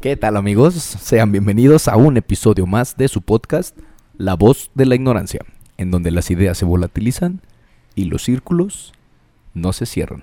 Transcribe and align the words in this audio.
¿Qué 0.00 0.16
tal 0.16 0.36
amigos? 0.36 0.74
Sean 0.74 1.32
bienvenidos 1.32 1.88
a 1.88 1.96
un 1.96 2.16
episodio 2.16 2.66
más 2.66 2.96
de 2.96 3.08
su 3.08 3.22
podcast, 3.22 3.76
La 4.16 4.34
voz 4.34 4.70
de 4.74 4.86
la 4.86 4.94
ignorancia, 4.94 5.40
en 5.76 5.90
donde 5.90 6.10
las 6.10 6.30
ideas 6.30 6.56
se 6.58 6.64
volatilizan 6.64 7.40
y 7.94 8.04
los 8.04 8.22
círculos 8.22 8.92
no 9.54 9.72
se 9.72 9.86
cierran. 9.86 10.22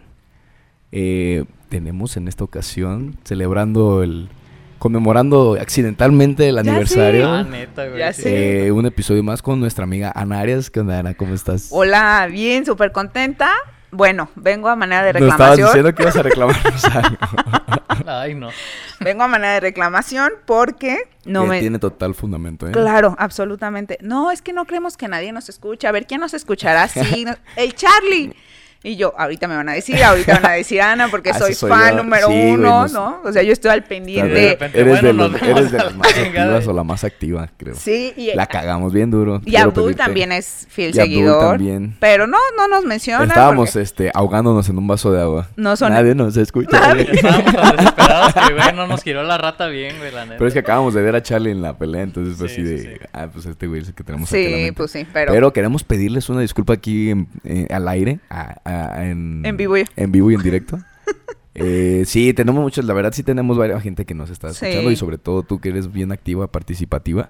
Eh, 0.92 1.44
tenemos 1.70 2.16
en 2.16 2.28
esta 2.30 2.44
ocasión, 2.46 3.18
celebrando 3.26 4.02
el... 4.02 4.30
conmemorando 4.80 5.58
accidentalmente 5.60 6.48
el 6.48 6.58
aniversario, 6.58 7.28
Ah, 7.30 7.44
neta, 7.44 7.86
güey. 7.88 8.00
Ya 8.00 8.14
sí. 8.14 8.24
eh, 8.26 8.72
un 8.72 8.86
episodio 8.86 9.24
más 9.24 9.42
con 9.42 9.60
nuestra 9.60 9.84
amiga 9.84 10.12
Ana 10.16 10.40
Arias. 10.40 10.70
¿Qué 10.70 10.80
onda, 10.80 11.00
Ana? 11.00 11.16
¿Cómo 11.16 11.34
estás? 11.34 11.68
Hola, 11.72 12.28
bien, 12.32 12.66
súper 12.66 12.94
contenta. 12.94 13.50
Bueno, 13.92 14.30
vengo 14.36 14.70
a 14.70 14.76
manera 14.76 15.04
de 15.04 15.14
Nos 15.20 15.32
estabas 15.32 15.58
reclamación. 15.58 15.68
diciendo 15.68 15.96
que 15.96 16.04
ibas 16.04 16.16
a 16.16 16.24
reclamarnos 16.24 16.86
algo. 16.86 17.18
Ay, 18.22 18.36
no. 18.36 18.50
Vengo 19.00 19.24
a 19.24 19.28
manera 19.28 19.54
de 19.54 19.60
reclamación 19.60 20.32
porque 20.46 20.98
no 21.26 21.44
Que 21.44 21.48
me... 21.50 21.60
tiene 21.60 21.80
total 21.80 22.16
fundamento, 22.16 22.68
¿eh? 22.68 22.72
Claro, 22.72 23.16
absolutamente. 23.18 23.98
No, 24.02 24.32
es 24.32 24.42
que 24.42 24.54
no 24.54 24.66
creemos 24.66 24.98
que 24.98 25.08
nadie 25.08 25.32
nos 25.32 25.50
escuche. 25.50 25.88
A 25.88 25.92
ver, 25.92 26.06
¿quién 26.08 26.22
nos 26.22 26.34
escuchará? 26.34 26.88
Sí, 26.88 27.26
no- 27.26 27.36
el 27.56 27.74
Charlie. 27.76 28.34
Y 28.88 28.98
yo, 28.98 29.14
ahorita 29.18 29.48
me 29.48 29.56
van 29.56 29.68
a 29.68 29.74
decir, 29.74 30.02
ahorita 30.04 30.36
van 30.36 30.46
a 30.46 30.52
decir 30.52 30.80
Ana, 30.80 31.08
porque 31.08 31.30
Ah, 31.34 31.40
soy 31.40 31.56
fan 31.56 31.92
yo. 31.98 32.04
número 32.04 32.28
Sí, 32.28 32.34
uno, 32.54 32.88
¿no? 32.90 33.22
O 33.24 33.32
sea, 33.32 33.42
yo 33.42 33.52
estoy 33.52 33.72
al 33.72 33.82
De 33.82 33.88
pendiente. 33.88 34.50
repente, 34.52 34.80
eres, 34.80 35.02
de 35.02 35.12
bueno, 35.12 35.24
los- 35.24 35.32
nos 35.32 35.42
eres 35.42 35.72
de 35.72 35.78
las 35.80 35.92
la 35.92 35.98
más 35.98 36.08
activas 36.18 36.68
o 36.68 36.74
la 36.74 36.84
más 36.84 37.04
activa, 37.04 37.50
creo. 37.58 37.74
Sí, 37.76 38.14
y, 38.16 38.34
La 38.36 38.46
cagamos 38.46 38.94
bien 38.94 39.10
duro. 39.10 39.42
y 39.44 39.50
quiero 39.50 39.70
Abdul 39.70 39.84
pedirte. 39.86 40.04
también 40.04 40.32
es 40.32 40.68
fiel 40.70 40.90
Y 40.96 41.00
Abdul 41.00 41.04
seguidor. 41.16 41.50
también. 41.58 41.96
Pero 42.00 42.28
no, 42.28 42.38
no 42.58 42.68
nos 42.68 42.86
menciona. 42.86 43.24
Estábamos 43.26 43.70
porque 43.72 43.82
este, 43.82 44.12
ahogándonos 44.14 44.70
en 44.70 44.78
un 44.78 44.86
vaso 44.88 45.12
de 45.12 45.20
agua. 45.22 45.48
No 45.56 45.76
son- 45.76 45.92
Nadie 45.92 46.14
nos 46.14 46.38
escucha. 46.38 46.80
Nadie. 46.80 47.10
Estábamos 47.12 47.54
tan 47.56 47.76
desesperados 47.78 48.34
que, 48.36 48.54
güey, 48.54 48.74
no 48.76 48.86
nos 48.88 49.02
giró 49.02 49.24
la 49.24 49.40
rata 49.40 49.66
bien, 49.68 49.98
güey, 49.98 50.12
la 50.12 50.26
neta. 50.26 50.38
Pero 50.38 50.48
es 50.48 50.54
que 50.54 50.60
acabamos 50.60 50.94
de 50.94 51.02
ver 51.02 51.16
a 51.16 51.24
Charlie 51.24 51.50
en 51.52 51.64
la 51.64 51.76
pelea, 51.76 52.04
entonces 52.04 52.38
fue 52.38 52.50
Sí, 52.50 52.62
así 52.62 52.64
de, 52.64 52.78
sí, 52.78 52.88
sí. 53.02 53.06
ah, 53.14 53.28
pues 53.34 53.48
este 53.48 53.66
güey 53.66 53.82
es 53.82 53.88
el 53.88 53.96
que 53.96 54.04
tenemos 54.04 54.30
Sí, 54.30 54.72
pues 54.78 54.92
sí, 54.92 55.08
pero... 55.12 55.32
Pero 55.34 55.52
queremos 55.54 55.84
pedirles 55.84 56.30
una 56.30 56.42
disculpa 56.42 56.74
aquí 56.74 57.10
en- 57.10 57.28
eh, 57.44 57.68
al 57.72 57.88
aire, 57.88 58.20
a- 58.30 58.56
a- 58.64 58.75
en, 59.04 59.46
En 59.46 59.58
vivo 59.58 59.78
y- 59.78 59.86
en 59.96 60.12
vivo 60.12 60.32
y 60.32 60.36
en 60.36 60.42
directo. 60.42 60.80
Eh, 61.58 62.04
sí, 62.06 62.34
tenemos 62.34 62.62
muchos, 62.62 62.84
la 62.84 62.94
verdad 62.94 63.14
sí 63.14 63.24
tenemos 63.24 63.58
varias 63.58 63.82
gente 63.82 64.04
que 64.06 64.14
nos 64.14 64.30
está 64.30 64.50
Sí. 64.54 64.66
escuchando 64.66 64.92
y 64.92 64.98
sobre 64.98 65.18
todo 65.18 65.42
tú 65.42 65.62
que 65.62 65.70
eres 65.70 65.90
bien 65.90 66.12
activa, 66.12 66.48
participativa 66.52 67.30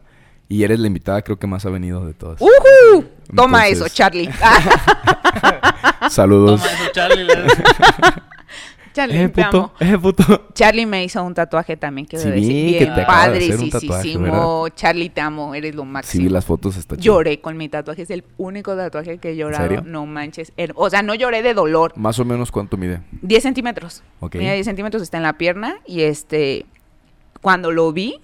y 0.50 0.64
eres 0.64 0.80
la 0.80 0.88
invitada 0.88 1.22
creo 1.22 1.38
que 1.38 1.46
más 1.46 1.64
ha 1.68 1.70
venido 1.70 2.04
de 2.08 2.16
todas. 2.16 2.42
¡Ujú! 2.42 3.06
Toma 3.36 3.68
Entonces- 3.68 3.86
eso, 3.86 3.96
Charlie. 3.96 4.28
Saludos. 6.10 6.60
Toma 6.62 6.74
eso, 6.74 6.92
Charlie. 6.92 7.28
Charlie, 8.96 9.24
Eh, 9.24 9.30
te 9.30 9.42
amo. 9.44 9.74
eh, 9.80 9.98
puto. 10.02 10.48
Charlie 10.54 10.86
me 10.86 11.04
hizo 11.04 11.22
un 11.22 11.34
tatuaje 11.34 11.76
también, 11.76 12.08
quiero 12.08 12.24
Sí, 12.24 12.32
decir. 12.32 12.78
que 12.80 12.86
te 12.86 13.02
acaba 13.02 13.28
de 13.30 13.40
tatuaje, 13.50 13.70
padricísimo. 13.70 14.70
Charlie, 14.70 15.10
te 15.10 15.20
amo, 15.22 15.54
eres 15.54 15.76
lo 15.76 15.84
Sí, 15.84 15.88
máximo. 15.90 16.30
las 16.30 16.46
fotos, 16.46 16.78
está 16.78 16.96
chido. 16.96 17.04
Lloré 17.16 17.42
con 17.42 17.58
mi 17.58 17.68
tatuaje, 17.68 18.04
es 18.04 18.10
el 18.10 18.24
único 18.38 18.74
tatuaje 18.76 19.18
que 19.18 19.32
he 19.32 19.36
llorado. 19.36 19.64
serio? 19.68 19.84
No 19.86 20.06
manches. 20.06 20.54
O 20.76 20.90
sea, 20.90 21.04
no 21.04 21.14
lloré 21.14 21.44
de 21.44 21.54
dolor. 21.54 21.92
Más 21.98 22.18
o 22.20 22.26
menos 22.26 22.52
cuánto 22.52 22.78
mide. 22.78 23.02
10 23.22 23.44
centímetros. 23.44 24.02
Ok. 24.22 24.36
Mira, 24.36 24.54
10 24.54 24.66
centímetros 24.66 25.04
está 25.04 25.18
en 25.18 25.24
la 25.24 25.34
pierna 25.34 25.76
y 25.86 26.04
este, 26.04 26.66
cuando 27.42 27.72
lo 27.72 27.92
vi, 27.92 28.22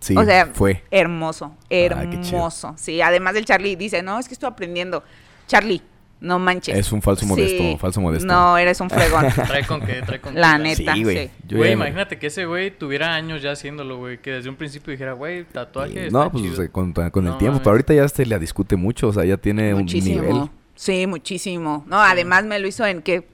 Sí, 0.00 0.16
o 0.16 0.24
sea, 0.24 0.46
fue. 0.54 0.82
hermoso, 0.90 1.54
hermoso. 1.68 2.74
Sí, 2.78 3.00
además 3.02 3.34
del 3.34 3.44
Charlie 3.44 3.76
dice, 3.76 4.02
no, 4.02 4.18
es 4.18 4.26
que 4.28 4.34
estoy 4.34 4.48
aprendiendo. 4.48 5.02
Charlie, 5.48 5.82
no 6.20 6.38
manches. 6.38 6.76
Es 6.76 6.90
un 6.92 7.00
falso 7.02 7.24
modesto, 7.26 7.78
falso 7.78 8.00
modesto. 8.00 8.26
No, 8.26 8.58
eres 8.58 8.80
un 8.80 8.90
fregón. 8.90 9.26
Trae 9.46 9.64
con 9.66 9.80
qué, 9.80 10.02
trae 10.02 10.20
con 10.20 10.34
qué. 10.34 10.40
La 10.40 10.52
la 10.52 10.58
neta. 10.58 10.94
Sí, 10.94 11.02
güey. 11.04 11.30
sí. 11.48 11.54
Imagínate 11.72 12.18
que 12.18 12.26
ese 12.28 12.44
güey 12.46 12.70
tuviera 12.76 13.14
años 13.14 13.40
ya 13.42 13.52
haciéndolo, 13.52 13.98
güey. 13.98 14.18
Que 14.20 14.32
desde 14.32 14.48
un 14.48 14.56
principio 14.56 14.90
dijera, 14.90 15.12
güey, 15.12 15.44
tatuaje. 15.44 16.10
No, 16.10 16.30
pues 16.30 16.42
chido. 16.42 16.54
o 16.54 16.56
sea, 16.56 16.68
con, 16.70 16.92
con 16.92 17.24
el 17.26 17.30
No 17.32 17.38
tiempo, 17.38 17.52
mames. 17.54 17.60
pero 17.60 17.70
ahorita 17.72 17.94
ya 17.94 18.08
se 18.08 18.26
le 18.26 18.38
discute 18.38 18.76
mucho, 18.76 19.08
o 19.08 19.12
sea, 19.12 19.24
ya 19.24 19.36
tiene 19.36 19.74
Muchísimo. 19.74 20.20
un 20.20 20.26
nivel. 20.28 20.50
Sí, 20.74 21.06
muchísimo. 21.06 21.84
No, 21.86 22.00
además 22.00 22.44
me 22.44 22.58
lo 22.58 22.66
hizo 22.68 22.84
en 22.86 23.02
que 23.02 23.26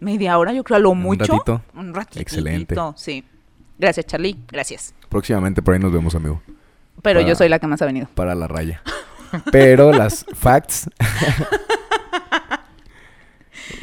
media 0.00 0.38
hora, 0.38 0.52
yo 0.52 0.62
creo 0.64 0.76
a 0.76 0.80
lo 0.80 0.90
Un 0.90 1.00
mucho. 1.00 1.24
ratito. 1.32 1.62
Un 1.74 1.94
ratito. 1.94 2.20
Excelente. 2.20 2.74
Sí. 2.96 3.24
Gracias, 3.78 4.06
Charlie. 4.06 4.36
Gracias. 4.48 4.94
Próximamente 5.08 5.60
por 5.62 5.74
ahí 5.74 5.80
nos 5.80 5.92
vemos, 5.92 6.14
amigo, 6.14 6.40
Pero 7.02 7.20
Para- 7.20 7.28
yo 7.28 7.34
soy 7.34 7.48
la 7.48 7.58
que 7.58 7.66
más 7.66 7.80
ha 7.82 7.86
venido. 7.86 8.08
para 8.14 8.34
la 8.34 8.48
raya. 8.48 8.82
Pero 9.52 9.92
las 9.92 10.24
facts. 10.34 10.88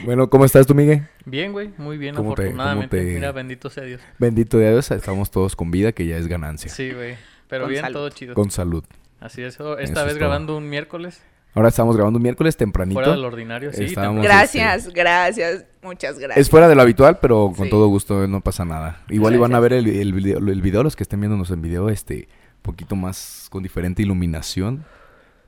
bueno, 0.05 0.29
¿cómo 0.29 0.45
estás 0.45 0.65
tú, 0.67 0.75
Miguel? 0.75 1.07
Bien, 1.25 1.51
güey, 1.51 1.71
muy 1.77 1.97
bien, 1.97 2.15
¿Cómo 2.15 2.33
te- 2.35 2.43
afortunadamente. 2.43 2.97
cómo 2.97 3.07
te- 3.09 3.13
Mira, 3.15 3.31
bendito 3.31 3.69
sea 3.69 3.83
Dios. 3.83 4.01
Bendito 4.19 4.57
Dios, 4.59 4.91
estamos 4.91 5.31
todos 5.31 5.55
con 5.55 5.71
vida, 5.71 5.91
que 5.91 6.05
ya 6.05 6.17
es 6.17 6.27
ganancia. 6.27 6.69
Sí, 6.69 6.91
güey. 6.91 7.15
Pero 7.47 7.63
Con 7.63 7.71
bien, 7.71 7.81
salud. 7.83 7.93
todo 7.93 8.09
chido. 8.09 8.33
Con 8.35 8.51
salud. 8.51 8.83
Así 9.19 9.41
es. 9.41 9.59
oh, 9.59 9.77
Esta 9.77 9.83
Eso 9.83 9.93
vez 9.93 9.99
es 10.01 10.07
todo. 10.07 10.19
grabando 10.19 10.57
un 10.57 10.69
miércoles, 10.69 11.21
Ahora 11.55 11.69
estamos 11.69 11.95
grabando 11.95 12.17
un 12.17 12.23
miércoles 12.23 12.57
tempranito. 12.57 12.95
fuera 12.99 13.11
del 13.11 13.23
ordinario. 13.23 13.71
Sí, 13.71 13.83
Estábamos-. 13.83 14.23
Gracias, 14.23 14.91
gracias. 14.91 15.65
Muchas 15.83 16.17
gracias. 16.17 16.37
Es 16.37 16.49
fuera 16.49 16.67
de 16.67 16.73
lo 16.73 16.81
habitual, 16.81 17.19
pero 17.21 17.53
con 17.55 17.65
Sí. 17.65 17.69
todo 17.69 17.87
gusto 17.89 18.27
no 18.27 18.41
pasa 18.41 18.65
nada. 18.65 19.03
Igual 19.09 19.35
iban 19.35 19.53
a 19.53 19.59
ver 19.59 19.73
el 19.73 20.13
video, 20.13 20.39
el 20.39 20.61
video, 20.63 20.81
los 20.81 20.95
que 20.95 21.03
estén 21.03 21.19
viéndonos 21.21 21.51
en 21.51 21.61
video, 21.61 21.89
este, 21.89 22.27
poquito 22.63 22.95
más 22.95 23.47
con 23.51 23.61
diferente 23.61 24.01
iluminación. 24.01 24.83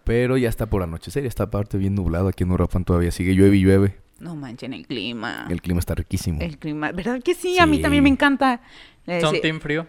Pero 0.03 0.37
ya 0.37 0.47
está 0.49 0.67
por 0.67 0.83
anochecer, 0.83 1.23
ya 1.23 1.29
está 1.29 1.45
aparte 1.45 1.79
bien 1.79 1.95
nublado 1.95 2.27
aquí 2.27 2.43
en 2.43 2.51
Uruapan 2.51 2.85
todavía 2.85 3.09
sigue 3.09 3.33
llueve 3.33 3.55
y 3.57 3.61
llueve. 3.63 3.95
No 4.19 4.35
manchen 4.35 4.73
el 4.73 4.87
clima. 4.87 5.45
El 5.49 5.61
clima 5.61 5.79
está 5.79 5.95
riquísimo. 5.95 6.39
El 6.41 6.57
clima. 6.57 6.91
¿Verdad 6.91 7.21
que 7.21 7.33
sí? 7.35 7.59
A 7.59 7.65
mí 7.65 7.81
también 7.81 8.03
me 8.03 8.09
encanta. 8.09 8.61
Le 9.05 9.19
Son 9.21 9.31
decía, 9.33 9.41
team 9.41 9.59
frío. 9.59 9.87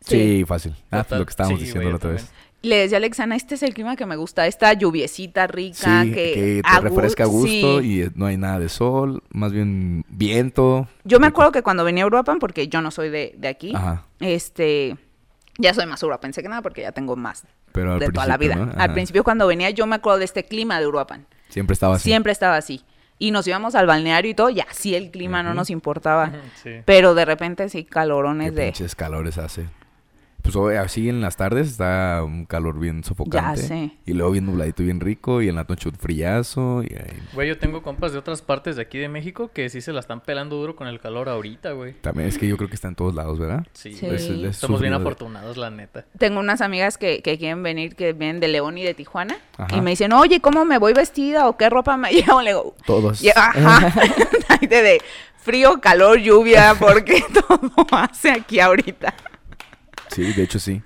Sí, 0.00 0.44
fácil. 0.46 0.74
Ah, 0.90 1.04
pues 1.08 1.18
lo 1.18 1.24
que 1.26 1.30
estábamos 1.30 1.58
Sí, 1.60 1.66
diciendo 1.66 1.88
la 1.90 1.96
otra 1.96 2.10
vez. 2.10 2.28
le 2.62 2.76
decía 2.76 2.96
a 2.96 2.98
Alexana, 2.98 3.34
este 3.36 3.54
es 3.54 3.62
el 3.62 3.72
clima 3.72 3.94
que 3.96 4.04
me 4.04 4.16
gusta. 4.16 4.46
Esta 4.46 4.72
lluviecita 4.72 5.46
rica. 5.46 6.02
Sí, 6.02 6.12
que, 6.12 6.60
a 6.64 6.76
te 6.76 6.80
refresca 6.82 7.24
a 7.24 7.26
gu- 7.26 7.30
gusto 7.30 7.80
sí. 7.80 7.86
y 7.86 8.00
eh, 8.02 8.10
no 8.14 8.26
hay 8.26 8.36
nada 8.36 8.58
de 8.58 8.68
sol, 8.68 9.22
más 9.30 9.52
bien 9.52 10.04
viento. 10.08 10.88
Yo 11.04 11.18
me 11.20 11.28
Rico. 11.28 11.36
acuerdo 11.36 11.52
que 11.52 11.62
cuando 11.62 11.84
venía 11.84 12.04
a 12.04 12.08
Uruapan, 12.08 12.40
porque 12.40 12.68
yo 12.68 12.82
no 12.82 12.90
soy 12.90 13.10
de, 13.10 13.34
de 13.38 13.48
aquí, 13.48 13.72
Ajá. 13.74 14.04
este, 14.20 14.96
ya 15.58 15.72
soy 15.72 15.86
más 15.86 16.02
uruapense 16.02 16.42
que 16.42 16.48
nada 16.48 16.62
porque 16.62 16.82
ya 16.82 16.92
tengo 16.92 17.14
más 17.16 17.44
Pero 17.72 17.98
de 17.98 18.08
toda 18.10 18.26
la 18.26 18.36
vida. 18.36 18.72
Al 18.76 18.92
principio 18.92 19.22
cuando 19.24 19.46
venía 19.46 19.70
yo 19.70 19.86
me 19.86 19.96
acuerdo 19.96 20.18
de 20.18 20.24
este 20.26 20.44
clima 20.44 20.78
de 20.80 20.86
Uruapan. 20.88 21.26
Siempre 21.48 21.74
estaba 21.74 21.94
así. 21.96 22.08
Siempre 22.08 22.32
estaba 22.32 22.56
así. 22.56 22.82
Y 23.22 23.30
nos 23.30 23.46
íbamos 23.46 23.76
al 23.76 23.86
balneario 23.86 24.32
y 24.32 24.34
todo, 24.34 24.50
y 24.50 24.58
así 24.58 24.96
el 24.96 25.12
clima 25.12 25.44
no 25.44 25.54
nos 25.54 25.70
importaba. 25.70 26.32
Sí. 26.60 26.80
Pero 26.84 27.14
de 27.14 27.24
repente 27.24 27.68
sí, 27.68 27.84
Qué 27.84 27.90
calorones 27.90 28.52
de... 28.52 28.64
pinches 28.64 28.96
calores 28.96 29.38
hace. 29.38 29.68
Pues 30.42 30.56
así 30.76 31.08
en 31.08 31.20
las 31.20 31.36
tardes 31.36 31.68
está 31.68 32.22
un 32.24 32.46
calor 32.46 32.78
bien 32.80 33.04
sofocante. 33.04 33.62
sé. 33.62 33.92
Y 34.06 34.12
luego 34.12 34.32
bien 34.32 34.46
nubladito, 34.46 34.82
bien 34.82 34.98
rico. 34.98 35.40
Y 35.40 35.48
en 35.48 35.54
la 35.54 35.64
noche 35.68 35.88
un 35.88 35.94
frillazo. 35.94 36.82
Y 36.82 36.92
ahí- 36.94 37.22
Güey, 37.32 37.48
yo 37.48 37.58
tengo 37.58 37.82
compas 37.82 38.12
de 38.12 38.18
otras 38.18 38.42
partes 38.42 38.74
de 38.76 38.82
aquí 38.82 38.98
de 38.98 39.08
México 39.08 39.50
que 39.54 39.68
sí 39.70 39.80
se 39.80 39.92
la 39.92 40.00
están 40.00 40.20
pelando 40.20 40.56
duro 40.56 40.74
con 40.74 40.88
el 40.88 40.98
calor 41.00 41.28
ahorita, 41.28 41.72
güey. 41.72 41.92
También 42.00 42.28
es 42.28 42.38
que 42.38 42.48
yo 42.48 42.56
creo 42.56 42.68
que 42.68 42.74
está 42.74 42.88
en 42.88 42.96
todos 42.96 43.14
lados, 43.14 43.38
¿verdad? 43.38 43.64
Sí, 43.72 43.92
Sí. 43.92 44.04
güey. 44.06 44.16
Es- 44.16 44.22
es 44.28 44.44
Estamos 44.56 44.80
bien 44.80 44.94
afortunados, 44.94 45.56
la 45.56 45.70
neta. 45.70 46.04
Tengo 46.18 46.40
unas 46.40 46.60
amigas 46.60 46.98
que, 46.98 47.22
que 47.22 47.38
quieren 47.38 47.62
venir, 47.62 47.94
que 47.94 48.12
vienen 48.12 48.40
de 48.40 48.48
León 48.48 48.76
y 48.78 48.82
de 48.82 48.94
Tijuana. 48.94 49.36
Ajá. 49.58 49.76
Y 49.76 49.80
me 49.80 49.90
dicen, 49.90 50.12
oye, 50.12 50.40
¿cómo 50.40 50.64
me 50.64 50.78
voy 50.78 50.92
vestida 50.92 51.48
o 51.48 51.56
qué 51.56 51.70
ropa 51.70 51.96
me 51.96 52.10
llevo? 52.12 52.42
Le 52.42 52.50
digo, 52.50 52.74
Todos. 52.84 53.22
Y- 53.22 53.30
ajá. 53.30 53.92
de 54.60 55.00
frío, 55.38 55.80
calor, 55.80 56.18
lluvia, 56.18 56.74
porque 56.78 57.22
todo 57.48 57.86
hace 57.92 58.30
aquí 58.32 58.58
ahorita. 58.60 59.14
Sí, 60.14 60.32
de 60.32 60.42
hecho 60.42 60.58
sí. 60.58 60.82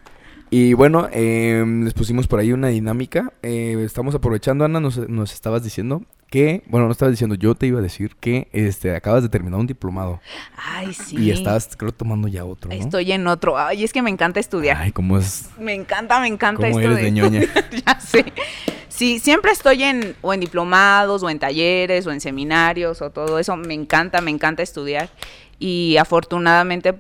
Y 0.51 0.75
bueno, 0.75 1.09
eh, 1.13 1.65
les 1.83 1.93
pusimos 1.93 2.29
por 2.29 2.39
ahí 2.39 2.53
una 2.53 2.69
dinámica. 2.69 3.33
Eh, 3.43 3.77
estamos 3.85 4.15
aprovechando, 4.15 4.65
Ana, 4.65 4.79
nos, 4.79 4.97
nos 5.09 5.33
estabas 5.33 5.65
diciendo 5.65 6.03
que, 6.31 6.63
bueno, 6.67 6.87
no 6.87 6.93
estabas 6.93 7.13
diciendo, 7.13 7.35
yo 7.35 7.55
te 7.55 7.67
iba 7.67 7.81
a 7.81 7.83
decir 7.83 8.15
que 8.17 8.49
este, 8.53 8.95
acabas 8.95 9.23
de 9.23 9.29
terminar 9.29 9.59
un 9.59 9.67
diplomado. 9.67 10.21
Ay, 10.57 10.93
sí. 10.93 11.17
Y 11.19 11.31
estabas, 11.31 11.77
creo, 11.77 11.93
tomando 11.93 12.29
ya 12.29 12.45
otro, 12.45 12.71
¿no? 12.71 12.77
Estoy 12.77 13.11
en 13.13 13.27
otro. 13.27 13.59
Ay, 13.59 13.83
es 13.83 13.93
que 13.93 14.03
me 14.03 14.11
encanta 14.11 14.39
estudiar. 14.39 14.77
Ay, 14.77 14.93
cómo 14.93 15.19
es, 15.19 15.51
Me 15.59 15.75
encanta, 15.75 16.21
me 16.21 16.29
encanta 16.29 16.69
cómo 16.69 16.79
esto 16.79 16.93
eres 16.93 17.03
de 17.03 17.11
ñoña. 17.11 17.41
ya 17.87 18.01
sé. 18.01 18.33
Sí, 18.89 19.19
siempre 19.19 19.51
estoy 19.51 19.83
en 19.83 20.17
o 20.23 20.33
en 20.33 20.41
diplomados 20.41 21.23
o 21.23 21.29
en 21.29 21.39
talleres 21.39 22.07
o 22.07 22.13
en 22.13 22.21
seminarios 22.21 23.03
o 23.03 23.11
todo 23.11 23.39
eso. 23.39 23.57
Me 23.57 23.75
encanta, 23.75 24.21
me 24.21 24.31
encanta 24.31 24.63
estudiar. 24.63 25.11
Y 25.59 25.97
afortunadamente, 25.97 26.95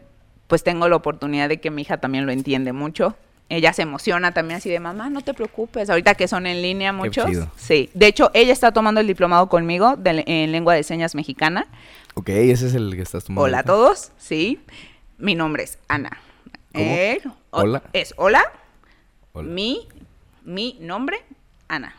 pues 0.46 0.62
tengo 0.64 0.88
la 0.88 0.96
oportunidad 0.96 1.48
de 1.48 1.60
que 1.60 1.70
mi 1.70 1.82
hija 1.82 1.98
también 1.98 2.26
lo 2.26 2.32
entiende 2.32 2.72
mucho. 2.72 3.16
Ella 3.48 3.72
se 3.72 3.82
emociona 3.82 4.32
también 4.34 4.58
así 4.58 4.69
de 4.70 4.81
mamá, 4.81 5.08
no 5.08 5.20
te 5.20 5.32
preocupes. 5.32 5.88
Ahorita 5.88 6.14
que 6.16 6.26
son 6.26 6.46
en 6.48 6.62
línea 6.62 6.93
muchos. 6.93 7.26
chido. 7.26 7.48
Sí. 7.56 7.90
De 7.94 8.06
hecho, 8.08 8.31
ella 8.34 8.52
está 8.52 8.72
tomando 8.72 9.00
el 9.00 9.06
diplomado 9.06 9.48
conmigo 9.48 9.94
de- 9.96 10.25
en 10.26 10.50
lengua 10.50 10.75
de 10.75 10.82
señas 10.82 11.14
mexicana. 11.14 11.66
Ok, 12.14 12.31
ese 12.31 12.66
es 12.66 12.75
el 12.75 12.94
que 12.96 13.02
estás 13.02 13.25
tomando. 13.25 13.43
Hola 13.43 13.60
a 13.60 13.62
todos. 13.62 14.10
Sí. 14.19 14.60
Mi 15.19 15.34
nombre 15.37 15.62
es 15.62 15.78
Ana. 15.88 16.10
Eh, 16.75 17.20
Hola. 17.50 17.82
Es 17.93 18.12
hola, 18.19 18.43
Hola. 19.32 19.48
mi, 19.48 19.87
mi 20.44 20.76
nombre, 20.81 21.19
Ana. 21.69 21.94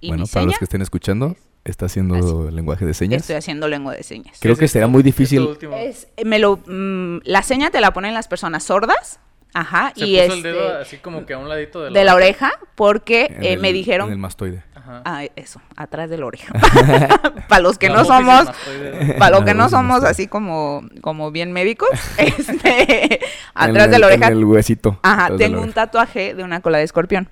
Y 0.00 0.08
bueno, 0.08 0.24
para 0.26 0.42
seña, 0.42 0.46
los 0.46 0.58
que 0.58 0.64
estén 0.64 0.82
escuchando, 0.82 1.36
está 1.70 1.86
haciendo 1.86 2.50
lenguaje 2.50 2.84
de 2.86 2.94
señas. 2.94 3.22
Estoy 3.22 3.36
haciendo 3.36 3.68
lengua 3.68 3.94
de 3.94 4.02
señas. 4.02 4.36
Creo 4.40 4.54
¿Qué 4.54 4.60
que 4.60 4.68
será 4.68 4.86
muy 4.86 5.02
¿Qué 5.02 5.08
es 5.10 5.16
difícil. 5.16 5.48
Es, 5.76 6.08
me 6.24 6.38
lo, 6.38 6.58
mm, 6.66 7.20
la 7.24 7.42
seña 7.42 7.70
te 7.70 7.80
la 7.80 7.92
ponen 7.92 8.14
las 8.14 8.28
personas 8.28 8.62
sordas. 8.64 9.20
Ajá. 9.54 9.92
Se 9.96 10.04
y 10.04 10.18
puso 10.20 10.24
el 10.32 10.38
este, 10.38 10.48
dedo 10.52 10.78
así 10.78 10.96
como 10.98 11.24
que 11.24 11.32
a 11.34 11.38
un 11.38 11.48
ladito 11.48 11.82
de 11.82 11.90
la, 11.90 11.98
de 11.98 12.04
la 12.04 12.14
oreja 12.14 12.52
porque 12.74 13.22
eh, 13.40 13.54
el- 13.54 13.60
me 13.60 13.72
dijeron 13.72 14.08
En 14.08 14.12
el 14.12 14.18
mastoide. 14.18 14.62
Ajá. 14.74 15.02
Ah, 15.06 15.24
eso, 15.36 15.60
atrás 15.74 16.10
de 16.10 16.18
la 16.18 16.26
oreja. 16.26 16.52
para 17.48 17.62
los 17.62 17.78
que 17.78 17.88
La 17.88 17.96
no 17.96 18.04
somos, 18.04 18.46
para 19.18 19.30
los 19.36 19.44
que 19.44 19.54
no 19.54 19.68
somos 19.70 20.04
así 20.04 20.26
como, 20.26 20.82
como 21.00 21.30
bien 21.30 21.52
médicos, 21.52 21.88
este, 22.18 23.20
atrás 23.54 23.86
el- 23.86 23.90
de 23.90 23.98
la 23.98 24.06
oreja, 24.06 24.26
En 24.26 24.32
el 24.34 24.44
huesito. 24.44 24.98
ajá, 25.02 25.30
tengo 25.36 25.60
un 25.62 25.72
tatuaje 25.72 26.34
de 26.34 26.42
una 26.44 26.60
cola 26.60 26.78
de 26.78 26.84
escorpión. 26.84 27.28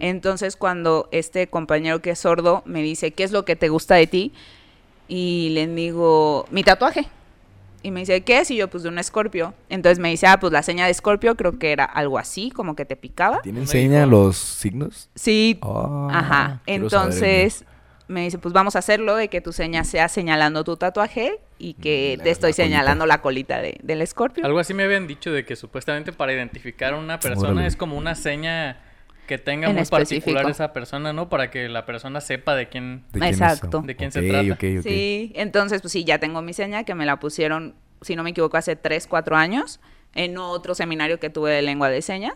Entonces, 0.00 0.56
cuando 0.56 1.08
este 1.12 1.46
compañero 1.48 2.00
que 2.02 2.10
es 2.10 2.18
sordo 2.18 2.62
me 2.64 2.82
dice, 2.82 3.12
¿qué 3.12 3.22
es 3.24 3.32
lo 3.32 3.44
que 3.44 3.54
te 3.56 3.68
gusta 3.68 3.94
de 3.94 4.06
ti? 4.06 4.32
Y 5.08 5.50
le 5.50 5.66
digo, 5.66 6.46
mi 6.50 6.62
tatuaje. 6.64 7.06
Y 7.82 7.90
me 7.92 8.00
dice, 8.00 8.20
¿qué 8.22 8.38
es? 8.40 8.50
Y 8.50 8.56
yo, 8.56 8.68
pues 8.68 8.82
de 8.82 8.90
un 8.90 8.98
escorpio. 8.98 9.54
Entonces 9.70 9.98
me 9.98 10.10
dice, 10.10 10.26
ah, 10.26 10.38
pues 10.38 10.52
la 10.52 10.62
seña 10.62 10.84
de 10.84 10.90
escorpio 10.90 11.34
creo 11.36 11.58
que 11.58 11.72
era 11.72 11.84
algo 11.84 12.18
así, 12.18 12.50
como 12.50 12.76
que 12.76 12.84
te 12.84 12.94
picaba. 12.96 13.40
¿Tiene 13.42 13.60
Me 13.60 13.64
enseña 13.64 14.00
dijo- 14.04 14.10
los 14.10 14.36
signos? 14.36 15.08
Sí, 15.14 15.58
Ah, 15.62 16.08
Ajá. 16.12 16.44
saber. 16.44 16.58
Entonces 16.66 17.64
me 18.06 18.22
dice, 18.22 18.38
pues 18.38 18.52
vamos 18.52 18.76
a 18.76 18.80
hacerlo 18.80 19.16
de 19.16 19.28
que 19.28 19.40
tu 19.40 19.52
seña 19.52 19.84
sea 19.84 20.08
señalando 20.08 20.62
tu 20.64 20.76
tatuaje 20.76 21.38
y 21.58 21.74
que 21.74 22.16
Mm, 22.16 22.22
te 22.22 22.24
la- 22.26 22.30
estoy 22.32 22.50
la 22.50 22.56
colita. 22.56 22.62
señalando 22.64 23.06
la 23.06 23.22
colita 23.22 23.62
de- 23.62 23.78
del 23.82 24.02
escorpio. 24.02 24.44
Algo 24.44 24.58
así 24.58 24.74
me 24.74 24.82
habían 24.82 25.06
dicho 25.06 25.32
de 25.32 25.44
que 25.46 25.56
supuestamente 25.56 26.12
para 26.12 26.32
identificar 26.34 26.92
a 26.94 26.96
una 26.98 27.18
persona 27.18 27.52
Órale. 27.52 27.66
es 27.66 27.76
como 27.76 27.96
una 27.96 28.14
seña 28.14 28.78
que 29.30 29.38
tenga 29.38 29.68
En 29.70 29.76
muy 29.76 29.84
particular 29.86 30.42
específico. 30.42 30.48
esa 30.50 30.72
persona, 30.72 31.12
¿no? 31.12 31.28
Para 31.28 31.50
que 31.52 31.68
la 31.68 31.86
persona 31.86 32.20
sepa 32.20 32.56
de 32.56 32.68
quién... 32.68 33.04
¿De 33.12 33.20
quién 33.20 33.32
es? 33.32 33.40
Exacto. 33.40 33.80
¿De 33.86 33.94
quién 33.94 34.10
se 34.10 34.22
trata? 34.22 34.58
Sí, 34.82 35.30
entonces 35.36 35.80
pues 35.82 35.92
sí, 35.92 36.02
ya 36.04 36.18
tengo 36.18 36.42
mi 36.42 36.52
seña 36.52 36.82
que 36.82 36.96
me 36.96 37.06
la 37.06 37.20
pusieron, 37.20 37.76
si 38.02 38.16
no 38.16 38.24
me 38.24 38.30
equivoco, 38.30 38.56
hace 38.56 38.74
3, 38.74 39.06
4 39.06 39.36
años 39.36 39.78
en 40.16 40.36
otro 40.36 40.74
seminario 40.74 41.20
que 41.20 41.30
tuve 41.30 41.52
de 41.52 41.62
lengua 41.62 41.88
de 41.90 42.02
señas. 42.02 42.34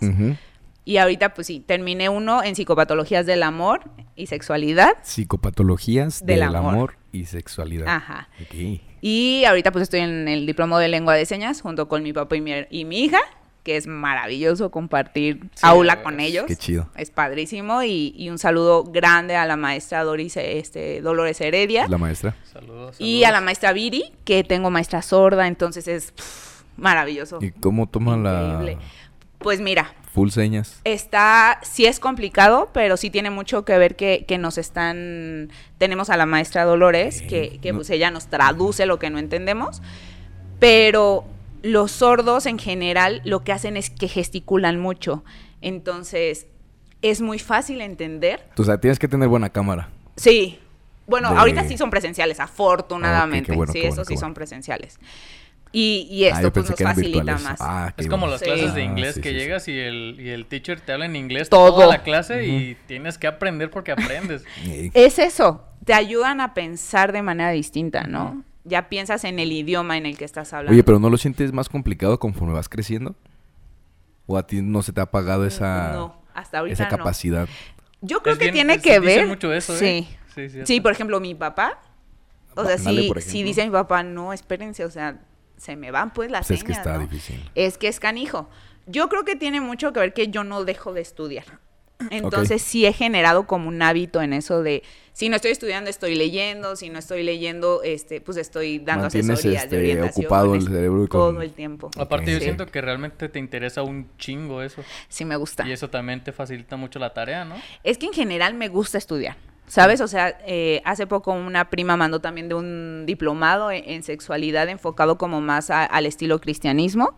Y 0.84 0.98
ahorita 0.98 1.34
pues 1.34 1.46
sí, 1.48 1.58
terminé 1.60 2.08
uno 2.10 2.44
en 2.44 2.54
psicopatologías 2.54 3.26
del 3.26 3.42
amor 3.42 3.90
y 4.14 4.26
sexualidad. 4.26 4.92
Psicopatologías 5.02 6.20
Del 6.24 6.40
del, 6.40 6.54
amor. 6.54 6.72
amor. 6.74 6.96
y 7.10 7.24
sexualidad. 7.24 7.88
Ajá. 7.88 8.28
Y 9.00 9.44
ahorita 9.46 9.72
pues 9.72 9.82
estoy 9.82 10.00
en 10.00 10.28
el 10.28 10.46
diploma 10.46 10.78
de 10.78 10.88
lengua 10.88 11.14
de 11.14 11.26
señas 11.26 11.60
junto 11.60 11.88
con 11.88 12.02
mi 12.02 12.12
papá 12.12 12.36
y 12.36 12.40
mi, 12.40 12.52
y 12.70 12.84
mi 12.84 13.04
hija, 13.04 13.18
que 13.64 13.76
es 13.76 13.86
maravilloso 13.88 14.70
compartir 14.70 15.40
Sí, 15.54 15.60
aula 15.62 15.96
la 15.96 16.02
con 16.04 16.20
ellos. 16.20 16.44
Qué 16.46 16.54
chido. 16.54 16.88
Es 16.96 17.10
padrísimo 17.10 17.82
y, 17.82 18.14
y 18.16 18.30
un 18.30 18.38
saludo 18.38 18.84
grande 18.84 19.34
a 19.34 19.46
la 19.46 19.56
maestra 19.56 20.04
Doris 20.04 20.36
este, 20.36 21.00
Dolores 21.00 21.40
Heredia 21.40 21.88
la 21.88 21.98
maestra. 21.98 22.36
Saludos. 22.52 22.96
y 23.00 23.24
a 23.24 23.32
la 23.32 23.40
maestra 23.40 23.72
Viri, 23.72 24.04
que 24.24 24.44
tengo 24.44 24.70
maestra 24.70 25.02
sorda, 25.02 25.46
entonces 25.48 25.88
es 25.88 26.12
pff, 26.12 26.62
maravilloso. 26.76 27.38
¿Y 27.40 27.50
cómo 27.50 27.88
toma 27.88 28.14
Increíble. 28.16 28.78
Pues 29.38 29.60
mira, 29.60 29.92
full 30.12 30.30
señas? 30.30 30.80
está, 30.84 31.58
sí 31.62 31.84
es 31.86 32.00
complicado, 32.00 32.70
pero 32.72 32.96
sí 32.96 33.10
tiene 33.10 33.28
mucho 33.30 33.64
que 33.66 33.76
ver 33.76 33.94
que, 33.96 34.24
que 34.26 34.38
nos 34.38 34.56
están, 34.58 35.50
tenemos 35.76 36.08
a 36.08 36.16
la 36.16 36.24
maestra 36.24 36.64
Dolores, 36.64 37.20
que, 37.22 37.58
que 37.60 37.72
No- 37.72 37.78
pues 37.78 37.90
ella 37.90 38.10
nos 38.10 38.28
traduce 38.28 38.86
lo 38.86 38.98
que 38.98 39.10
no 39.10 39.18
entendemos, 39.18 39.82
pero 40.58 41.24
los 41.64 41.90
sordos 41.92 42.44
en 42.46 42.58
general 42.58 43.22
lo 43.24 43.42
que 43.42 43.50
hacen 43.52 43.76
es 43.78 43.88
que 43.90 44.06
gesticulan 44.06 44.78
mucho, 44.78 45.24
entonces 45.62 46.46
es 47.02 47.20
muy 47.22 47.38
fácil 47.38 47.80
entender. 47.80 48.46
O 48.58 48.64
sea, 48.64 48.78
tienes 48.78 48.98
que 48.98 49.08
tener 49.08 49.28
buena 49.28 49.48
cámara. 49.50 49.88
Sí, 50.16 50.58
bueno, 51.06 51.30
De- 51.32 51.38
ahorita 51.38 51.64
sí 51.66 51.76
son 51.78 51.88
presenciales, 51.90 52.38
afortunadamente, 52.38 53.52
Ah, 53.52 53.56
bueno, 53.56 53.72
sí, 53.72 53.80
qué 53.80 53.86
esos 53.88 53.96
bueno, 53.96 54.08
sí 54.08 54.14
son 54.14 54.20
bueno. 54.28 54.34
presenciales. 54.34 54.98
Y, 55.72 56.06
y 56.10 56.26
Ah, 56.26 56.36
esto 56.36 56.52
pues 56.52 56.70
nos 56.70 56.78
facilita 56.78 57.18
virtuales. 57.24 57.42
más. 57.42 57.60
Ah, 57.60 57.92
Es 57.96 58.06
como 58.06 58.26
bueno. 58.26 58.32
las 58.32 58.40
Sí. 58.40 58.46
clases 58.46 58.74
de 58.74 58.82
Ah, 58.82 58.84
inglés 58.84 59.14
sí, 59.16 59.20
que 59.22 59.30
sí, 59.30 59.34
sí. 59.34 59.40
llegas 59.40 59.68
y 59.68 59.78
el, 59.78 60.16
y 60.20 60.28
el 60.28 60.46
teacher 60.46 60.80
te 60.80 60.92
habla 60.92 61.06
en 61.06 61.16
inglés 61.16 61.48
Todo. 61.48 61.74
toda 61.74 61.86
la 61.88 62.02
clase 62.04 62.46
y 62.46 62.76
tienes 62.86 63.18
que 63.18 63.26
aprender 63.26 63.70
porque 63.70 63.90
aprendes. 63.90 64.44
Es 64.94 65.18
eso, 65.18 65.64
te 65.84 65.92
ayudan 65.92 66.40
a 66.40 66.54
pensar 66.54 67.10
de 67.12 67.22
manera 67.22 67.50
distinta, 67.50 68.04
¿no? 68.04 68.44
Ya 68.64 68.88
piensas 68.88 69.24
en 69.24 69.38
el 69.38 69.52
idioma 69.52 69.96
en 69.98 70.06
el 70.06 70.16
que 70.16 70.24
estás 70.24 70.52
hablando. 70.52 70.72
Oye, 70.72 70.82
pero 70.82 70.98
¿no 70.98 71.10
lo 71.10 71.18
sientes 71.18 71.52
más 71.52 71.68
complicado 71.68 72.18
conforme 72.18 72.54
vas 72.54 72.68
creciendo? 72.68 73.14
¿O 74.26 74.38
a 74.38 74.46
ti 74.46 74.62
no 74.62 74.82
se 74.82 74.92
te 74.92 75.00
ha 75.00 75.04
apagado 75.04 75.44
esa, 75.46 75.92
No, 75.92 76.22
hasta 76.32 76.58
ahorita 76.60 76.72
esa 76.72 76.84
no. 76.90 76.96
capacidad? 76.96 77.48
Yo 78.00 78.22
creo 78.22 78.32
Es 78.34 78.38
que 78.38 78.44
bien- 78.46 78.54
tiene 78.54 78.74
es- 78.74 78.82
que 78.82 78.98
ver. 79.00 79.26
mucho 79.26 79.52
eso, 79.52 79.74
¿eh? 79.82 80.06
sí. 80.34 80.50
Sí, 80.64 80.80
por 80.80 80.92
ejemplo, 80.92 81.20
mi 81.20 81.34
papá. 81.34 81.78
O 82.56 82.64
sea, 82.64 82.76
si, 82.78 83.10
si 83.20 83.42
dice 83.42 83.64
mi 83.64 83.70
papá, 83.70 84.02
no, 84.02 84.32
espérense, 84.32 84.84
o 84.84 84.90
sea, 84.90 85.20
se 85.56 85.76
me 85.76 85.90
van 85.90 86.12
pues 86.12 86.30
las 86.30 86.46
Pues 86.48 86.58
es 86.60 86.64
que 86.64 86.72
señas, 86.72 86.86
está 86.86 86.98
¿no? 86.98 87.06
difícil. 87.06 87.48
Es 87.54 87.78
que 87.78 87.86
es 87.88 88.00
canijo. 88.00 88.48
Yo 88.86 89.08
creo 89.08 89.24
que 89.24 89.36
tiene 89.36 89.60
mucho 89.60 89.92
que 89.92 90.00
ver 90.00 90.12
que 90.12 90.28
yo 90.28 90.42
no 90.44 90.64
dejo 90.64 90.92
de 90.92 91.00
estudiar. 91.02 91.44
Entonces 92.10 92.62
sí 92.62 92.84
he 92.86 92.92
generado 92.92 93.46
como 93.46 93.68
un 93.68 93.80
hábito 93.82 94.22
en 94.22 94.32
eso 94.32 94.62
de 94.62 94.82
si 95.14 95.28
no 95.30 95.36
estoy 95.36 95.52
estudiando 95.52 95.88
estoy 95.88 96.14
leyendo, 96.16 96.76
si 96.76 96.90
no 96.90 96.98
estoy 96.98 97.22
leyendo 97.22 97.82
este 97.82 98.20
pues 98.20 98.36
estoy 98.36 98.80
dando 98.80 99.04
Mantienes, 99.04 99.30
asesorías 99.30 99.62
este, 99.64 99.76
de 99.76 99.82
orientación 99.92 100.24
ocupado 100.26 100.54
el 100.54 100.62
cerebro 100.66 101.06
todo 101.06 101.32
con- 101.32 101.42
el 101.42 101.52
tiempo. 101.52 101.90
Aparte 101.96 102.30
yo 102.32 102.36
Ok. 102.36 102.42
siento 102.42 102.66
que 102.66 102.80
realmente 102.82 103.28
te 103.30 103.38
interesa 103.38 103.82
un 103.82 104.08
chingo 104.18 104.60
eso. 104.60 104.82
Sí 105.08 105.24
me 105.24 105.36
gusta. 105.36 105.66
Y 105.66 105.72
eso 105.72 105.88
también 105.88 106.22
te 106.22 106.32
facilita 106.32 106.76
mucho 106.76 106.98
la 106.98 107.14
tarea, 107.14 107.46
¿no? 107.46 107.54
Es 107.82 107.96
que 107.96 108.06
en 108.06 108.12
general 108.12 108.52
me 108.54 108.68
gusta 108.68 108.98
estudiar, 108.98 109.36
¿sabes? 109.68 110.00
O 110.02 110.08
sea, 110.08 110.36
eh, 110.46 110.82
hace 110.84 111.06
poco 111.06 111.32
una 111.32 111.70
prima 111.70 111.96
mandó 111.96 112.20
también 112.20 112.48
de 112.48 112.56
un 112.56 113.04
diplomado 113.06 113.70
en, 113.70 113.88
en 113.88 114.02
sexualidad 114.02 114.68
enfocado 114.68 115.16
como 115.16 115.40
más 115.40 115.70
a- 115.70 115.84
al 115.84 116.06
estilo 116.06 116.40
cristianismo. 116.40 117.16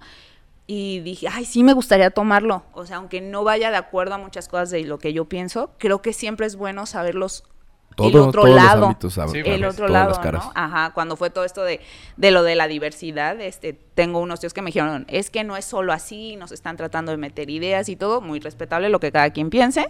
Y 0.68 0.98
dije, 1.00 1.28
ay, 1.30 1.44
sí 1.44 1.62
me 1.62 1.72
gustaría 1.74 2.10
tomarlo. 2.10 2.64
O 2.72 2.84
sea, 2.86 2.96
aunque 2.96 3.20
no 3.20 3.44
vaya 3.44 3.70
de 3.70 3.76
acuerdo 3.76 4.14
a 4.14 4.18
muchas 4.18 4.48
cosas 4.48 4.70
de 4.70 4.82
lo 4.84 4.98
que 4.98 5.12
yo 5.12 5.24
pienso, 5.26 5.70
creo 5.78 6.02
que 6.02 6.12
siempre 6.12 6.44
es 6.46 6.56
bueno 6.56 6.86
saberlos 6.86 7.44
el 7.44 7.55
Todo- 7.96 8.28
otro 8.28 8.42
todos 8.42 8.54
los 8.54 8.64
lado. 8.64 8.84
ámbitos, 8.86 9.14
sabe- 9.14 9.30
Sí, 9.42 9.48
el 9.50 9.64
otro 9.64 9.88
lado. 9.88 10.20
¿no? 10.32 10.52
Ajá, 10.54 10.92
cuando 10.94 11.16
fue 11.16 11.30
todo 11.30 11.44
esto 11.44 11.64
de, 11.64 11.80
de 12.16 12.30
lo 12.30 12.42
de 12.42 12.54
la 12.54 12.68
diversidad, 12.68 13.40
este, 13.40 13.72
tengo 13.72 14.20
unos 14.20 14.38
tíos 14.40 14.52
que 14.54 14.62
me 14.62 14.66
dijeron, 14.68 15.06
es 15.08 15.30
que 15.30 15.42
no 15.44 15.56
es 15.56 15.64
solo 15.64 15.92
así, 15.92 16.36
nos 16.36 16.52
están 16.52 16.76
tratando 16.76 17.10
de 17.10 17.18
meter 17.18 17.50
ideas 17.50 17.88
y 17.88 17.96
todo, 17.96 18.20
muy 18.20 18.38
respetable 18.38 18.88
lo 18.90 19.00
que 19.00 19.10
cada 19.10 19.30
quien 19.30 19.50
piense, 19.50 19.88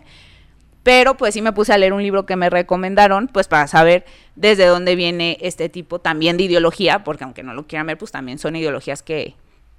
pero 0.82 1.17
pues 1.17 1.35
sí 1.35 1.43
me 1.43 1.53
puse 1.53 1.73
a 1.73 1.79
leer 1.79 1.93
un 1.93 2.03
libro 2.03 2.26
que 2.26 2.37
me 2.37 2.49
recomendaron, 2.49 3.26
pues 3.26 3.49
para 3.49 3.67
saber 3.67 4.05
desde 4.37 4.67
dónde 4.67 4.94
viene 4.94 5.37
este 5.41 5.69
tipo 5.69 5.99
también 6.00 6.37
de 6.37 6.44
ideología, 6.44 7.02
porque 7.02 7.25
aunque 7.25 7.43
no 7.43 7.55
lo 7.55 7.67
quieran 7.67 7.88
ver, 7.88 7.99
pues 7.99 8.12
también 8.12 8.38
son 8.38 8.55
ideologías 8.55 9.02
que, 9.02 9.35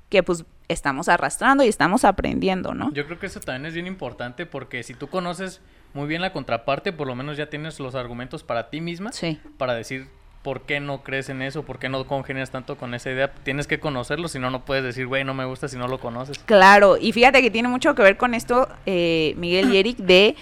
que 0.10 0.22
pues 0.22 0.44
estamos 0.68 1.08
arrastrando 1.08 1.64
y 1.64 1.70
estamos 1.70 2.04
aprendiendo, 2.04 2.74
¿no? 2.74 2.92
Yo 2.92 3.06
creo 3.06 3.20
que 3.20 3.28
eso 3.28 3.40
también 3.40 3.68
es 3.68 3.74
bien 3.74 3.88
importante 3.88 4.46
porque 4.46 4.84
si 4.84 4.94
tú 4.96 5.08
conoces 5.08 5.62
muy 5.94 6.08
bien 6.08 6.22
la 6.22 6.32
contraparte, 6.34 6.94
por 6.94 7.08
lo 7.08 7.16
menos 7.16 7.38
ya 7.38 7.50
tienes 7.50 7.80
los 7.80 7.96
argumentos 7.96 8.44
para 8.44 8.70
ti 8.70 8.82
misma 8.82 9.12
Sí. 9.12 9.40
para 9.58 9.74
decir 9.74 10.08
por 10.44 10.62
qué 10.62 10.80
no 10.80 11.04
crees 11.04 11.28
en 11.30 11.42
eso, 11.42 11.64
por 11.64 11.78
qué 11.80 11.90
no 11.90 12.06
congenias 12.08 12.52
tanto 12.52 12.78
con 12.78 12.94
esa 12.94 13.12
idea. 13.12 13.34
Tienes 13.44 13.68
que 13.68 13.80
conocerlo, 13.80 14.28
si 14.30 14.40
no, 14.40 14.50
no 14.50 14.64
puedes 14.64 14.84
decir, 14.84 15.06
güey, 15.08 15.24
no 15.26 15.34
me 15.34 15.44
gusta 15.46 15.68
si 15.68 15.76
no 15.78 15.88
lo 15.88 16.00
conoces. 16.00 16.40
Claro, 16.40 16.98
y 16.98 17.12
fíjate 17.12 17.42
que 17.42 17.52
tiene 17.52 17.68
mucho 17.68 17.96
que 17.96 18.02
ver 18.04 18.16
con 18.18 18.34
esto, 18.34 18.70
eh, 18.86 19.34
Miguel 19.38 19.74
y 19.74 19.78
Eric, 19.80 19.98
de 19.98 20.36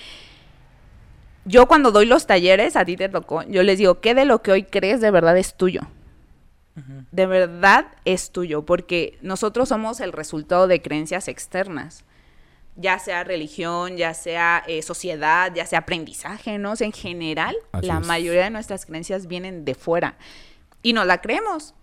yo 1.45 1.67
cuando 1.67 1.91
doy 1.91 2.05
los 2.05 2.27
talleres, 2.27 2.75
a 2.75 2.85
ti 2.85 2.97
te 2.97 3.09
tocó, 3.09 3.43
yo 3.43 3.63
les 3.63 3.77
digo, 3.77 3.99
¿qué 3.99 4.13
de 4.15 4.25
lo 4.25 4.41
que 4.41 4.51
hoy 4.51 4.63
crees 4.63 5.01
de 5.01 5.11
verdad 5.11 5.37
es 5.37 5.55
tuyo? 5.55 5.81
De 7.11 7.25
verdad 7.25 7.85
es 8.03 8.31
tuyo, 8.31 8.63
porque 8.65 9.17
nosotros 9.21 9.69
somos 9.69 10.01
el 10.01 10.11
resultado 10.11 10.67
de 10.67 10.81
creencias 10.81 11.29
externas, 11.29 12.03
ya 12.75 12.99
sea 12.99 13.23
religión, 13.23 13.97
ya 13.97 14.13
sea 14.13 14.63
eh, 14.67 14.81
sociedad, 14.81 15.51
ya 15.53 15.65
sea 15.65 15.79
aprendizaje, 15.79 16.57
¿no? 16.57 16.73
O 16.73 16.75
sea, 16.75 16.85
en 16.85 16.93
general, 16.93 17.55
Así 17.71 17.87
la 17.87 17.99
es. 17.99 18.05
mayoría 18.05 18.43
de 18.43 18.49
nuestras 18.49 18.85
creencias 18.85 19.27
vienen 19.27 19.65
de 19.65 19.75
fuera 19.75 20.17
y 20.81 20.93
nos 20.93 21.05
la 21.05 21.21
creemos. 21.21 21.73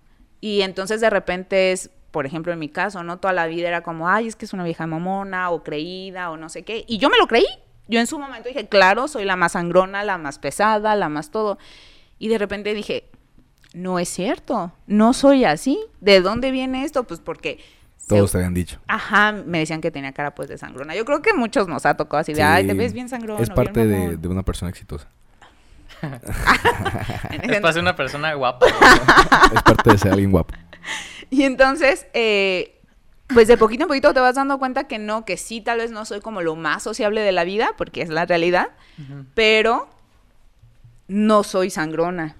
Y 0.40 0.62
entonces 0.62 1.00
de 1.00 1.08
repente 1.08 1.72
es, 1.72 1.90
por 2.10 2.26
ejemplo, 2.26 2.52
en 2.52 2.58
mi 2.58 2.68
caso, 2.68 3.02
¿no? 3.02 3.18
Toda 3.18 3.32
la 3.32 3.46
vida 3.46 3.68
era 3.68 3.82
como, 3.82 4.08
ay, 4.08 4.28
es 4.28 4.36
que 4.36 4.44
es 4.44 4.52
una 4.52 4.64
vieja 4.64 4.86
mamona 4.86 5.50
o 5.50 5.62
creída 5.62 6.30
o 6.30 6.36
no 6.36 6.48
sé 6.48 6.62
qué. 6.62 6.84
Y 6.86 6.98
yo 6.98 7.08
me 7.08 7.16
lo 7.16 7.26
creí. 7.26 7.46
Yo 7.88 7.98
en 7.98 8.06
su 8.06 8.18
momento 8.18 8.48
dije, 8.48 8.68
claro, 8.68 9.08
soy 9.08 9.24
la 9.24 9.36
más 9.36 9.52
sangrona, 9.52 10.04
la 10.04 10.18
más 10.18 10.38
pesada, 10.38 10.94
la 10.94 11.08
más 11.08 11.30
todo. 11.30 11.58
Y 12.18 12.28
de 12.28 12.38
repente 12.38 12.74
dije, 12.74 13.08
no 13.72 13.98
es 13.98 14.08
cierto, 14.08 14.72
no 14.86 15.14
soy 15.14 15.44
así. 15.44 15.80
¿De 16.00 16.20
dónde 16.20 16.50
viene 16.50 16.84
esto? 16.84 17.04
Pues 17.04 17.20
porque... 17.20 17.58
se- 18.08 18.16
Todos 18.16 18.32
te 18.32 18.38
habían 18.38 18.54
dicho. 18.54 18.78
Ajá, 18.88 19.32
me 19.32 19.58
decían 19.60 19.80
que 19.80 19.90
tenía 19.90 20.12
cara 20.12 20.34
pues 20.34 20.48
de 20.48 20.58
sangrona. 20.58 20.94
Yo 20.94 21.04
creo 21.04 21.22
que 21.22 21.32
muchos 21.34 21.68
nos 21.68 21.86
ha 21.86 21.94
tocado 21.96 22.20
así 22.20 22.34
de, 22.34 22.42
ay, 22.42 22.66
te 22.66 22.74
ves 22.74 22.92
bien 22.92 23.08
sangrona. 23.08 23.40
Es 23.42 23.50
parte 23.50 23.86
de, 23.86 23.98
mamón". 23.98 24.20
de 24.22 24.28
una 24.28 24.42
persona 24.42 24.70
exitosa. 24.70 25.08
Es 27.42 27.60
para 27.60 27.72
ser 27.72 27.82
una 27.82 27.96
persona 27.96 28.34
guapa. 28.34 28.66
Es 29.54 29.62
parte 29.62 29.90
de 29.92 29.98
ser 29.98 30.12
alguien 30.12 30.30
guapo. 30.30 30.54
Y 31.30 31.44
entonces, 31.44 32.06
eh, 32.12 32.80
pues 33.28 33.48
de 33.48 33.56
poquito 33.56 33.84
en 33.84 33.88
poquito 33.88 34.12
te 34.12 34.20
vas 34.20 34.34
dando 34.34 34.58
cuenta 34.58 34.84
que 34.84 34.98
no, 34.98 35.24
que 35.24 35.36
sí, 35.36 35.60
tal 35.60 35.78
vez 35.78 35.90
no 35.90 36.04
soy 36.04 36.20
como 36.20 36.42
lo 36.42 36.56
más 36.56 36.82
sociable 36.82 37.20
de 37.22 37.32
la 37.32 37.44
vida, 37.44 37.70
porque 37.78 38.02
es 38.02 38.08
la 38.10 38.26
realidad, 38.26 38.68
pero 39.34 39.88
no 41.08 41.42
soy 41.44 41.70
sangrona. 41.70 42.36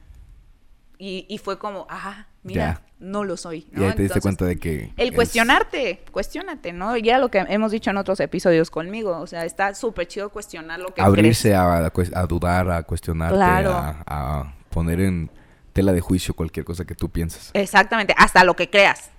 Y, 0.99 1.27
y 1.29 1.39
fue 1.39 1.59
como, 1.59 1.87
ah, 1.89 2.27
mira, 2.43 2.81
Ya. 2.81 2.83
No 3.03 3.25
lo 3.25 3.37
soy. 3.37 3.67
Y 3.73 3.81
¿no? 3.81 3.85
ahí 3.87 3.93
te 3.95 4.03
diste 4.03 4.19
Entonces, 4.19 4.23
cuenta 4.23 4.45
de 4.47 4.57
que... 4.59 4.93
El 4.97 5.09
es- 5.09 5.15
cuestionarte, 5.15 6.03
cuestionate, 6.13 6.73
¿no? 6.73 6.97
Ya 6.97 7.19
lo 7.19 7.31
que 7.31 7.39
hemos 7.49 7.73
dicho 7.73 7.91
en 7.91 7.97
otros 7.99 8.21
episodios 8.21 8.71
conmigo, 8.71 9.19
o 9.19 9.27
sea, 9.27 9.45
está 9.45 9.75
súper 9.75 10.07
chido 10.07 10.31
cuestionar 10.31 10.79
lo 10.81 10.89
que 10.95 11.03
Abrirse 11.03 11.51
crees. 11.95 12.13
a, 12.15 12.27
dudar, 12.27 12.71
a 12.71 12.83
cuestionarte, 12.85 13.35
Claro. 13.37 13.71
a, 13.73 14.03
a 14.07 14.55
poner 14.71 15.01
en 15.01 15.31
tela 15.73 15.93
de 15.93 16.01
juicio 16.01 16.33
cualquier 16.35 16.65
cosa 16.65 16.85
que 16.85 16.95
tú 16.95 17.09
pienses. 17.11 17.51
Exactamente, 17.55 18.15
hasta 18.17 18.45
lo 18.45 18.55
que 18.55 18.71
creas, 18.71 19.11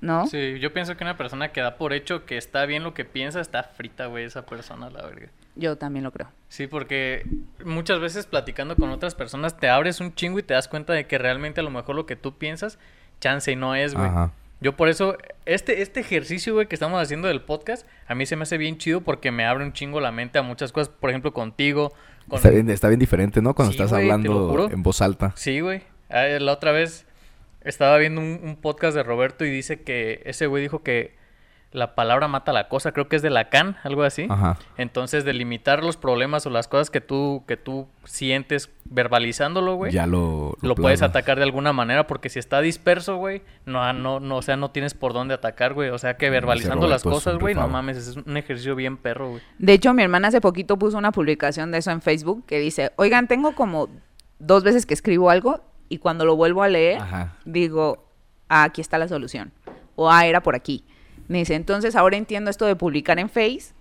¿no? 0.00 0.26
Sí, 0.26 0.58
yo 0.60 0.72
pienso 0.72 0.96
que 0.96 1.04
una 1.04 1.16
persona 1.16 1.52
que 1.52 1.60
da 1.62 1.76
por 1.78 1.92
hecho 1.94 2.26
que 2.26 2.36
está 2.36 2.64
bien 2.66 2.84
lo 2.84 2.94
que 2.94 3.04
piensa, 3.04 3.40
está 3.40 3.62
frita, 3.64 4.06
güey, 4.06 4.24
esa 4.24 4.46
persona, 4.46 4.88
la 4.90 5.02
verga. 5.06 5.28
Yo 5.58 5.76
también 5.76 6.04
lo 6.04 6.12
creo. 6.12 6.28
Sí, 6.50 6.66
porque 6.66 7.26
muchas 7.64 7.98
veces 7.98 8.26
platicando 8.26 8.76
con 8.76 8.90
otras 8.90 9.14
personas 9.14 9.56
te 9.56 9.70
abres 9.70 10.00
un 10.00 10.14
chingo 10.14 10.38
y 10.38 10.42
te 10.42 10.52
das 10.52 10.68
cuenta 10.68 10.92
de 10.92 11.06
que 11.06 11.16
realmente 11.16 11.60
a 11.60 11.64
lo 11.64 11.70
mejor 11.70 11.96
lo 11.96 12.04
que 12.04 12.14
tú 12.14 12.36
piensas, 12.36 12.78
chance 13.20 13.50
y 13.50 13.56
no 13.56 13.74
es, 13.74 13.94
güey. 13.94 14.06
Ajá. 14.06 14.32
Yo 14.60 14.74
por 14.74 14.88
eso, 14.88 15.16
este, 15.44 15.82
este 15.82 16.00
ejercicio, 16.00 16.54
güey, 16.54 16.66
que 16.66 16.74
estamos 16.74 17.00
haciendo 17.00 17.28
del 17.28 17.42
podcast, 17.42 17.86
a 18.08 18.14
mí 18.14 18.24
se 18.24 18.36
me 18.36 18.44
hace 18.44 18.56
bien 18.56 18.78
chido 18.78 19.02
porque 19.02 19.30
me 19.30 19.44
abre 19.44 19.64
un 19.64 19.72
chingo 19.72 20.00
la 20.00 20.12
mente 20.12 20.38
a 20.38 20.42
muchas 20.42 20.72
cosas, 20.72 20.88
por 20.88 21.10
ejemplo, 21.10 21.32
contigo. 21.32 21.92
Con... 22.28 22.36
Está, 22.38 22.50
bien, 22.50 22.68
está 22.70 22.88
bien 22.88 22.98
diferente, 22.98 23.42
¿no? 23.42 23.54
Cuando 23.54 23.72
Sí, 23.72 23.76
estás 23.78 23.90
güey, 23.90 24.10
hablando 24.10 24.68
en 24.70 24.82
voz 24.82 25.02
alta. 25.02 25.32
Sí, 25.36 25.60
güey. 25.60 25.82
Ah, 26.08 26.24
La 26.40 26.52
otra 26.52 26.72
vez 26.72 27.06
estaba 27.62 27.98
viendo 27.98 28.20
un, 28.20 28.40
un 28.42 28.56
podcast 28.56 28.96
de 28.96 29.02
Roberto 29.02 29.44
y 29.44 29.50
dice 29.50 29.82
que 29.82 30.22
ese 30.24 30.46
güey 30.46 30.62
dijo 30.62 30.82
que 30.82 31.14
la 31.72 31.94
palabra 31.94 32.26
mata 32.26 32.52
la 32.54 32.68
cosa, 32.68 32.92
creo 32.92 33.08
que 33.08 33.16
es 33.16 33.22
de 33.22 33.28
Lacan, 33.30 33.76
algo 33.82 34.02
así. 34.02 34.26
Ajá. 34.30 34.58
Entonces, 34.78 35.24
delimitar 35.24 35.84
los 35.84 35.96
problemas 35.98 36.46
o 36.46 36.50
las 36.50 36.68
cosas 36.68 36.90
que 36.90 37.02
tú, 37.02 37.44
que 37.46 37.58
tú 37.58 37.86
sientes 38.04 38.70
verbalizándolo, 38.90 39.76
güey. 39.76 39.92
Ya 39.92 40.06
lo... 40.06 40.56
Lo 40.60 40.74
puedes 40.74 41.02
atacar 41.02 41.38
de 41.38 41.44
alguna 41.44 41.72
manera 41.72 42.06
porque 42.06 42.28
si 42.28 42.38
está 42.38 42.60
disperso, 42.60 43.16
güey, 43.16 43.42
no, 43.64 43.92
no, 43.92 44.20
no, 44.20 44.36
o 44.36 44.42
sea, 44.42 44.56
no 44.56 44.70
tienes 44.70 44.94
por 44.94 45.12
dónde 45.12 45.34
atacar, 45.34 45.74
güey. 45.74 45.90
O 45.90 45.98
sea, 45.98 46.16
que 46.16 46.30
verbalizando 46.30 46.86
las 46.86 47.02
Roberto 47.04 47.18
es 47.18 47.26
un 47.26 47.32
cosas, 47.32 47.40
güey, 47.40 47.54
no 47.54 47.68
mames, 47.68 47.96
es 47.96 48.16
un 48.16 48.36
ejercicio 48.36 48.74
bien 48.74 48.96
perro, 48.96 49.30
güey. 49.30 49.42
De 49.58 49.72
hecho, 49.72 49.92
mi 49.94 50.02
hermana 50.02 50.28
hace 50.28 50.40
poquito 50.40 50.78
puso 50.78 50.98
una 50.98 51.12
publicación 51.12 51.70
de 51.70 51.78
eso 51.78 51.90
en 51.90 52.02
Facebook 52.02 52.44
que 52.46 52.58
dice, 52.58 52.92
oigan, 52.96 53.28
tengo 53.28 53.54
como 53.54 53.88
dos 54.38 54.62
veces 54.62 54.86
que 54.86 54.94
escribo 54.94 55.30
algo 55.30 55.60
y 55.88 55.98
cuando 55.98 56.24
lo 56.24 56.36
vuelvo 56.36 56.62
a 56.62 56.68
leer, 56.68 57.00
Ajá. 57.00 57.36
digo, 57.44 58.08
ah, 58.48 58.64
aquí 58.64 58.80
está 58.80 58.98
la 58.98 59.08
solución. 59.08 59.52
O 59.94 60.10
ah, 60.10 60.26
era 60.26 60.42
por 60.42 60.54
aquí. 60.54 60.84
Me 61.28 61.38
dice, 61.38 61.54
entonces 61.54 61.96
ahora 61.96 62.16
entiendo 62.16 62.50
esto 62.50 62.66
de 62.66 62.76
publicar 62.76 63.18
en 63.18 63.28
Face, 63.28 63.72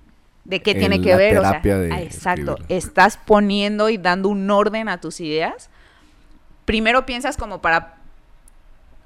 de 0.45 0.61
qué 0.61 0.73
tiene 0.75 1.01
que 1.01 1.09
la 1.11 1.17
ver. 1.17 1.37
O 1.37 1.41
sea, 1.41 1.49
terapia 1.61 1.77
de 1.79 1.89
exacto. 2.03 2.51
escribirlo. 2.53 2.65
Estás 2.69 3.17
poniendo 3.17 3.89
y 3.89 3.97
dando 3.97 4.29
un 4.29 4.49
orden 4.49 4.87
a 4.89 5.01
tus 5.01 5.19
ideas. 5.19 5.69
Primero 6.65 7.05
piensas 7.05 7.35
como 7.37 7.61
para 7.61 7.97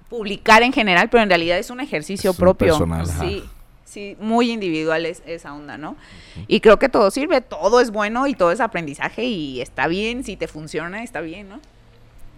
publicar 0.10 0.64
en 0.64 0.74
general, 0.74 1.10
pero 1.10 1.24
en 1.24 1.30
realidad 1.30 1.58
es 1.58 1.70
un 1.70 1.80
ejercicio 1.80 2.32
Es 2.32 2.38
un 2.38 2.40
propio. 2.40 2.68
personal, 2.74 3.02
ajá. 3.10 3.20
sí, 3.22 3.44
sí, 3.86 4.18
muy 4.20 4.52
individual 4.52 5.06
es 5.06 5.22
esa 5.26 5.54
onda, 5.54 5.78
¿no? 5.78 5.96
Y 6.48 6.62
creo 6.62 6.80
que 6.80 6.90
todo 6.90 7.12
sirve, 7.12 7.42
todo 7.42 7.80
es 7.80 7.92
bueno 7.92 8.26
y 8.28 8.34
todo 8.34 8.52
es 8.52 8.60
aprendizaje 8.60 9.24
y 9.26 9.62
está 9.62 9.88
bien, 9.88 10.24
si 10.24 10.36
te 10.36 10.48
funciona, 10.48 11.04
está 11.04 11.22
bien, 11.22 11.50
¿no? 11.50 11.60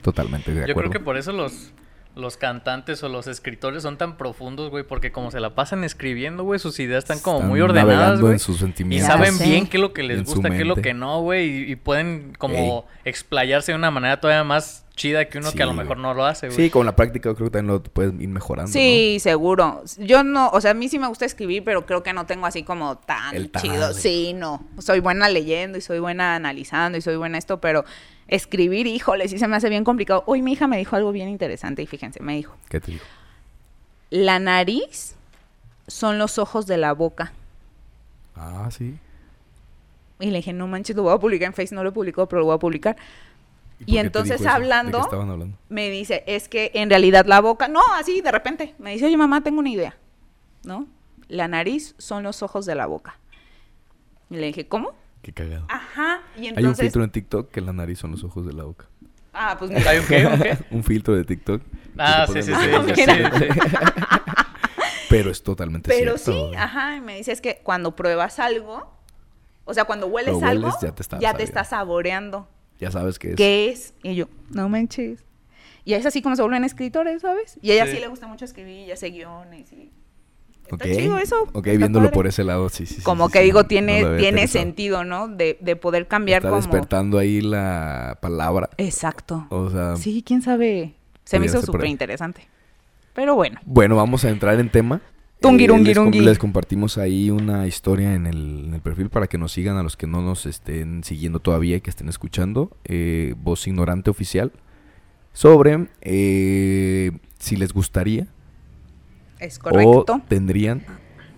Totalmente 0.02 0.52
de 0.52 0.58
Yo 0.58 0.64
acuerdo. 0.72 0.90
creo 0.90 1.00
que 1.02 1.06
por 1.06 1.16
eso 1.18 1.32
los, 1.32 1.72
los 2.16 2.38
cantantes 2.38 3.04
o 3.04 3.10
los 3.10 3.28
escritores 3.28 3.84
son 3.84 3.98
tan 3.98 4.18
profundos, 4.18 4.70
güey, 4.70 4.84
porque 4.84 5.12
como 5.12 5.32
se 5.32 5.40
la 5.40 5.56
pasan 5.56 5.84
escribiendo, 5.84 6.44
güey, 6.44 6.60
sus 6.60 6.80
ideas 6.80 7.04
están 7.04 7.20
como 7.20 7.38
Están 7.38 7.50
muy 7.50 7.62
ordenadas, 7.62 8.20
güey. 8.20 8.36
Y 8.36 8.40
sentimientos. 8.40 9.08
saben 9.08 9.38
bien 9.40 9.68
qué 9.68 9.78
es 9.78 9.82
lo 9.82 9.94
que 9.94 10.04
les 10.04 10.24
gusta, 10.24 10.50
qué 10.50 10.62
es 10.62 10.68
lo 10.68 10.76
que 10.76 10.94
no, 10.94 11.22
güey, 11.22 11.48
y, 11.48 11.72
y 11.72 11.76
pueden 11.76 12.34
como 12.38 12.86
explayarse 13.06 13.72
de 13.72 13.78
una 13.78 13.92
manera 13.92 14.20
todavía 14.20 14.44
más 14.44 14.86
chida 14.96 15.26
que 15.26 15.38
uno 15.38 15.50
Sí, 15.50 15.58
que 15.58 15.64
a 15.64 15.66
lo 15.66 15.74
mejor 15.74 15.98
no 15.98 16.14
lo 16.14 16.26
hace, 16.26 16.48
güey. 16.48 16.58
Sí, 16.58 16.70
con 16.70 16.86
la 16.86 16.96
práctica 16.96 17.30
yo 17.30 17.36
creo 17.36 17.48
que 17.48 17.52
también 17.52 17.76
lo 17.76 17.84
puedes 17.84 18.14
ir 18.20 18.30
mejorando. 18.30 18.72
Sí, 18.72 19.18
seguro. 19.20 19.84
Yo 19.98 20.24
no, 20.24 20.50
o 20.50 20.62
sea, 20.62 20.72
a 20.72 20.74
mí 20.74 20.90
sí 20.90 21.00
me 21.00 21.08
gusta 21.08 21.26
escribir, 21.26 21.64
pero 21.64 21.86
creo 21.86 22.04
que 22.04 22.14
no 22.14 22.26
tengo 22.26 22.46
así 22.46 22.64
como 22.64 22.98
tan 22.98 23.36
El 23.36 23.52
chido. 23.52 23.94
Sí, 23.94 24.34
no. 24.34 24.66
Soy 24.80 25.00
buena 25.00 25.30
leyendo 25.30 25.78
y 25.78 25.82
soy 25.82 26.00
buena 26.00 26.36
analizando 26.36 26.98
y 26.98 27.02
soy 27.02 27.16
buena 27.16 27.38
esto, 27.38 27.60
pero 27.62 27.86
escribir, 28.28 28.88
híjole, 28.88 29.28
sí 29.28 29.38
se 29.38 29.48
me 29.48 29.56
hace 29.56 29.70
bien 29.70 29.84
complicado. 29.84 30.24
Hoy 30.28 30.42
mi 30.42 30.54
hija 30.54 30.68
me 30.68 30.78
dijo 30.78 30.96
algo 30.96 31.12
bien 31.12 31.30
interesante 31.30 31.82
y 31.82 31.88
fíjense, 31.88 32.22
me 32.22 32.36
dijo. 32.36 32.56
¿Qué 32.70 32.80
te 32.80 33.00
la 34.12 34.40
nariz 34.40 35.16
son 35.88 36.18
los 36.18 36.38
ojos 36.38 36.68
de 36.68 36.78
la 36.78 36.94
boca. 36.94 37.34
Ah, 38.36 38.70
sí. 38.72 38.98
Y 40.20 40.28
le 40.28 40.38
dije, 40.38 40.54
no 40.54 40.68
manches, 40.68 40.96
lo 40.96 41.04
voy 41.04 41.14
a 41.14 41.18
publicar 41.18 41.48
en 41.48 41.54
Facebook, 41.54 41.76
no 41.76 41.84
lo 41.84 41.90
he 41.90 41.94
publicado, 41.94 42.28
pero 42.28 42.42
lo 42.42 42.46
voy 42.46 42.56
a 42.56 42.60
publicar. 42.60 42.96
Y 43.86 43.98
entonces 43.98 44.46
hablando- 44.46 45.08
me 45.70 45.90
dice, 45.90 46.24
es 46.28 46.48
que 46.48 46.72
en 46.76 46.90
realidad 46.90 47.26
la 47.26 47.42
boca, 47.42 47.68
no, 47.68 47.82
así 47.94 48.22
de 48.22 48.32
repente, 48.32 48.76
me 48.78 48.92
dice, 48.92 49.06
oye 49.06 49.18
mamá, 49.18 49.42
tengo 49.42 49.60
una 49.60 49.70
idea, 49.70 49.98
¿no? 50.64 50.88
La 51.28 51.48
nariz 51.48 51.96
son 51.98 52.24
los 52.24 52.44
ojos 52.44 52.66
de 52.66 52.76
la 52.76 52.86
boca. 52.86 53.18
Y 54.30 54.36
le 54.36 54.48
dije, 54.48 54.68
¿cómo? 54.68 54.94
Qué 55.22 55.34
cagado. 55.34 55.66
Ajá, 55.70 56.22
y 56.38 56.48
Hay 56.48 56.66
un 56.66 56.76
filtro 56.76 57.04
en 57.04 57.12
TikTok 57.12 57.52
que 57.52 57.62
la 57.62 57.74
nariz 57.74 58.00
son 58.00 58.12
los 58.12 58.24
ojos 58.24 58.46
de 58.46 58.54
la 58.54 58.64
boca. 58.64 58.86
Ah, 59.34 59.56
pues 59.58 59.72
mira. 59.72 59.92
¿Hay 59.92 60.00
un 60.00 60.06
qué? 60.08 60.26
¿Un 60.26 60.40
qué? 60.40 60.58
un 60.72 60.84
filtro 60.84 61.16
de 61.16 61.24
TikTok. 61.24 61.62
Ah, 61.98 62.26
sí, 62.28 62.42
sí, 62.42 62.54
sí. 62.54 62.96
sí, 62.96 62.96
sí, 62.96 63.06
sí. 63.06 63.60
Pero 65.10 65.30
es 65.30 65.44
totalmente 65.44 65.90
Pero 65.90 66.18
cierto. 66.18 66.32
sí, 66.42 66.48
güey. 66.48 66.56
ajá, 66.56 66.96
y 66.96 67.02
me 67.02 67.18
dice, 67.18 67.32
es 67.34 67.42
que 67.42 67.60
cuando 67.64 67.96
pruebas 67.96 68.40
algo, 68.40 68.90
o 69.66 69.74
sea, 69.74 69.84
cuando 69.86 70.08
hueles, 70.08 70.42
algo, 70.42 70.70
ya 71.20 71.34
te 71.34 71.44
estás 71.44 71.70
saboreando. 71.70 72.48
Ya 72.82 72.92
sabes 72.92 73.18
que 73.20 73.30
es. 73.30 73.36
¿Qué 73.36 73.70
es? 73.70 73.94
Y 74.04 74.16
yo, 74.16 74.26
no 74.50 74.68
manches. 74.68 75.24
Y 75.86 75.94
es 75.94 76.06
así 76.06 76.22
como 76.22 76.36
se 76.36 76.42
vuelven 76.42 76.64
escritores, 76.64 77.22
¿sabes? 77.22 77.58
Y 77.62 77.72
a 77.72 77.74
ella 77.76 77.86
sí, 77.86 77.94
Sí. 77.94 78.00
le 78.02 78.08
gusta 78.08 78.28
mucho 78.28 78.44
escribir, 78.46 78.88
y 78.88 78.92
hace 78.92 79.10
guiones 79.12 79.72
y... 79.72 79.90
Está 80.70 80.86
chido 80.86 81.18
eso. 81.18 81.36
Ok, 81.54 81.68
está 81.68 81.78
viéndolo 81.80 82.06
padre. 82.06 82.14
por 82.16 82.28
ese 82.28 82.44
lado, 82.46 82.70
sí, 82.70 82.86
sí. 82.86 83.02
como 83.02 83.28
sí, 83.28 83.34
que 83.34 83.40
sí, 83.40 83.46
digo, 83.46 83.60
no- 83.60 83.64
no 83.64 83.68
tiene, 83.68 84.00
había 84.06 84.18
tiene 84.20 84.48
sentido, 84.48 85.04
¿no? 85.04 85.28
De, 85.28 85.58
de 85.60 85.76
poder 85.76 86.08
cambiar 86.08 86.40
Está 86.40 86.50
como... 86.50 86.62
despertando 86.62 87.18
ahí 87.18 87.42
la 87.42 88.18
palabra. 88.22 88.70
Exacto. 88.78 89.48
O 89.50 89.70
sea, 89.70 89.96
Sí, 89.98 90.24
quién 90.26 90.42
sabe. 90.42 90.94
Se 91.26 91.40
me 91.40 91.48
hizo 91.48 91.62
súper 91.62 91.86
interesante. 91.88 92.48
Pero 93.14 93.36
bueno. 93.36 93.60
bueno, 93.66 93.96
vamos 93.98 94.24
a 94.24 94.30
entrar 94.30 94.58
en 94.60 94.70
tema. 94.70 95.02
Tungi, 95.42 95.66
Eh, 95.66 95.68
les, 95.80 95.98
com- 95.98 96.06
rungi. 96.06 96.20
les 96.22 96.38
compartimos 96.38 96.98
ahí 97.00 97.32
una 97.32 97.66
historia 97.68 98.14
en 98.14 98.28
el, 98.28 98.66
en 98.68 98.74
el 98.76 98.82
perfil 98.82 99.10
para 99.10 99.26
que 99.28 99.38
nos 99.40 99.52
sigan 99.52 99.76
a 99.78 99.84
los 99.84 99.98
que 99.98 100.06
no 100.08 100.22
nos 100.22 100.46
estén 100.46 101.04
siguiendo 101.04 101.40
todavía 101.40 101.78
y 101.78 101.82
que 101.82 101.90
estén 101.90 102.10
escuchando. 102.10 102.70
Eh, 102.86 103.34
Voz 103.38 103.66
Ignorante 103.68 104.10
Oficial. 104.12 104.52
Sobre 105.34 105.88
eh, 106.02 107.12
si 107.40 107.56
les 107.56 107.74
gustaría 107.74 108.28
Es 109.40 109.58
correcto. 109.60 110.06
o 110.16 110.22
tendrían 110.28 110.84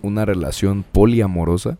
una 0.02 0.24
relación 0.26 0.82
poliamorosa 0.82 1.78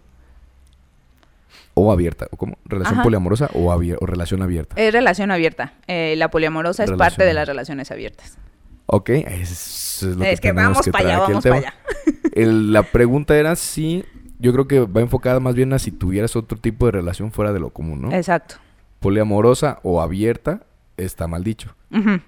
o 1.75 1.93
abierta. 1.93 2.29
¿O 2.31 2.37
cómo? 2.37 2.57
¿Relación 2.65 2.95
Ajá. 2.95 3.03
poliamorosa 3.03 3.51
o, 3.53 3.71
abier- 3.73 3.99
o 4.01 4.07
relación 4.07 4.41
abierta? 4.43 4.77
Es 4.81 4.93
relación 4.95 5.31
abierta. 5.31 5.75
Eh, 5.89 6.15
la 6.17 6.31
poliamorosa 6.31 6.85
es 6.85 6.93
parte 6.93 7.25
de 7.25 7.35
las 7.35 7.47
relaciones 7.49 7.91
abiertas. 7.91 8.39
Ok, 8.87 9.11
eso 9.11 10.11
es 10.11 10.17
lo 10.17 10.25
es 10.25 10.41
que 10.41 10.49
tenemos 10.49 10.73
vamos 10.73 10.85
que 10.85 10.93
para 10.93 11.05
allá, 11.05 11.19
vamos 11.21 11.43
tema. 11.43 11.57
para 11.57 11.69
allá. 11.69 11.75
El- 12.35 12.73
la 12.73 12.83
pregunta 12.83 13.37
era 13.37 13.57
si, 13.57 14.05
yo 14.39 14.53
creo 14.53 14.67
que 14.69 14.81
va 14.81 15.01
enfocada 15.01 15.41
más 15.41 15.55
bien 15.55 15.73
a 15.73 15.79
si 15.79 15.91
tuvieras 15.91 16.37
otro 16.37 16.59
tipo 16.59 16.87
de 16.87 16.93
relación 16.93 17.33
fuera 17.33 17.53
de 17.53 17.61
lo 17.61 17.71
común, 17.71 18.03
¿no? 18.03 18.13
Exacto. 18.13 18.57
Poliamorosa 19.01 19.79
o 19.83 20.01
abierta, 20.01 20.61
está 20.97 21.27
mal 21.27 21.45
dicho. 21.45 21.75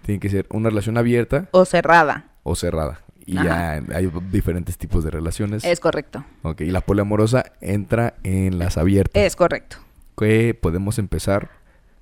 Tiene 0.02 0.20
que 0.20 0.28
ser 0.28 0.46
una 0.50 0.68
relación 0.68 0.96
abierta 0.96 1.48
O 1.50 1.64
cerrada. 1.64 2.26
o 2.44 2.54
cerrada. 2.54 3.00
Y 3.24 3.36
Ajá. 3.36 3.80
ya 3.80 3.96
hay 3.96 4.08
diferentes 4.30 4.78
tipos 4.78 5.02
de 5.02 5.10
relaciones. 5.10 5.64
Es 5.64 5.80
correcto. 5.80 6.24
Ok, 6.42 6.60
y 6.60 6.70
la 6.70 6.80
poliamorosa 6.82 7.44
entra 7.60 8.14
en 8.22 8.58
las 8.58 8.76
abiertas. 8.78 9.20
Es 9.20 9.34
correcto. 9.34 9.78
Que 10.16 10.54
podemos 10.54 11.00
empezar 11.00 11.50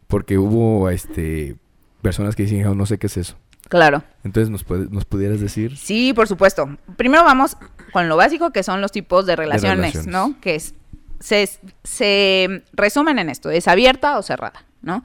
porque 0.07 0.37
hubo 0.37 0.91
este 0.91 1.57
personas 2.03 2.37
que 2.37 2.43
dicen, 2.43 2.67
"Oh, 2.67 2.75
no 2.75 2.85
sé 2.85 2.99
qué 2.99 3.07
es 3.07 3.17
eso. 3.17 3.37
Claro. 3.69 4.03
Entonces, 4.25 4.51
¿nos, 4.51 4.63
puede- 4.65 4.87
nos 4.91 5.05
pudieras 5.05 5.41
decir? 5.41 5.77
Sí, 5.77 6.13
por 6.13 6.29
supuesto. 6.29 6.77
Primero 6.97 7.25
vamos 7.25 7.57
con 7.93 8.09
lo 8.09 8.17
básico, 8.17 8.51
que 8.51 8.63
son 8.63 8.81
los 8.81 8.93
tipos 8.93 9.25
de 9.27 9.37
relaciones, 9.37 9.95
relaciones. 9.95 10.07
¿no? 10.07 10.39
Que 10.41 10.55
es, 10.57 10.75
se, 11.21 11.49
se 11.83 12.63
resumen 12.73 13.19
en 13.19 13.31
esto, 13.31 13.51
¿es 13.51 13.67
abierta 13.69 14.19
o 14.19 14.23
cerrada, 14.23 14.65
no? 14.83 15.03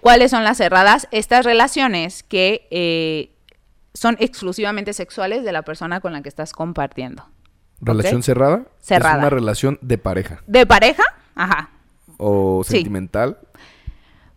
¿Cuáles 0.00 0.30
son 0.30 0.44
las 0.44 0.58
cerradas? 0.58 1.08
Estas 1.12 1.44
relaciones 1.44 2.22
que 2.22 2.66
eh, 2.70 3.34
son 3.94 4.16
exclusivamente 4.20 4.92
sexuales 4.92 5.44
de 5.44 5.52
la 5.52 5.62
persona 5.62 6.00
con 6.00 6.12
la 6.12 6.22
que 6.22 6.28
estás 6.28 6.52
compartiendo. 6.52 7.26
¿Relación 7.80 8.22
cerrada? 8.22 8.64
Cerrada. 8.80 9.14
Es 9.14 9.18
una 9.20 9.30
relación 9.30 9.78
de 9.82 9.98
pareja. 9.98 10.42
¿De 10.46 10.66
pareja? 10.66 11.02
Ajá. 11.34 11.70
o 12.18 12.62
Sí. 12.64 12.76
sentimental. 12.76 13.38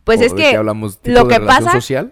Pues 0.04 0.22
o 0.22 0.24
es 0.24 0.36
de 0.36 0.38
que 0.52 0.56
hablamos 0.56 1.00
lo 1.04 1.24
de 1.24 1.28
que 1.30 1.40
relación 1.40 1.66
pasa 1.66 1.72
social. 1.82 2.12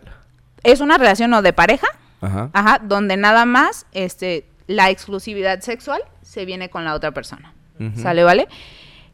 Es 0.66 0.82
una 0.82 0.98
relación 0.98 1.34
o 1.34 1.42
de 1.42 1.54
pareja, 1.54 1.88
Ajá. 2.22 2.50
ajá, 2.54 2.80
donde 2.84 3.18
nada 3.18 3.46
más 3.46 3.86
este, 3.92 4.48
la 4.68 4.90
exclusividad 4.90 5.62
sexual 5.62 6.02
se 6.22 6.46
viene 6.46 6.70
con 6.70 6.84
la 6.84 6.94
otra 6.94 7.12
persona. 7.12 7.54
¿Sale, 7.96 8.24
vale? 8.24 8.48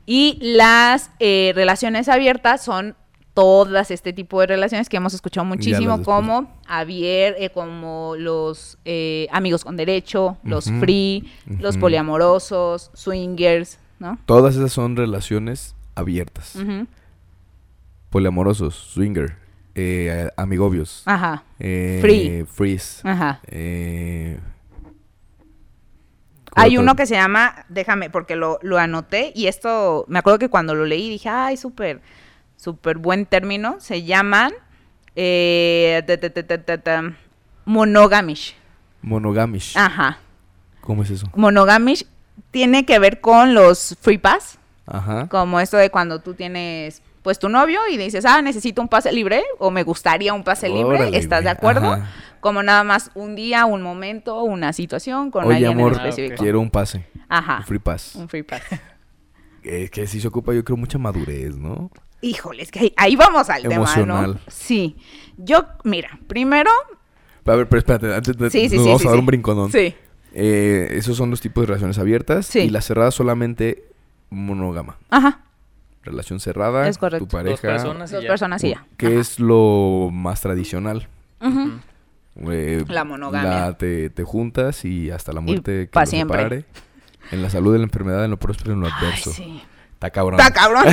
Y 0.05 0.37
las 0.41 1.09
eh, 1.19 1.51
relaciones 1.55 2.09
abiertas 2.09 2.63
son 2.63 2.95
todas 3.33 3.91
este 3.91 4.13
tipo 4.13 4.39
de 4.41 4.47
relaciones 4.47 4.87
que 4.89 4.97
hemos 4.97 5.13
escuchado 5.13 5.45
muchísimo, 5.45 6.03
como 6.03 6.51
abier, 6.67 7.35
eh, 7.39 7.49
como 7.49 8.15
los 8.17 8.77
eh, 8.85 9.27
amigos 9.31 9.63
con 9.63 9.77
derecho, 9.77 10.37
los 10.43 10.65
free, 10.79 11.31
los 11.59 11.77
poliamorosos, 11.77 12.91
swingers, 12.93 13.79
¿no? 13.99 14.19
Todas 14.25 14.55
esas 14.55 14.71
son 14.71 14.95
relaciones 14.95 15.75
abiertas. 15.95 16.57
Poliamorosos, 18.09 18.75
swinger, 18.75 19.37
eh, 19.75 20.29
amigobios, 20.37 21.03
Ajá, 21.05 21.43
eh, 21.59 21.99
Free. 22.01 22.45
freeze, 22.45 23.01
ajá. 23.07 23.39
eh, 23.47 24.39
¿cuál 26.51 26.65
Hay 26.65 26.77
uno 26.77 26.95
que 26.95 27.05
se 27.05 27.15
llama, 27.15 27.65
déjame, 27.69 28.09
porque 28.09 28.35
lo, 28.35 28.59
lo 28.61 28.77
anoté 28.77 29.31
y 29.35 29.47
esto, 29.47 30.05
me 30.07 30.19
acuerdo 30.19 30.39
que 30.39 30.49
cuando 30.49 30.75
lo 30.75 30.85
leí 30.85 31.09
dije, 31.09 31.29
ay, 31.29 31.57
súper, 31.57 32.01
súper 32.57 32.97
buen 32.97 33.25
término. 33.25 33.77
Se 33.79 34.03
llaman 34.03 34.51
eh, 35.15 36.03
ta, 36.05 36.17
ta, 36.19 36.77
ta, 36.77 37.13
monogamish. 37.65 38.55
Monogamish. 39.01 39.77
Ajá. 39.77 40.19
¿Cómo 40.81 41.03
es 41.03 41.09
eso? 41.11 41.27
Monogamish 41.35 42.05
tiene 42.51 42.85
que 42.85 42.99
ver 42.99 43.21
con 43.21 43.53
los 43.53 43.95
free 44.01 44.17
pass, 44.17 44.57
Ajá. 44.85 45.27
como 45.29 45.59
esto 45.59 45.77
de 45.77 45.89
cuando 45.89 46.19
tú 46.19 46.33
tienes 46.33 47.01
pues 47.21 47.39
tu 47.39 47.49
novio 47.49 47.79
y 47.91 47.97
dices, 47.97 48.25
ah, 48.25 48.41
necesito 48.41 48.81
un 48.81 48.87
pase 48.87 49.11
libre 49.11 49.43
o 49.59 49.71
me 49.71 49.83
gustaría 49.83 50.33
un 50.33 50.43
pase 50.43 50.69
libre, 50.69 50.99
Órale, 50.99 51.17
¿estás 51.17 51.43
de 51.43 51.49
acuerdo? 51.49 51.93
Ajá. 51.93 52.09
Como 52.39 52.63
nada 52.63 52.83
más 52.83 53.11
un 53.13 53.35
día, 53.35 53.65
un 53.65 53.81
momento, 53.83 54.41
una 54.43 54.73
situación 54.73 55.29
con 55.29 55.45
Oye, 55.45 55.57
alguien 55.57 55.73
amor, 55.73 55.93
en 55.93 55.99
específico. 55.99 56.41
quiero 56.41 56.59
un 56.59 56.71
pase. 56.71 57.05
Ajá. 57.29 57.57
Un 57.59 57.65
free 57.65 57.79
pass. 57.79 58.15
Un 58.15 58.29
free 58.29 58.43
pass. 58.43 58.61
Eh, 59.63 59.89
que 59.91 60.07
sí 60.07 60.19
se 60.19 60.27
ocupa, 60.27 60.55
yo 60.55 60.63
creo, 60.63 60.75
mucha 60.75 60.97
madurez, 60.97 61.55
¿no? 61.55 61.91
Híjole, 62.21 62.63
es 62.63 62.71
que 62.71 62.79
ahí, 62.79 62.93
ahí 62.97 63.15
vamos 63.15 63.47
al 63.47 63.61
tema. 63.61 63.95
¿no? 64.07 64.39
Sí. 64.47 64.95
Yo, 65.37 65.67
mira, 65.83 66.17
primero... 66.25 66.71
A 67.45 67.55
ver, 67.55 67.69
pero 67.69 67.77
espérate, 67.77 68.11
antes 68.11 68.35
de, 68.35 68.49
Sí, 68.49 68.69
sí, 68.69 68.77
nos 68.77 68.85
sí, 68.85 68.89
vamos 68.89 69.05
a 69.05 69.09
dar 69.09 69.19
un 69.19 69.25
brincodón. 69.27 69.71
Sí. 69.71 69.93
Eh, 70.33 70.87
esos 70.93 71.15
son 71.15 71.29
los 71.29 71.41
tipos 71.41 71.61
de 71.61 71.67
relaciones 71.67 71.99
abiertas. 71.99 72.47
Sí. 72.47 72.61
Y 72.61 72.69
las 72.71 72.85
cerradas 72.85 73.13
solamente 73.13 73.85
monógama. 74.31 74.97
Ajá. 75.11 75.41
Relación 76.03 76.39
cerrada. 76.39 76.87
Es 76.87 76.97
correcto. 76.97 77.25
Tu 77.27 77.31
pareja. 77.37 77.51
Dos 77.51 77.61
personas 77.61 78.11
y 78.11 78.15
Dos 78.15 78.23
ya. 78.23 78.29
personas 78.29 78.63
y 78.63 78.69
ya. 78.71 78.85
Que 78.97 79.07
Ajá. 79.07 79.15
es 79.19 79.39
lo 79.39 80.09
más 80.11 80.41
tradicional. 80.41 81.07
Ujú. 81.41 81.71
Eh, 82.51 82.85
La 82.87 83.03
monogamia. 83.03 83.49
la- 83.67 83.73
te, 83.77 84.09
te 84.09 84.23
juntas 84.23 84.83
y 84.85 85.11
hasta 85.11 85.33
la 85.33 85.41
muerte 85.41 85.85
que 85.85 85.91
pa' 85.91 86.01
los 86.01 86.09
siempre. 86.09 86.37
separe. 86.39 86.65
En 87.31 87.41
la 87.41 87.49
salud, 87.49 87.73
en 87.75 87.81
la 87.81 87.85
enfermedad, 87.85 88.25
en 88.25 88.31
lo 88.31 88.37
próspero, 88.37 88.73
en 88.73 88.79
lo 88.81 88.87
Ay, 88.87 88.93
adverso. 88.97 89.31
sí. 89.31 89.61
Está 89.93 90.09
cabrón. 90.09 90.39
Está 90.39 90.51
cabrón. 90.51 90.85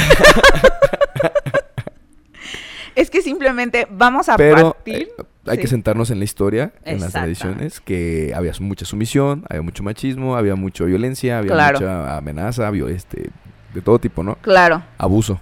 es 2.94 3.10
que 3.10 3.22
simplemente 3.22 3.86
vamos 3.90 4.28
a 4.28 4.36
Pero 4.36 4.72
partir... 4.74 5.08
eh, 5.18 5.24
hay 5.46 5.58
que 5.58 5.66
sentarnos 5.68 6.10
en 6.10 6.18
la 6.18 6.24
historia, 6.24 6.72
en 6.84 7.00
las 7.00 7.12
tradiciones, 7.12 7.80
que 7.80 8.32
había 8.36 8.52
mucha 8.60 8.84
sumisión, 8.84 9.44
había 9.48 9.62
mucho 9.62 9.82
machismo, 9.82 10.36
había 10.36 10.56
mucha 10.56 10.84
violencia, 10.84 11.38
había 11.38 11.52
Claro. 11.52 11.78
mucha 11.80 12.16
amenaza, 12.18 12.66
había 12.66 12.86
este, 12.88 13.30
de 13.78 13.82
todo 13.82 13.98
tipo, 13.98 14.22
¿no? 14.22 14.36
Claro. 14.36 14.82
Abuso. 14.98 15.40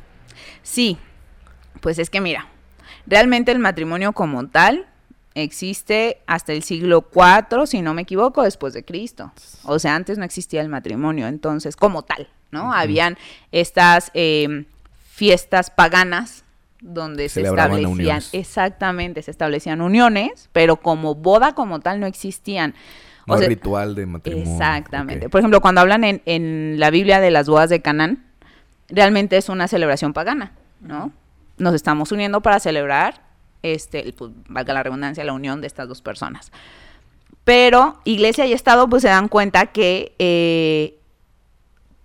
Sí, 0.62 0.98
pues 1.80 1.98
es 1.98 2.10
que 2.10 2.20
mira, 2.20 2.48
realmente 3.06 3.50
el 3.52 3.58
matrimonio 3.58 4.12
como 4.12 4.48
tal 4.48 4.86
existe 5.34 6.22
hasta 6.26 6.52
el 6.52 6.62
siglo 6.62 7.08
IV, 7.14 7.66
si 7.66 7.82
no 7.82 7.94
me 7.94 8.02
equivoco, 8.02 8.42
después 8.42 8.74
de 8.74 8.84
Cristo. 8.84 9.32
O 9.64 9.78
sea, 9.78 9.94
antes 9.94 10.18
no 10.18 10.24
existía 10.24 10.60
el 10.60 10.68
matrimonio, 10.68 11.26
entonces, 11.26 11.76
como 11.76 12.02
tal, 12.02 12.28
¿no? 12.50 12.72
Habían 12.72 13.16
estas 13.52 14.10
eh, 14.14 14.64
fiestas 14.98 15.70
paganas 15.70 16.44
donde 16.80 17.28
se 17.28 17.42
establecían, 17.42 17.90
uniones. 17.90 18.28
exactamente, 18.32 19.22
se 19.22 19.30
establecían 19.30 19.80
uniones, 19.80 20.48
pero 20.52 20.76
como 20.76 21.14
boda 21.14 21.54
como 21.54 21.80
tal 21.80 22.00
no 22.00 22.06
existían. 22.06 22.74
No 23.26 23.34
O 23.34 23.38
sea, 23.38 23.48
ritual 23.48 23.94
de 23.94 24.06
matrimonio. 24.06 24.52
Exactamente. 24.52 25.28
Por 25.28 25.40
ejemplo, 25.40 25.60
cuando 25.60 25.80
hablan 25.80 26.04
en, 26.04 26.22
en 26.26 26.78
la 26.78 26.90
Biblia 26.90 27.20
de 27.20 27.30
las 27.30 27.48
bodas 27.48 27.70
de 27.70 27.82
Canaán, 27.82 28.25
realmente 28.88 29.36
es 29.36 29.48
una 29.48 29.68
celebración 29.68 30.12
pagana, 30.12 30.52
¿no? 30.80 31.12
Nos 31.58 31.74
estamos 31.74 32.12
uniendo 32.12 32.40
para 32.42 32.60
celebrar, 32.60 33.22
este, 33.62 34.12
pues, 34.12 34.30
valga 34.48 34.74
la 34.74 34.82
redundancia, 34.82 35.24
la 35.24 35.32
unión 35.32 35.60
de 35.60 35.66
estas 35.66 35.88
dos 35.88 36.02
personas. 36.02 36.52
Pero 37.44 38.00
Iglesia 38.04 38.44
y 38.46 38.52
Estado 38.52 38.88
pues 38.88 39.02
se 39.02 39.08
dan 39.08 39.28
cuenta 39.28 39.66
que 39.66 40.14
eh, 40.18 40.98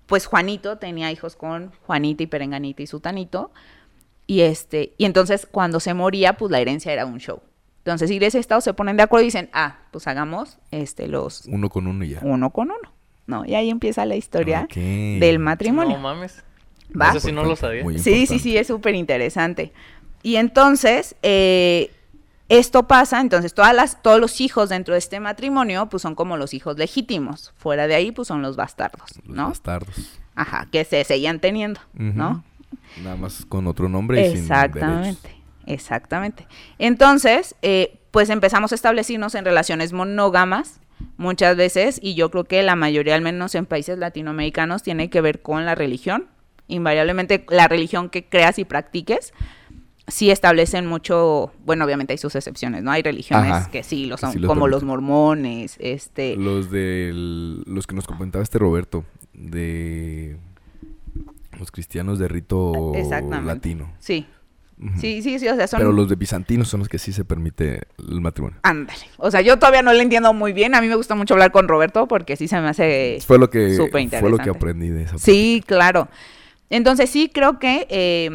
pues 0.06 0.26
Juanito 0.28 0.78
tenía 0.78 1.12
hijos 1.12 1.36
con 1.36 1.72
Juanita 1.88 2.24
y 2.24 2.28
Perenganita 2.28 2.84
y 2.84 2.88
Sutanito. 2.88 3.52
Y 4.28 4.41
este, 4.41 4.94
y 4.98 5.06
entonces 5.06 5.48
cuando 5.50 5.80
se 5.80 5.94
moría, 5.94 6.34
pues 6.38 6.52
la 6.52 6.60
herencia 6.60 6.94
era 6.94 7.06
un 7.06 7.17
show. 7.20 7.41
Entonces 7.80 8.12
Iglesia 8.12 8.38
y 8.38 8.41
Estado 8.41 8.62
se 8.62 8.74
ponen 8.76 8.98
de 8.98 9.04
acuerdo 9.04 9.24
y 9.24 9.28
dicen, 9.28 9.50
ah, 9.52 9.80
pues 9.91 10.08
hagamos 10.08 10.60
este 10.70 11.08
los 11.08 11.46
Uno 11.48 11.70
con 11.70 11.88
uno 11.88 12.06
y 12.06 12.10
ya. 12.10 12.20
uno 12.22 12.52
con 12.52 12.70
uno. 12.70 12.94
¿No? 13.26 13.44
Y 13.46 13.56
ahí 13.56 13.70
empieza 13.70 14.06
la 14.06 14.15
historia 14.15 14.63
Ok. 14.65 14.76
del 14.76 15.39
matrimonio. 15.39 15.96
No 15.98 16.04
mames. 16.04 16.44
Va. 17.00 17.10
Eso 17.12 17.20
sí 17.20 17.32
no 17.32 17.44
lo 17.44 17.56
sabía. 17.56 17.84
Muy 17.84 17.98
Sí, 17.98 18.04
sí, 18.04 18.12
importante. 18.22 18.44
sí, 18.44 18.58
es 18.58 18.68
súper 18.68 18.96
interesante. 18.96 19.72
Y 20.24 20.36
entonces, 20.36 21.16
eh, 21.24 21.92
esto 22.50 22.88
pasa, 22.88 23.22
entonces 23.22 23.54
todas 23.54 23.74
las, 23.74 24.02
todos 24.04 24.20
los 24.20 24.42
hijos 24.42 24.70
dentro 24.70 24.94
de 24.94 25.00
este 25.00 25.20
matrimonio, 25.20 25.88
pues 25.90 26.04
son 26.04 26.16
como 26.16 26.38
los 26.38 26.54
hijos 26.54 26.78
legítimos. 26.78 27.54
Fuera 27.56 27.88
de 27.88 27.96
ahí, 27.96 28.12
pues 28.12 28.28
son 28.28 28.42
los 28.42 28.56
bastardos, 28.56 29.10
Los 29.26 29.36
¿no? 29.36 29.48
bastardos. 29.48 30.20
Ajá, 30.36 30.68
que 30.72 30.84
se 30.86 31.04
seguían 31.04 31.40
teniendo, 31.40 31.80
¿no? 31.94 32.44
Nada 33.04 33.16
más 33.16 33.46
con 33.48 33.68
otro 33.68 33.90
nombre 33.90 34.22
y 34.22 34.32
sin 34.32 34.40
Exactamente, 34.42 35.36
exactamente. 35.66 36.48
Entonces, 36.78 37.56
eh, 37.62 38.00
pues 38.12 38.30
empezamos 38.30 38.72
a 38.72 38.76
establecernos 38.76 39.36
en 39.36 39.46
relaciones 39.46 39.94
monógamas 39.94 40.80
muchas 41.18 41.56
veces 41.58 42.00
y 42.02 42.16
yo 42.16 42.32
creo 42.32 42.44
que 42.44 42.64
la 42.64 42.76
mayoría, 42.76 43.16
al 43.16 43.22
menos 43.22 43.56
en 43.56 43.66
países 43.66 43.98
latinoamericanos, 43.98 44.84
tiene 44.84 45.10
que 45.10 45.22
ver 45.22 45.42
con 45.42 45.66
la 45.66 45.76
religión. 45.76 46.28
Invariablemente 46.72 47.46
la 47.50 47.68
religión 47.68 48.10
que 48.10 48.26
creas 48.26 48.58
y 48.60 48.66
practiques 48.66 49.34
sí 50.08 50.30
establecen 50.30 50.86
mucho, 50.86 51.52
bueno, 51.66 51.86
obviamente 51.86 52.14
hay 52.14 52.18
sus 52.18 52.36
excepciones, 52.36 52.84
¿no? 52.84 52.92
Hay 52.92 53.02
religiones 53.02 53.52
Ajá, 53.52 53.72
que 53.72 53.84
sí 53.84 54.06
lo 54.06 54.18
son, 54.18 54.34
sí 54.34 54.40
lo 54.40 54.48
como 54.48 54.68
los 54.68 54.84
mormones, 54.84 55.78
este, 55.80 56.36
Los 56.36 56.70
de 56.70 57.12
los 57.14 57.88
que 57.88 57.96
nos 57.96 58.06
comentaba 58.06 58.44
este 58.44 58.60
Roberto, 58.60 59.06
de 59.34 60.38
los 61.58 61.72
cristianos 61.72 62.20
de 62.20 62.28
rito 62.28 62.94
Exactamente. 62.96 63.48
latino. 63.48 63.94
sí, 64.00 64.26
sí, 65.00 65.22
sí, 65.22 65.40
sí, 65.40 65.48
o 65.48 65.56
sea, 65.56 65.68
son... 65.68 65.80
Pero 65.80 65.92
los 65.92 66.10
de 66.10 66.16
bizantinos 66.16 66.68
son 66.68 66.80
los 66.80 66.90
que 66.90 66.98
sí 66.98 67.14
se 67.14 67.24
permite 67.24 67.84
el 68.00 68.20
matrimonio. 68.20 68.60
Ándale. 68.64 69.00
O 69.18 69.30
sea, 69.30 69.42
yo 69.42 69.58
todavía 69.60 69.84
no 69.84 69.94
le 69.94 70.02
entiendo 70.02 70.34
muy 70.34 70.54
bien. 70.54 70.74
A 70.74 70.82
mí 70.82 70.88
me 70.88 70.96
gusta 70.96 71.14
mucho 71.14 71.36
hablar 71.36 71.52
con 71.52 71.68
Roberto 71.68 72.08
porque 72.08 72.36
sí 72.36 72.48
se 72.48 72.60
me 72.60 72.70
hace... 72.70 73.20
Fue 73.26 73.38
lo 73.38 73.52
que 73.52 73.78
fue 74.20 74.30
lo 74.32 74.40
que 74.40 74.50
aprendí 74.50 74.90
de 74.90 75.04
esa. 75.04 75.20
Sí, 75.20 75.64
claro. 75.68 76.10
Entonces 76.72 77.10
sí 77.12 77.30
creo 77.32 77.60
que... 77.60 77.86
eh, 77.90 78.32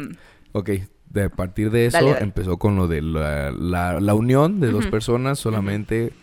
Ok, 0.53 0.69
de 1.09 1.23
a 1.23 1.29
partir 1.29 1.69
de 1.71 1.87
eso 1.87 1.97
Dale, 1.97 2.11
dale. 2.13 2.23
empezó 2.23 2.57
con 2.57 2.75
lo 2.77 2.87
de 2.87 3.01
la, 3.01 3.51
la- 3.51 3.99
la 3.99 4.13
unión 4.13 4.59
de 4.61 4.71
dos 4.71 4.87
personas 4.87 5.37
solamente 5.39 6.13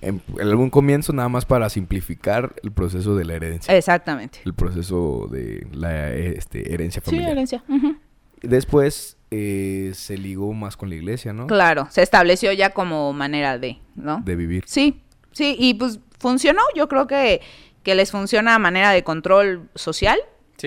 en, 0.00 0.20
en 0.38 0.48
algún 0.48 0.70
comienzo 0.70 1.12
nada 1.12 1.28
más 1.28 1.44
para 1.44 1.68
simplificar 1.70 2.54
el 2.62 2.72
proceso 2.72 3.14
de 3.16 3.24
la 3.24 3.34
herencia, 3.34 3.76
exactamente. 3.76 4.40
el 4.44 4.54
proceso 4.54 5.28
de 5.30 5.66
la 5.72 6.12
este, 6.12 6.72
herencia 6.74 7.00
Sí, 7.04 7.10
familiar. 7.10 7.32
herencia. 7.32 7.64
Ujú. 7.68 7.96
Después 8.42 9.16
eh, 9.30 9.92
se 9.94 10.18
ligó 10.18 10.52
más 10.52 10.76
con 10.76 10.90
la 10.90 10.96
iglesia, 10.96 11.32
¿no? 11.32 11.46
Claro, 11.46 11.86
se 11.90 12.02
estableció 12.02 12.52
ya 12.52 12.70
como 12.70 13.12
manera 13.14 13.58
de, 13.58 13.78
¿no? 13.94 14.20
De 14.24 14.36
vivir. 14.36 14.64
Sí, 14.66 15.00
sí, 15.32 15.56
y 15.58 15.74
pues 15.74 15.98
funcionó. 16.18 16.60
Yo 16.76 16.86
creo 16.88 17.06
que, 17.06 17.40
que 17.82 17.94
les 17.94 18.10
funciona 18.10 18.54
a 18.54 18.58
manera 18.58 18.90
de 18.90 19.02
control 19.02 19.70
social. 19.74 20.18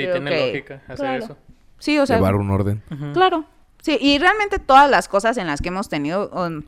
Sí, 0.02 0.04
Creo 0.04 0.14
tiene 0.16 0.30
que- 0.32 0.48
lógica 0.48 0.74
hacer 0.86 0.96
claro. 0.96 1.24
eso. 1.26 1.38
Sí, 1.80 2.00
o 2.00 2.06
sea, 2.06 2.16
llevar 2.18 2.36
un 2.36 2.50
orden. 2.50 2.82
Claro, 3.14 3.46
sí, 3.82 3.98
y 4.02 4.18
realmente 4.20 4.60
todas 4.60 4.90
las 4.90 5.08
cosas 5.08 5.38
en 5.38 5.48
las 5.48 5.62
que 5.62 5.68
hemos 5.70 5.90
tenido, 5.90 6.30
um, 6.32 6.64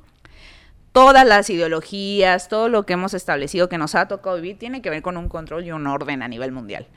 todas 0.92 1.26
las 1.26 1.50
ideologías, 1.50 2.48
todo 2.50 2.70
lo 2.70 2.86
que 2.86 2.94
hemos 2.94 3.13
establecido 3.13 3.70
que 3.70 3.78
nos 3.78 3.96
ha 3.96 4.08
tocado 4.08 4.36
vivir, 4.36 4.58
tiene 4.60 4.82
que 4.82 4.89
ver 4.89 5.02
con 5.02 5.18
un 5.18 5.28
control 5.30 5.63
y 5.65 5.72
un 5.72 5.88
orden 5.88 6.22
a 6.24 6.28
nivel 6.28 6.52
mundial. 6.52 6.88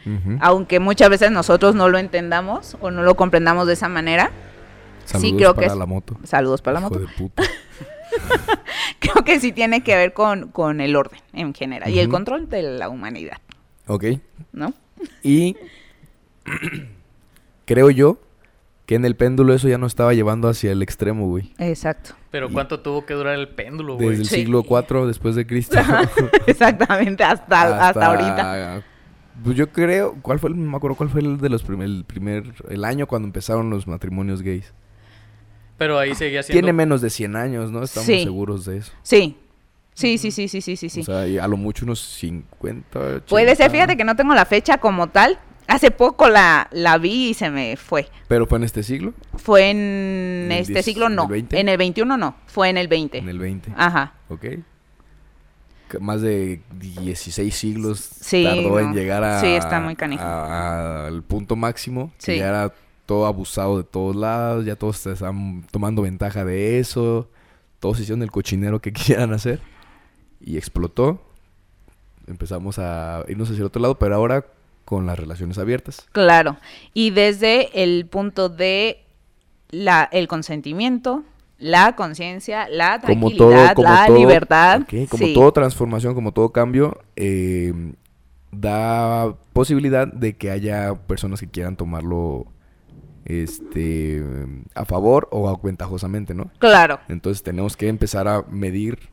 Aunque 0.41 0.81
muchas 0.81 1.09
veces 1.11 1.31
nosotros 1.31 1.75
no 1.75 1.89
lo 1.89 1.99
entendamos 1.99 2.77
o 2.81 2.91
no 2.91 3.03
lo 3.03 3.15
comprendamos 3.17 3.67
de 3.67 3.75
esa 3.75 3.89
manera, 3.89 4.31
Saludos 5.05 5.33
creo 5.37 5.55
que 5.55 5.61
para 5.63 5.73
es- 5.73 5.79
la 5.79 5.87
moto. 5.87 6.17
saludos 6.25 6.63
para 6.63 6.75
la 6.75 6.81
moto, 6.81 6.99
de 6.99 7.07
puta. 7.09 7.43
creo 8.99 9.25
que 9.25 9.41
sí 9.41 9.53
tiene 9.53 9.83
que 9.83 9.97
ver 9.97 10.13
con, 10.13 10.49
con 10.49 10.81
el 10.81 10.97
orden 10.97 11.21
en 11.33 11.55
general 11.55 11.91
y 11.91 11.99
el 11.99 12.09
control 12.09 12.49
de 12.49 12.63
la 12.63 12.89
humanidad, 12.89 13.39
Ok. 13.87 14.05
¿no? 14.53 14.73
Y 15.23 15.57
creo 17.67 17.91
yo 17.91 18.19
que 18.87 18.97
en 18.97 19.05
el 19.05 19.15
péndulo 19.17 19.55
eso 19.55 19.69
ya 19.69 19.79
no 19.79 19.87
estaba 19.87 20.13
llevando 20.13 20.49
hacia 20.49 20.73
el 20.73 20.83
extremo, 20.83 21.29
güey. 21.29 21.53
Exacto. 21.59 22.15
Pero 22.31 22.49
Y- 22.49 22.53
¿cuánto 22.53 22.81
tuvo 22.81 23.07
que 23.07 23.15
durar 23.15 23.35
el 23.39 23.49
péndulo, 23.49 23.95
Desde 23.95 24.05
güey? 24.07 24.17
el 24.19 24.27
Sí. 24.27 24.35
siglo 24.37 24.65
IV 24.69 25.07
después 25.07 25.35
de 25.37 25.47
Cristo. 25.47 25.79
Exactamente, 26.47 27.23
hasta, 27.25 27.89
hasta, 27.89 28.07
ahorita. 28.07 28.83
Pues 29.45 29.57
yo 29.57 29.71
creo, 29.71 30.17
¿cuál 30.21 30.39
fue 30.39 30.51
el, 30.51 30.63
no 30.63 30.71
me 30.71 30.77
acuerdo 30.77 30.97
cuál 30.97 31.09
fue 31.11 31.21
el 31.21 31.39
de 31.39 31.49
los 31.49 31.63
primer, 31.63 31.87
el 31.87 32.05
primer, 32.05 32.45
el 32.69 32.85
año 32.85 33.07
cuando 33.07 33.27
empezaron 33.27 33.71
los 33.71 33.87
matrimonios 33.87 34.43
gays? 34.43 34.73
Pero 35.79 35.99
ahí 35.99 36.15
seguía 36.15 36.43
siendo... 36.43 36.61
Tiene 36.61 36.73
menos 36.73 37.01
de 37.01 37.11
100 37.11 37.35
años, 37.37 37.71
¿no? 37.73 37.83
Estamos 37.83 38.07
Sí. 38.07 38.23
seguros 38.25 38.65
de 38.67 38.79
eso. 38.79 38.93
Sí. 39.03 39.39
Sí, 39.95 40.17
sí, 40.19 40.31
sí, 40.31 40.49
sí, 40.49 40.61
sí, 40.61 40.77
sí, 40.77 40.89
sí. 40.89 41.01
O 41.01 41.05
sea, 41.05 41.27
y 41.27 41.39
a 41.39 41.47
lo 41.49 41.57
mucho 41.57 41.85
unos 41.85 42.01
50, 42.01 42.99
80. 42.99 43.27
Puede 43.27 43.57
ser, 43.57 43.71
fíjate 43.71 43.97
que 43.97 44.05
no 44.05 44.15
tengo 44.17 44.35
la 44.35 44.45
fecha 44.45 44.79
como 44.79 45.09
tal. 45.09 45.39
Hace 45.69 45.91
poco 45.91 46.29
la, 46.29 46.69
la 46.73 46.99
vi 46.99 47.31
y 47.31 47.35
se 47.35 47.51
me 47.51 47.77
fue. 47.77 48.09
¿Pero 48.29 48.47
fue 48.47 48.59
en 48.59 48.65
este 48.65 48.83
siglo? 48.83 49.15
Fue 49.37 49.71
en 49.71 49.77
¿En 50.47 50.53
el 50.53 50.59
este 50.61 50.73
10 50.75 50.85
siglo, 50.85 51.07
el 51.07 51.15
no. 51.15 51.29
20? 51.29 51.59
En 51.61 51.69
el 51.69 51.77
21 51.79 52.17
no, 52.17 52.37
fue 52.47 52.69
en 52.69 52.77
el 52.77 52.89
20. 52.89 53.19
En 53.19 53.29
el 53.29 53.39
20. 53.39 53.73
Ajá. 53.77 54.15
¿Ok? 54.29 54.45
Más 56.01 56.23
de 56.23 56.63
16 56.79 57.55
siglos 57.55 57.99
Sí, 58.01 58.45
tardó 58.45 58.81
en 58.81 58.95
llegar 58.95 59.23
a, 59.25 59.41
Sí, 59.41 59.49
está 59.49 59.79
muy 59.79 59.95
canijo. 59.95 60.23
a- 60.23 61.07
al 61.07 61.23
punto 61.23 61.55
máximo. 61.55 62.13
Que 62.19 62.33
Sí. 62.33 62.39
ya 62.39 62.49
era 62.49 62.73
todo 63.05 63.27
abusado 63.27 63.77
de 63.77 63.85
todos 63.85 64.17
lados. 64.17 64.65
Ya 64.65 64.75
todos 64.77 65.05
están 65.07 65.67
tomando 65.71 66.01
ventaja 66.03 66.47
de 66.47 66.79
eso. 66.79 67.29
Todos 67.79 68.01
hicieron 68.01 68.23
el 68.23 68.31
cochinero 68.31 68.81
que 68.81 68.93
quieran 69.27 69.35
hacer. 69.35 69.61
Y 70.41 70.57
explotó. 70.57 71.21
Empezamos 72.27 72.79
a 72.79 73.25
irnos 73.29 73.49
hacia 73.51 73.61
el 73.61 73.67
otro 73.67 73.83
lado, 73.83 73.99
pero 73.99 74.15
ahora 74.15 74.47
con 74.93 75.07
las 75.07 75.19
relaciones 75.19 75.57
abiertas. 75.57 76.07
Claro. 76.13 76.59
Y 76.93 77.13
desde 77.13 77.83
el 77.83 78.05
punto 78.05 78.51
de 78.51 79.07
la, 79.71 80.07
el 80.13 80.29
consentimiento, 80.29 81.25
la 81.57 81.97
conciencia, 81.97 82.69
la 82.69 83.01
Como 83.01 83.31
tranquilidad, 83.31 83.69
todo, 83.69 83.75
como 83.77 83.89
la 83.89 84.07
todo, 84.07 84.19
libertad. 84.19 84.83
como 85.09 85.25
sí. 85.25 85.33
toda 85.33 85.51
transformación, 85.53 86.15
como 86.15 86.33
todo 86.33 86.51
cambio, 86.51 87.01
eh, 87.17 87.73
da 88.51 89.35
posibilidad 89.55 90.07
de 90.07 90.37
que 90.37 90.51
haya 90.51 90.95
personas 91.07 91.41
que 91.41 91.49
quieran 91.49 91.75
tomarlo 91.77 92.45
este 93.25 94.23
a 94.75 94.85
favor 94.85 95.27
o 95.31 95.49
aventajosamente, 95.49 96.35
¿no? 96.35 96.51
Claro. 96.59 97.01
Entonces 97.09 97.43
tenemos 97.43 97.79
que 97.79 97.89
empezar 97.89 98.29
a 98.29 98.43
medir 98.43 99.09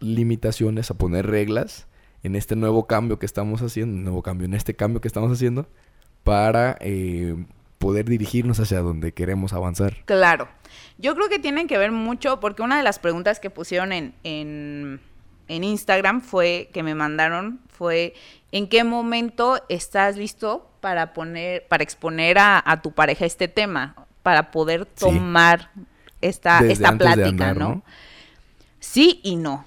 limitaciones, 0.00 0.90
a 0.90 0.94
poner 0.94 1.28
reglas 1.28 1.86
en 2.22 2.36
este 2.36 2.56
nuevo 2.56 2.86
cambio 2.86 3.18
que 3.18 3.26
estamos 3.26 3.62
haciendo, 3.62 4.00
nuevo 4.02 4.22
cambio, 4.22 4.44
en 4.46 4.54
este 4.54 4.74
cambio 4.74 5.00
que 5.00 5.08
estamos 5.08 5.32
haciendo, 5.32 5.66
para 6.24 6.76
eh, 6.80 7.34
poder 7.78 8.04
dirigirnos 8.08 8.60
hacia 8.60 8.80
donde 8.80 9.12
queremos 9.12 9.52
avanzar. 9.52 9.96
Claro. 10.04 10.48
Yo 10.98 11.14
creo 11.14 11.28
que 11.28 11.38
tienen 11.38 11.66
que 11.66 11.78
ver 11.78 11.90
mucho, 11.90 12.38
porque 12.38 12.62
una 12.62 12.76
de 12.76 12.84
las 12.84 12.98
preguntas 12.98 13.40
que 13.40 13.50
pusieron 13.50 13.92
en, 13.92 14.14
en, 14.22 15.00
en 15.48 15.64
Instagram 15.64 16.20
fue, 16.20 16.70
que 16.72 16.82
me 16.82 16.94
mandaron, 16.94 17.60
fue 17.68 18.14
¿en 18.52 18.68
qué 18.68 18.84
momento 18.84 19.60
estás 19.68 20.16
listo 20.16 20.70
para 20.80 21.12
poner, 21.12 21.66
para 21.66 21.82
exponer 21.82 22.38
a, 22.38 22.62
a 22.64 22.82
tu 22.82 22.92
pareja 22.92 23.24
este 23.26 23.48
tema? 23.48 23.96
Para 24.22 24.52
poder 24.52 24.86
Sí. 24.94 25.06
tomar 25.06 25.70
esta, 26.20 26.60
Desde 26.60 26.74
esta 26.74 26.96
plática, 26.96 27.28
andar, 27.28 27.56
¿no? 27.56 27.68
¿no? 27.68 27.82
Sí 28.78 29.20
y 29.24 29.34
no. 29.34 29.64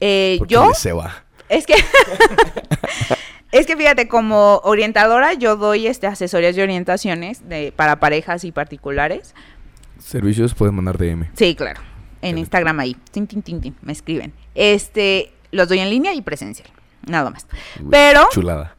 Eh, 0.00 0.40
yo, 0.48 0.72
se 0.74 0.92
va. 0.92 1.24
Es 1.50 1.66
que, 1.66 1.74
es 3.52 3.66
que 3.66 3.76
fíjate, 3.76 4.08
como 4.08 4.60
orientadora, 4.64 5.34
yo 5.34 5.56
doy 5.56 5.86
este 5.86 6.06
asesorías 6.06 6.56
y 6.56 6.62
orientaciones 6.62 7.48
de, 7.48 7.72
para 7.74 8.00
parejas 8.00 8.44
y 8.44 8.52
particulares. 8.52 9.34
Servicios 9.98 10.54
pueden 10.54 10.74
mandar 10.76 10.96
DM. 10.96 11.28
Sí, 11.34 11.54
claro. 11.54 11.80
En. 12.22 12.38
Instagram 12.38 12.80
ahí. 12.80 12.96
Tin, 13.10 13.26
tin, 13.26 13.42
tin, 13.42 13.60
tin, 13.60 13.76
me 13.82 13.92
escriben. 13.92 14.32
Este, 14.54 15.32
los 15.50 15.68
doy 15.68 15.80
en 15.80 15.90
línea 15.90 16.14
y 16.14 16.22
presencial. 16.22 16.70
Nada 17.06 17.30
más. 17.30 17.46
Uy, 17.80 17.88
Pero 17.90 18.28
Chulada. 18.30 18.76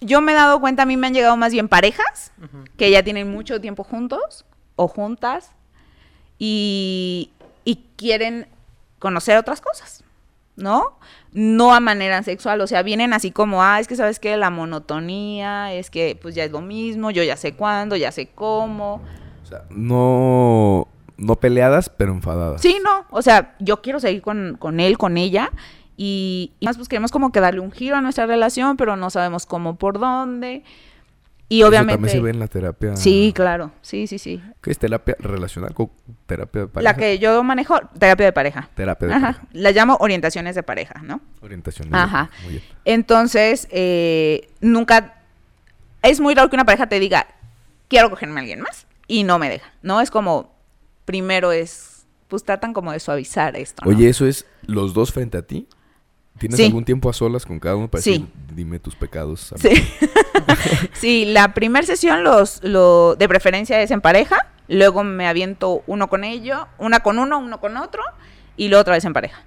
yo 0.00 0.20
me 0.20 0.32
he 0.32 0.34
dado 0.34 0.60
cuenta, 0.60 0.82
a 0.84 0.86
mí 0.86 0.96
me 0.96 1.06
han 1.06 1.14
llegado 1.14 1.36
más 1.36 1.52
bien 1.52 1.68
parejas 1.68 2.32
que 2.76 2.90
ya 2.90 3.02
tienen 3.02 3.30
mucho 3.30 3.60
tiempo 3.60 3.84
juntos 3.84 4.44
o 4.76 4.86
juntas 4.88 5.52
y, 6.38 7.32
y 7.64 7.84
quieren 7.96 8.46
conocer 9.00 9.36
otras 9.36 9.60
cosas, 9.60 10.04
¿no? 10.58 10.98
No 11.32 11.72
a 11.74 11.80
manera 11.80 12.22
sexual, 12.22 12.60
o 12.60 12.66
sea, 12.66 12.82
vienen 12.82 13.12
así 13.12 13.30
como, 13.30 13.62
ah, 13.62 13.80
es 13.80 13.88
que 13.88 13.96
sabes 13.96 14.18
que 14.18 14.36
la 14.36 14.50
monotonía, 14.50 15.72
es 15.72 15.90
que 15.90 16.18
pues 16.20 16.34
ya 16.34 16.44
es 16.44 16.50
lo 16.50 16.60
mismo, 16.60 17.10
yo 17.10 17.22
ya 17.22 17.36
sé 17.36 17.54
cuándo, 17.54 17.96
ya 17.96 18.12
sé 18.12 18.28
cómo. 18.34 19.00
O 19.42 19.46
sea, 19.46 19.64
no, 19.70 20.88
no 21.16 21.36
peleadas, 21.36 21.88
pero 21.88 22.12
enfadadas. 22.12 22.60
Sí, 22.60 22.78
no, 22.84 23.06
o 23.10 23.22
sea, 23.22 23.56
yo 23.60 23.80
quiero 23.80 24.00
seguir 24.00 24.22
con, 24.22 24.56
con 24.58 24.80
él, 24.80 24.98
con 24.98 25.16
ella, 25.16 25.50
y, 25.96 26.52
y 26.60 26.66
más 26.66 26.76
pues 26.76 26.88
queremos 26.88 27.10
como 27.10 27.32
que 27.32 27.40
darle 27.40 27.60
un 27.60 27.72
giro 27.72 27.96
a 27.96 28.00
nuestra 28.00 28.26
relación, 28.26 28.76
pero 28.76 28.96
no 28.96 29.10
sabemos 29.10 29.46
cómo, 29.46 29.76
por 29.76 29.98
dónde. 29.98 30.64
Y 31.48 31.60
Eso 31.60 31.68
obviamente... 31.68 31.94
también 31.94 32.12
se 32.12 32.20
ve 32.20 32.30
en 32.30 32.38
la 32.38 32.46
terapia. 32.48 32.96
Sí, 32.96 33.32
claro, 33.34 33.72
sí, 33.80 34.06
sí, 34.06 34.18
sí. 34.18 34.42
¿Qué 34.60 34.70
es 34.70 34.78
terapia 34.78 35.16
relacional 35.18 35.72
con 35.72 35.90
terapia 36.26 36.62
de 36.62 36.68
pareja? 36.68 36.92
La 36.92 36.96
que 36.96 37.18
yo 37.18 37.42
manejo, 37.42 37.78
terapia 37.98 38.26
de 38.26 38.32
pareja. 38.32 38.68
Terapia 38.74 39.08
de 39.08 39.14
Ajá, 39.14 39.32
pareja. 39.32 39.46
la 39.52 39.70
llamo 39.72 39.96
orientaciones 40.00 40.54
de 40.54 40.62
pareja, 40.62 41.00
¿no? 41.02 41.20
Orientación. 41.40 41.94
Ajá. 41.94 42.30
Muy 42.42 42.52
bien. 42.52 42.64
Entonces, 42.84 43.66
eh, 43.70 44.48
nunca... 44.60 45.14
Es 46.02 46.20
muy 46.20 46.34
raro 46.34 46.48
que 46.50 46.56
una 46.56 46.64
pareja 46.64 46.86
te 46.86 47.00
diga, 47.00 47.26
quiero 47.88 48.10
cogerme 48.10 48.36
a 48.36 48.40
alguien 48.40 48.60
más, 48.60 48.86
y 49.08 49.24
no 49.24 49.38
me 49.38 49.48
deja, 49.48 49.72
¿no? 49.82 50.00
Es 50.00 50.10
como, 50.10 50.54
primero 51.06 51.50
es, 51.50 52.06
pues 52.28 52.44
tratan 52.44 52.72
como 52.72 52.92
de 52.92 53.00
suavizar 53.00 53.56
esto, 53.56 53.82
¿no? 53.84 53.90
Oye, 53.90 54.08
¿eso 54.08 54.26
es 54.26 54.46
los 54.62 54.94
dos 54.94 55.12
frente 55.12 55.38
a 55.38 55.42
ti? 55.42 55.66
¿Tienes 56.38 56.56
Sí. 56.58 56.66
algún 56.66 56.84
tiempo 56.84 57.10
a 57.10 57.12
solas 57.12 57.44
con 57.44 57.58
cada 57.58 57.76
uno 57.76 57.88
para 57.88 58.02
Sí. 58.02 58.12
decir, 58.12 58.26
dime 58.54 58.78
tus 58.78 58.94
pecados? 58.94 59.52
amigo"? 59.52 59.74
Sí. 59.74 59.82
sí, 60.94 61.24
la 61.26 61.52
primera 61.54 61.84
sesión 61.86 62.22
los, 62.24 62.62
lo, 62.62 63.16
de 63.16 63.28
preferencia 63.28 63.80
es 63.82 63.90
en 63.90 64.00
pareja, 64.00 64.36
luego 64.68 65.04
me 65.04 65.26
aviento 65.26 65.82
uno 65.86 66.08
con 66.08 66.24
ello, 66.24 66.68
una 66.78 67.00
con 67.00 67.18
uno, 67.18 67.38
uno 67.38 67.60
con 67.60 67.76
otro, 67.76 68.02
y 68.56 68.68
luego 68.68 68.80
otra 68.82 68.94
vez 68.94 69.04
en 69.04 69.12
pareja. 69.12 69.42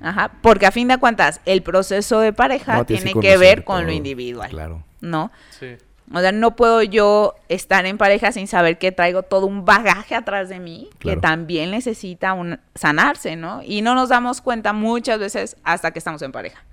Ajá, 0.00 0.30
porque 0.42 0.66
a 0.66 0.70
fin 0.70 0.86
de 0.86 0.98
cuentas, 0.98 1.40
el 1.44 1.62
proceso 1.62 2.20
de 2.20 2.32
pareja 2.32 2.76
No, 2.76 2.86
tiene 2.86 3.12
que 3.14 3.36
ver 3.36 3.64
con 3.64 3.84
lo 3.84 3.92
individual, 3.92 4.48
Claro. 4.50 4.84
¿no? 5.00 5.32
Sí. 5.58 5.76
O 6.12 6.20
sea, 6.20 6.32
no 6.32 6.56
puedo 6.56 6.82
yo 6.82 7.34
estar 7.48 7.84
en 7.86 7.98
pareja 7.98 8.32
sin 8.32 8.46
saber 8.46 8.78
que 8.78 8.92
traigo 8.92 9.22
todo 9.22 9.46
un 9.46 9.64
bagaje 9.64 10.14
atrás 10.14 10.48
de 10.48 10.58
mí 10.58 10.88
Claro. 10.98 11.16
que 11.16 11.20
también 11.20 11.70
necesita 11.70 12.32
un, 12.32 12.60
sanarse, 12.74 13.36
¿no? 13.36 13.62
Y 13.62 13.82
no 13.82 13.94
nos 13.94 14.08
damos 14.08 14.40
cuenta 14.40 14.72
muchas 14.72 15.18
veces 15.18 15.56
hasta 15.64 15.90
que 15.90 15.98
estamos 15.98 16.22
en 16.22 16.32
pareja. 16.32 16.64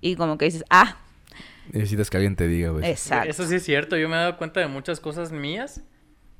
Y 0.00 0.14
como 0.16 0.38
que 0.38 0.44
dices, 0.44 0.64
ah, 0.70 0.96
Necesitas 1.70 2.08
que 2.08 2.16
alguien 2.16 2.34
te 2.36 2.46
diga, 2.46 2.70
güey. 2.70 2.88
exacto. 2.88 3.28
Eso 3.28 3.46
sí 3.46 3.56
es 3.56 3.64
cierto. 3.64 3.96
Yo 3.96 4.08
me 4.08 4.14
he 4.16 4.18
dado 4.20 4.36
cuenta 4.38 4.60
de 4.60 4.68
muchas 4.68 5.00
cosas 5.00 5.32
mías 5.32 5.82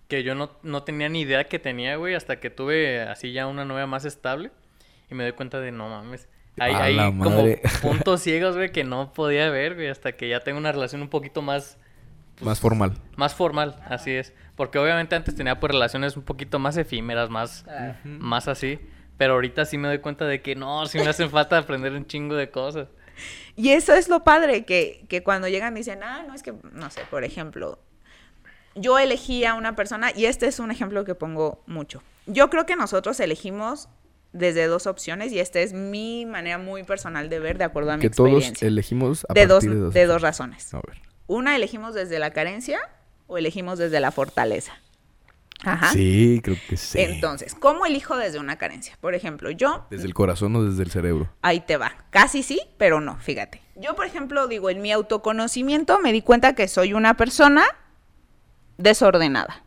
que 0.08 0.22
yo 0.22 0.34
no, 0.34 0.52
no 0.62 0.84
tenía 0.84 1.08
ni 1.10 1.20
idea 1.20 1.44
que 1.48 1.58
tenía, 1.58 1.96
güey, 1.96 2.14
hasta 2.14 2.40
que 2.40 2.48
tuve 2.48 3.02
así 3.02 3.32
ya 3.32 3.46
una 3.46 3.64
novia 3.66 3.86
más 3.86 4.06
estable. 4.06 4.50
Y 5.10 5.14
me 5.14 5.24
doy 5.24 5.32
cuenta 5.32 5.60
de, 5.60 5.70
no 5.70 5.88
mames. 5.88 6.28
Hay, 6.58 6.72
A 6.72 6.82
hay 6.84 6.96
como 7.18 7.44
puntos 7.82 8.22
ciegos, 8.22 8.56
güey, 8.56 8.72
que 8.72 8.84
no 8.84 9.12
podía 9.12 9.50
ver, 9.50 9.74
güey, 9.74 9.88
hasta 9.88 10.12
que 10.12 10.28
ya 10.28 10.40
tengo 10.40 10.58
una 10.58 10.72
relación 10.72 11.02
un 11.02 11.08
poquito 11.08 11.42
más, 11.42 11.76
Más 12.40 12.60
formal. 12.60 12.94
más 13.16 13.34
formal, 13.34 13.80
así 13.86 14.12
es. 14.12 14.32
Porque 14.56 14.78
obviamente 14.78 15.14
antes 15.16 15.34
tenía 15.34 15.58
pues 15.60 15.72
relaciones 15.72 16.16
un 16.16 16.22
poquito 16.24 16.58
más 16.58 16.76
efímeras, 16.76 17.30
más, 17.30 17.64
más 18.04 18.48
así. 18.48 18.78
Pero 19.16 19.34
ahorita 19.34 19.64
sí 19.64 19.78
me 19.78 19.88
doy 19.88 19.98
cuenta 19.98 20.24
de 20.26 20.42
que 20.42 20.54
no, 20.54 20.86
sí 20.86 20.98
me 20.98 21.08
hacen 21.08 21.30
falta 21.30 21.58
aprender 21.58 21.92
un 21.92 22.06
chingo 22.06 22.34
de 22.36 22.50
cosas. 22.50 22.88
Y 23.56 23.70
eso 23.70 23.92
es 23.94 24.08
lo 24.08 24.22
padre, 24.22 24.64
que, 24.64 25.04
que 25.08 25.24
cuando 25.24 25.48
llegan 25.48 25.74
dicen, 25.74 26.02
ah, 26.04 26.22
no 26.26 26.34
es 26.34 26.42
que, 26.44 26.54
no 26.72 26.88
sé, 26.90 27.00
por 27.10 27.24
ejemplo, 27.24 27.80
yo 28.76 28.96
elegí 29.00 29.44
a 29.44 29.54
una 29.54 29.74
persona, 29.74 30.12
y 30.14 30.26
este 30.26 30.46
es 30.46 30.60
un 30.60 30.70
ejemplo 30.70 31.04
que 31.04 31.16
pongo 31.16 31.64
mucho. 31.66 32.00
Yo 32.26 32.48
creo 32.50 32.64
que 32.66 32.76
nosotros 32.76 33.18
elegimos 33.18 33.88
desde 34.32 34.66
dos 34.68 34.86
opciones, 34.86 35.32
y 35.32 35.40
esta 35.40 35.58
es 35.58 35.72
mi 35.72 36.26
manera 36.26 36.58
muy 36.58 36.84
personal 36.84 37.28
de 37.28 37.40
ver, 37.40 37.58
de 37.58 37.64
acuerdo 37.64 37.90
a 37.90 37.96
mi 37.96 38.02
Que 38.02 38.10
todos 38.10 38.28
experiencia. 38.30 38.68
elegimos 38.68 39.26
a 39.28 39.34
de, 39.34 39.46
dos, 39.48 39.64
partir 39.64 39.70
de 39.74 39.80
dos. 39.86 39.94
de 39.94 40.06
dos 40.06 40.14
opciones. 40.22 40.22
razones. 40.22 40.74
A 40.74 40.80
ver. 40.86 41.07
Una, 41.28 41.54
elegimos 41.54 41.94
desde 41.94 42.18
la 42.18 42.32
carencia 42.32 42.80
o 43.28 43.38
elegimos 43.38 43.78
desde 43.78 44.00
la 44.00 44.10
fortaleza. 44.10 44.72
Ajá. 45.62 45.92
Sí, 45.92 46.40
creo 46.42 46.56
que 46.68 46.76
sí. 46.76 47.00
Entonces, 47.00 47.54
¿cómo 47.54 47.84
elijo 47.84 48.16
desde 48.16 48.38
una 48.38 48.56
carencia? 48.56 48.96
Por 49.00 49.14
ejemplo, 49.14 49.50
yo 49.50 49.86
¿Desde 49.90 50.06
el 50.06 50.14
corazón 50.14 50.56
o 50.56 50.64
desde 50.64 50.82
el 50.82 50.90
cerebro? 50.90 51.30
Ahí 51.42 51.60
te 51.60 51.76
va. 51.76 51.92
Casi 52.10 52.42
sí, 52.42 52.60
pero 52.78 53.00
no, 53.00 53.16
fíjate. 53.18 53.60
Yo, 53.76 53.94
por 53.94 54.06
ejemplo, 54.06 54.48
digo, 54.48 54.70
en 54.70 54.80
mi 54.80 54.90
autoconocimiento 54.90 56.00
me 56.00 56.12
di 56.12 56.22
cuenta 56.22 56.54
que 56.54 56.66
soy 56.66 56.92
una 56.94 57.16
persona 57.16 57.64
desordenada. 58.78 59.62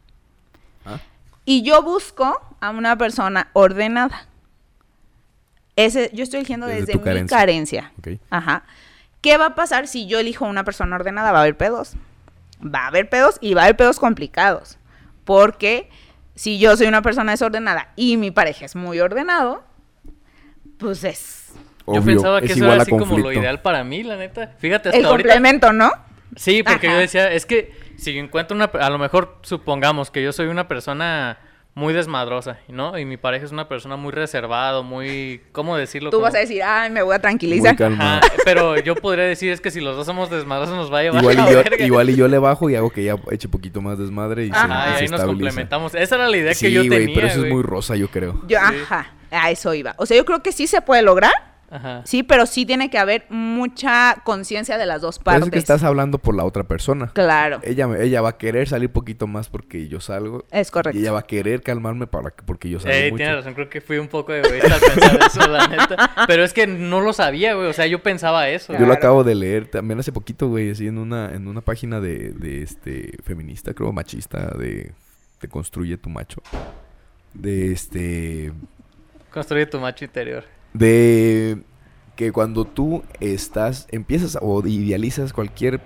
Ah. 0.85 0.99
Y 1.45 1.61
yo 1.61 1.83
busco 1.83 2.39
a 2.59 2.69
una 2.71 2.97
persona 2.97 3.49
ordenada. 3.53 4.27
Ese, 5.75 6.09
yo 6.13 6.23
estoy 6.23 6.39
eligiendo 6.39 6.67
Desde 6.67 6.95
mi 6.95 7.01
carencia. 7.01 7.37
carencia. 7.37 7.91
Ok. 7.99 8.07
Ajá. 8.29 8.63
¿Qué 9.21 9.37
va 9.37 9.47
a 9.47 9.55
pasar 9.55 9.87
si 9.87 10.07
yo 10.07 10.19
elijo 10.19 10.45
una 10.45 10.63
persona 10.63 10.95
ordenada? 10.95 11.31
Va 11.31 11.39
a 11.39 11.41
haber 11.41 11.55
pedos. 11.55 11.93
Va 12.63 12.85
a 12.85 12.87
haber 12.87 13.09
pedos 13.09 13.37
y 13.41 13.53
va 13.53 13.61
a 13.61 13.63
haber 13.65 13.77
pedos 13.77 13.99
complicados. 13.99 14.77
Porque 15.23 15.89
si 16.35 16.59
yo 16.59 16.75
soy 16.75 16.87
una 16.87 17.01
persona 17.01 17.31
desordenada 17.31 17.93
y 17.95 18.17
mi 18.17 18.31
pareja 18.31 18.65
es 18.65 18.75
muy 18.75 18.99
ordenado, 18.99 19.63
pues 20.77 21.03
es 21.03 21.53
Yo 21.85 22.03
pensaba 22.03 22.39
que 22.39 22.47
es 22.47 22.51
eso 22.53 22.59
igual 22.59 22.73
era 22.73 22.81
a 22.81 22.83
así 22.83 22.91
como 22.91 23.17
lo 23.17 23.31
ideal 23.31 23.61
para 23.61 23.83
mí, 23.83 24.03
la 24.03 24.17
neta. 24.17 24.55
Fíjate, 24.57 24.89
hasta 24.89 24.97
el 24.99 25.05
ahorita. 25.05 25.29
complemento, 25.29 25.71
¿no? 25.71 25.91
Sí, 26.35 26.63
porque 26.63 26.87
Ajá. 26.87 26.95
yo 26.95 27.01
decía, 27.01 27.31
es 27.31 27.45
que 27.45 27.75
si 27.97 28.13
yo 28.13 28.21
encuentro 28.21 28.55
una, 28.55 28.65
a 28.65 28.89
lo 28.89 28.97
mejor 28.97 29.37
supongamos 29.43 30.09
que 30.09 30.23
yo 30.23 30.31
soy 30.31 30.47
una 30.47 30.67
persona 30.67 31.37
muy 31.73 31.93
desmadrosa, 31.93 32.57
¿no? 32.67 32.99
Y 32.99 33.05
mi 33.05 33.15
pareja 33.15 33.45
es 33.45 33.51
una 33.53 33.69
persona 33.69 33.95
muy 33.95 34.11
reservada, 34.11 34.81
muy, 34.81 35.41
¿cómo 35.53 35.77
decirlo? 35.77 36.09
Tú 36.09 36.17
Como- 36.17 36.25
vas 36.25 36.35
a 36.35 36.39
decir, 36.39 36.61
ay, 36.63 36.89
me 36.89 37.01
voy 37.01 37.15
a 37.15 37.19
tranquilizar. 37.19 37.71
Muy 37.71 37.77
calma. 37.77 38.17
Ajá, 38.17 38.27
pero 38.43 38.77
yo 38.77 38.93
podría 38.95 39.23
decir 39.23 39.51
es 39.53 39.61
que 39.61 39.71
si 39.71 39.79
los 39.79 39.95
dos 39.95 40.05
somos 40.05 40.29
desmadrosos 40.29 40.75
nos 40.75 40.91
va 40.91 40.99
a 40.99 41.03
llevar 41.03 41.21
Igual 41.21 41.37
a 41.37 41.41
y, 41.41 41.45
la 41.45 41.51
yo, 41.51 41.57
verga. 41.63 41.85
igual 41.85 42.09
y 42.09 42.15
yo 42.17 42.27
le 42.27 42.37
bajo 42.39 42.69
y 42.69 42.75
hago 42.75 42.89
que 42.89 43.01
ella 43.03 43.15
eche 43.31 43.47
poquito 43.47 43.81
más 43.81 43.97
desmadre 43.97 44.45
y 44.45 44.49
se, 44.49 44.55
Ajá, 44.55 44.67
y 44.67 44.71
Ajá, 44.71 44.89
y 44.89 44.97
se 44.97 45.03
ahí 45.05 45.09
nos 45.09 45.21
complementamos. 45.23 45.95
Esa 45.95 46.15
era 46.15 46.27
la 46.27 46.37
idea 46.37 46.53
Sí, 46.53 46.65
que 46.65 46.71
yo 46.73 46.81
güey, 46.81 46.89
tenía, 46.89 47.15
pero 47.15 47.27
eso 47.27 47.35
es 47.37 47.41
güey. 47.43 47.53
muy 47.53 47.63
rosa, 47.63 47.95
yo 47.95 48.09
creo. 48.09 48.41
Yo, 48.47 48.59
Sí. 48.59 48.75
ajá, 48.83 49.13
a 49.31 49.49
eso 49.51 49.73
iba. 49.73 49.95
O 49.97 50.05
sea, 50.05 50.17
yo 50.17 50.25
creo 50.25 50.43
que 50.43 50.51
sí 50.51 50.67
se 50.67 50.81
puede 50.81 51.01
lograr, 51.03 51.31
Ajá. 51.71 52.01
sí, 52.05 52.21
pero 52.21 52.45
sí 52.45 52.65
tiene 52.65 52.89
que 52.89 52.97
haber 52.99 53.25
mucha 53.29 54.17
conciencia 54.25 54.77
de 54.77 54.85
las 54.85 55.01
dos 55.01 55.19
partes. 55.19 55.45
es 55.45 55.51
que 55.51 55.57
estás 55.57 55.83
hablando 55.83 56.17
por 56.19 56.35
la 56.35 56.43
otra 56.43 56.65
persona. 56.65 57.11
Claro, 57.13 57.61
Ella, 57.63 57.89
ella 57.99 58.21
va 58.21 58.29
a 58.29 58.37
querer 58.37 58.67
salir 58.67 58.91
poquito 58.91 59.25
más 59.25 59.47
porque 59.49 59.87
yo 59.87 60.01
salgo. 60.01 60.43
es 60.51 60.69
correcto. 60.69 60.99
Y 60.99 61.01
ella 61.01 61.13
va 61.13 61.19
a 61.19 61.27
querer 61.27 61.61
calmarme 61.63 62.07
para 62.07 62.31
que, 62.31 62.43
porque 62.43 62.69
yo 62.69 62.79
salgo 62.79 62.93
Ey, 62.95 63.11
mucho. 63.11 63.17
tienes 63.17 63.35
razón, 63.37 63.53
creo 63.53 63.69
que 63.69 63.79
fui 63.79 63.97
un 63.99 64.09
poco 64.09 64.33
egoísta 64.33 64.73
al 64.75 64.81
pensar 64.81 65.19
eso, 65.25 65.47
la 65.47 65.67
neta. 65.69 66.11
Pero 66.27 66.43
es 66.43 66.51
que 66.53 66.67
no 66.67 66.99
lo 66.99 67.13
sabía, 67.13 67.53
güey. 67.53 67.67
O 67.67 67.73
sea, 67.73 67.87
yo 67.87 68.03
pensaba 68.03 68.49
eso. 68.49 68.73
Yo 68.77 68.85
lo 68.85 68.93
acabo 68.93 69.23
de 69.23 69.35
leer 69.35 69.67
también 69.67 69.99
hace 69.99 70.11
poquito, 70.11 70.49
güey, 70.49 70.71
así 70.71 70.87
en 70.87 70.97
una, 70.97 71.33
en 71.33 71.47
una 71.47 71.61
página 71.61 72.01
de, 72.01 72.31
de 72.33 72.63
este 72.63 73.17
feminista, 73.23 73.73
creo, 73.73 73.93
machista, 73.93 74.51
de 74.57 74.91
Te 75.39 75.47
construye 75.47 75.97
tu 75.97 76.09
macho. 76.09 76.41
De 77.33 77.71
este. 77.71 78.51
Construye 79.31 79.65
tu 79.65 79.79
macho 79.79 80.03
interior. 80.03 80.43
De 80.73 81.63
que 82.15 82.31
cuando 82.31 82.65
tú 82.65 83.03
estás, 83.19 83.87
empiezas 83.91 84.37
o 84.41 84.65
idealizas 84.65 85.33
cualquier 85.33 85.81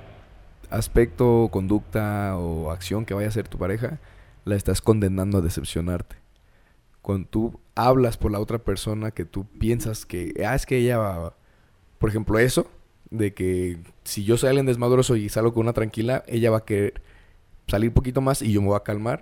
aspecto, 0.69 1.49
conducta 1.51 2.37
o 2.37 2.71
acción 2.71 3.05
que 3.05 3.13
vaya 3.13 3.27
a 3.27 3.29
hacer 3.29 3.47
tu 3.47 3.57
pareja, 3.57 3.99
la 4.43 4.55
estás 4.55 4.81
condenando 4.81 5.37
a 5.39 5.41
decepcionarte. 5.41 6.17
Cuando 7.01 7.27
tú 7.27 7.59
hablas 7.75 8.17
por 8.17 8.31
la 8.31 8.39
otra 8.39 8.59
persona 8.59 9.11
que 9.11 9.25
tú 9.25 9.45
piensas 9.45 10.05
que, 10.05 10.33
ah, 10.45 10.55
es 10.55 10.65
que 10.65 10.77
ella 10.77 10.97
va, 10.97 11.35
por 11.99 12.09
ejemplo, 12.09 12.39
eso, 12.39 12.69
de 13.11 13.33
que 13.33 13.77
si 14.03 14.23
yo 14.23 14.37
soy 14.37 14.49
alguien 14.49 14.65
desmadroso 14.65 15.15
y 15.15 15.29
salgo 15.29 15.53
con 15.53 15.61
una 15.61 15.73
tranquila, 15.73 16.23
ella 16.27 16.51
va 16.51 16.57
a 16.57 16.65
querer 16.65 17.01
salir 17.67 17.89
un 17.89 17.93
poquito 17.93 18.21
más 18.21 18.41
y 18.41 18.51
yo 18.51 18.61
me 18.61 18.67
voy 18.67 18.77
a 18.77 18.83
calmar. 18.83 19.21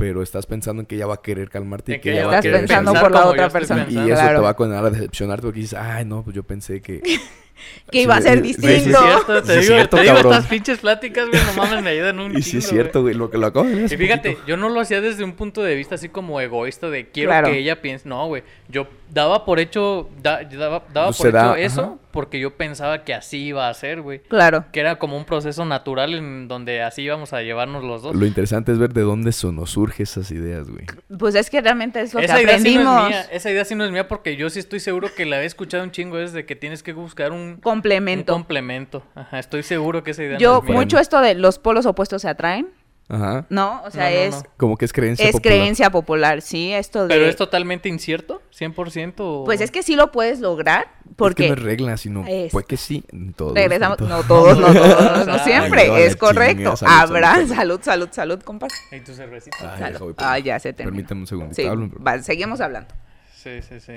Pero 0.00 0.22
estás 0.22 0.46
pensando 0.46 0.80
en 0.80 0.86
que 0.86 0.96
ella 0.96 1.06
va 1.06 1.14
a 1.14 1.22
querer 1.22 1.48
calmarte 1.50 1.92
y 1.92 1.94
que 1.96 2.00
que 2.00 2.12
ella 2.12 2.26
va 2.26 2.32
a 2.32 2.34
Estás 2.38 2.42
querer 2.42 2.60
pensando 2.66 2.92
por 2.94 3.10
la 3.12 3.26
otra 3.26 3.48
persona. 3.50 3.86
y 3.88 3.96
eso 3.98 4.06
Claro. 4.06 4.38
te 4.38 4.42
va 4.44 4.48
a 4.50 4.54
condenar 4.54 4.84
a 4.86 4.90
decepcionarte 4.90 5.42
porque 5.42 5.60
dices, 5.60 5.78
ay, 5.80 6.04
no, 6.04 6.22
pues 6.24 6.34
yo 6.34 6.42
pensé 6.42 6.80
que... 6.82 7.00
Que 7.90 8.02
iba 8.02 8.16
a 8.16 8.20
ser 8.22 8.42
Sí, 8.42 8.54
sí, 8.54 8.54
Sí, 8.54 8.60
sí, 8.60 8.66
es 8.68 8.74
distinto. 8.84 9.02
cierto. 9.02 9.42
Te 9.42 9.52
Sí, 9.54 9.60
digo, 9.60 9.74
cierto, 9.74 9.96
te 9.96 10.02
digo 10.02 10.16
estas 10.16 10.46
pinches 10.46 10.78
pláticas, 10.78 11.28
güey, 11.28 11.40
no 11.44 11.52
mames, 11.62 11.82
me 11.82 11.90
ayudan 11.90 12.20
un 12.20 12.36
Y 12.38 12.42
sí 12.42 12.58
es 12.58 12.68
cierto, 12.68 13.02
güey, 13.02 13.14
lo 13.14 13.30
que 13.30 13.38
lo 13.38 13.46
acabo 13.46 13.66
de 13.66 13.84
Y 13.84 13.88
fíjate, 13.88 14.30
poquito. 14.30 14.46
yo 14.46 14.56
no 14.56 14.68
lo 14.68 14.80
hacía 14.80 15.00
desde 15.00 15.24
un 15.24 15.32
punto 15.32 15.62
de 15.62 15.74
vista 15.74 15.94
así 15.96 16.08
como 16.08 16.40
egoísta 16.40 16.88
de 16.90 17.08
quiero 17.08 17.30
Claro. 17.30 17.48
que 17.48 17.58
ella 17.58 17.80
piense. 17.82 18.08
No, 18.08 18.26
güey. 18.26 18.42
Yo 18.68 18.86
daba 19.10 19.44
por 19.44 19.58
hecho, 19.58 20.08
da- 20.22 20.42
daba, 20.44 20.84
daba 20.92 21.08
No 21.08 21.12
por 21.16 21.32
da, 21.32 21.40
hecho 21.52 21.56
eso 21.56 21.80
ajá. 21.82 21.94
porque 22.12 22.38
yo 22.38 22.54
pensaba 22.56 23.02
que 23.02 23.12
así 23.14 23.38
iba 23.46 23.68
a 23.68 23.74
ser, 23.74 24.00
güey. 24.02 24.20
Claro. 24.20 24.64
Que 24.72 24.78
era 24.78 24.98
como 25.00 25.16
un 25.16 25.24
proceso 25.24 25.64
natural 25.64 26.14
en 26.14 26.46
donde 26.46 26.80
así 26.82 27.02
íbamos 27.02 27.32
a 27.32 27.42
llevarnos 27.42 27.82
los 27.82 28.02
dos. 28.02 28.14
Lo 28.14 28.24
interesante 28.24 28.70
es 28.70 28.78
ver 28.78 28.92
de 28.92 29.00
dónde 29.02 29.32
son, 29.32 29.56
nos 29.56 29.70
surgen 29.70 30.04
esas 30.04 30.30
ideas, 30.30 30.68
güey. 30.70 30.84
Pues 31.18 31.34
es 31.34 31.50
que 31.50 31.60
realmente 31.60 32.00
es 32.00 32.14
lo 32.14 32.20
Esa 32.20 32.36
que 32.36 32.42
idea 32.44 32.58
sí 32.60 32.76
no 32.78 33.02
es 33.02 33.08
mía. 33.08 33.26
Esa 33.32 33.50
idea 33.50 33.64
sí 33.64 33.74
no 33.74 33.84
es 33.84 33.90
mía 33.90 34.06
porque 34.06 34.36
yo 34.36 34.48
sí 34.48 34.60
estoy 34.60 34.78
seguro 34.78 35.08
que 35.16 35.26
la 35.26 35.42
he 35.42 35.44
escuchado 35.46 35.82
un 35.82 35.90
chingo 35.90 36.18
es 36.18 36.32
de 36.32 36.46
que 36.46 36.54
tienes 36.54 36.84
que 36.84 36.92
buscar 36.92 37.32
un, 37.32 37.49
un 37.54 37.60
Complemento. 37.60 38.32
complemento. 38.32 39.02
Ajá, 39.14 39.38
estoy 39.38 39.62
seguro 39.62 40.02
que 40.02 40.10
esa 40.12 40.22
idea 40.22 40.34
no 40.34 40.38
Yo, 40.38 40.58
es 40.58 40.64
mía. 40.64 40.74
mucho 40.78 40.98
esto 40.98 41.20
de 41.20 41.34
los 41.34 41.58
polos 41.58 41.86
opuestos 41.86 42.22
se 42.22 42.28
atraen, 42.28 42.68
Ajá. 43.08 43.44
¿no? 43.50 43.82
O 43.84 43.90
sea, 43.90 44.04
No, 44.08 44.14
no, 44.16 44.20
es, 44.22 44.34
no. 44.36 44.42
Como 44.56 44.76
que 44.76 44.84
es 44.84 44.92
creencia 44.92 45.26
es 45.26 45.32
popular. 45.32 45.56
creencia 45.56 45.90
popular, 45.90 46.42
sí, 46.42 46.72
esto 46.72 47.02
de... 47.02 47.08
Pero 47.14 47.26
es 47.26 47.36
totalmente 47.36 47.88
incierto, 47.88 48.40
100%. 48.56 49.14
o- 49.18 49.44
Pues 49.44 49.60
es 49.60 49.70
que 49.70 49.82
sí 49.82 49.96
lo 49.96 50.12
puedes 50.12 50.38
lograr, 50.40 50.86
porque... 51.16 51.44
Es 51.46 51.50
que 51.50 51.56
no 51.56 51.60
es 51.60 51.64
regla, 51.64 51.96
sino 51.96 52.24
Es- 52.26 52.52
puede 52.52 52.66
que 52.66 52.76
sí. 52.76 53.02
en 53.12 53.32
todos, 53.32 53.54
Regresamos, 53.54 53.98
en 54.00 54.08
no 54.08 54.22
todos. 54.22 54.58
no 54.58 54.72
todos, 54.72 55.26
no 55.26 55.38
siempre, 55.44 56.04
es 56.06 56.14
correcto. 56.16 56.74
Habrá, 56.86 57.34
salud, 57.34 57.54
salud, 57.54 57.80
salud, 57.82 58.08
salud, 58.12 58.40
compas. 58.42 58.72
¿Y 58.92 59.00
tu 59.00 59.12
cervecita? 59.12 59.56
Ay, 59.60 59.92
Ah, 59.92 59.98
permíteme. 59.98 60.42
ya 60.42 60.58
se 60.60 60.72
terminó. 60.72 60.94
Permíteme 60.94 61.20
un 61.22 61.26
segundo. 61.26 61.54
Sí, 61.54 61.64
va, 61.64 62.22
seguimos 62.22 62.60
hablando. 62.60 62.94
Sí, 63.34 63.60
sí, 63.62 63.80
sí. 63.80 63.94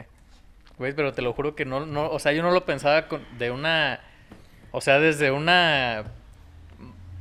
Güey, 0.78 0.94
pero 0.94 1.14
te 1.14 1.22
lo 1.22 1.34
juro 1.34 1.56
que 1.56 1.66
no, 1.66 1.86
no, 1.86 2.10
o 2.10 2.20
sea, 2.20 2.32
yo 2.34 2.42
no 2.44 2.52
lo 2.52 2.66
pensaba 2.66 3.08
con- 3.08 3.26
de 3.38 3.52
una, 3.52 4.00
o 4.72 4.82
sea, 4.82 5.00
desde 5.00 5.32
una 5.32 6.04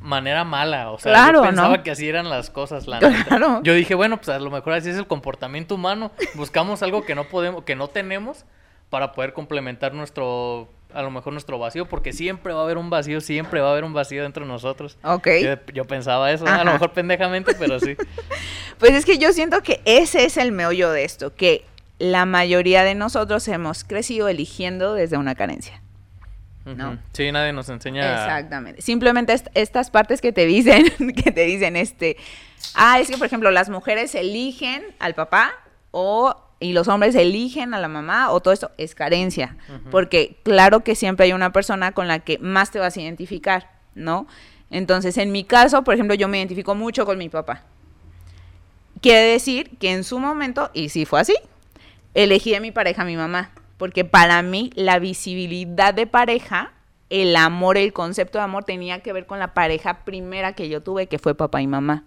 manera 0.00 0.42
mala, 0.44 0.90
o 0.90 0.98
sea, 0.98 1.12
Claro, 1.12 1.40
yo 1.42 1.46
pensaba 1.50 1.76
¿no? 1.76 1.82
que 1.82 1.90
así 1.92 2.08
eran 2.08 2.28
las 2.28 2.50
cosas, 2.50 2.86
la 2.88 2.98
neta. 3.00 3.24
Claro. 3.24 3.60
Yo 3.62 3.74
dije, 3.74 3.94
bueno, 3.94 4.16
pues 4.16 4.28
a 4.30 4.38
lo 4.38 4.50
mejor 4.50 4.72
así 4.72 4.88
es 4.90 4.96
el 4.96 5.06
comportamiento 5.06 5.74
humano, 5.76 6.10
buscamos 6.34 6.82
algo 6.82 7.04
que 7.04 7.14
no 7.14 7.24
podemos, 7.24 7.62
que 7.64 7.76
no 7.76 7.88
tenemos 7.88 8.44
para 8.90 9.12
poder 9.12 9.32
complementar 9.32 9.94
nuestro, 9.94 10.68
a 10.92 11.02
lo 11.02 11.10
mejor 11.10 11.32
nuestro 11.32 11.58
vacío, 11.58 11.86
porque 11.88 12.12
siempre 12.12 12.52
va 12.52 12.60
a 12.60 12.64
haber 12.64 12.78
un 12.78 12.90
vacío, 12.90 13.20
siempre 13.20 13.60
va 13.60 13.68
a 13.68 13.72
haber 13.72 13.84
un 13.84 13.92
vacío 13.94 14.22
dentro 14.22 14.44
de 14.44 14.50
nosotros. 14.50 14.98
Ok. 15.04 15.28
Yo, 15.42 15.54
yo 15.72 15.84
pensaba 15.86 16.32
eso, 16.32 16.46
a 16.46 16.64
lo 16.64 16.72
mejor 16.72 16.92
pendejamente, 16.92 17.54
pero 17.58 17.78
sí. 17.80 17.96
Pues 18.78 18.94
es 18.94 19.04
que 19.04 19.16
yo 19.18 19.32
siento 19.32 19.62
que 19.62 19.80
ese 19.84 20.24
es 20.24 20.36
el 20.36 20.50
meollo 20.50 20.90
de 20.90 21.04
esto, 21.04 21.32
que 21.36 21.64
la 22.02 22.26
mayoría 22.26 22.82
de 22.82 22.94
nosotros 22.96 23.46
hemos 23.46 23.84
crecido 23.84 24.28
eligiendo 24.28 24.94
desde 24.94 25.16
una 25.18 25.34
carencia. 25.36 25.80
No. 26.64 26.98
Sí, 27.12 27.30
nadie 27.32 27.52
nos 27.52 27.68
enseña. 27.68 28.12
Exactamente. 28.12 28.82
Simplemente 28.82 29.32
est- 29.32 29.46
estas 29.54 29.90
partes 29.90 30.20
que 30.20 30.32
te 30.32 30.44
dicen, 30.46 30.84
que 31.16 31.30
te 31.30 31.42
dicen 31.42 31.76
este, 31.76 32.16
ah, 32.74 32.98
es 33.00 33.08
que 33.08 33.16
por 33.18 33.26
ejemplo 33.26 33.50
las 33.52 33.68
mujeres 33.68 34.14
eligen 34.16 34.82
al 34.98 35.14
papá 35.14 35.52
o 35.92 36.36
y 36.58 36.72
los 36.72 36.86
hombres 36.88 37.14
eligen 37.14 37.72
a 37.74 37.80
la 37.80 37.88
mamá 37.88 38.30
o 38.30 38.40
todo 38.40 38.54
esto 38.54 38.70
es 38.78 38.94
carencia, 38.94 39.56
porque 39.90 40.38
claro 40.44 40.84
que 40.84 40.94
siempre 40.94 41.26
hay 41.26 41.32
una 41.32 41.52
persona 41.52 41.90
con 41.92 42.06
la 42.08 42.20
que 42.20 42.38
más 42.38 42.70
te 42.70 42.78
vas 42.78 42.96
a 42.96 43.00
identificar, 43.00 43.68
¿no? 43.96 44.26
Entonces, 44.70 45.18
en 45.18 45.32
mi 45.32 45.42
caso, 45.44 45.82
por 45.82 45.94
ejemplo, 45.94 46.14
yo 46.14 46.28
me 46.28 46.38
identifico 46.38 46.74
mucho 46.76 47.04
con 47.04 47.18
mi 47.18 47.28
papá. 47.28 47.62
Quiere 49.00 49.22
decir 49.32 49.76
que 49.78 49.90
en 49.90 50.04
su 50.04 50.20
momento, 50.20 50.70
y 50.72 50.88
si 50.90 51.04
fue 51.04 51.20
así, 51.20 51.34
elegí 52.14 52.54
a 52.54 52.60
mi 52.60 52.70
pareja, 52.70 53.02
a 53.02 53.04
mi 53.04 53.16
mamá, 53.16 53.50
porque 53.76 54.04
para 54.04 54.42
mí 54.42 54.70
la 54.74 54.98
visibilidad 54.98 55.94
de 55.94 56.06
pareja, 56.06 56.72
el 57.10 57.36
amor, 57.36 57.76
el 57.76 57.92
concepto 57.92 58.38
de 58.38 58.44
amor 58.44 58.64
tenía 58.64 59.00
que 59.00 59.12
ver 59.12 59.26
con 59.26 59.38
la 59.38 59.54
pareja 59.54 60.04
primera 60.04 60.54
que 60.54 60.68
yo 60.68 60.82
tuve, 60.82 61.06
que 61.06 61.18
fue 61.18 61.34
papá 61.34 61.60
y 61.62 61.66
mamá. 61.66 62.04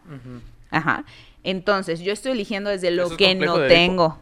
Ajá. 0.72 1.06
Entonces, 1.44 2.00
yo 2.00 2.12
estoy 2.12 2.32
eligiendo 2.32 2.70
desde 2.70 2.88
¿Eso 2.88 3.10
lo 3.10 3.18
que 3.18 3.36
no 3.36 3.68
tengo. 3.68 4.18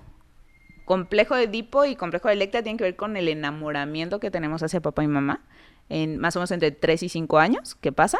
Complejo 0.85 1.35
de 1.35 1.43
Edipo 1.43 1.85
y 1.85 1.95
complejo 1.95 2.27
de 2.27 2.33
Electra 2.33 2.61
tienen 2.61 2.77
que 2.77 2.83
ver 2.83 2.97
con 2.97 3.15
el 3.15 3.29
enamoramiento 3.29 4.19
que 4.19 4.29
tenemos 4.29 4.61
hacia 4.61 4.81
papá 4.81 5.03
y 5.03 5.07
mamá, 5.07 5.39
en 5.87 6.17
más 6.17 6.35
o 6.35 6.39
menos 6.39 6.51
entre 6.51 6.71
3 6.71 7.03
y 7.03 7.09
5 7.09 7.39
años, 7.39 7.75
¿qué 7.75 7.93
pasa? 7.93 8.19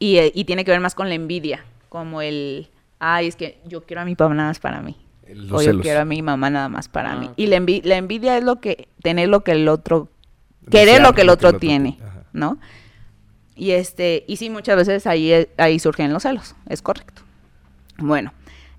Y, 0.00 0.16
eh, 0.16 0.32
y 0.34 0.44
tiene 0.44 0.64
que 0.64 0.72
ver 0.72 0.80
más 0.80 0.96
con 0.96 1.08
la 1.08 1.14
envidia, 1.14 1.64
como 1.88 2.20
el, 2.20 2.68
ay, 2.98 3.28
es 3.28 3.36
que 3.36 3.60
yo 3.64 3.84
quiero 3.84 4.00
a 4.00 4.04
mi 4.04 4.16
papá 4.16 4.34
nada 4.34 4.48
más 4.48 4.58
para 4.58 4.80
mí. 4.80 4.96
Los 5.34 5.60
o 5.60 5.62
yo 5.62 5.80
quiero 5.80 6.00
a 6.00 6.04
mi 6.04 6.22
mamá 6.22 6.50
nada 6.50 6.68
más 6.68 6.88
para 6.88 7.12
Ah, 7.12 7.16
mí. 7.16 7.26
ok. 7.26 7.32
Y 7.36 7.46
la, 7.46 7.56
envi- 7.58 7.82
la 7.84 7.96
envidia 7.96 8.36
es 8.38 8.44
lo 8.44 8.60
que, 8.60 8.88
tener 9.02 9.28
lo 9.28 9.42
que 9.44 9.52
el 9.52 9.68
otro, 9.68 10.08
querer 10.70 11.00
lo 11.02 11.14
que 11.14 11.22
el 11.22 11.28
otro 11.30 11.58
tiene. 11.58 11.98
¿no? 12.32 12.58
Y 13.54 13.70
este, 13.72 14.24
y 14.28 14.36
sí, 14.36 14.50
muchas 14.50 14.76
veces 14.76 15.06
ahí, 15.06 15.48
ahí 15.56 15.78
surgen 15.78 16.12
los 16.12 16.22
celos, 16.24 16.54
es 16.68 16.82
correcto. 16.82 17.22
Bueno, 17.98 18.32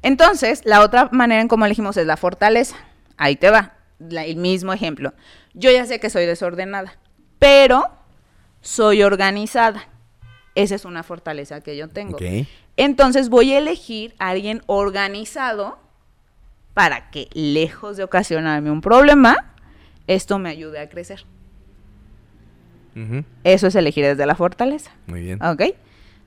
entonces, 0.03 0.61
la 0.65 0.81
otra 0.81 1.09
manera 1.11 1.41
en 1.41 1.47
cómo 1.47 1.65
elegimos 1.65 1.97
es 1.97 2.05
la 2.05 2.17
fortaleza. 2.17 2.75
Ahí 3.17 3.35
te 3.35 3.49
va, 3.49 3.73
la- 3.99 4.25
el 4.25 4.35
mismo 4.35 4.73
ejemplo. 4.73 5.13
Yo 5.55 5.71
ya 5.71 5.85
sé 5.87 5.99
que 5.99 6.11
soy 6.11 6.25
desordenada, 6.27 6.97
pero 7.39 7.85
soy 8.61 9.01
organizada. 9.01 9.87
Esa 10.53 10.75
es 10.75 10.85
una 10.85 11.01
fortaleza 11.03 11.61
que 11.61 11.75
yo 11.77 11.87
tengo. 11.89 12.17
Entonces 12.77 13.29
voy 13.29 13.53
a 13.53 13.57
elegir 13.57 14.13
a 14.19 14.29
alguien 14.29 14.61
organizado 14.67 15.79
para 16.77 17.09
que, 17.09 17.27
lejos 17.33 17.97
de 17.97 18.03
ocasionarme 18.03 18.69
un 18.69 18.81
problema, 18.81 19.35
esto 20.05 20.37
me 20.37 20.49
ayude 20.49 20.79
a 20.79 20.87
crecer. 20.87 21.25
Eso 23.43 23.65
es 23.65 23.73
elegir 23.73 24.05
desde 24.05 24.27
la 24.27 24.35
fortaleza. 24.35 24.91
Muy 25.07 25.21
bien. 25.21 25.41
¿Ok? 25.43 25.63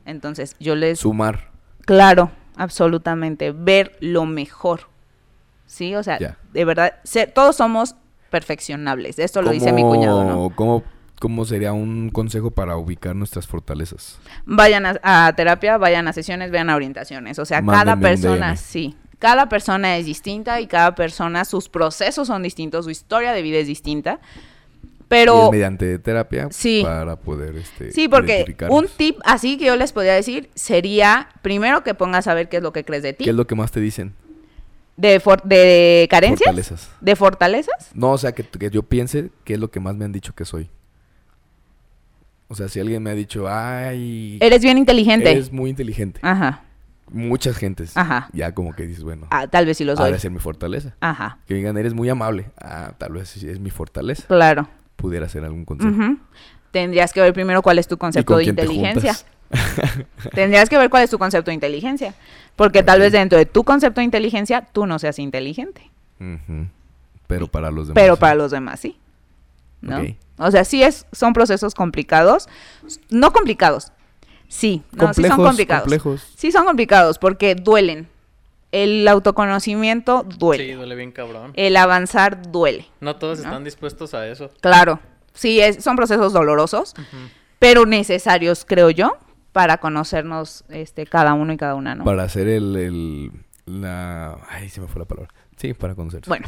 Entonces, 0.07 0.57
yo 0.59 0.75
les... 0.75 0.99
Sumar. 0.99 1.51
Claro, 1.83 2.33
absolutamente. 2.57 3.53
Ver 3.53 3.97
lo 4.01 4.27
mejor. 4.27 4.89
¿Sí? 5.67 5.95
O 5.95 6.03
sea, 6.03 6.19
de 6.53 6.65
verdad, 6.65 6.95
ser- 7.05 7.31
todos 7.31 7.55
somos 7.55 7.95
perfeccionables. 8.31 9.21
Esto 9.21 9.43
lo 9.43 9.51
dice 9.53 9.73
mi 9.73 9.83
cuñado, 9.83 10.25
¿no? 10.25 10.51
¿cómo, 10.57 10.83
¿Cómo 11.21 11.45
sería 11.45 11.73
un 11.73 12.11
consejo 12.11 12.51
para 12.51 12.77
ubicar 12.77 13.15
nuestras 13.15 13.47
fortalezas? 13.47 14.19
Vayan 14.47 14.85
a, 14.85 14.99
a 15.03 15.33
terapia, 15.37 15.79
vayan 15.79 16.09
a 16.09 16.13
sesiones, 16.13 16.51
vayan 16.51 16.71
a 16.71 16.75
orientaciones. 16.75 17.39
O 17.39 17.45
sea, 17.45 17.59
cada 17.65 17.95
Mándenme 17.95 18.03
persona, 18.03 18.57
sí. 18.57 18.97
Cada 19.21 19.49
persona 19.49 19.97
es 19.99 20.07
distinta 20.07 20.61
y 20.61 20.67
cada 20.67 20.97
persona, 20.97 21.45
sus 21.45 21.69
procesos 21.69 22.27
son 22.27 22.43
distintos, 22.43 22.87
su 22.87 22.91
historia 22.91 23.33
de 23.33 23.43
vida 23.43 23.59
es 23.59 23.69
distinta. 23.69 24.19
Pero... 25.09 25.45
es 25.47 25.51
mediante 25.53 25.99
terapia 25.99 26.49
Sí. 26.51 26.81
para 26.85 27.17
poder 27.17 27.57
este, 27.57 27.91
Sí, 27.93 28.09
porque 28.09 28.57
un 28.69 28.87
tip 28.97 29.19
así 29.25 29.59
que 29.59 29.67
yo 29.67 29.77
les 29.77 29.93
podría 29.93 30.15
decir 30.15 30.51
sería, 30.55 31.29
primero 31.43 31.83
que 31.85 31.95
pongas 31.95 32.27
a 32.29 32.35
ver 32.35 32.49
qué 32.49 32.57
es 32.59 32.63
lo 32.63 32.73
que 32.73 32.85
crees 32.85 33.03
de 33.03 33.13
ti. 33.13 33.25
¿Qué 33.25 33.31
es 33.31 33.37
lo 33.37 33.47
que 33.47 33.55
más 33.55 33.71
te 33.73 33.81
dicen? 33.81 34.15
¿De, 34.97 35.19
for- 35.21 35.43
de 35.43 36.07
carencias? 36.11 36.47
Fortalezas. 36.47 36.91
¿De 37.01 37.17
fortalezas? 37.17 37.91
No, 37.95 38.13
o 38.13 38.19
sea, 38.19 38.33
que, 38.33 38.45
que 38.45 38.71
yo 38.71 38.83
piense 38.85 39.31
qué 39.45 39.55
es 39.55 39.61
lo 39.61 39.71
que 39.71 39.81
más 39.81 39.97
me 39.97 40.05
han 40.05 40.13
dicho 40.13 40.35
que 40.35 40.45
soy. 40.45 40.69
O 42.49 42.55
sea, 42.55 42.69
si 42.69 42.81
alguien 42.81 43.03
me 43.03 43.11
ha 43.11 43.15
dicho, 43.15 43.47
ay, 43.49 44.39
Eres 44.41 44.63
bien 44.63 44.79
inteligente. 44.79 45.31
eres 45.31 45.53
muy 45.53 45.71
inteligente. 45.71 46.21
Ajá. 46.23 46.65
Muchas 47.13 47.57
gentes. 47.57 47.97
Ajá. 47.97 48.29
Ya 48.33 48.53
como 48.55 48.73
que 48.75 48.87
dices, 48.87 49.03
bueno, 49.03 49.27
Ah, 49.31 49.47
tal 49.49 49.67
vez 49.67 49.77
sí 49.79 49.85
lo 49.85 49.97
soy. 49.97 50.13
de 50.13 50.19
ser 50.19 50.31
mi 50.31 50.39
fortaleza. 50.39 50.95
Ajá. 51.01 51.39
Que 51.47 51.55
digan, 51.55 51.77
eres 51.77 51.93
muy 51.95 52.09
amable. 52.09 52.51
Ah, 52.61 52.93
tal 52.99 53.13
vez 53.13 53.29
sí 53.29 53.49
es 53.49 53.59
mi 53.59 53.71
fortaleza. 53.71 54.27
Claro. 54.29 54.69
Pudiera 54.97 55.29
ser 55.29 55.45
algún 55.45 55.65
consejo. 55.65 55.91
Ujú. 55.91 56.19
Tendrías 56.71 57.13
que 57.13 57.21
ver 57.21 57.33
primero 57.33 57.63
cuál 57.63 57.79
es 57.79 57.89
tu 57.89 57.97
¿Y 57.97 57.99
concepto 57.99 58.35
con 58.35 58.39
de 58.39 58.45
te 58.45 58.51
inteligencia. 58.51 59.15
Tendrías 60.35 60.69
que 60.69 60.79
ver 60.79 60.89
cuál 60.91 61.03
es 61.03 61.11
tu 61.11 61.19
concepto 61.19 61.51
de 61.51 61.55
inteligencia. 61.55 62.15
Porque 62.55 62.83
tal 62.83 63.01
vez 63.01 63.13
dentro 63.13 63.39
de 63.39 63.47
tu 63.47 63.65
concepto 63.65 64.01
de 64.01 64.05
inteligencia 64.05 64.67
tú 64.73 64.87
no 64.87 64.99
seas 64.99 65.19
inteligente. 65.19 65.91
Pero 67.27 67.49
para 67.49 67.71
los 67.71 67.89
demás. 67.89 68.01
Pero 68.03 68.15
sí. 68.15 68.21
para 68.21 68.35
los 68.35 68.51
demás 68.51 68.81
sí. 68.81 68.99
¿no? 69.81 70.01
O 70.37 70.51
sea, 70.51 70.65
sí 70.65 70.83
es, 70.83 71.07
son 71.13 71.33
procesos 71.33 71.75
complicados. 71.75 72.49
No 73.11 73.33
complicados. 73.33 73.93
Sí, 74.53 74.83
no, 74.93 75.15
sí 75.15 75.23
son 75.23 75.31
Complejos, 75.31 75.47
complicados. 75.47 75.83
complejos. 75.85 76.33
Sí 76.37 76.51
son 76.53 76.65
complicados 76.67 77.19
porque 77.19 77.55
duelen. 77.55 78.09
El 78.73 79.07
autoconocimiento 79.09 80.25
duele. 80.25 80.67
Sí, 80.67 80.73
duele 80.73 80.95
bien 80.97 81.13
cabrón. 81.13 81.53
El 81.55 81.77
avanzar 81.77 82.51
duele. 82.51 82.87
No 83.01 83.17
todos 83.17 83.39
¿no? 83.39 83.45
están 83.47 83.65
dispuestos 83.65 84.13
a 84.15 84.27
eso. 84.27 84.51
Claro. 84.61 84.99
Sí, 85.35 85.61
es, 85.61 85.83
son 85.83 85.95
procesos 85.97 86.33
dolorosos, 86.33 86.95
pero 87.61 87.87
necesarios, 87.87 88.65
creo 88.67 88.91
yo, 88.91 89.17
para 89.53 89.79
conocernos 89.79 90.65
este, 90.69 91.07
cada 91.07 91.35
uno 91.35 91.53
y 91.53 91.57
cada 91.57 91.77
una, 91.77 91.95
¿no? 91.95 92.05
Para 92.05 92.25
hacer 92.25 92.49
el, 92.49 92.77
el- 92.77 93.33
la... 93.67 94.37
Ay, 94.49 94.69
se 94.69 94.81
me 94.81 94.89
fue 94.89 94.99
la 95.01 95.05
palabra. 95.07 95.33
Sí, 95.57 95.75
para 95.75 95.95
conocerse. 95.95 96.29
Bueno. 96.29 96.47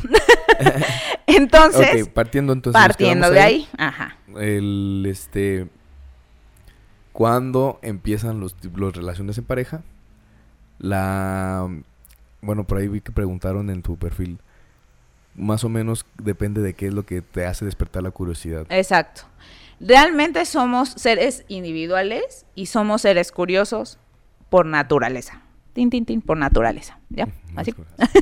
Entonces, 1.27 2.03
ok, 2.05 2.13
partiendo 2.13 2.53
entonces. 2.53 2.81
partiendo 2.81 3.31
de 3.31 3.41
ahí, 3.41 3.69
ajá. 3.79 4.17
El, 4.37 5.05
este... 5.09 5.69
Cuando 7.13 7.79
empiezan 7.83 8.41
los, 8.41 8.57
los 8.75 8.97
relaciones 8.97 9.39
en 9.39 9.45
pareja, 9.45 9.83
la... 10.79 11.69
Bueno, 12.41 12.65
por 12.65 12.79
ahí 12.79 12.89
vi 12.89 13.01
que 13.01 13.13
preguntaron 13.13 13.71
en 13.71 13.83
tu 13.83 13.97
perfil. 13.97 14.39
Más 15.35 15.65
o 15.65 15.69
menos 15.69 16.05
depende 16.19 16.61
de 16.61 16.75
qué 16.75 16.89
es 16.89 16.95
lo 16.95 17.05
que 17.05 17.23
te 17.23 17.47
hace 17.47 17.65
despertar 17.65 18.03
la 18.03 18.11
curiosidad. 18.11 18.67
Exacto. 18.69 19.23
Realmente 19.79 20.45
somos 20.45 20.91
seres 20.91 21.45
individuales 21.49 22.47
y 22.55 22.67
somos 22.67 23.03
seres 23.03 23.33
curiosos 23.33 23.99
por 24.51 24.67
naturaleza. 24.67 25.43
Tin, 25.73 25.89
tin, 25.89 26.05
tin, 26.05 26.21
por 26.21 26.37
naturaleza. 26.37 26.99
¿Ya? 27.09 27.29
Así. 27.57 27.75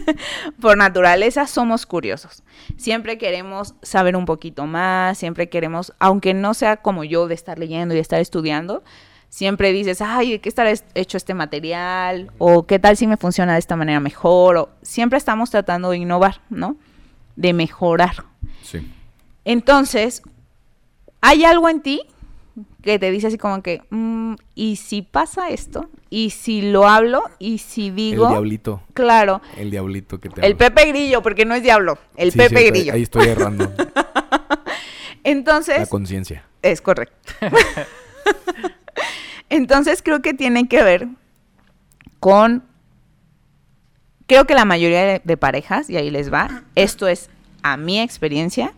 por 0.60 0.76
naturaleza 0.76 1.46
somos 1.46 1.84
curiosos. 1.86 2.42
Siempre 2.76 3.18
queremos 3.18 3.74
saber 3.82 4.14
un 4.16 4.24
poquito 4.24 4.66
más, 4.66 5.18
siempre 5.18 5.48
queremos, 5.48 5.92
aunque 5.98 6.32
no 6.34 6.54
sea 6.54 6.76
como 6.76 7.02
yo 7.04 7.26
de 7.26 7.34
estar 7.34 7.58
leyendo 7.58 7.94
y 7.94 7.96
de 7.96 8.02
estar 8.02 8.20
estudiando, 8.20 8.84
siempre 9.28 9.72
dices, 9.72 10.00
ay, 10.00 10.32
¿de 10.32 10.40
qué 10.40 10.48
estará 10.48 10.70
es- 10.70 10.84
hecho 10.94 11.16
este 11.16 11.34
material? 11.34 12.30
O 12.38 12.66
qué 12.66 12.78
tal 12.78 12.96
si 12.96 13.06
me 13.08 13.16
funciona 13.16 13.54
de 13.54 13.58
esta 13.58 13.74
manera 13.76 13.98
mejor? 14.00 14.56
O 14.56 14.68
siempre 14.82 15.18
estamos 15.18 15.50
tratando 15.50 15.90
de 15.90 15.98
innovar, 15.98 16.40
¿no? 16.50 16.76
De 17.36 17.52
mejorar. 17.52 18.24
Sí. 18.62 18.78
Entonces, 19.44 20.22
hay 21.20 21.44
algo 21.44 21.68
en 21.68 21.80
ti 21.80 22.02
que 22.82 22.98
te 22.98 23.10
dice 23.10 23.26
así 23.28 23.38
como 23.38 23.62
que, 23.62 23.82
mm, 23.90 24.34
¿y 24.54 24.76
si 24.76 25.02
pasa 25.02 25.50
esto? 25.50 25.88
¿Y 26.08 26.30
si 26.30 26.62
lo 26.62 26.88
hablo? 26.88 27.22
¿Y 27.38 27.58
si 27.58 27.90
digo? 27.90 28.24
El 28.26 28.30
diablito. 28.32 28.82
Claro, 28.94 29.40
El 29.56 29.70
diablito 29.70 30.18
que 30.20 30.28
te 30.30 30.40
el 30.40 30.52
habla. 30.54 30.56
Pepe 30.58 30.88
Grillo, 30.88 31.22
porque 31.22 31.44
no 31.44 31.54
es 31.54 31.62
diablo, 31.62 31.98
el 32.16 32.32
Sí, 32.32 32.38
Pepe 32.38 32.70
Grillo. 32.70 32.92
Ahí 32.94 33.02
estoy 33.02 33.28
errando. 33.28 33.72
la 33.76 34.62
Entonces, 35.24 35.88
conciencia. 35.88 36.44
es 36.62 36.80
correcto. 36.80 37.32
Entonces 39.48 40.02
creo 40.02 40.22
que 40.22 40.32
tiene 40.34 40.68
que 40.68 40.82
ver 40.82 41.08
con, 42.20 42.64
creo 44.26 44.46
que 44.46 44.54
la 44.54 44.64
mayoría 44.64 45.02
de, 45.04 45.20
de 45.24 45.36
parejas, 45.36 45.90
y 45.90 45.96
ahí 45.96 46.10
les 46.10 46.32
va, 46.32 46.62
esto 46.76 47.08
es 47.08 47.30
a 47.62 47.76
mi 47.76 48.00
experiencia, 48.00 48.72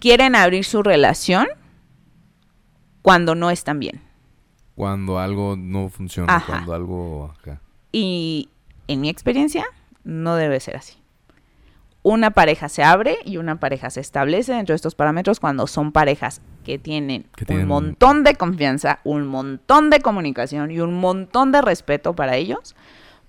quieren 0.00 0.34
abrir 0.34 0.64
su 0.64 0.82
relación 0.82 1.46
cuando 3.04 3.34
no 3.34 3.50
están 3.50 3.78
bien. 3.80 4.00
Cuando 4.76 5.18
algo 5.18 5.56
no 5.58 5.90
funciona, 5.90 6.36
Ajá. 6.36 6.46
cuando 6.46 6.72
algo... 6.72 7.34
acá. 7.38 7.60
Y 7.92 8.48
en 8.88 9.02
mi 9.02 9.10
experiencia, 9.10 9.66
no 10.04 10.36
debe 10.36 10.58
ser 10.58 10.76
así. 10.78 10.94
Una 12.02 12.30
pareja 12.30 12.70
se 12.70 12.82
abre 12.82 13.18
y 13.26 13.36
una 13.36 13.60
pareja 13.60 13.90
se 13.90 14.00
establece 14.00 14.54
dentro 14.54 14.72
de 14.72 14.76
estos 14.76 14.94
parámetros 14.94 15.38
cuando 15.38 15.66
son 15.66 15.92
parejas 15.92 16.40
que 16.64 16.78
tienen 16.78 17.26
Que 17.36 17.44
tienen- 17.44 17.64
un 17.64 17.68
montón 17.68 18.24
de 18.24 18.36
confianza, 18.36 19.00
un 19.04 19.26
montón 19.26 19.90
de 19.90 20.00
comunicación 20.00 20.70
y 20.70 20.80
un 20.80 20.98
montón 20.98 21.52
de 21.52 21.60
respeto 21.60 22.14
para 22.14 22.36
ellos, 22.36 22.74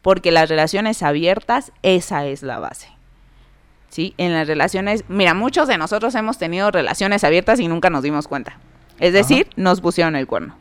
porque 0.01 0.31
las 0.31 0.47
relaciones 0.47 1.03
abiertas, 1.03 1.73
esa 1.83 2.25
es 2.25 2.43
la 2.43 2.59
base. 2.59 2.87
¿Sí? 3.89 4.13
En 4.17 4.31
las 4.33 4.47
relaciones, 4.47 5.03
mira, 5.09 5.33
muchos 5.33 5.67
de 5.67 5.77
nosotros 5.77 6.15
hemos 6.15 6.37
tenido 6.37 6.71
relaciones 6.71 7.25
abiertas 7.25 7.59
y 7.59 7.67
nunca 7.67 7.89
nos 7.89 8.03
dimos 8.03 8.27
cuenta. 8.29 8.57
Es 8.99 9.13
decir, 9.13 9.47
nos 9.55 9.81
pusieron 9.81 10.15
el 10.15 10.27
cuerno. 10.27 10.57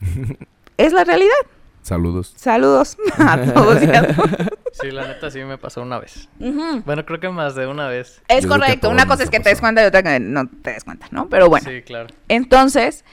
es 0.76 0.92
la 0.92 1.04
realidad. 1.04 1.36
Saludos. 1.82 2.34
Saludos 2.36 2.96
a 3.18 3.42
todos 3.52 3.82
y 3.82 3.86
a 3.86 4.06
todas. 4.14 4.30
Sí, 4.72 4.90
la 4.90 5.08
neta 5.08 5.30
sí 5.30 5.40
me 5.40 5.58
pasó 5.58 5.82
una 5.82 5.98
vez. 5.98 6.28
Bueno, 6.38 7.04
creo 7.04 7.20
que 7.20 7.28
más 7.28 7.54
de 7.54 7.66
una 7.66 7.88
vez. 7.88 8.22
Es 8.28 8.44
Yo 8.44 8.50
correcto. 8.50 8.82
todos 8.82 8.94
Una 8.94 9.06
cosa 9.06 9.24
es 9.24 9.30
que 9.30 9.40
te 9.40 9.48
des 9.48 9.60
cuenta 9.60 9.82
y 9.82 9.86
otra 9.86 10.02
que 10.02 10.20
no 10.20 10.46
te 10.46 10.72
des 10.72 10.84
cuenta, 10.84 11.06
¿no? 11.10 11.28
Pero 11.28 11.48
bueno. 11.48 11.68
Sí, 11.68 11.82
claro. 11.82 12.08
Entonces, 12.28 13.04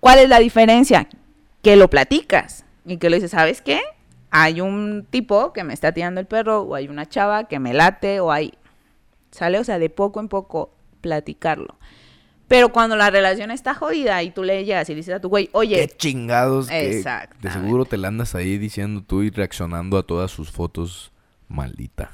¿cuál 0.00 0.18
es 0.18 0.28
la 0.28 0.38
diferencia? 0.38 1.08
Que 1.62 1.76
lo 1.76 1.88
platicas 1.88 2.64
y 2.84 2.96
que 2.96 3.10
lo 3.10 3.16
dices, 3.16 3.30
¿sabes 3.30 3.60
qué? 3.62 3.80
Hay 4.30 4.60
un 4.60 5.06
tipo 5.08 5.52
que 5.52 5.62
me 5.62 5.74
está 5.74 5.92
tirando 5.92 6.20
el 6.20 6.26
perro 6.26 6.62
o 6.62 6.74
hay 6.74 6.88
una 6.88 7.08
chava 7.08 7.44
que 7.44 7.58
me 7.58 7.74
late 7.74 8.20
o 8.20 8.32
hay... 8.32 8.54
¿Sale? 9.30 9.58
O 9.58 9.64
sea, 9.64 9.78
de 9.78 9.90
poco 9.90 10.20
en 10.20 10.28
poco 10.28 10.74
platicarlo. 11.00 11.76
Pero 12.52 12.68
cuando 12.68 12.96
la 12.96 13.08
relación 13.08 13.50
está 13.50 13.72
jodida 13.72 14.22
y 14.22 14.30
tú 14.30 14.42
le 14.44 14.62
llegas 14.66 14.86
y 14.90 14.94
dices 14.94 15.14
a 15.14 15.20
tu 15.20 15.30
güey, 15.30 15.46
Qué 15.46 15.50
oye, 15.54 15.88
chingados. 15.96 16.68
que 16.68 17.02
de 17.40 17.50
seguro 17.50 17.86
te 17.86 17.96
la 17.96 18.08
andas 18.08 18.34
ahí 18.34 18.58
diciendo 18.58 19.02
tú 19.02 19.22
y 19.22 19.30
reaccionando 19.30 19.96
a 19.96 20.02
todas 20.02 20.30
sus 20.30 20.50
fotos. 20.50 21.12
Maldita. 21.48 22.10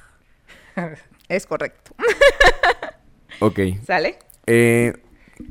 es 1.28 1.46
correcto. 1.46 1.92
Ok. 3.40 3.60
¿Sale? 3.86 4.18
Eh, 4.46 4.94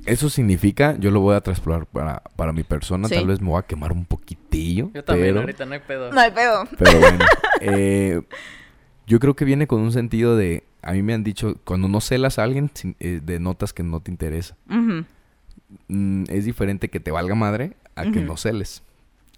eso 0.05 0.29
significa, 0.29 0.97
yo 0.99 1.09
lo 1.09 1.21
voy 1.21 1.35
a 1.35 1.41
traspolar 1.41 1.85
para, 1.85 2.21
para 2.35 2.51
mi 2.51 2.63
persona. 2.63 3.07
Sí. 3.07 3.15
Tal 3.15 3.27
vez 3.27 3.39
me 3.39 3.47
voy 3.47 3.59
a 3.59 3.61
quemar 3.61 3.93
un 3.93 4.03
poquitillo. 4.03 4.91
Yo 4.93 5.05
también, 5.05 5.29
pero, 5.29 5.39
ahorita 5.41 5.65
no 5.65 5.73
hay 5.73 5.79
pedo. 5.79 6.11
No 6.11 6.19
hay 6.19 6.31
pedo. 6.31 6.65
pero 6.77 6.99
bueno. 6.99 7.25
eh, 7.61 8.21
yo 9.05 9.19
creo 9.19 9.37
que 9.37 9.45
viene 9.45 9.67
con 9.67 9.79
un 9.79 9.93
sentido 9.93 10.35
de. 10.35 10.65
A 10.81 10.93
mí 10.93 11.01
me 11.01 11.13
han 11.13 11.23
dicho, 11.23 11.55
cuando 11.63 11.87
no 11.87 11.99
celas 12.01 12.39
a 12.39 12.43
alguien, 12.43 12.71
eh, 12.99 13.19
de 13.23 13.39
notas 13.39 13.73
que 13.73 13.83
no 13.83 13.99
te 13.99 14.11
interesa. 14.11 14.55
Mm, 15.87 16.23
es 16.29 16.45
diferente 16.45 16.89
que 16.89 16.99
te 16.99 17.11
valga 17.11 17.35
madre 17.35 17.73
a 17.95 18.03
que 18.11 18.21
no 18.21 18.37
celes. 18.37 18.83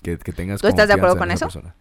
Que, 0.04 0.17
que 0.17 0.32
tengas 0.32 0.62
¿Tú 0.62 0.67
estás 0.67 0.88
de 0.88 0.93
acuerdo 0.93 1.17
con 1.17 1.32
eso? 1.32 1.45
persona. 1.45 1.75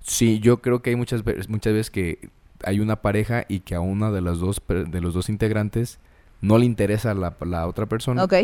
Sí, 0.00 0.40
yo 0.40 0.60
creo 0.60 0.82
que 0.82 0.90
hay 0.90 0.96
muchas 0.96 1.22
veces, 1.24 1.48
muchas 1.48 1.72
veces 1.72 1.90
que 1.90 2.28
hay 2.64 2.80
una 2.80 2.96
pareja 2.96 3.44
y 3.48 3.60
que 3.60 3.74
a 3.74 3.80
una 3.80 4.10
de 4.10 4.20
las 4.20 4.38
dos 4.38 4.60
de 4.68 5.00
los 5.00 5.14
dos 5.14 5.28
integrantes 5.28 5.98
no 6.40 6.58
le 6.58 6.66
interesa 6.66 7.14
la, 7.14 7.36
la 7.40 7.66
otra 7.68 7.86
persona 7.86 8.24
Ok. 8.24 8.34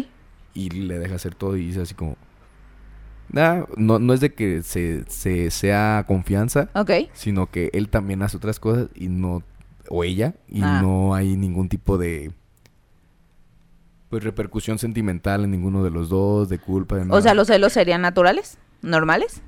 y 0.55 0.71
le 0.71 0.99
deja 0.99 1.17
hacer 1.17 1.35
todo 1.35 1.57
y 1.57 1.67
dice 1.67 1.83
así 1.83 1.95
como 1.95 2.17
"Nah, 3.31 3.65
no, 3.77 3.99
no 3.99 4.15
es 4.15 4.21
de 4.21 4.33
que 4.33 4.63
se, 4.63 5.05
se 5.09 5.51
sea 5.51 6.05
confianza, 6.07 6.71
Ok. 6.75 6.91
sino 7.13 7.51
que 7.51 7.71
él 7.75 7.89
también 7.89 8.23
hace 8.23 8.37
otras 8.39 8.59
cosas 8.61 8.89
y 8.95 9.09
no 9.09 9.43
o 9.91 10.05
ella 10.05 10.35
y 10.49 10.61
Ah. 10.63 10.81
no 10.83 11.15
hay 11.15 11.37
ningún 11.37 11.69
tipo 11.69 11.99
de 11.99 12.33
pues 14.11 14.25
repercusión 14.25 14.79
sentimental 14.79 15.45
en 15.45 15.51
ninguno 15.51 15.85
de 15.85 15.91
los 15.91 16.09
dos, 16.09 16.49
de 16.49 16.59
culpa, 16.59 16.97
de 16.97 17.03
O 17.03 17.05
nada. 17.05 17.21
sea, 17.21 17.35
los 17.35 17.49
celos 17.49 17.75
serían 17.75 18.01
naturales, 18.01 18.57
normales. 18.81 19.43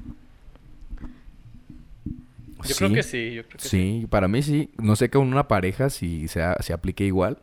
Yo 2.69 2.75
creo 2.77 2.93
que 2.93 3.03
sí, 3.03 3.33
yo 3.33 3.43
creo 3.45 3.57
que 3.59 3.69
sí. 3.69 4.01
Sí, 4.01 4.07
para 4.11 4.29
mí 4.29 4.43
sí. 4.43 4.71
No 4.77 4.97
sé 4.97 5.09
con 5.09 5.27
una 5.27 5.49
pareja 5.49 5.89
si 5.89 6.29
se, 6.29 6.43
se 6.61 6.73
aplique 6.75 7.05
igual. 7.07 7.39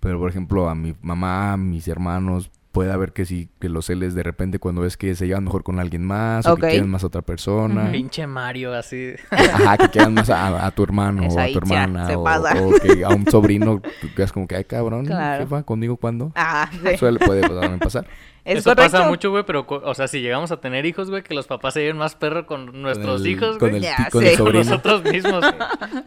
Pero, 0.00 0.18
por 0.18 0.28
ejemplo, 0.30 0.68
a 0.68 0.74
mi 0.74 0.94
mamá, 1.02 1.52
a 1.52 1.56
mis 1.56 1.86
hermanos, 1.86 2.50
puede 2.72 2.92
haber 2.92 3.12
que 3.12 3.24
sí, 3.24 3.48
que 3.60 3.68
los 3.68 3.86
celes 3.86 4.14
de 4.14 4.22
repente 4.22 4.58
cuando 4.60 4.82
ves 4.82 4.96
que 4.96 5.14
se 5.16 5.26
llevan 5.26 5.44
mejor 5.44 5.64
con 5.64 5.80
alguien 5.80 6.04
más, 6.04 6.46
o 6.46 6.54
que 6.56 6.68
quieren 6.68 6.88
más 6.88 7.02
a 7.02 7.08
otra 7.08 7.22
persona. 7.22 7.82
Ujú. 7.84 7.92
Pinche 7.92 8.26
Mario, 8.26 8.72
así. 8.74 9.14
Ajá, 9.30 9.76
que 9.76 9.88
quieran 9.88 10.14
más 10.14 10.30
a, 10.30 10.64
a 10.66 10.70
tu 10.70 10.82
hermano 10.84 11.24
Eso 11.24 11.36
o 11.36 11.40
a 11.40 11.48
tu 11.48 11.58
hermana. 11.58 12.06
se 12.06 12.16
o, 12.16 12.22
pasa. 12.24 12.54
o 12.62 12.70
que 12.78 13.04
a 13.04 13.08
un 13.08 13.26
sobrino 13.30 13.80
tú 14.00 14.08
quedas 14.14 14.32
como 14.32 14.46
que, 14.46 14.56
ay 14.56 14.64
cabrón, 14.64 15.06
Claro. 15.06 15.44
jefa, 15.44 15.62
¿conmigo 15.64 15.96
cuándo? 15.96 16.30
Ah, 16.36 16.70
sí. 16.72 16.96
Suele, 16.98 17.18
puede 17.18 17.40
también 17.42 17.78
pasar. 17.80 18.06
Es 18.44 18.60
Eso 18.60 18.70
correcto. 18.70 18.92
pasa 18.92 19.08
mucho, 19.08 19.30
güey, 19.30 19.44
pero, 19.44 19.66
o 19.68 19.94
sea, 19.94 20.08
si 20.08 20.20
llegamos 20.22 20.50
a 20.50 20.60
tener 20.60 20.86
hijos, 20.86 21.10
güey, 21.10 21.22
que 21.22 21.34
los 21.34 21.46
papás 21.46 21.74
se 21.74 21.80
lleven 21.80 21.98
más 21.98 22.14
perro 22.14 22.46
con 22.46 22.80
nuestros 22.80 23.18
Con 23.20 23.26
el- 23.26 23.32
hijos, 23.32 23.58
con 23.58 23.68
güey. 23.70 23.76
el, 23.76 23.82
Ya 23.82 23.96
ti- 23.96 24.04
con 24.10 24.24
el 24.24 24.38
Con 24.38 24.52
nosotros 24.54 25.04
mismos. 25.04 25.40
güey. 25.40 25.54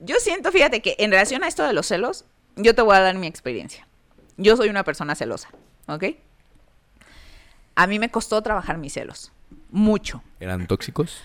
Yo 0.00 0.16
siento, 0.18 0.50
fíjate 0.52 0.80
que 0.82 0.96
en 0.98 1.10
relación 1.10 1.42
a 1.44 1.48
esto 1.48 1.62
de 1.62 1.72
los 1.72 1.86
celos, 1.86 2.24
yo 2.56 2.74
te 2.74 2.82
voy 2.82 2.96
a 2.96 3.00
dar 3.00 3.14
mi 3.16 3.26
experiencia. 3.26 3.86
Yo 4.38 4.56
soy 4.56 4.68
una 4.70 4.82
persona 4.84 5.14
celosa, 5.14 5.48
¿ok? 5.94 6.04
A 7.74 7.86
mí 7.86 7.98
me 7.98 8.10
costó 8.10 8.40
trabajar 8.42 8.78
mis 8.78 8.92
celos, 8.92 9.32
mucho. 9.70 10.22
¿Eran 10.38 10.66
tóxicos? 10.66 11.22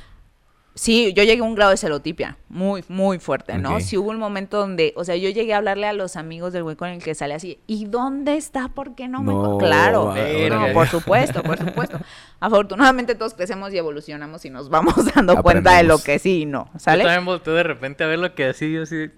Sí, 0.78 1.14
yo 1.14 1.24
llegué 1.24 1.40
a 1.40 1.44
un 1.46 1.56
grado 1.56 1.72
de 1.72 1.78
celotipia 1.78 2.38
muy, 2.50 2.84
muy 2.90 3.18
fuerte, 3.18 3.58
¿no? 3.58 3.76
Ok. 3.76 3.80
Sí 3.80 3.98
hubo 3.98 4.10
un 4.10 4.20
momento 4.20 4.58
donde, 4.58 4.92
o 4.98 5.06
sea, 5.06 5.16
yo 5.16 5.30
llegué 5.30 5.54
a 5.54 5.58
hablarle 5.58 5.88
a 5.88 5.94
los 5.94 6.18
amigos 6.18 6.52
del 6.52 6.64
güey 6.64 6.76
con 6.76 6.90
el 6.90 7.02
que 7.02 7.16
sale 7.16 7.34
así, 7.34 7.60
¿y 7.66 7.86
dónde 7.86 8.36
está? 8.36 8.68
¿Por 8.68 8.94
qué 8.94 9.08
no 9.08 9.24
me...? 9.24 9.32
No, 9.32 9.42
co-?" 9.42 9.58
Claro, 9.58 10.12
verga. 10.12 10.68
no, 10.68 10.74
por 10.74 10.90
supuesto, 10.90 11.44
por 11.44 11.58
supuesto. 11.58 11.98
Afortunadamente 12.42 13.16
todos 13.16 13.36
crecemos 13.36 13.74
y 13.74 13.78
evolucionamos 13.78 14.44
y 14.44 14.50
nos 14.50 14.68
vamos 14.68 14.96
dando 15.16 15.42
cuenta 15.42 15.78
de 15.78 15.84
lo 15.84 15.98
que 15.98 16.20
sí 16.20 16.42
y 16.42 16.46
no, 16.46 16.70
Yo 16.74 16.80
¿sale? 16.80 17.06
también 17.06 17.24
volteé 17.24 17.54
de 17.54 17.64
repente 17.64 18.04
a 18.04 18.08
ver 18.08 18.20
lo 18.20 18.36
que 18.36 18.50
hacía 18.50 18.68
yo 18.68 18.84
así. 18.84 19.06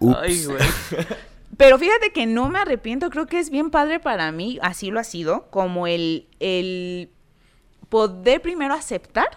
Ups. 0.00 0.16
Ay, 0.22 0.44
güey. 0.46 0.58
Pero 1.56 1.78
fíjate 1.78 2.10
que 2.12 2.26
no 2.26 2.48
me 2.48 2.58
arrepiento, 2.58 3.10
creo 3.10 3.26
que 3.26 3.38
es 3.38 3.50
bien 3.50 3.70
padre 3.70 4.00
para 4.00 4.32
mí, 4.32 4.58
así 4.62 4.90
lo 4.90 4.98
ha 5.00 5.04
sido, 5.04 5.50
como 5.50 5.86
el, 5.86 6.26
el 6.40 7.10
poder 7.88 8.40
primero 8.40 8.74
aceptar 8.74 9.28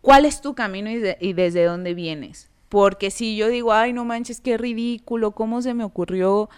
cuál 0.00 0.24
es 0.24 0.40
tu 0.40 0.54
camino 0.54 0.90
y, 0.90 0.96
de- 0.98 1.18
y 1.20 1.32
desde 1.34 1.64
dónde 1.64 1.94
vienes. 1.94 2.48
Porque 2.68 3.10
si 3.10 3.36
yo 3.36 3.48
digo, 3.48 3.72
ay, 3.72 3.92
no 3.92 4.04
manches, 4.04 4.40
qué 4.40 4.56
ridículo, 4.56 5.32
¿cómo 5.32 5.60
se 5.60 5.74
me 5.74 5.84
ocurrió? 5.84 6.48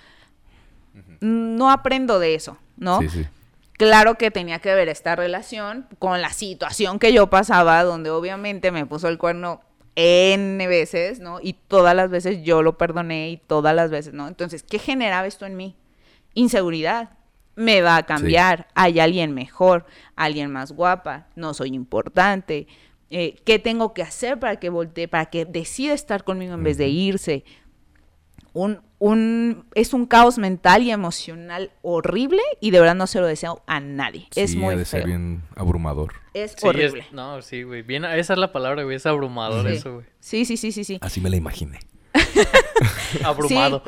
No 1.20 1.70
aprendo 1.70 2.18
de 2.20 2.34
eso, 2.36 2.56
¿no? 2.76 3.00
Sí, 3.00 3.08
sí. 3.08 3.26
Claro 3.72 4.14
que 4.14 4.30
tenía 4.30 4.60
que 4.60 4.72
ver 4.72 4.88
esta 4.88 5.16
relación 5.16 5.88
con 5.98 6.22
la 6.22 6.30
situación 6.32 7.00
que 7.00 7.12
yo 7.12 7.28
pasaba, 7.28 7.82
donde 7.82 8.10
obviamente 8.10 8.70
me 8.70 8.86
puso 8.86 9.08
el 9.08 9.18
cuerno 9.18 9.60
N 9.96 10.66
veces, 10.66 11.20
¿no? 11.20 11.38
Y 11.40 11.54
todas 11.54 11.94
las 11.94 12.10
veces 12.10 12.42
yo 12.42 12.62
lo 12.62 12.76
perdoné 12.78 13.30
y 13.30 13.36
todas 13.36 13.74
las 13.74 13.90
veces, 13.90 14.12
¿no? 14.14 14.28
Entonces, 14.28 14.62
¿qué 14.62 14.78
generaba 14.78 15.26
esto 15.26 15.46
en 15.46 15.56
mí? 15.56 15.76
Inseguridad. 16.34 17.10
Me 17.56 17.82
va 17.82 17.96
a 17.96 18.02
cambiar, 18.02 18.66
hay 18.74 18.98
alguien 18.98 19.32
mejor, 19.32 19.86
alguien 20.16 20.50
más 20.50 20.72
guapa, 20.72 21.28
no 21.36 21.54
soy 21.54 21.72
importante. 21.74 22.66
Eh, 23.10 23.36
¿Qué 23.44 23.60
tengo 23.60 23.94
que 23.94 24.02
hacer 24.02 24.40
para 24.40 24.56
que 24.56 24.70
voltee, 24.70 25.06
para 25.06 25.26
que 25.26 25.44
decida 25.44 25.92
estar 25.92 26.24
conmigo 26.24 26.54
en 26.54 26.64
vez 26.64 26.78
de 26.78 26.88
irse? 26.88 27.44
Un, 28.54 28.80
un, 28.98 29.66
es 29.74 29.92
un 29.92 30.06
caos 30.06 30.38
mental 30.38 30.82
y 30.82 30.90
emocional 30.90 31.70
horrible 31.82 32.40
y 32.60 32.70
de 32.70 32.80
verdad 32.80 32.94
no 32.94 33.06
se 33.06 33.20
lo 33.20 33.26
deseo 33.26 33.62
a 33.66 33.80
nadie. 33.80 34.28
es 34.34 34.52
Sí, 34.52 34.56
muy 34.56 34.74
ha 34.74 34.78
de 34.78 34.84
ser 34.86 35.04
bien 35.04 35.42
abrumador. 35.56 36.14
Es 36.32 36.52
Sí, 36.52 36.56
es- 36.58 36.64
horrible. 36.64 37.06
no, 37.12 37.42
sí, 37.42 37.62
güey. 37.64 37.82
Bien, 37.82 38.04
esa 38.06 38.32
es 38.32 38.38
la 38.38 38.50
palabra, 38.52 38.82
güey. 38.84 38.96
Es 38.96 39.04
abrumador 39.06 39.68
Sí. 39.68 39.76
eso, 39.76 39.94
güey. 39.96 40.06
Sí, 40.20 40.44
sí, 40.46 40.56
sí, 40.56 40.72
sí, 40.72 40.84
sí. 40.84 40.98
Así 41.02 41.20
me 41.20 41.28
la 41.28 41.36
imaginé. 41.36 41.80
Abrumado. 43.24 43.82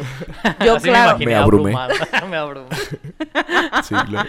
Yo, 0.64 0.77
Así 0.77 0.89
claro. 0.89 1.19
me 1.19 1.25
imaginé 1.25 1.27
Me 1.27 1.35
abrumé. 1.35 1.73
me 2.29 2.37
abrumé. 2.37 2.69
Sí, 3.85 3.95
claro. 4.09 4.29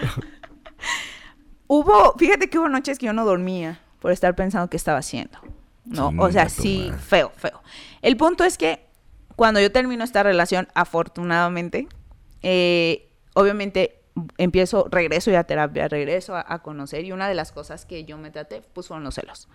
Hubo, 1.66 2.14
fíjate 2.18 2.48
que 2.48 2.58
hubo 2.58 2.68
noches 2.68 2.98
que 2.98 3.06
yo 3.06 3.12
no 3.12 3.24
dormía 3.24 3.80
por 4.00 4.12
estar 4.12 4.34
pensando 4.34 4.70
qué 4.70 4.76
estaba 4.76 4.98
haciendo. 4.98 5.38
No, 5.84 6.12
o 6.18 6.30
sea, 6.30 6.48
sí, 6.48 6.90
feo, 7.06 7.32
feo. 7.36 7.62
El 8.02 8.16
punto 8.16 8.44
es 8.44 8.56
que 8.58 8.86
cuando 9.38 9.60
yo 9.60 9.70
termino 9.70 10.02
esta 10.02 10.24
relación, 10.24 10.66
afortunadamente, 10.74 11.86
eh, 12.42 13.08
obviamente 13.34 14.00
empiezo, 14.36 14.88
regreso 14.90 15.30
ya 15.30 15.38
a 15.38 15.44
terapia, 15.44 15.86
regreso 15.86 16.34
a, 16.34 16.44
a 16.46 16.58
conocer 16.58 17.04
y 17.04 17.12
una 17.12 17.28
de 17.28 17.36
las 17.36 17.52
cosas 17.52 17.86
que 17.86 18.04
yo 18.04 18.18
me 18.18 18.32
traté 18.32 18.62
pues 18.72 18.88
fueron 18.88 19.04
los 19.04 19.14
celos. 19.14 19.46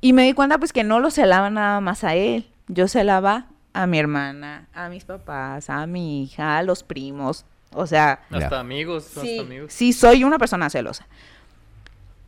Y 0.00 0.12
me 0.12 0.22
di 0.22 0.34
cuenta 0.34 0.58
pues 0.58 0.72
que 0.72 0.84
no 0.84 1.00
lo 1.00 1.10
celaba 1.10 1.50
nada 1.50 1.80
más 1.80 2.04
a 2.04 2.14
él, 2.14 2.48
yo 2.68 2.86
celaba 2.86 3.46
a 3.72 3.88
mi 3.88 3.98
hermana, 3.98 4.68
a 4.72 4.88
mis 4.88 5.04
papás, 5.04 5.68
a 5.68 5.84
mi 5.88 6.22
hija, 6.22 6.56
a 6.58 6.62
los 6.62 6.84
primos, 6.84 7.44
o 7.72 7.88
sea, 7.88 8.20
Hasta 8.30 8.50
Ya. 8.50 8.60
amigos, 8.60 9.02
sí, 9.12 9.30
hasta 9.38 9.42
amigos. 9.42 9.72
sí 9.72 9.92
soy 9.92 10.22
una 10.22 10.38
persona 10.38 10.70
celosa. 10.70 11.08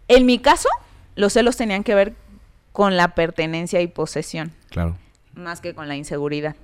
En 0.08 0.26
mi 0.26 0.40
caso, 0.40 0.68
los 1.14 1.34
celos 1.34 1.56
tenían 1.56 1.84
que 1.84 1.94
ver 1.94 2.14
con 2.72 2.96
la 2.96 3.14
pertenencia 3.14 3.80
y 3.80 3.86
posesión, 3.86 4.52
Claro. 4.70 4.96
Más 5.38 5.60
que 5.60 5.74
con 5.74 5.88
la 5.88 5.96
inseguridad. 5.96 6.56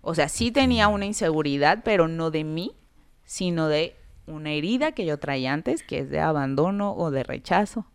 O 0.00 0.14
sea, 0.14 0.28
sí 0.28 0.50
tenía 0.50 0.88
una 0.88 1.06
inseguridad, 1.06 1.82
pero 1.84 2.08
no 2.08 2.30
de 2.30 2.44
mí, 2.44 2.72
sino 3.24 3.68
de 3.68 3.96
una 4.26 4.50
herida 4.50 4.92
que 4.92 5.06
yo 5.06 5.18
traía 5.18 5.52
antes, 5.52 5.82
que 5.82 5.98
es 5.98 6.10
de 6.10 6.20
abandono 6.20 6.94
o 6.94 7.10
de 7.10 7.22
rechazo. 7.22 7.86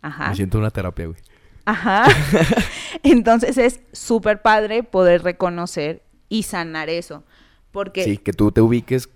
Ajá. 0.00 0.30
Me 0.30 0.36
siento 0.36 0.58
en 0.58 0.62
una 0.62 0.70
terapia, 0.70 1.06
güey. 1.06 1.18
Ajá. 1.64 2.04
Entonces 3.02 3.58
es 3.58 3.80
súper 3.92 4.42
padre 4.42 4.82
poder 4.82 5.22
reconocer 5.22 6.02
y 6.28 6.44
sanar 6.44 6.88
eso. 6.88 7.24
Porque 7.72 8.04
Sí, 8.04 8.18
que 8.18 8.32
tú 8.32 8.52
te 8.52 8.60
ubiques 8.60 9.08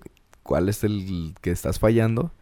cuál 0.42 0.68
es 0.68 0.82
el 0.82 1.34
que 1.40 1.51
estás 1.51 1.78
fallando. 1.78 2.32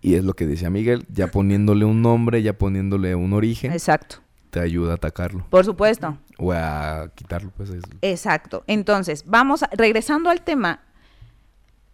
Y 0.00 0.16
es 0.16 0.24
lo 0.24 0.34
que 0.34 0.46
decía 0.46 0.68
Miguel, 0.68 1.06
ya 1.08 1.28
poniéndole 1.28 1.84
un 1.84 2.02
nombre, 2.02 2.42
ya 2.42 2.58
poniéndole 2.58 3.14
un 3.14 3.32
origen, 3.32 3.72
Exacto. 3.72 4.16
te 4.50 4.60
ayuda 4.60 4.92
a 4.92 4.94
atacarlo. 4.96 5.46
Por 5.48 5.64
supuesto. 5.64 6.18
O 6.38 6.52
a 6.52 7.10
quitarlo, 7.14 7.50
pues. 7.56 7.70
es- 7.70 7.84
Exacto. 8.02 8.64
Entonces, 8.66 9.24
vamos 9.26 9.62
a- 9.62 9.70
regresando 9.72 10.30
al 10.30 10.42
tema. 10.42 10.80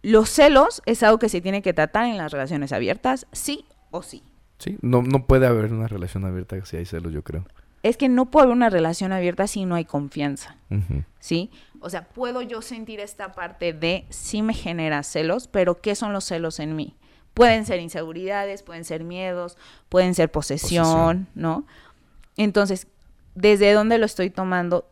Los 0.03 0.29
celos 0.29 0.81
es 0.85 1.03
algo 1.03 1.19
que 1.19 1.29
se 1.29 1.41
tiene 1.41 1.61
que 1.61 1.73
tratar 1.73 2.05
en 2.05 2.17
las 2.17 2.31
relaciones 2.31 2.71
abiertas, 2.71 3.27
sí 3.31 3.65
o 3.91 4.01
sí. 4.01 4.23
Sí, 4.57 4.77
no, 4.81 5.01
no 5.03 5.25
puede 5.27 5.45
haber 5.47 5.71
una 5.73 5.87
relación 5.87 6.25
abierta 6.25 6.63
si 6.65 6.77
hay 6.77 6.85
celos, 6.85 7.13
yo 7.13 7.23
creo. 7.23 7.45
Es 7.83 7.97
que 7.97 8.09
no 8.09 8.29
puede 8.29 8.45
haber 8.45 8.55
una 8.55 8.69
relación 8.69 9.11
abierta 9.11 9.47
si 9.47 9.65
no 9.65 9.75
hay 9.75 9.85
confianza. 9.85 10.55
¿sí? 11.19 11.49
O 11.79 11.89
sea, 11.89 12.07
puedo 12.07 12.41
yo 12.43 12.61
sentir 12.61 12.99
esta 12.99 13.31
parte 13.33 13.73
de 13.73 14.05
sí 14.09 14.41
me 14.43 14.53
genera 14.53 15.01
celos, 15.03 15.47
pero 15.47 15.81
¿qué 15.81 15.95
son 15.95 16.13
los 16.13 16.23
celos 16.25 16.59
en 16.59 16.75
mí? 16.75 16.95
Pueden 17.33 17.65
ser 17.65 17.79
inseguridades, 17.79 18.61
pueden 18.61 18.85
ser 18.85 19.03
miedos, 19.03 19.57
pueden 19.89 20.13
ser 20.15 20.31
posesión, 20.31 20.83
Posesión. 20.83 21.27
¿no? 21.33 21.65
Entonces, 22.37 22.87
¿desde 23.35 23.73
dónde 23.73 23.97
lo 23.97 24.05
estoy 24.05 24.29
tomando? 24.29 24.87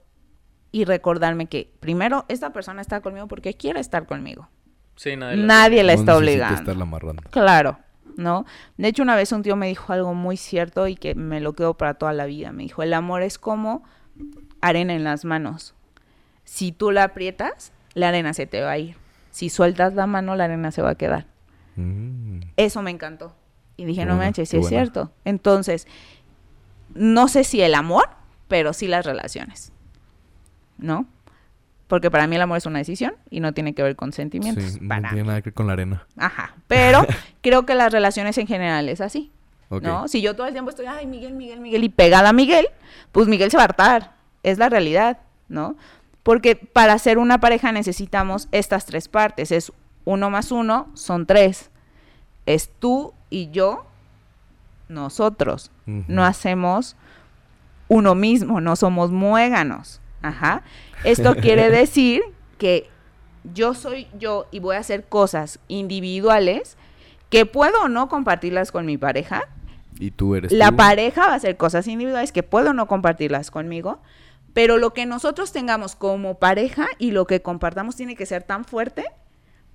Y 0.72 0.86
recordarme 0.86 1.48
que 1.48 1.72
primero 1.80 2.26
esta 2.28 2.52
persona 2.54 2.82
está 2.82 3.02
conmigo 3.02 3.28
porque 3.28 3.56
quiere 3.56 3.80
estar 3.80 4.06
conmigo. 4.06 4.48
Sí, 4.96 5.16
nadie 5.16 5.38
la 5.38 5.46
Nadie 5.48 5.84
la 5.84 5.94
No 5.96 6.00
está 6.00 6.12
necesita 6.14 6.18
obligando. 6.18 6.60
estarla 6.60 6.84
amarrando. 6.84 7.24
Claro, 7.32 7.80
¿no? 8.18 8.46
De 8.78 8.88
hecho, 8.90 9.02
una 9.02 9.16
vez 9.16 9.32
un 9.32 9.42
tío 9.42 9.56
me 9.56 9.68
dijo 9.68 9.94
algo 9.94 10.14
muy 10.14 10.38
cierto 10.38 10.88
y 10.88 10.96
que 10.96 11.16
me 11.16 11.40
lo 11.40 11.54
quedo 11.54 11.74
para 11.76 11.96
toda 11.96 12.14
la 12.14 12.26
vida. 12.26 12.52
Me 12.52 12.64
dijo, 12.64 12.84
el 12.84 12.94
amor 12.94 13.24
es 13.24 13.40
como 13.40 13.84
arena 14.62 14.94
en 14.94 15.04
las 15.04 15.26
manos. 15.26 15.74
Si 16.44 16.72
tú 16.72 16.92
la 16.92 17.04
aprietas, 17.06 17.72
la 17.94 18.10
arena 18.10 18.34
se 18.34 18.46
te 18.46 18.62
va 18.62 18.72
a 18.72 18.78
ir. 18.78 18.96
Si 19.32 19.50
sueltas 19.50 19.94
la 19.96 20.06
mano, 20.06 20.36
la 20.36 20.44
arena 20.46 20.72
se 20.72 20.82
va 20.82 20.92
a 20.92 20.96
quedar. 20.96 21.26
Mm. 21.78 22.42
Eso 22.58 22.82
me 22.84 22.92
encantó. 22.92 23.36
Y 23.78 23.86
dije, 23.86 24.02
Qué 24.02 24.06
no 24.06 24.16
buena, 24.16 24.26
manches, 24.28 24.50
sí 24.50 24.58
es 24.58 24.62
buena. 24.64 24.70
cierto. 24.84 25.12
Entonces, 25.24 25.88
no 26.94 27.28
sé 27.28 27.44
si 27.44 27.62
el 27.62 27.74
amor, 27.76 28.10
pero 28.50 28.74
sí 28.74 28.88
las 28.88 29.06
relaciones. 29.06 29.72
¿No? 30.78 31.06
Porque 31.88 32.12
para 32.12 32.28
mí 32.28 32.36
el 32.36 32.42
amor 32.42 32.58
es 32.58 32.66
una 32.66 32.80
decisión 32.80 33.16
y 33.30 33.40
no 33.40 33.54
tiene 33.54 33.74
que 33.74 33.82
ver 33.82 33.96
con 33.96 34.12
sentimientos. 34.12 34.64
Sí, 34.64 34.80
no 34.82 34.90
para 34.90 35.10
tiene 35.10 35.24
mí. 35.24 35.28
nada 35.28 35.42
que 35.42 35.50
ver 35.50 35.54
con 35.54 35.68
la 35.68 35.74
arena. 35.74 36.06
Ajá. 36.18 36.56
Pero 36.68 37.06
creo 37.42 37.66
que 37.66 37.74
las 37.76 37.92
relaciones 37.94 38.38
en 38.38 38.48
general 38.48 38.90
es 38.90 39.00
así. 39.00 39.32
¿No? 39.70 40.08
Si 40.08 40.22
yo 40.22 40.36
todo 40.36 40.48
el 40.48 40.54
tiempo 40.54 40.72
estoy, 40.72 40.88
ay, 40.88 41.06
Miguel, 41.06 41.34
Miguel, 41.34 41.60
Miguel, 41.60 41.84
y 41.84 41.90
pegada 41.90 42.30
a 42.30 42.34
Miguel, 42.34 42.68
pues 43.12 43.28
Miguel 43.28 43.52
se 43.52 43.58
va 43.58 43.64
a 43.64 43.66
hartar. 43.66 44.14
Es 44.42 44.58
la 44.58 44.68
realidad, 44.68 45.20
¿no? 45.48 45.76
Porque 46.24 46.56
para 46.56 46.98
ser 46.98 47.20
una 47.20 47.40
pareja 47.40 47.72
necesitamos 47.72 48.48
estas 48.52 48.86
tres 48.86 49.08
partes. 49.08 49.52
Es 49.52 49.72
uno 50.06 50.32
más 50.32 50.52
uno, 50.52 50.90
son 50.96 51.28
tres. 51.28 51.70
Es 52.48 52.72
tú 52.80 53.14
y 53.30 53.52
yo, 53.52 53.86
nosotros. 54.88 55.72
No 55.86 56.24
hacemos 56.24 56.96
uno 57.90 58.16
mismo, 58.16 58.62
no 58.62 58.78
somos 58.78 59.12
muéganos. 59.12 60.00
Ajá. 60.22 60.64
Esto 61.04 61.36
quiere 61.42 61.70
decir 61.70 62.22
que 62.58 62.90
yo 63.54 63.74
soy 63.74 64.08
yo 64.18 64.48
y 64.52 64.60
voy 64.60 64.78
a 64.78 64.80
hacer 64.80 65.06
cosas 65.06 65.60
individuales 65.68 66.78
que 67.30 67.46
puedo 67.46 67.84
o 67.84 67.90
no 67.90 68.08
compartirlas 68.08 68.72
con 68.72 68.86
mi 68.86 68.98
pareja. 68.98 69.44
Y 70.00 70.12
tú 70.12 70.36
eres 70.36 70.52
La 70.52 70.70
tú. 70.70 70.78
pareja 70.78 71.28
va 71.28 71.34
a 71.34 71.36
hacer 71.36 71.58
cosas 71.58 71.88
individuales 71.88 72.32
que 72.32 72.44
puedo 72.44 72.70
o 72.70 72.74
no 72.74 72.88
compartirlas 72.88 73.52
conmigo, 73.52 74.00
Pero 74.54 74.78
lo 74.78 74.94
que 74.94 75.06
nosotros 75.06 75.52
tengamos 75.52 75.96
como 75.96 76.40
pareja 76.40 76.88
y 76.98 77.12
lo 77.12 77.28
que 77.28 77.42
compartamos 77.42 77.96
tiene 77.96 78.16
que 78.16 78.26
ser 78.26 78.44
tan 78.44 78.66
fuerte 78.66 79.06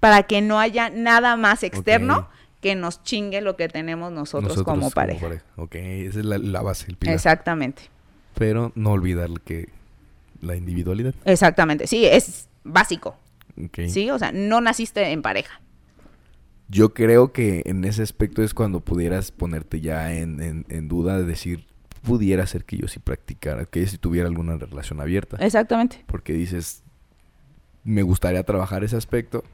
para 0.00 0.24
que 0.24 0.40
no 0.40 0.58
haya 0.58 0.90
nada 0.90 1.36
más 1.36 1.62
externo 1.62 2.28
que 2.60 2.74
nos 2.74 3.02
chingue 3.02 3.40
lo 3.40 3.56
que 3.56 3.68
tenemos 3.68 4.10
nosotros, 4.10 4.56
Nosotros 4.56 4.74
como 4.74 4.90
pareja. 4.90 5.42
Ok, 5.56 5.74
esa 5.76 6.18
es 6.20 6.24
la, 6.24 6.38
la 6.38 6.62
base, 6.62 6.86
el 6.88 6.96
pilar. 6.96 7.14
Exactamente. 7.14 7.90
Pero 8.36 8.72
no 8.74 8.90
olvidar 8.92 9.30
que 9.44 9.68
la 10.40 10.56
individualidad. 10.56 11.14
Exactamente. 11.24 11.86
Sí, 11.86 12.04
es 12.04 12.48
básico. 12.64 13.16
Sí, 13.88 14.10
o 14.10 14.18
sea, 14.18 14.32
no 14.32 14.60
naciste 14.60 15.10
en 15.12 15.22
pareja. 15.22 15.60
Yo 16.68 16.92
creo 16.94 17.32
que 17.32 17.62
en 17.66 17.84
ese 17.84 18.02
aspecto 18.02 18.42
es 18.42 18.54
cuando 18.54 18.80
pudieras 18.80 19.30
ponerte 19.30 19.80
ya 19.80 20.14
en, 20.14 20.42
en- 20.42 20.66
en 20.70 20.88
duda 20.88 21.18
de 21.18 21.24
decir, 21.24 21.66
pudiera 22.02 22.46
ser 22.46 22.64
que 22.64 22.78
yo 22.78 22.88
sí 22.88 22.98
practicara, 22.98 23.64
que 23.66 23.86
si 23.86 23.98
tuviera 23.98 24.28
alguna 24.28 24.56
relación 24.56 25.00
abierta. 25.00 25.36
Exactamente. 25.38 26.02
Porque 26.06 26.32
dices, 26.32 26.82
me 27.84 28.02
gustaría 28.02 28.42
trabajar 28.42 28.82
ese 28.82 28.96
aspecto, 28.96 29.44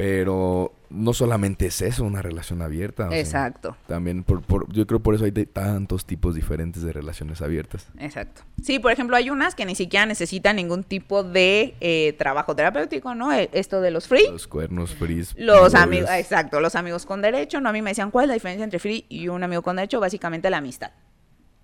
pero 0.00 0.72
no 0.88 1.12
solamente 1.12 1.66
es 1.66 1.82
eso, 1.82 2.04
una 2.04 2.22
relación 2.22 2.62
abierta. 2.62 3.06
o 3.06 3.10
sea, 3.10 3.20
Exacto. 3.20 3.76
también, 3.86 4.24
por, 4.24 4.40
por- 4.40 4.72
yo 4.72 4.86
creo 4.86 4.98
por 5.00 5.14
eso 5.14 5.24
hay 5.26 5.30
de 5.30 5.44
tantos 5.44 6.06
tipos 6.06 6.34
diferentes 6.34 6.82
de 6.82 6.90
relaciones 6.92 7.42
abiertas. 7.42 7.86
Exacto. 7.98 8.42
Sí, 8.62 8.78
por 8.78 8.90
ejemplo, 8.92 9.14
hay 9.16 9.28
unas 9.30 9.54
que 9.54 9.66
ni 9.66 9.74
siquiera 9.74 10.06
necesitan 10.06 10.56
ningún 10.56 10.82
tipo 10.82 11.22
de 11.22 11.74
eh, 11.80 12.14
trabajo 12.18 12.56
terapéutico, 12.56 13.14
¿no? 13.14 13.30
Eh, 13.32 13.50
Esto 13.52 13.80
de 13.82 13.90
los 13.90 14.08
free. 14.08 14.26
Los 14.30 14.46
cuernos, 14.48 14.94
frizz, 14.94 15.34
Los 15.36 15.74
amigos, 15.74 16.08
exacto, 16.10 16.60
los 16.60 16.74
amigos 16.74 17.04
con 17.04 17.20
derecho, 17.20 17.60
¿no? 17.60 17.68
A 17.68 17.72
mí 17.72 17.82
me 17.82 17.90
decían, 17.90 18.10
¿cuál 18.10 18.24
es 18.24 18.28
la 18.28 18.34
diferencia 18.34 18.64
entre 18.64 18.78
free 18.78 19.04
y 19.10 19.28
un 19.28 19.42
amigo 19.44 19.60
con 19.62 19.76
derecho? 19.76 20.00
Básicamente 20.00 20.48
la 20.48 20.56
amistad, 20.58 20.90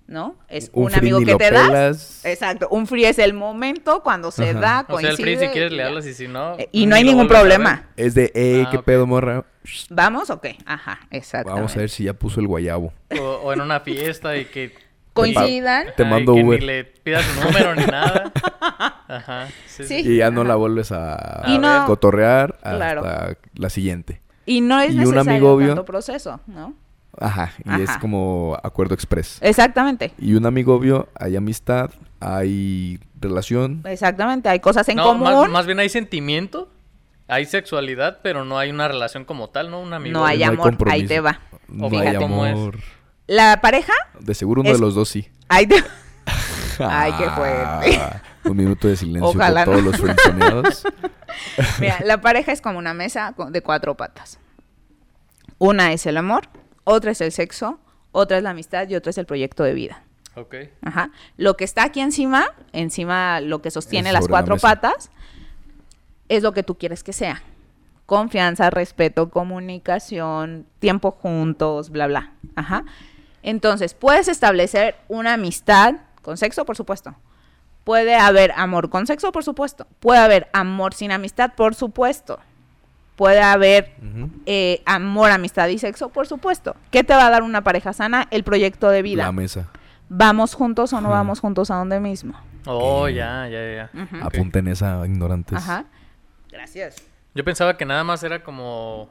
¿no? 0.09 0.37
Es 0.49 0.71
un, 0.73 0.89
free 0.91 0.99
amigo 0.99 1.19
ni 1.21 1.27
que 1.27 1.33
lo 1.33 1.39
te 1.39 1.51
das. 1.51 2.25
Exacto, 2.25 2.69
un 2.71 2.87
free 2.87 3.05
es 3.05 3.19
el 3.19 3.35
momento 3.35 4.03
cuando 4.03 4.31
se 4.31 4.51
Ajá. 4.51 4.61
da, 4.61 4.81
O 4.89 4.99
sea, 4.99 5.11
coincide. 5.11 5.11
el 5.11 5.17
free 5.17 5.47
si 5.47 5.53
quieres 5.53 5.73
y 5.73 5.75
le 5.77 5.83
ya. 5.83 5.89
hablas 5.89 6.07
y 6.07 6.15
si 6.15 6.29
no... 6.29 6.57
Eh, 6.59 6.69
Y 6.73 6.87
no 6.87 6.95
hay 6.97 7.05
ningún 7.05 7.29
problema. 7.29 7.89
Es 7.97 8.15
de, 8.15 8.31
hey, 8.35 8.65
Ah, 8.67 8.71
¿qué 8.71 8.79
pedo, 8.81 9.07
morra? 9.07 9.45
¿Vamos 9.91 10.31
o 10.31 10.41
qué? 10.41 10.57
Ajá, 10.65 11.01
exacto. 11.11 11.53
Vamos 11.53 11.75
a 11.75 11.81
ver 11.81 11.91
si 11.91 12.05
ya 12.05 12.13
puso 12.15 12.39
el 12.41 12.47
guayabo. 12.47 12.93
O, 13.19 13.23
o 13.23 13.53
en 13.53 13.61
una 13.61 13.81
fiesta 13.81 14.37
y 14.37 14.45
que... 14.47 14.75
Coincidan. 15.13 15.87
Te 15.97 16.05
Ay, 16.05 16.11
mando 16.11 16.35
que 16.35 16.43
Uber. 16.45 16.61
Ni 16.61 16.67
le 16.67 16.85
pidas 16.85 17.25
su 17.25 17.41
número 17.43 17.75
ni 17.75 17.87
nada. 17.87 18.31
Ajá. 19.09 19.49
Sí. 19.67 19.85
Y 20.05 20.17
ya 20.19 20.31
no 20.31 20.43
Ajá. 20.43 20.49
la 20.49 20.55
vuelves 20.57 20.93
a, 20.93 21.43
Y 21.47 21.57
no- 21.59 21.87
cotorrear 21.87 22.55
hasta 22.63 22.77
Claro. 22.77 23.37
la 23.55 23.71
siguiente. 23.71 24.21
Y 24.45 24.61
no 24.61 24.79
es 24.81 24.91
Y 24.91 24.99
un 24.99 24.99
necesario 25.01 25.31
amigobio. 25.33 25.67
tanto 25.69 25.85
proceso, 25.87 26.41
¿no? 26.47 26.75
Ajá, 27.19 27.53
y 27.65 27.83
es 27.83 27.91
como 27.99 28.59
acuerdo 28.63 28.95
express. 28.95 29.39
Exactamente. 29.41 30.13
Y 30.19 30.35
un 30.35 30.45
amigo 30.47 30.75
obvio, 30.75 31.09
hay 31.19 31.37
amistad, 31.37 31.91
hay 32.21 33.01
relación. 33.21 33.83
Exactamente, 33.87 34.49
hay 34.49 34.61
cosas 34.61 34.89
en 34.89 34.97
No, 34.97 35.05
común. 35.05 35.23
más, 35.25 35.49
más 35.49 35.67
bien 35.67 35.79
hay 35.79 35.89
sentimiento, 35.89 36.69
hay 37.29 37.47
sexualidad, 37.47 38.19
pero 38.23 38.45
no 38.45 38.59
hay 38.59 38.71
una 38.71 38.87
relación 38.89 39.25
como 39.25 39.49
tal, 39.49 39.71
¿no? 39.71 39.81
Un 39.81 39.93
amigo. 39.95 40.13
No 40.19 40.27
hay 40.27 40.39
no 40.39 40.45
hay 40.45 40.55
amor, 40.59 40.77
ahí 40.91 41.07
te 41.07 41.21
va. 41.21 41.41
No 41.69 41.89
Fíjate 41.91 42.09
hay 42.09 42.17
amor. 42.17 42.77
La 43.27 43.61
pareja, 43.61 43.93
De 44.21 44.35
seguro 44.35 44.61
uno 44.61 44.71
Es- 44.71 44.77
de 44.77 44.81
los 44.81 44.95
dos 44.95 45.09
sí. 45.09 45.29
ahí 45.49 45.67
te 45.67 45.83
Ay, 46.79 47.13
qué 47.19 47.31
fuerte. 47.31 47.99
Ah, 47.99 48.23
Un 48.45 48.57
minuto 48.57 48.87
de 48.87 48.97
silencio 48.97 49.31
Ojalá 49.31 49.65
por 49.65 49.75
todos 49.77 49.85
los 49.87 49.97
frenzoneados. 50.01 50.85
Mira, 51.81 51.99
la 52.05 52.21
pareja 52.21 52.53
es 52.53 52.61
como 52.61 52.79
una 52.79 52.93
mesa 52.95 53.35
de 53.49 53.63
cuatro 53.63 53.97
patas. 53.97 54.39
Una 55.59 55.93
es 55.93 56.05
el 56.07 56.19
amor, 56.19 56.49
otra 56.89 57.11
es 57.11 57.21
el 57.21 57.33
sexo, 57.33 57.81
otra 58.13 58.37
es 58.37 58.45
la 58.45 58.51
amistad 58.51 58.89
y 58.89 58.95
otra 58.95 59.11
es 59.11 59.19
el 59.19 59.27
proyecto 59.27 59.65
de 59.65 59.75
vida. 59.75 60.05
Ok. 60.37 60.55
Ajá. 60.83 61.11
Lo 61.37 61.57
que 61.57 61.65
está 61.65 61.83
aquí 61.83 62.01
encima, 62.01 62.55
encima 62.73 63.41
lo 63.41 63.61
que 63.61 63.73
sostiene 63.73 64.13
las 64.13 64.25
la 64.25 64.29
cuatro 64.29 64.57
patas, 64.57 65.11
es 66.29 66.45
lo 66.45 66.53
que 66.53 66.63
tú 66.63 66.79
quieres 66.79 67.03
que 67.03 67.13
sea. 67.13 67.43
Confianza, 68.07 68.71
respeto, 68.71 69.31
comunicación, 69.31 70.65
tiempo 70.79 71.11
juntos, 71.11 71.91
bla, 71.91 72.07
bla. 72.07 72.33
Ajá. 72.55 72.85
Entonces, 73.43 73.95
puedes 73.95 74.29
establecer 74.29 74.95
una 75.09 75.33
amistad 75.33 75.97
con 76.23 76.37
sexo, 76.37 76.65
por 76.65 76.77
supuesto. 76.77 77.17
Puede 77.83 78.15
haber 78.15 78.53
amor 78.53 78.91
con 78.91 79.09
sexo, 79.09 79.33
por 79.33 79.43
supuesto. 79.43 79.89
Puede 79.99 80.21
haber 80.21 80.49
amor 80.53 80.95
sin 80.95 81.11
amistad, 81.11 81.55
por 81.57 81.75
supuesto. 81.75 82.39
Puede 83.17 83.41
haber 83.41 83.95
eh, 84.45 84.83
amor, 84.85 85.31
amistad 85.31 85.69
y 85.69 85.79
sexo, 85.79 86.11
por 86.11 86.27
supuesto. 86.27 86.77
¿Qué 86.91 87.03
te 87.03 87.15
va 87.15 87.27
a 87.27 87.31
dar 87.31 87.43
una 87.43 87.65
pareja 87.65 87.95
sana? 87.95 88.29
El 88.31 88.45
proyecto 88.45 88.91
de 88.91 89.01
vida. 89.01 89.25
La 89.25 89.33
mesa. 89.33 89.71
¿Vamos 90.09 90.55
juntos 90.55 90.93
o 90.93 91.01
no 91.01 91.09
vamos 91.09 91.41
juntos 91.41 91.71
a 91.71 91.77
donde 91.77 91.99
mismo? 91.99 92.35
Oh, 92.67 93.09
ya, 93.09 93.49
ya, 93.49 93.75
ya. 93.75 94.03
Ujú. 94.03 94.25
Apunten 94.25 94.69
esa, 94.69 95.05
ignorantes. 95.07 95.57
Ajá. 95.57 95.87
Gracias. 96.51 96.97
Yo 97.35 97.45
pensaba 97.45 97.77
que 97.77 97.87
nada 97.87 98.05
más 98.05 98.23
era 98.23 98.43
como. 98.43 99.09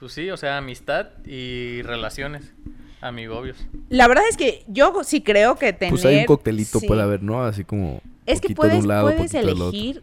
Pues 0.00 0.12
sí, 0.12 0.30
o 0.30 0.36
sea, 0.36 0.58
amistad 0.58 1.08
y 1.24 1.82
relaciones. 1.82 2.52
Amigobios. 3.00 3.66
La 3.90 4.08
verdad 4.08 4.24
es 4.30 4.36
que 4.36 4.64
yo 4.66 5.04
sí 5.04 5.22
creo 5.22 5.56
que 5.56 5.74
tener... 5.74 5.92
Pues 5.92 6.06
hay 6.06 6.20
un 6.20 6.24
coctelito, 6.24 6.80
sí. 6.80 6.86
puede 6.86 7.02
haber, 7.02 7.22
¿no? 7.22 7.44
Así 7.44 7.64
como. 7.64 8.00
Es 8.24 8.40
que 8.40 8.48
de 8.48 8.54
puedes, 8.54 8.82
un 8.82 8.88
lado, 8.88 9.10
puedes 9.10 9.34
elegir 9.34 10.02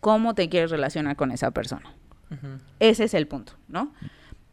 cómo 0.00 0.34
te 0.34 0.48
quieres 0.48 0.70
relacionar 0.70 1.14
con 1.14 1.30
esa 1.30 1.52
persona. 1.52 1.94
Ese 2.80 3.04
es 3.04 3.14
el 3.14 3.26
punto, 3.26 3.54
¿no? 3.68 3.92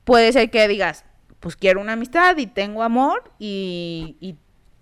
Puede 0.04 0.32
ser 0.34 0.50
que 0.50 0.68
digas, 0.68 1.06
pues 1.40 1.56
quiero 1.56 1.80
una 1.82 1.94
amistad 1.94 2.38
y 2.38 2.48
tengo 2.48 2.84
amor 2.84 3.24
y, 3.40 4.18
y 4.20 4.36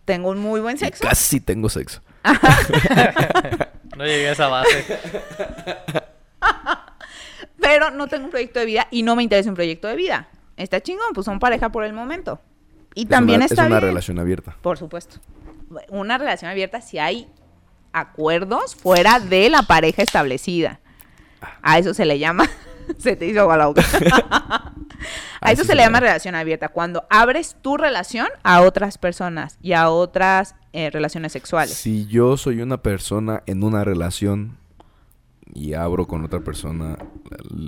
tengo 0.06 0.30
un 0.30 0.40
muy 0.40 0.60
buen 0.60 0.76
Y 0.76 0.80
sexo. 0.80 1.04
casi 1.08 1.40
tengo 1.40 1.70
sexo. 1.70 2.02
No 3.98 4.06
llegué 4.06 4.30
a 4.30 4.32
esa 4.32 4.48
base. 4.48 4.86
pero 7.60 7.92
no 7.92 8.08
tengo 8.08 8.26
un 8.26 8.30
proyecto 8.32 8.60
de 8.60 8.66
vida 8.66 8.88
y 8.92 9.04
no 9.04 9.16
me 9.16 9.24
interesa 9.24 9.50
un 9.50 9.56
proyecto 9.56 9.88
de 9.88 9.96
vida. 9.96 10.28
Está 10.58 10.80
chingón, 10.82 11.14
pues 11.14 11.26
son 11.26 11.40
pareja 11.40 11.70
por 11.70 11.84
el 11.84 11.94
momento. 11.94 12.40
Y 12.96 13.04
Es 13.04 13.10
también 13.10 13.38
una- 13.40 13.46
está 13.46 13.64
Es 13.64 13.68
una 13.68 13.78
bien. 13.80 13.90
relación 13.90 14.20
abierta. 14.20 14.56
Por 14.62 14.78
supuesto. 14.78 15.20
Una 15.90 16.18
relación 16.18 16.50
abierta 16.50 16.82
si 16.82 16.98
hay 16.98 17.28
acuerdos 17.92 18.76
fuera 18.76 19.20
de 19.20 19.50
la 19.50 19.64
pareja 19.64 20.02
establecida. 20.02 20.80
A 21.62 21.78
eso 21.78 21.94
se 21.94 22.06
le 22.06 22.20
llama. 22.20 22.46
se 22.98 23.16
te 23.16 23.28
hizo 23.28 23.42
agua 23.42 23.58
la 23.58 23.68
boca. 23.68 23.82
a 25.42 25.52
eso 25.52 25.64
se 25.64 25.76
le 25.76 25.84
llama 25.84 26.00
relación 26.00 26.36
abierta. 26.36 26.70
Cuando 26.70 27.06
abres 27.10 27.56
tu 27.62 27.78
relación 27.78 28.28
a 28.44 28.62
otras 28.62 28.98
personas 28.98 29.58
y 29.62 29.74
a 29.74 29.90
otras 29.90 30.56
eh, 30.74 30.90
relaciones 30.90 31.32
sexuales. 31.32 31.74
Si 31.74 32.08
yo 32.08 32.38
soy 32.38 32.62
una 32.62 32.82
persona 32.82 33.44
en 33.46 33.64
una 33.64 33.84
relación 33.84 34.58
y 35.54 35.74
abro 35.74 36.08
con 36.08 36.24
otra 36.24 36.42
persona 36.42 36.98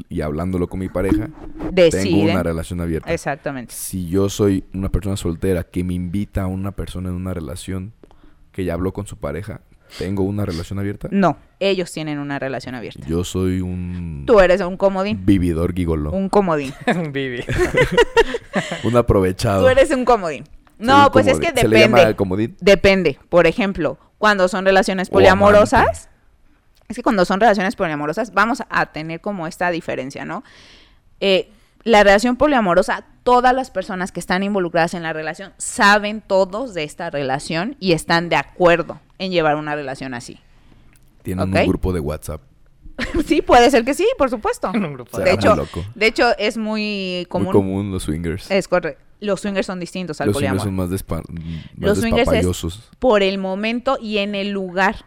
y 0.07 0.21
hablándolo 0.21 0.67
con 0.67 0.79
mi 0.79 0.89
pareja, 0.89 1.29
tengo 1.73 2.21
una 2.21 2.43
relación 2.43 2.79
abierta. 2.79 3.11
Exactamente. 3.11 3.73
Si 3.73 4.07
yo 4.07 4.29
soy 4.29 4.63
una 4.73 4.89
persona 4.89 5.17
soltera 5.17 5.63
que 5.63 5.83
me 5.83 5.95
invita 5.95 6.43
a 6.43 6.47
una 6.47 6.71
persona 6.71 7.09
en 7.09 7.15
una 7.15 7.33
relación 7.33 7.93
que 8.51 8.65
ya 8.65 8.73
habló 8.73 8.93
con 8.93 9.07
su 9.07 9.17
pareja, 9.17 9.61
tengo 9.97 10.23
una 10.23 10.45
relación 10.45 10.79
abierta. 10.79 11.07
No, 11.11 11.37
ellos 11.59 11.91
tienen 11.91 12.19
una 12.19 12.39
relación 12.39 12.75
abierta. 12.75 13.05
Yo 13.07 13.23
soy 13.23 13.61
un 13.61 14.23
Tú 14.25 14.39
eres 14.39 14.61
un 14.61 14.77
comodín. 14.77 15.25
vividor 15.25 15.73
gigolo, 15.73 16.11
Un 16.11 16.29
comodín. 16.29 16.73
Vivi. 17.11 17.43
un 18.83 18.95
aprovechado. 18.97 19.61
Tú 19.63 19.67
eres 19.67 19.91
un 19.91 20.05
comodín. 20.05 20.43
No, 20.77 21.05
un 21.07 21.11
pues 21.11 21.27
es 21.27 21.39
que 21.39 21.51
¿Se 21.55 21.67
le 21.67 21.79
llama 21.81 21.97
depende. 21.99 22.15
comodín? 22.15 22.57
Depende. 22.59 23.19
Por 23.29 23.47
ejemplo, 23.47 23.97
cuando 24.17 24.47
son 24.47 24.65
relaciones 24.65 25.09
poliamorosas, 25.09 26.09
es 26.87 26.95
que 26.95 27.03
cuando 27.03 27.23
son 27.25 27.39
relaciones 27.39 27.75
poliamorosas 27.75 28.33
vamos 28.33 28.63
a 28.69 28.85
tener 28.87 29.21
como 29.21 29.47
esta 29.47 29.69
diferencia, 29.71 30.25
¿no? 30.25 30.43
Eh, 31.19 31.49
la 31.83 32.03
relación 32.03 32.35
poliamorosa, 32.35 33.05
todas 33.23 33.53
las 33.53 33.71
personas 33.71 34.11
que 34.11 34.19
están 34.19 34.43
involucradas 34.43 34.93
en 34.93 35.03
la 35.03 35.13
relación 35.13 35.53
saben 35.57 36.21
todos 36.21 36.73
de 36.73 36.83
esta 36.83 37.09
relación 37.09 37.75
y 37.79 37.93
están 37.93 38.29
de 38.29 38.35
acuerdo 38.35 38.99
en 39.19 39.31
llevar 39.31 39.55
una 39.55 39.75
relación 39.75 40.13
así. 40.13 40.39
Tienen 41.23 41.53
un 41.53 41.67
grupo 41.67 41.93
de 41.93 41.99
WhatsApp. 41.99 42.41
sí, 43.25 43.41
puede 43.41 43.69
ser 43.71 43.85
que 43.85 43.93
sí, 43.93 44.07
por 44.17 44.29
supuesto. 44.29 44.69
Un 44.73 44.93
grupo 44.93 45.17
Se 45.17 45.23
De 45.23 45.31
hecho, 45.31 45.55
loco. 45.55 45.83
de 45.95 46.07
hecho, 46.07 46.37
es 46.37 46.57
muy 46.57 47.25
común. 47.29 47.45
Muy 47.47 47.53
común 47.53 47.91
los 47.91 48.03
swingers. 48.03 48.49
Es 48.51 48.67
correcto. 48.67 49.01
Los 49.19 49.41
swingers 49.41 49.67
son 49.67 49.79
distintos 49.79 50.19
al 50.19 50.27
los 50.27 50.37
swingers 50.37 50.63
son 50.63 50.75
más, 50.75 50.89
más 50.89 51.21
Los 51.77 51.99
swingers 51.99 52.31
es- 52.31 52.79
Por 52.97 53.21
el 53.21 53.37
momento 53.37 53.97
y 54.01 54.17
en 54.17 54.33
el 54.33 54.49
lugar. 54.49 55.05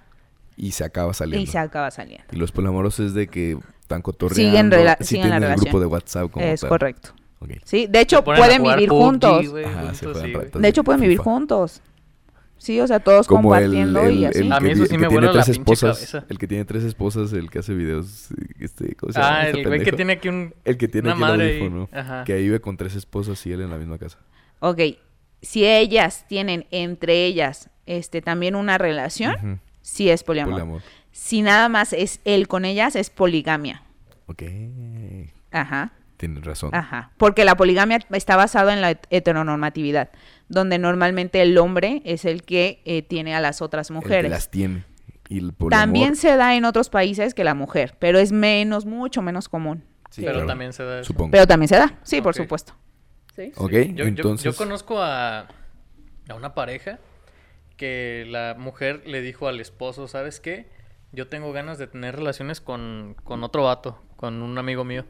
y 0.57 0.71
se 0.71 0.85
acaba 0.85 1.13
saliendo. 1.15 1.43
Y 1.43 1.47
se 1.49 1.59
acaba 1.59 1.91
saliendo. 1.91 2.25
Y 2.31 2.37
los 2.37 2.53
poliamorosos 2.53 3.07
es 3.07 3.15
de 3.15 3.27
que 3.27 3.59
están 3.85 4.03
cotorreando. 4.03 4.51
Siguen 4.51 4.71
rela- 4.71 4.97
sí 4.99 5.05
siguen 5.05 5.31
la 5.31 5.37
tienen 5.37 5.43
el 5.43 5.43
relación. 5.51 5.65
grupo 5.71 5.81
de 5.81 5.87
WhatsApp 5.87 6.31
como 6.31 6.45
Es 6.47 6.61
tal. 6.61 6.69
correcto. 6.71 7.11
Sí, 7.65 7.87
de 7.91 8.01
hecho 8.01 8.19
a 8.19 8.25
pueden 8.25 8.63
vivir 8.63 8.89
PUBG, 8.89 8.99
juntos. 9.03 9.47
Ajá, 9.67 9.95
sí, 9.95 10.07
ratas. 10.07 10.63
De 10.63 10.69
hecho 10.69 10.83
pueden 10.83 11.01
vivir 11.03 11.19
juntos. 11.19 11.83
Sí, 12.57 12.81
o 12.81 12.87
sea, 12.87 13.01
todos 13.01 13.27
Como 13.27 13.51
compartiendo 13.51 14.01
el, 14.05 14.15
y 14.21 14.25
así. 14.25 14.39
el 14.39 14.51
A 14.53 14.57
que, 14.59 14.65
mí 14.65 14.71
eso 14.71 14.87
sí 14.87 14.97
me 14.97 15.09
tiene 15.09 15.27
la 15.27 15.33
tres 15.33 15.45
pinche 15.45 15.61
esposas. 15.61 15.97
cabeza. 15.99 16.25
El 16.31 16.39
que 16.39 16.47
tiene 16.47 16.65
tres 16.65 16.85
esposas, 16.85 17.33
el 17.35 17.51
que 17.51 17.59
hace 17.59 17.75
videos. 17.75 18.29
Este, 18.59 18.95
¿cómo 18.95 19.13
se 19.13 19.21
llama 19.21 19.37
Ah, 19.41 19.47
este 19.49 19.61
el 19.61 19.67
güey 19.69 19.85
que 19.85 19.93
tiene 19.93 20.15
aquí 20.15 20.29
un... 20.31 20.55
El 20.65 20.79
que 20.79 20.89
tiene 20.89 21.09
una 21.09 21.13
aquí 21.15 21.21
madre 21.21 21.45
ahí. 21.45 21.59
audífono. 21.61 21.89
Ajá. 21.93 22.25
Que 22.25 22.37
vive 22.37 22.61
con 22.61 22.79
tres 22.79 22.95
esposas 22.95 23.45
y 23.47 23.53
él 23.53 23.61
en 23.61 23.69
la 23.71 23.77
misma 23.77 23.99
casa. 23.99 24.17
Ok, 24.61 24.81
si 25.43 25.67
ellas 25.67 26.25
tienen 26.27 26.67
entre 26.71 27.27
ellas 27.27 27.69
este 27.85 28.23
también 28.23 28.55
una 28.55 28.79
relación, 28.79 29.35
Ujú. 29.35 29.59
sí 29.83 30.09
es 30.09 30.23
poliamor. 30.25 30.53
Poliamor. 30.55 30.83
Si 31.17 31.43
nada 31.43 31.69
más 31.69 31.93
es 31.93 32.21
él 32.25 32.49
con 32.49 32.65
ellas, 32.65 32.97
es 32.97 33.09
poligamia. 33.09 33.83
Ok. 34.27 34.43
Ajá. 35.53 35.93
Tienes 36.17 36.45
razón. 36.45 36.71
Ajá, 36.75 37.13
porque 37.19 37.45
la 37.45 37.57
poligamia 37.57 37.99
está 38.11 38.35
basada 38.37 38.73
en 38.73 38.81
la 38.81 38.91
het- 38.93 39.07
heteronormatividad, 39.11 40.11
donde 40.49 40.79
normalmente 40.79 41.41
el 41.43 41.57
hombre 41.59 42.03
es 42.05 42.25
el 42.25 42.43
que 42.43 42.83
eh, 42.85 43.03
tiene 43.03 43.35
a 43.35 43.41
las 43.41 43.63
otras 43.63 43.91
El 43.91 43.95
que 43.97 44.01
mujeres. 44.03 44.31
las 44.31 44.51
tiene. 44.51 44.85
Y 45.29 45.39
el 45.39 45.53
poliamor- 45.57 45.71
También 45.71 46.17
se 46.17 46.37
da 46.37 46.57
en 46.57 46.65
otros 46.65 46.89
países 46.91 47.33
que 47.35 47.45
la 47.45 47.55
mujer, 47.55 47.95
pero 47.99 48.19
es 48.19 48.33
menos, 48.33 48.85
mucho 48.87 49.23
menos 49.23 49.49
común. 49.49 49.85
Sí, 50.11 50.23
pero 50.23 50.35
claro. 50.35 50.47
también 50.49 50.73
se 50.73 50.83
da 50.85 51.01
eso. 51.01 51.09
Supongo. 51.09 51.31
Pero 51.31 51.47
también 51.47 51.69
se 51.69 51.77
da, 51.77 51.99
sí, 52.03 52.21
por 52.21 52.35
supuesto. 52.35 52.75
¿Sí? 53.37 53.53
Ok, 53.57 53.71
Yo, 53.73 53.79
yo- 53.95 54.05
entonces. 54.05 54.45
yo 54.45 54.57
conozco 54.57 55.01
a, 55.03 55.41
a 56.29 56.35
una 56.35 56.55
pareja 56.55 56.99
que 57.77 58.25
la 58.29 58.55
mujer 58.59 59.03
le 59.07 59.21
dijo 59.21 59.49
al 59.49 59.61
esposo, 59.61 60.07
¿sabes 60.09 60.41
qué? 60.41 60.67
Yo 61.15 61.29
tengo 61.29 61.53
ganas 61.53 61.79
de 61.79 61.87
tener 61.87 62.17
relaciones 62.17 62.61
con, 62.61 63.17
con 63.25 63.45
otro 63.45 63.65
vato, 63.65 64.01
con 64.17 64.43
un 64.43 64.59
amigo 64.59 64.85
mío. 64.85 65.05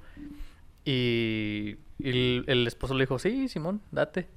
Y, 0.85 1.77
y 1.99 2.09
el, 2.09 2.45
el 2.47 2.67
esposo 2.67 2.95
le 2.95 3.05
dijo, 3.05 3.19
sí, 3.19 3.49
Simón, 3.49 3.81
date. 3.91 4.29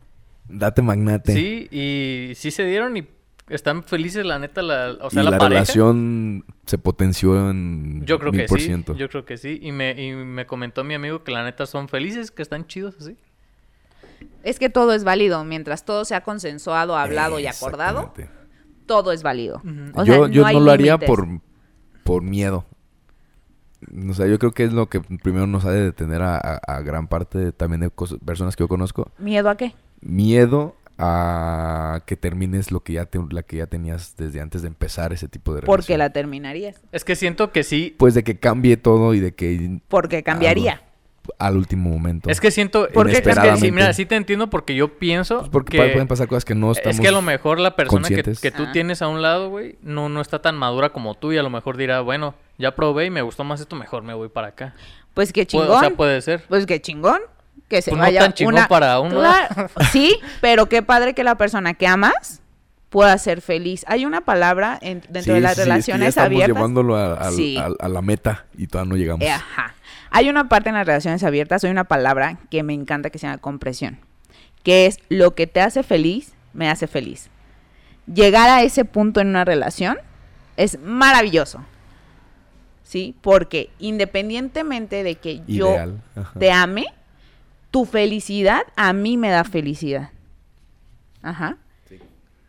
Date 0.47 0.81
magnate. 0.81 1.33
Sí, 1.33 1.67
y 1.71 2.33
sí 2.35 2.51
se 2.51 2.63
dieron 2.65 2.95
y 2.95 3.07
están 3.49 3.83
felices, 3.83 4.25
la 4.25 4.39
neta, 4.39 4.61
la, 4.61 4.97
o 5.01 5.09
sea, 5.09 5.21
y 5.21 5.25
la, 5.25 5.31
la, 5.31 5.37
pareja. 5.37 5.61
relación 5.61 6.45
se 6.65 6.77
potenció 6.77 7.49
en 7.49 8.05
Yo 8.05 8.19
creo 8.19 8.31
mil 8.31 8.41
que 8.41 8.47
por 8.47 8.59
sí, 8.59 8.73
yo 8.97 9.09
creo 9.09 9.25
que 9.25 9.37
sí. 9.37 9.59
Y 9.61 9.71
me, 9.71 9.91
y 9.91 10.13
me 10.13 10.45
comentó 10.45 10.83
mi 10.83 10.93
amigo 10.93 11.23
que 11.23 11.31
la 11.31 11.43
neta 11.43 11.65
son 11.65 11.87
felices, 11.87 12.31
que 12.31 12.41
están 12.41 12.67
chidos 12.67 12.95
así. 12.99 13.17
Es 14.43 14.59
que 14.59 14.69
todo 14.69 14.93
es 14.93 15.03
válido, 15.03 15.43
mientras 15.43 15.85
todo 15.85 16.05
sea 16.05 16.21
consensuado, 16.21 16.97
hablado 16.97 17.39
y 17.39 17.47
acordado, 17.47 18.13
todo 18.85 19.11
es 19.11 19.23
válido. 19.23 19.61
Ujú. 19.63 19.91
O 19.93 20.05
sea, 20.05 20.15
yo 20.15 20.27
yo 20.27 20.51
no, 20.51 20.59
lo 20.59 20.71
haría 20.71 20.97
por, 20.97 21.27
por 22.07 22.23
miedo. 22.23 22.65
O 24.09 24.13
sea, 24.13 24.25
yo 24.25 24.39
creo 24.39 24.51
que 24.53 24.63
es 24.63 24.73
lo 24.73 24.89
que 24.89 25.01
primero 25.01 25.45
nos 25.45 25.65
ha 25.65 25.71
de 25.71 25.81
detener 25.83 26.21
a, 26.23 26.37
a- 26.37 26.55
a 26.65 26.81
gran 26.81 27.07
parte 27.07 27.37
de- 27.37 27.51
también 27.51 27.81
de 27.81 27.89
cosas- 27.91 28.17
personas 28.25 28.55
que 28.55 28.63
yo 28.63 28.67
conozco. 28.67 29.11
¿Miedo 29.19 29.49
a 29.49 29.57
qué? 29.57 29.73
Miedo 30.01 30.75
a 30.97 32.01
que 32.07 32.15
termines 32.17 32.71
lo 32.71 32.79
que 32.81 32.93
ya 32.93 33.05
te, 33.05 33.19
la 33.29 33.43
que 33.43 33.57
ya 33.57 33.67
tenías 33.67 34.15
desde 34.17 34.41
antes 34.41 34.63
de 34.63 34.67
empezar 34.69 35.13
ese 35.13 35.27
tipo 35.27 35.53
de 35.53 35.61
relación. 35.61 35.77
Porque 35.77 35.97
la 35.97 36.09
terminarías. 36.09 36.81
Es 36.91 37.03
que 37.05 37.15
siento 37.15 37.51
que 37.51 37.63
sí, 37.63 37.95
Pues 37.99 38.15
de 38.15 38.23
que 38.23 38.39
cambie 38.39 38.77
todo 38.77 39.13
y 39.13 39.19
de 39.19 39.35
que 39.35 39.79
Porque 39.89 40.23
cambiaría. 40.23 40.81
Al 41.39 41.57
último 41.57 41.89
momento. 41.89 42.29
Es 42.29 42.39
que 42.41 42.51
siento, 42.51 42.87
¿Por 42.93 43.07
qué 43.09 43.17
es 43.17 43.21
que 43.21 43.57
sí, 43.57 43.71
mira, 43.71 43.93
sí 43.93 44.05
te 44.05 44.15
entiendo 44.15 44.49
porque 44.49 44.75
yo 44.75 44.97
pienso 44.97 45.39
Pues 45.39 45.49
porque 45.49 45.77
que 45.77 45.89
pueden 45.89 46.07
pasar 46.07 46.27
cosas 46.27 46.45
que 46.45 46.55
no 46.55 46.71
estamos 46.71 46.95
es 46.95 47.01
que 47.01 47.07
a 47.07 47.11
lo 47.11 47.21
mejor 47.21 47.59
la 47.59 47.75
persona 47.75 48.07
que, 48.07 48.23
que 48.23 48.51
tú 48.51 48.63
Ah. 48.67 48.71
tienes 48.71 49.01
a 49.01 49.07
un 49.07 49.21
lado, 49.21 49.49
güey, 49.49 49.77
no, 49.81 50.09
no 50.09 50.21
está 50.21 50.41
tan 50.41 50.55
madura 50.55 50.89
como 50.89 51.15
tú 51.15 51.31
y 51.33 51.37
a 51.37 51.43
lo 51.43 51.49
mejor 51.49 51.77
dirá, 51.77 52.01
bueno, 52.01 52.35
ya 52.57 52.75
probé 52.75 53.05
y 53.05 53.09
me 53.09 53.21
gustó 53.21 53.43
más 53.43 53.59
esto, 53.61 53.75
mejor 53.75 54.03
me 54.03 54.13
voy 54.13 54.29
para 54.29 54.47
acá. 54.47 54.73
Pues 55.13 55.33
qué 55.33 55.45
Puede- 55.45 55.65
chingón. 55.65 55.77
o 55.77 55.79
sea, 55.79 55.89
puede 55.91 56.21
ser. 56.21 56.43
Pues 56.47 56.65
qué 56.65 56.81
chingón. 56.81 57.19
Que 57.67 57.81
se 57.81 57.91
Pues 57.91 57.97
no 57.97 58.03
vaya 58.05 58.19
tan 58.21 58.33
chingón 58.33 58.53
una... 58.53 58.67
para 58.69 58.99
uno. 58.99 59.15
Claro, 59.19 59.69
sí, 59.91 60.17
pero 60.41 60.67
qué 60.67 60.81
padre 60.83 61.13
que 61.13 61.23
la 61.25 61.35
persona 61.35 61.73
que 61.73 61.85
amas 61.87 62.41
pueda 62.89 63.17
ser 63.17 63.41
feliz. 63.41 63.83
Hay 63.89 64.05
una 64.05 64.21
palabra 64.21 64.79
en- 64.81 65.01
dentro 65.09 65.23
Sí, 65.23 65.31
de 65.31 65.41
las 65.41 65.55
sí, 65.55 65.55
sí, 65.55 65.61
es 65.61 65.65
que 65.65 65.67
ya 65.69 65.73
relaciones 65.73 66.07
estamos 66.09 66.25
abiertas. 66.27 66.55
llevándolo 66.55 66.95
a, 66.95 67.31
Sí. 67.31 67.57
a 67.57 67.87
la 67.89 68.01
meta 68.01 68.45
y 68.57 68.67
todavía 68.67 68.89
no 68.91 68.95
llegamos. 68.97 69.25
Eh, 69.25 69.31
Ajá. 69.31 69.73
Hay 70.17 70.29
una 70.29 70.49
parte 70.49 70.69
en 70.69 70.73
las 70.73 70.87
relaciones 70.87 71.23
abiertas, 71.23 71.63
hay 71.63 71.69
una 71.69 71.83
palabra 71.83 72.39
que 72.49 72.63
me 72.63 72.73
encanta 72.73 73.11
que 73.11 73.19
se 73.19 73.27
llama 73.27 73.37
compresión, 73.37 73.99
que 74.63 74.87
es 74.87 74.97
lo 75.09 75.35
que 75.35 75.45
te 75.45 75.61
hace 75.61 75.83
feliz, 75.83 76.33
me 76.53 76.71
hace 76.71 76.87
feliz. 76.87 77.29
Llegar 78.11 78.49
a 78.49 78.63
ese 78.63 78.83
punto 78.83 79.21
en 79.21 79.27
una 79.27 79.45
relación 79.45 79.99
es 80.55 80.79
maravilloso. 80.79 81.63
¿Sí? 82.81 83.13
Porque 83.21 83.69
independientemente 83.77 85.03
de 85.03 85.17
que 85.17 85.43
yo 85.45 85.75
ajá. 86.15 86.39
te 86.39 86.51
ame, 86.51 86.87
tu 87.69 87.85
felicidad 87.85 88.63
a 88.75 88.93
mí 88.93 89.17
me 89.17 89.29
da 89.29 89.43
felicidad. 89.43 90.09
Ajá. 91.21 91.57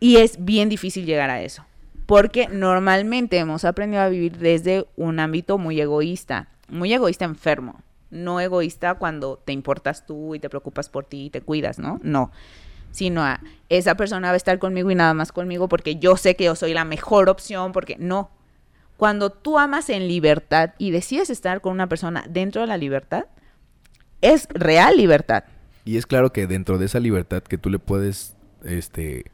Y 0.01 0.17
es 0.17 0.43
bien 0.43 0.71
difícil 0.71 1.05
llegar 1.05 1.29
a 1.29 1.43
eso. 1.43 1.67
Porque 2.07 2.49
normalmente 2.49 3.37
hemos 3.37 3.67
aprendido 3.67 4.05
a 4.05 4.09
vivir 4.09 4.39
desde 4.39 4.87
un 4.97 5.21
ámbito 5.21 5.59
muy 5.59 5.79
egoísta. 5.79 6.49
Muy 6.69 6.93
egoísta 6.93 7.25
enfermo. 7.25 7.83
No 8.11 8.41
egoísta 8.41 8.95
cuando 8.95 9.37
te 9.45 9.53
importas 9.53 10.07
tú 10.07 10.35
y 10.35 10.39
te 10.39 10.49
preocupas 10.49 10.89
por 10.89 11.05
ti 11.05 11.27
y 11.27 11.31
te 11.31 11.41
cuidas, 11.41 11.79
¿no? 11.79 12.01
No. 12.03 12.31
Sino 12.91 13.23
a 13.23 13.41
esa 13.69 13.97
persona 13.97 14.29
va 14.29 14.35
a 14.35 14.37
estar 14.37 14.59
conmigo 14.59 14.91
y 14.91 14.95
nada 14.95 15.15
más 15.15 15.31
conmigo 15.33 15.69
porque 15.69 15.97
yo 15.97 16.17
sé 16.17 16.37
que 16.37 16.45
yo 16.45 16.55
soy 16.55 16.73
la 16.73 16.85
mejor 16.85 17.29
opción, 17.29 17.73
porque 17.73 17.97
no. 17.99 18.31
Cuando 18.97 19.31
tú 19.31 19.59
amas 19.59 19.91
en 19.91 20.09
libertad 20.09 20.75
y 20.79 20.91
decides 20.91 21.31
estar 21.31 21.61
con 21.61 21.73
una 21.73 21.89
persona 21.89 22.25
dentro 22.29 22.63
de 22.63 22.67
la 22.67 22.77
libertad, 22.77 23.27
es 24.21 24.49
real 24.51 24.97
libertad. 24.97 25.45
Y 25.85 25.97
es 25.97 26.07
claro 26.07 26.33
que 26.33 26.47
dentro 26.47 26.79
de 26.79 26.87
esa 26.87 26.99
libertad 26.99 27.43
que 27.43 27.59
tú 27.59 27.71
le 27.71 27.79
puedes 27.79 28.37
este 28.65 29.31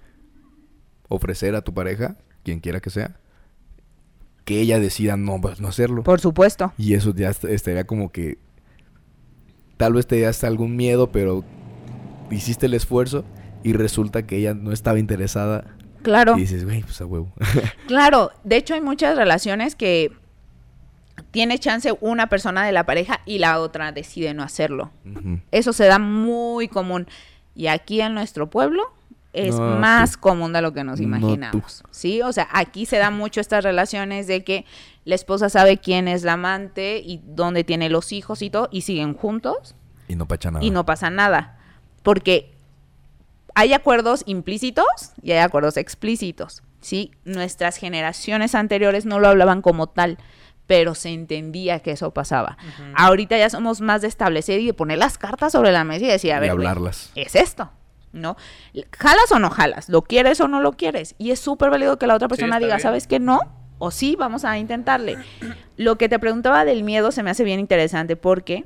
ofrecer 1.08 1.54
a 1.54 1.62
tu 1.62 1.72
pareja, 1.72 2.16
quien 2.42 2.60
quiera 2.60 2.80
que 2.80 2.90
sea, 2.90 3.16
que 4.44 4.60
ella 4.60 4.78
decida 4.78 5.16
no, 5.16 5.40
pues, 5.40 5.60
no 5.60 5.68
hacerlo. 5.68 6.02
Por 6.02 6.20
supuesto. 6.20 6.72
Y 6.76 6.94
eso 6.94 7.14
ya 7.14 7.30
est- 7.30 7.44
estaría 7.44 7.86
como 7.86 8.12
que 8.12 8.38
tal 9.76 9.94
vez 9.94 10.06
te 10.06 10.16
dé 10.16 10.26
hasta 10.26 10.46
algún 10.46 10.76
miedo, 10.76 11.10
pero 11.10 11.44
hiciste 12.30 12.66
el 12.66 12.74
esfuerzo 12.74 13.24
y 13.62 13.72
resulta 13.72 14.26
que 14.26 14.36
ella 14.36 14.54
no 14.54 14.72
estaba 14.72 14.98
interesada 14.98 15.64
Claro. 16.02 16.36
y 16.36 16.40
dices, 16.42 16.64
güey, 16.64 16.82
pues 16.82 17.00
a 17.00 17.06
huevo. 17.06 17.32
Claro, 17.86 18.30
de 18.44 18.56
hecho 18.56 18.74
hay 18.74 18.80
muchas 18.80 19.16
relaciones 19.16 19.74
que 19.74 20.12
tiene 21.30 21.58
chance 21.58 21.92
una 22.00 22.28
persona 22.28 22.64
de 22.66 22.72
la 22.72 22.84
pareja 22.86 23.20
y 23.24 23.38
la 23.38 23.58
otra 23.60 23.92
decide 23.92 24.34
no 24.34 24.42
hacerlo. 24.42 24.90
Eso 25.50 25.72
se 25.72 25.84
da 25.86 25.98
muy 25.98 26.68
común. 26.68 27.06
Y 27.54 27.68
aquí 27.68 28.00
en 28.00 28.14
nuestro 28.14 28.50
pueblo 28.50 28.82
es 29.34 29.54
No, 29.58 29.76
más 29.78 30.12
tú. 30.12 30.20
común 30.20 30.52
de 30.52 30.62
lo 30.62 30.72
que 30.72 30.84
nos 30.84 30.98
No, 31.00 31.04
imaginamos. 31.04 31.82
¿Sí? 31.90 32.22
O 32.22 32.32
sea, 32.32 32.48
aquí 32.52 32.86
se 32.86 32.98
dan 32.98 33.14
mucho 33.16 33.40
estas 33.40 33.64
relaciones 33.64 34.26
de 34.26 34.44
que 34.44 34.64
la 35.04 35.14
esposa 35.14 35.48
sabe 35.48 35.78
quién 35.78 36.08
es 36.08 36.22
la 36.22 36.34
amante 36.34 37.02
y 37.04 37.20
dónde 37.24 37.64
tiene 37.64 37.88
los 37.90 38.12
hijos 38.12 38.40
y 38.42 38.50
todo, 38.50 38.68
y 38.70 38.82
siguen 38.82 39.14
juntos 39.14 39.74
y 40.08 40.16
no 40.16 40.26
pacha 40.26 40.50
nada. 40.50 40.64
y 40.64 40.70
no 40.70 40.86
pasa 40.86 41.10
nada. 41.10 41.58
Porque 42.02 42.52
hay 43.54 43.72
acuerdos 43.72 44.22
implícitos 44.26 44.86
y 45.22 45.32
hay 45.32 45.38
acuerdos 45.38 45.76
explícitos. 45.76 46.62
¿sí? 46.80 47.10
Nuestras 47.24 47.76
generaciones 47.76 48.54
anteriores 48.54 49.06
no 49.06 49.18
lo 49.20 49.28
hablaban 49.28 49.62
como 49.62 49.86
tal, 49.88 50.18
pero 50.66 50.94
se 50.94 51.10
entendía 51.10 51.80
que 51.80 51.90
eso 51.92 52.12
pasaba. 52.12 52.56
Ahorita 52.96 53.36
ya 53.38 53.50
somos 53.50 53.80
más 53.80 54.00
de 54.02 54.08
establecer 54.08 54.60
y 54.60 54.66
de 54.66 54.74
poner 54.74 54.98
las 54.98 55.18
cartas 55.18 55.52
sobre 55.52 55.72
la 55.72 55.84
mesa 55.84 56.04
y 56.06 56.08
decir, 56.08 56.32
a 56.32 56.38
Y 56.38 56.40
ver, 56.40 56.50
hablarlas. 56.50 57.10
es 57.14 57.34
esto. 57.36 57.70
¿No? 58.14 58.36
¿Jalas 58.96 59.30
o 59.32 59.38
no 59.38 59.50
jalas? 59.50 59.88
¿Lo 59.88 60.02
quieres 60.02 60.40
o 60.40 60.48
no 60.48 60.60
lo 60.60 60.72
quieres? 60.72 61.14
Y 61.18 61.32
es 61.32 61.40
súper 61.40 61.68
válido 61.70 61.98
que 61.98 62.06
la 62.06 62.14
otra 62.14 62.28
persona 62.28 62.58
diga, 62.58 62.76
bien. 62.76 62.80
¿sabes 62.82 63.06
qué? 63.06 63.18
No. 63.20 63.40
O 63.78 63.90
sí, 63.90 64.16
vamos 64.18 64.44
a 64.44 64.56
intentarle. 64.56 65.18
Lo 65.76 65.98
que 65.98 66.08
te 66.08 66.18
preguntaba 66.18 66.64
del 66.64 66.84
miedo 66.84 67.10
se 67.12 67.22
me 67.24 67.30
hace 67.30 67.42
bien 67.44 67.58
interesante 67.60 68.14
porque 68.16 68.64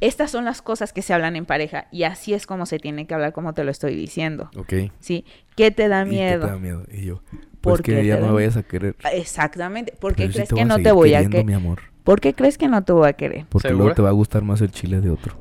estas 0.00 0.30
son 0.30 0.44
las 0.44 0.60
cosas 0.60 0.92
que 0.92 1.00
se 1.00 1.14
hablan 1.14 1.34
en 1.34 1.46
pareja 1.46 1.86
y 1.90 2.02
así 2.02 2.34
es 2.34 2.46
como 2.46 2.66
se 2.66 2.78
tiene 2.78 3.06
que 3.06 3.14
hablar, 3.14 3.32
como 3.32 3.54
te 3.54 3.64
lo 3.64 3.70
estoy 3.70 3.96
diciendo. 3.96 4.50
Ok. 4.56 4.74
¿Sí? 5.00 5.24
¿Qué 5.56 5.70
te 5.70 5.88
da 5.88 6.02
¿Y 6.02 6.04
qué 6.04 6.10
miedo? 6.10 6.44
te 6.44 6.52
da 6.52 6.58
miedo? 6.58 6.84
Y 6.92 7.06
yo, 7.06 7.22
¿Por 7.62 7.78
pues 7.78 7.82
que 7.82 8.06
ya 8.06 8.18
no 8.18 8.26
me 8.28 8.32
vayas 8.34 8.58
a 8.58 8.62
querer. 8.62 8.96
Exactamente. 9.12 9.94
¿Por 9.98 10.14
qué 10.14 10.26
sí 10.26 10.34
crees 10.34 10.48
te 10.50 10.54
que 10.56 10.64
no 10.66 10.78
te 10.78 10.92
voy 10.92 11.14
a 11.14 11.22
querer? 11.26 11.46
mi 11.46 11.54
amor. 11.54 11.80
¿Por 12.04 12.20
qué 12.20 12.34
crees 12.34 12.58
que 12.58 12.68
no 12.68 12.84
te 12.84 12.92
voy 12.92 13.08
a 13.08 13.14
querer? 13.14 13.46
Porque 13.48 13.68
¿Segura? 13.68 13.84
luego 13.84 13.94
te 13.96 14.02
va 14.02 14.10
a 14.10 14.12
gustar 14.12 14.42
más 14.42 14.60
el 14.60 14.70
chile 14.70 15.00
de 15.00 15.08
otro. 15.08 15.38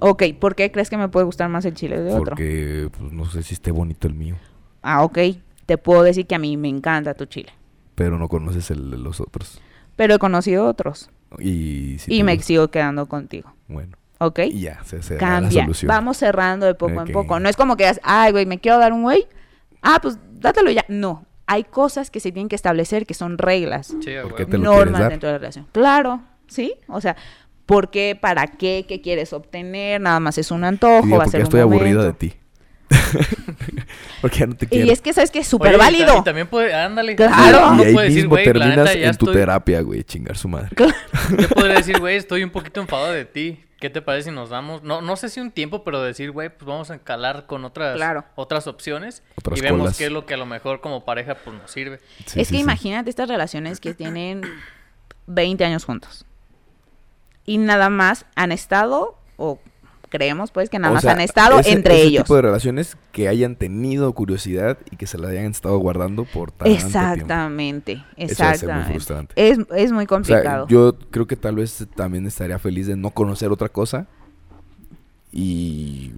Ok, 0.00 0.22
¿por 0.38 0.54
qué 0.54 0.70
crees 0.70 0.90
que 0.90 0.96
me 0.96 1.08
puede 1.08 1.24
gustar 1.26 1.48
más 1.48 1.64
el 1.64 1.74
chile 1.74 2.00
de 2.00 2.10
otro? 2.12 2.24
Porque 2.36 2.88
pues, 2.98 3.12
no 3.12 3.26
sé 3.26 3.42
si 3.42 3.54
esté 3.54 3.70
bonito 3.70 4.06
el 4.06 4.14
mío. 4.14 4.36
Ah, 4.82 5.02
ok. 5.02 5.18
Te 5.66 5.78
puedo 5.78 6.02
decir 6.02 6.26
que 6.26 6.34
a 6.34 6.38
mí 6.38 6.56
me 6.56 6.68
encanta 6.68 7.14
tu 7.14 7.24
chile. 7.26 7.52
Pero 7.94 8.18
no 8.18 8.28
conoces 8.28 8.70
el 8.70 8.90
de 8.90 8.98
los 8.98 9.20
otros. 9.20 9.60
Pero 9.96 10.14
he 10.14 10.18
conocido 10.18 10.66
otros. 10.66 11.10
Y, 11.38 11.96
si 11.98 12.14
y 12.14 12.22
me 12.22 12.34
gusta, 12.34 12.46
sigo 12.46 12.68
quedando 12.68 13.06
contigo. 13.06 13.52
Bueno. 13.68 13.96
¿Ok? 14.18 14.40
Y 14.50 14.60
ya, 14.60 14.82
se, 14.84 15.02
se 15.02 15.14
da 15.16 15.20
la 15.20 15.40
Cambia. 15.40 15.62
solución. 15.62 15.88
Vamos 15.88 16.16
cerrando 16.18 16.66
de 16.66 16.74
poco 16.74 17.00
en 17.02 17.12
poco. 17.12 17.40
No 17.40 17.48
es 17.48 17.56
como 17.56 17.76
que 17.76 17.84
digas, 17.84 18.00
ay, 18.02 18.32
güey, 18.32 18.46
me 18.46 18.58
quiero 18.58 18.78
dar 18.78 18.92
un 18.92 19.02
güey. 19.02 19.26
Ah, 19.82 19.98
pues 20.02 20.18
dátelo 20.34 20.70
ya. 20.70 20.84
No. 20.88 21.24
Hay 21.46 21.64
cosas 21.64 22.10
que 22.10 22.20
se 22.20 22.32
tienen 22.32 22.48
que 22.48 22.56
establecer 22.56 23.06
que 23.06 23.14
son 23.14 23.36
reglas, 23.38 23.94
Sí, 24.02 24.14
a 24.16 24.22
¿Por 24.22 24.32
huevo. 24.32 24.36
qué 24.36 24.46
te 24.46 24.58
lo 24.58 24.70
quieres 24.70 24.84
normas 24.86 25.00
dar? 25.00 25.10
dentro 25.10 25.28
de 25.28 25.32
la 25.34 25.38
relación. 25.38 25.66
Claro, 25.72 26.22
¿sí? 26.46 26.74
O 26.88 27.00
sea, 27.00 27.16
¿por 27.66 27.90
qué? 27.90 28.16
¿Para 28.20 28.46
qué? 28.46 28.84
¿Qué 28.88 29.00
quieres 29.00 29.32
obtener? 29.32 30.00
Nada 30.00 30.20
más 30.20 30.38
es 30.38 30.50
un 30.50 30.64
antojo, 30.64 31.02
Y 31.02 31.06
digo, 31.06 31.18
va 31.18 31.24
a 31.24 31.28
ser 31.28 31.40
un 31.40 31.44
estoy 31.44 31.60
aburrido 31.60 32.02
de 32.02 32.12
momento. 32.12 32.18
ti. 32.18 32.34
porque 34.20 34.38
ya 34.40 34.46
no 34.46 34.54
te 34.56 34.66
quiero. 34.66 34.86
Y 34.86 34.90
es 34.90 35.00
que, 35.00 35.12
¿sabes 35.12 35.30
que 35.30 35.40
Es 35.40 35.46
súper 35.48 35.74
y 35.74 35.76
válido. 35.76 36.18
Y 36.18 36.24
también 36.24 36.46
puede, 36.46 36.74
ándale. 36.74 37.16
Claro. 37.16 37.68
Uno 37.70 37.82
y 37.82 37.86
ahí 37.86 37.92
puede 37.94 38.06
decir, 38.08 38.22
mismo 38.22 38.30
güey, 38.30 38.46
la 38.46 38.52
terminas 38.52 38.76
neta, 38.76 38.92
en 38.92 39.16
tu 39.16 39.26
estoy- 39.26 39.34
terapia, 39.34 39.80
güey, 39.82 40.04
chingar 40.04 40.36
su 40.36 40.48
madre. 40.48 40.68
Yo 40.76 41.48
podría 41.48 41.76
decir, 41.76 41.98
güey, 41.98 42.16
estoy 42.16 42.42
un 42.44 42.50
poquito 42.50 42.80
enfadado 42.80 43.12
de 43.12 43.24
ti. 43.24 43.60
¿qué 43.80 43.90
te 43.90 44.00
parece 44.00 44.30
si 44.30 44.34
nos 44.34 44.48
damos, 44.48 44.82
no, 44.82 45.02
no 45.02 45.14
sé 45.14 45.28
si 45.28 45.40
un 45.40 45.50
tiempo, 45.50 45.84
pero 45.84 46.00
decir, 46.00 46.30
güey, 46.30 46.48
pues 46.48 46.64
vamos 46.66 46.90
a 46.90 46.94
encalar 46.94 47.44
con 47.44 47.66
otras, 47.66 47.96
Claro. 47.96 48.24
otras 48.34 48.66
opciones 48.66 49.22
Otras 49.36 49.58
y 49.58 49.60
vemos 49.62 49.80
colas. 49.80 49.98
qué 49.98 50.06
es 50.06 50.10
lo 50.12 50.24
que 50.24 50.32
a 50.32 50.36
lo 50.38 50.46
mejor 50.46 50.80
como 50.80 51.04
pareja 51.04 51.34
pues 51.34 51.54
nos 51.54 51.70
sirve. 51.70 51.98
Sí, 52.24 52.40
es 52.40 52.48
sí, 52.48 52.54
que 52.54 52.58
sí. 52.58 52.60
imagínate 52.60 53.10
estas 53.10 53.28
relaciones 53.28 53.80
que 53.80 53.92
tienen 53.92 54.40
20 55.26 55.66
años 55.66 55.84
juntos. 55.84 56.24
Y 57.46 57.58
nada 57.58 57.90
más 57.90 58.26
han 58.36 58.52
estado, 58.52 59.16
o 59.36 59.58
creemos 60.08 60.52
pues 60.52 60.70
que 60.70 60.78
nada 60.78 60.92
O 60.92 60.94
más 60.94 61.02
sea, 61.02 61.12
han 61.12 61.20
estado 61.20 61.58
ese- 61.58 61.72
entre 61.72 61.96
ese 61.96 62.04
ellos. 62.06 62.22
tipo 62.24 62.36
de 62.36 62.42
relaciones 62.42 62.96
que 63.10 63.26
hayan 63.28 63.56
tenido 63.56 64.12
curiosidad 64.12 64.78
y 64.90 64.96
que 64.96 65.06
se 65.08 65.18
la 65.18 65.28
hayan 65.28 65.46
estado 65.46 65.76
guardando 65.78 66.24
por 66.24 66.52
tanto 66.52 66.64
tiempo. 66.72 66.86
Exactamente, 66.86 67.92
Eso 67.92 68.04
muy 68.16 68.24
exactamente. 68.30 68.90
frustrante. 68.92 69.34
Es, 69.36 69.58
es 69.74 69.90
muy 69.92 70.04
O 70.04 70.06
sea, 70.06 70.16
complicado. 70.16 70.66
yo 70.68 70.96
creo 71.10 71.26
que 71.26 71.34
tal 71.36 71.56
vez 71.56 71.84
también 71.96 72.26
estaría 72.26 72.58
feliz 72.60 72.86
de 72.86 72.96
no 72.96 73.10
conocer 73.10 73.50
otra 73.50 73.68
cosa 73.68 74.06
y 75.32 76.12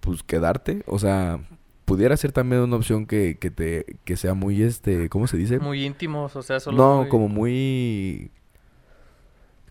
pues 0.00 0.22
quedarte, 0.22 0.82
o 0.86 0.98
sea, 0.98 1.40
pudiera 1.84 2.16
ser 2.16 2.30
también 2.32 2.62
una 2.62 2.76
opción 2.76 3.06
que, 3.06 3.36
que 3.40 3.50
te 3.50 3.84
que 4.04 4.16
sea 4.16 4.34
muy 4.34 4.62
este, 4.62 5.08
¿cómo 5.08 5.26
se 5.26 5.36
dice? 5.36 5.58
Muy 5.58 5.84
íntimos, 5.84 6.36
o 6.36 6.42
sea, 6.42 6.60
solo 6.60 6.76
no, 6.78 7.00
muy- 7.00 7.08
como 7.08 7.28
muy 7.28 8.30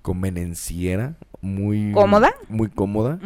convenenciera, 0.06 1.16
muy 1.41 1.91
¿Cómoda? 1.91 2.34
muy 2.47 2.70
cómoda, 2.70 3.20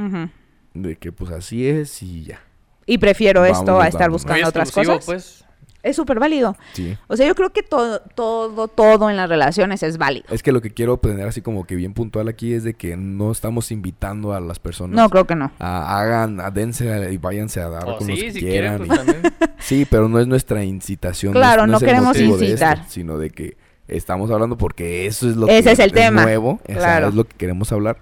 de 0.73 0.95
que 0.95 1.11
pues 1.11 1.31
así 1.31 1.67
es 1.67 2.01
y 2.03 2.23
ya. 2.23 2.39
Y 2.85 2.97
prefiero 2.97 3.45
esto 3.45 3.79
a 3.79 3.87
estar 3.87 4.03
vámonos. 4.09 4.23
buscando 4.23 4.47
otras 4.47 4.71
cosas. 4.71 5.05
pues. 5.05 5.45
Es 5.81 5.95
súper 5.95 6.19
válido. 6.19 6.57
Sí. 6.73 6.97
O 7.07 7.15
sea, 7.15 7.25
yo 7.25 7.35
creo 7.35 7.51
que 7.53 7.63
todo, 7.63 8.01
todo, 8.13 8.67
todo 8.67 9.09
en 9.09 9.15
las 9.15 9.29
relaciones 9.29 9.81
es 9.81 9.97
válido. 9.97 10.25
Es 10.29 10.43
que 10.43 10.51
lo 10.51 10.59
que 10.59 10.71
quiero 10.71 10.97
tener 10.97 11.25
así 11.25 11.41
como 11.41 11.65
que 11.65 11.75
bien 11.75 11.93
puntual 11.93 12.27
aquí 12.27 12.53
es 12.53 12.65
de 12.65 12.73
que 12.73 12.97
no 12.97 13.31
estamos 13.31 13.71
invitando 13.71 14.33
a 14.33 14.41
las 14.41 14.59
personas 14.59 14.97
No, 14.97 15.09
creo 15.09 15.25
que 15.25 15.35
no. 15.35 15.51
a- 15.57 15.99
hagan, 16.01 16.41
a 16.41 16.51
dense 16.51 17.13
y 17.13 17.17
váyanse 17.17 17.61
a 17.61 17.69
dar 17.69 17.83
O 17.87 17.97
con 17.97 18.07
los 18.09 18.19
que 18.19 18.31
si 18.33 18.39
quieran. 18.41 18.79
quieren, 18.85 19.21
pues. 19.21 19.49
Sí, 19.59 19.87
pero 19.89 20.09
no 20.09 20.19
es 20.19 20.27
nuestra 20.27 20.65
incitación. 20.65 21.31
Claro, 21.31 21.65
no 21.65 21.77
es 21.77 21.83
el 21.83 21.87
queremos 21.87 22.07
motivo 22.09 22.37
de 22.37 22.51
esto, 22.53 22.65
incitar. 22.65 22.89
sino 22.89 23.17
de 23.17 23.29
que 23.29 23.55
estamos 23.89 24.29
hablando 24.31 24.57
porque 24.57 25.05
eso 25.05 25.29
es 25.29 25.35
lo 25.35 25.47
Ese 25.47 25.63
que 25.63 25.71
es 25.71 25.79
el 25.79 25.91
tema, 25.91 26.23
nuevo, 26.23 26.59
o 26.63 26.67
sea, 26.67 26.75
claro. 26.77 27.07
es 27.09 27.13
lo 27.15 27.23
que 27.25 27.35
queremos 27.37 27.71
hablar. 27.71 27.97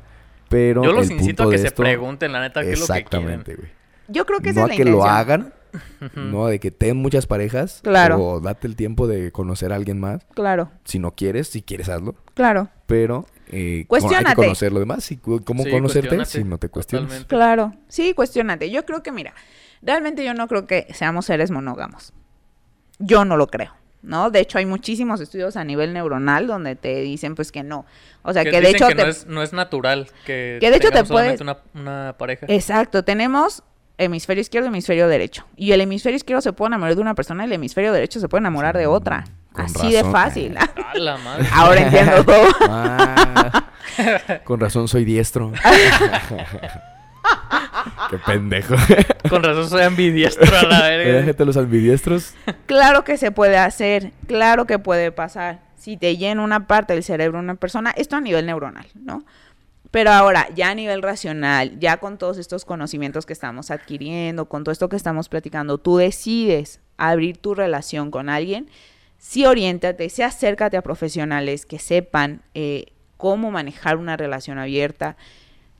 Pero 0.49 0.83
Yo 0.83 0.91
los 0.93 1.07
el 1.07 1.13
incito 1.17 1.43
punto 1.43 1.49
a 1.49 1.51
que 1.51 1.57
se 1.57 1.67
esto- 1.67 1.83
pregunten, 1.83 2.31
la 2.31 2.41
neta, 2.41 2.61
qué 2.61 2.71
es 2.73 2.79
lo 2.79 2.85
que 2.85 2.93
quieren. 2.93 3.05
Exactamente, 3.05 3.55
güey. 3.55 3.67
Yo 4.07 4.25
creo 4.25 4.39
que 4.39 4.51
esa 4.51 4.61
No 4.61 4.65
es 4.67 4.71
a 4.71 4.73
la 4.73 4.77
que 4.77 4.85
lo 4.89 5.03
hagan, 5.03 5.53
no 6.15 6.47
de 6.47 6.59
que 6.61 6.71
ten 6.71 6.95
muchas 6.95 7.27
parejas. 7.27 7.81
Claro. 7.83 8.17
O 8.23 8.39
date 8.39 8.65
el 8.67 8.77
tiempo 8.77 9.07
de 9.07 9.31
conocer 9.33 9.73
a 9.73 9.75
alguien 9.75 9.99
más. 9.99 10.23
Claro, 10.33 10.71
Si 10.85 10.99
no 10.99 11.11
quieres, 11.11 11.49
si 11.49 11.61
quieres 11.61 11.89
hazlo. 11.89 12.15
claro, 12.33 12.69
Pero 12.85 13.25
eh, 13.49 13.83
co- 13.83 13.89
Cuestiónate. 13.89 14.27
hay 14.29 14.35
que 14.35 14.41
conocer 14.43 14.71
lo 14.71 14.79
demás. 14.79 15.11
Y 15.11 15.17
¿Cómo 15.17 15.63
Sí, 15.63 15.69
conocerte 15.71 16.23
si 16.25 16.45
no 16.45 16.57
te 16.57 16.69
cuestionas? 16.69 17.07
totalmente. 17.09 17.27
claro. 17.35 17.73
Sí, 17.89 18.13
cuestionate. 18.13 18.69
Yo 18.71 18.85
creo 18.85 19.03
que, 19.03 19.11
mira, 19.11 19.33
realmente 19.81 20.23
yo 20.23 20.33
no 20.33 20.47
creo 20.47 20.65
que 20.67 20.87
seamos 20.93 21.25
seres 21.25 21.51
monógamos. 21.51 22.13
Yo 22.99 23.25
no 23.25 23.35
lo 23.35 23.47
creo. 23.47 23.73
¿No? 24.03 24.29
De 24.29 24.39
hecho, 24.39 24.57
hay 24.57 24.65
muchísimos 24.65 25.19
estudios 25.19 25.57
a 25.57 25.63
nivel 25.63 25.91
neuronal 25.93 26.47
donde 26.47 26.75
te 26.75 27.01
dicen 27.01 27.35
pues 27.35 27.51
que 27.51 27.63
no. 27.63 27.85
O 28.21 28.31
sea, 28.31 28.43
que, 28.43 28.51
de 28.51 28.59
dicen 28.59 28.75
hecho 28.75 28.87
que 28.87 28.95
te- 28.95 29.03
no, 29.03 29.09
es, 29.09 29.25
no 29.25 29.43
es 29.43 29.53
natural 29.53 30.07
que, 30.25 30.57
Que 30.61 30.69
de 30.71 30.77
hecho 30.77 30.91
te 30.91 31.03
puedes- 31.03 31.41
una, 31.41 31.57
una 31.73 32.15
pareja. 32.17 32.45
Exacto, 32.49 33.03
tenemos 33.03 33.63
hemisferio 33.97 34.41
izquierdo 34.41 34.67
y 34.67 34.69
hemisferio 34.69 35.07
derecho. 35.07 35.45
Y 35.57 35.71
el 35.71 35.81
hemisferio 35.81 36.15
izquierdo 36.15 36.41
se 36.41 36.53
puede 36.53 36.67
enamorar 36.69 36.95
de 36.95 37.01
una 37.01 37.15
persona 37.15 37.43
y 37.43 37.47
el 37.47 37.53
hemisferio 37.53 37.91
derecho 37.91 38.19
se 38.19 38.29
puede 38.29 38.41
enamorar 38.41 38.77
de 38.77 38.85
otra. 38.87 39.25
Con 39.51 39.65
Así 39.65 39.91
de 39.91 40.03
fácil. 40.03 40.55
A 40.57 40.97
la 40.97 41.17
madre. 41.17 41.47
Ahora 41.53 41.81
entiendo 41.81 42.23
todo. 42.23 42.45
Ah, 42.69 43.71
con 44.43 44.59
razón 44.59 44.87
soy 44.87 45.03
diestro. 45.03 45.51
Qué 48.09 48.17
pendejo. 48.17 48.75
Con 49.29 49.43
razón 49.43 49.69
soy 49.69 49.83
ambidiestro 49.83 50.57
a 50.57 50.63
la 50.63 50.81
verga. 50.81 51.13
Déjate 51.13 51.45
los 51.45 51.57
ambidiestros. 51.57 52.33
Claro 52.65 53.03
que 53.03 53.17
se 53.17 53.31
puede 53.31 53.57
hacer, 53.57 54.11
claro 54.27 54.65
que 54.65 54.79
puede 54.79 55.11
pasar. 55.11 55.61
Si 55.77 55.97
te 55.97 56.17
llena 56.17 56.43
una 56.43 56.67
parte 56.67 56.93
del 56.93 57.03
cerebro 57.03 57.37
de 57.37 57.43
una 57.43 57.55
persona, 57.55 57.91
esto 57.91 58.15
a 58.15 58.21
nivel 58.21 58.45
neuronal, 58.45 58.87
¿no? 58.95 59.23
Pero 59.91 60.11
ahora, 60.11 60.47
ya 60.53 60.69
a 60.69 60.75
nivel 60.75 61.01
racional, 61.01 61.79
ya 61.79 61.97
con 61.97 62.17
todos 62.17 62.37
estos 62.37 62.65
conocimientos 62.65 63.25
que 63.25 63.33
estamos 63.33 63.71
adquiriendo, 63.71 64.49
con 64.49 64.63
todo 64.63 64.73
esto 64.73 64.89
que 64.89 64.97
estamos 64.97 65.29
platicando, 65.29 65.77
tú 65.77 65.97
decides 65.97 66.81
abrir 66.97 67.37
tu 67.37 67.55
relación 67.55 68.11
con 68.11 68.27
alguien, 68.27 68.69
sí 69.17 69.45
oriéntate, 69.45 70.09
sí 70.09 70.23
acércate 70.23 70.75
a 70.77 70.81
profesionales 70.81 71.65
que 71.65 71.79
sepan 71.79 72.41
eh, 72.53 72.87
cómo 73.15 73.49
manejar 73.49 73.97
una 73.97 74.17
relación 74.17 74.57
abierta, 74.59 75.15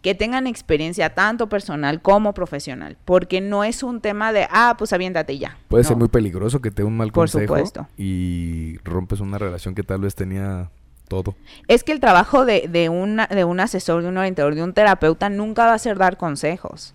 que 0.07 0.15
tengan 0.15 0.47
experiencia 0.47 1.13
tanto 1.13 1.49
personal 1.49 2.01
como 2.01 2.33
profesional, 2.33 2.95
porque 3.03 3.41
no 3.41 3.65
es 3.65 3.83
un 3.83 3.99
tema 3.99 4.31
de, 4.31 4.47
ah, 4.49 4.75
pues 4.77 4.93
aviéntate 4.93 5.33
y 5.33 5.39
ya. 5.39 5.57
Puede 5.67 5.83
No. 5.83 5.87
ser 5.89 5.97
muy 5.97 6.07
peligroso 6.07 6.61
que 6.61 6.71
te 6.71 6.81
dé 6.81 6.87
un 6.87 6.95
mal 6.95 7.07
Por 7.11 7.23
consejo. 7.23 7.41
supuesto. 7.55 7.87
Y 7.97 8.77
rompes 8.85 9.19
una 9.19 9.37
relación 9.37 9.75
que 9.75 9.83
tal 9.83 9.99
vez 9.99 10.15
tenía 10.15 10.69
todo. 11.09 11.35
Es 11.67 11.83
que 11.83 11.91
el 11.91 11.99
trabajo 11.99 12.45
de, 12.45 12.69
de, 12.69 12.87
una, 12.87 13.27
de 13.27 13.43
un 13.43 13.59
asesor, 13.59 14.01
de 14.01 14.07
un 14.07 14.17
orientador, 14.17 14.55
de 14.55 14.63
un 14.63 14.71
terapeuta 14.73 15.27
nunca 15.29 15.65
va 15.65 15.73
a 15.73 15.77
ser 15.79 15.97
dar 15.97 16.15
consejos. 16.15 16.93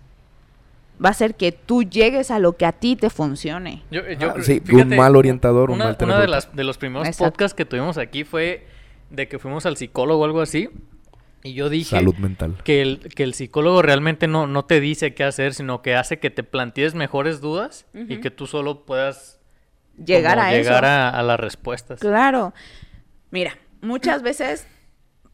Va 1.03 1.09
a 1.09 1.13
ser 1.13 1.35
que 1.35 1.51
tú 1.51 1.83
llegues 1.83 2.31
a 2.31 2.39
lo 2.39 2.53
que 2.57 2.65
a 2.65 2.71
ti 2.71 2.95
te 2.95 3.11
funcione. 3.11 3.83
Yo, 3.91 4.01
yo 4.19 4.31
Ah, 4.31 4.41
sí, 4.41 4.59
fíjate, 4.59 4.91
un 4.93 4.95
mal 4.97 5.15
orientador, 5.15 5.69
un 5.69 5.77
mal 5.77 5.89
de, 5.89 5.95
terapeuta. 5.97 6.27
las, 6.27 6.55
de 6.55 6.63
los 6.63 6.77
primeros 6.79 7.07
Exacto. 7.07 7.31
podcasts 7.31 7.55
que 7.55 7.65
tuvimos 7.65 7.97
aquí 7.99 8.23
fue 8.23 8.65
de 9.11 9.27
que 9.27 9.37
fuimos 9.37 9.67
al 9.67 9.77
psicólogo 9.77 10.21
o 10.21 10.25
algo 10.25 10.41
así. 10.41 10.69
Y 11.43 11.53
yo 11.53 11.69
dije 11.69 11.97
Salud 11.97 12.15
mental. 12.15 12.57
que 12.63 12.81
el, 12.81 12.99
que 13.15 13.23
el 13.23 13.33
psicólogo 13.33 13.81
realmente 13.81 14.27
no, 14.27 14.47
no 14.47 14.63
te 14.65 14.79
dice 14.79 15.13
qué 15.13 15.23
hacer, 15.25 15.53
sino 15.53 15.81
que 15.81 15.95
hace 15.95 16.19
que 16.19 16.29
te 16.29 16.43
plantees 16.43 16.95
mejores 16.95 17.41
dudas 17.41 17.85
y 17.93 18.17
que 18.21 18.31
tú 18.31 18.47
solo 18.47 18.85
puedas 18.85 19.39
Llegar 20.03 20.39
a 20.39 20.51
llegar 20.51 20.83
eso. 20.83 20.91
a, 20.91 21.09
a 21.09 21.21
las 21.23 21.39
respuestas. 21.39 21.99
Claro. 21.99 22.53
Mira, 23.29 23.57
muchas 23.81 24.21
veces 24.23 24.65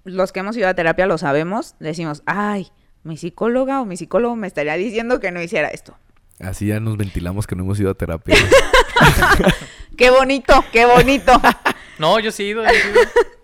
los 0.03 0.31
que 0.31 0.39
hemos 0.39 0.57
ido 0.57 0.67
a 0.67 0.73
terapia 0.73 1.05
lo 1.05 1.17
sabemos, 1.19 1.75
decimos, 1.79 2.23
ay, 2.25 2.69
mi 3.03 3.15
psicóloga 3.15 3.79
o 3.81 3.85
mi 3.85 3.95
psicólogo 3.95 4.35
me 4.35 4.47
estaría 4.47 4.73
diciendo 4.75 5.19
que 5.19 5.31
no 5.31 5.41
hiciera 5.41 5.67
esto. 5.69 5.95
Así 6.39 6.67
ya 6.67 6.79
nos 6.79 6.97
ventilamos 6.97 7.45
que 7.45 7.55
no 7.55 7.63
hemos 7.63 7.79
ido 7.79 7.91
a 7.91 7.93
terapia. 7.95 8.35
Qué 9.97 10.09
bonito, 10.09 10.63
qué 10.71 10.85
bonito. 10.85 11.33
No, 11.99 12.17
yo 12.21 12.31
sí 12.31 12.43
he 12.43 12.47
ido, 12.47 12.63
yo 12.63 12.69
sí 12.69 12.75
he 12.87 12.91
ido. 12.91 12.99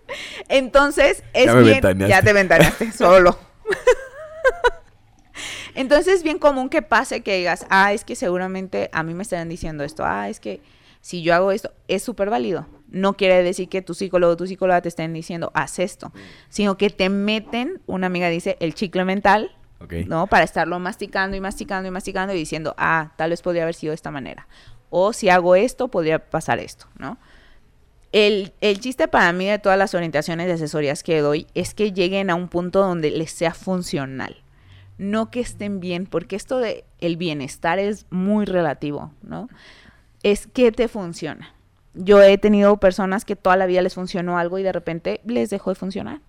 Entonces, 0.48 1.22
es 1.32 1.46
Ya 1.46 1.54
me 1.54 1.62
bien. 1.62 1.74
ventaneaste. 1.74 2.08
Ya 2.10 2.22
te 2.22 2.32
ventaneaste, 2.32 2.92
solo. 2.96 3.38
Entonces, 5.74 6.14
es 6.14 6.22
bien 6.22 6.38
común 6.38 6.68
que 6.70 6.80
pase 6.82 7.20
que 7.22 7.36
digas, 7.36 7.66
ah, 7.68 7.92
es 7.92 8.04
que 8.04 8.16
seguramente 8.16 8.88
a 8.92 9.02
mí 9.02 9.12
me 9.14 9.22
estarán 9.22 9.48
diciendo 9.48 9.84
esto, 9.84 10.04
ah, 10.06 10.28
es 10.28 10.40
que 10.40 10.60
si 11.02 11.22
yo 11.22 11.34
hago 11.34 11.52
esto, 11.52 11.70
es 11.88 12.02
súper 12.02 12.30
válido. 12.30 12.66
No 12.88 13.14
quiere 13.14 13.42
decir 13.42 13.68
que 13.68 13.82
tu 13.82 13.94
psicólogo 13.94 14.32
o 14.32 14.36
tu 14.36 14.46
psicóloga 14.46 14.80
te 14.80 14.88
estén 14.88 15.12
diciendo, 15.12 15.50
haz 15.54 15.78
esto, 15.78 16.12
sino 16.48 16.78
que 16.78 16.88
te 16.90 17.08
meten, 17.10 17.80
una 17.86 18.06
amiga 18.06 18.28
dice, 18.28 18.56
el 18.60 18.74
chicle 18.74 19.04
mental. 19.04 19.52
¿no? 20.06 20.26
Para 20.26 20.44
estarlo 20.44 20.78
masticando 20.78 21.36
y 21.36 21.40
masticando 21.40 21.86
y 21.86 21.90
masticando 21.90 22.32
y 22.32 22.38
diciendo, 22.38 22.74
ah, 22.78 23.12
tal 23.16 23.30
vez 23.30 23.42
podría 23.42 23.62
haber 23.64 23.74
sido 23.74 23.90
de 23.90 23.96
esta 23.96 24.10
manera. 24.10 24.48
O 24.88 25.12
si 25.12 25.28
hago 25.28 25.54
esto, 25.54 25.88
podría 25.88 26.18
pasar 26.30 26.58
esto, 26.60 26.86
¿no? 26.98 27.18
El, 28.16 28.54
el 28.62 28.80
chiste 28.80 29.08
para 29.08 29.30
mí 29.34 29.44
de 29.44 29.58
todas 29.58 29.78
las 29.78 29.92
orientaciones 29.94 30.46
de 30.46 30.54
asesorías 30.54 31.02
que 31.02 31.20
doy 31.20 31.46
es 31.52 31.74
que 31.74 31.92
lleguen 31.92 32.30
a 32.30 32.34
un 32.34 32.48
punto 32.48 32.80
donde 32.80 33.10
les 33.10 33.30
sea 33.30 33.52
funcional. 33.52 34.42
No 34.96 35.30
que 35.30 35.40
estén 35.40 35.80
bien, 35.80 36.06
porque 36.06 36.34
esto 36.34 36.56
de 36.56 36.86
el 36.98 37.18
bienestar 37.18 37.78
es 37.78 38.06
muy 38.08 38.46
relativo, 38.46 39.12
¿no? 39.20 39.50
Es 40.22 40.46
que 40.46 40.72
te 40.72 40.88
funciona. 40.88 41.54
Yo 41.92 42.22
he 42.22 42.38
tenido 42.38 42.78
personas 42.78 43.26
que 43.26 43.36
toda 43.36 43.58
la 43.58 43.66
vida 43.66 43.82
les 43.82 43.92
funcionó 43.92 44.38
algo 44.38 44.58
y 44.58 44.62
de 44.62 44.72
repente 44.72 45.20
les 45.26 45.50
dejó 45.50 45.68
de 45.68 45.74
funcionar 45.74 46.22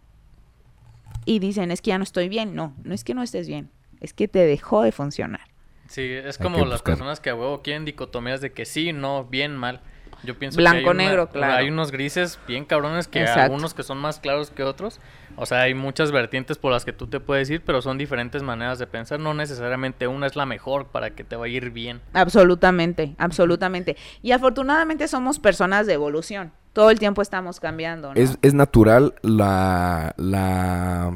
y 1.24 1.40
dicen, 1.40 1.72
es 1.72 1.82
que 1.82 1.92
ya 1.92 1.98
no 1.98 2.04
estoy 2.04 2.28
bien. 2.28 2.54
No, 2.54 2.74
no 2.84 2.94
es 2.94 3.06
que 3.06 3.14
no 3.14 3.24
estés 3.24 3.48
bien, 3.48 3.70
es 4.02 4.12
que 4.12 4.28
te 4.28 4.40
dejó 4.40 4.84
de 4.84 4.92
funcionar. 4.92 5.48
Sí, 5.88 6.02
es 6.02 6.38
como 6.38 6.66
las 6.66 6.82
personas 6.82 7.22
que 7.22 7.30
a 7.30 7.36
huevo 7.36 7.62
quieren 7.62 7.86
dicotomías 7.86 8.42
de 8.42 8.52
que 8.52 8.66
sí, 8.66 8.92
no, 8.92 9.24
bien, 9.24 9.56
mal. 9.56 9.80
Yo 10.24 10.38
pienso 10.38 10.57
que 10.57 10.68
hay 10.68 10.72
Blanco, 10.74 10.91
una- 10.91 11.03
negro, 11.03 11.30
claro. 11.30 11.53
Hay 11.53 11.70
unos 11.70 11.91
grises 11.91 12.39
bien 12.47 12.65
cabrones 12.65 13.07
que 13.07 13.22
Exacto. 13.22 13.41
algunos 13.41 13.74
que 13.74 13.84
son 13.84 13.97
más 13.99 14.20
claros 14.20 14.49
que 14.51 14.63
otros. 14.63 14.99
O 15.36 15.45
sea, 15.45 15.61
hay 15.61 15.74
muchas 15.76 16.11
vertientes 16.11 16.57
por 16.57 16.72
las 16.72 16.84
que 16.86 16.93
tú 16.93 17.07
te 17.07 17.20
puedes 17.20 17.49
ir, 17.49 17.61
pero 17.63 17.82
son 17.82 17.97
diferentes 17.97 18.41
maneras 18.43 18.80
de 18.80 18.88
pensar. 18.88 19.20
No 19.20 19.34
necesariamente 19.34 20.07
una 20.07 20.26
es 20.28 20.36
la 20.36 20.45
mejor 20.45 20.88
para 20.88 21.11
que 21.11 21.24
te 21.24 21.36
vaya 21.36 21.53
a 21.53 21.57
ir 21.57 21.70
bien. 21.70 22.01
Absolutamente, 22.13 23.15
absolutamente. 23.20 23.95
Y 24.24 24.32
afortunadamente 24.32 25.07
somos 25.07 25.39
personas 25.39 25.86
de 25.88 25.93
evolución. 25.93 26.51
Todo 26.74 26.89
el 26.91 26.99
tiempo 26.99 27.22
estamos 27.22 27.59
cambiando, 27.59 28.13
¿no? 28.13 28.20
¿Es, 28.20 28.38
es 28.41 28.53
natural 28.53 29.13
la, 29.22 30.13
la 30.18 31.11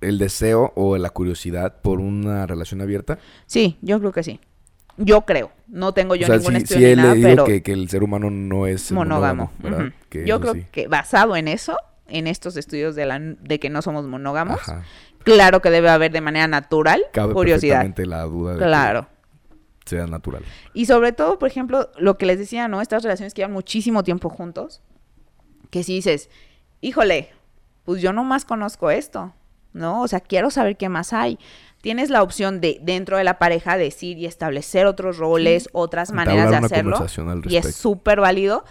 el 0.00 0.18
deseo 0.18 0.72
o 0.76 0.98
la 0.98 1.10
curiosidad 1.10 1.80
por 1.80 1.98
una 2.00 2.46
relación 2.46 2.80
abierta? 2.82 3.18
Sí, 3.46 3.78
yo 3.80 3.98
creo 4.00 4.12
que 4.12 4.22
sí. 4.22 4.40
Yo 4.96 5.22
creo. 5.22 5.50
No 5.66 5.92
tengo 5.92 6.14
yo 6.14 6.24
o 6.24 6.26
sea, 6.28 6.36
ningún 6.36 6.56
sí, 6.56 6.62
estudio 6.62 6.88
sí 6.90 6.96
ni 6.96 7.02
nada, 7.02 7.14
pero 7.20 7.44
que, 7.44 7.62
que 7.62 7.72
el 7.72 7.88
ser 7.88 8.02
humano 8.02 8.30
no 8.30 8.66
es 8.66 8.92
monógamo. 8.92 9.50
Yo 10.24 10.40
creo 10.40 10.54
sí. 10.54 10.66
que 10.70 10.86
basado 10.88 11.36
en 11.36 11.48
eso, 11.48 11.76
en 12.08 12.26
estos 12.26 12.56
estudios 12.56 12.94
de, 12.94 13.06
la, 13.06 13.18
de 13.18 13.58
que 13.58 13.70
no 13.70 13.82
somos 13.82 14.06
monógamos, 14.06 14.60
Ajá. 14.60 14.84
claro 15.24 15.60
que 15.62 15.70
debe 15.70 15.88
haber 15.88 16.12
de 16.12 16.20
manera 16.20 16.46
natural 16.46 17.02
Cabe 17.12 17.32
curiosidad. 17.32 17.84
la 17.96 18.22
duda 18.22 18.52
de 18.52 18.58
Claro. 18.58 19.08
que 19.84 19.90
sea 19.90 20.06
natural. 20.06 20.42
Y 20.74 20.86
sobre 20.86 21.12
todo, 21.12 21.38
por 21.38 21.48
ejemplo, 21.48 21.90
lo 21.98 22.16
que 22.18 22.26
les 22.26 22.38
decía, 22.38 22.68
¿no? 22.68 22.80
Estas 22.80 23.02
relaciones 23.02 23.34
que 23.34 23.40
llevan 23.40 23.52
muchísimo 23.52 24.04
tiempo 24.04 24.28
juntos, 24.28 24.80
que 25.70 25.82
si 25.82 25.94
dices, 25.94 26.30
híjole, 26.82 27.30
pues 27.84 28.00
yo 28.00 28.12
nomás 28.12 28.44
conozco 28.44 28.90
esto, 28.90 29.32
¿no? 29.72 30.02
O 30.02 30.08
sea, 30.08 30.20
quiero 30.20 30.50
saber 30.50 30.76
qué 30.76 30.88
más 30.88 31.12
hay. 31.12 31.38
Tienes 31.84 32.08
la 32.08 32.22
opción 32.22 32.62
de, 32.62 32.78
dentro 32.80 33.18
de 33.18 33.24
la 33.24 33.38
pareja, 33.38 33.76
decir 33.76 34.16
y 34.16 34.24
establecer 34.24 34.86
otros 34.86 35.18
roles, 35.18 35.68
otras 35.72 36.12
maneras 36.12 36.48
de 36.48 36.56
hacerlo. 36.56 36.96
Y 37.44 37.56
es 37.56 37.76
súper 37.76 38.20
válido. 38.20 38.64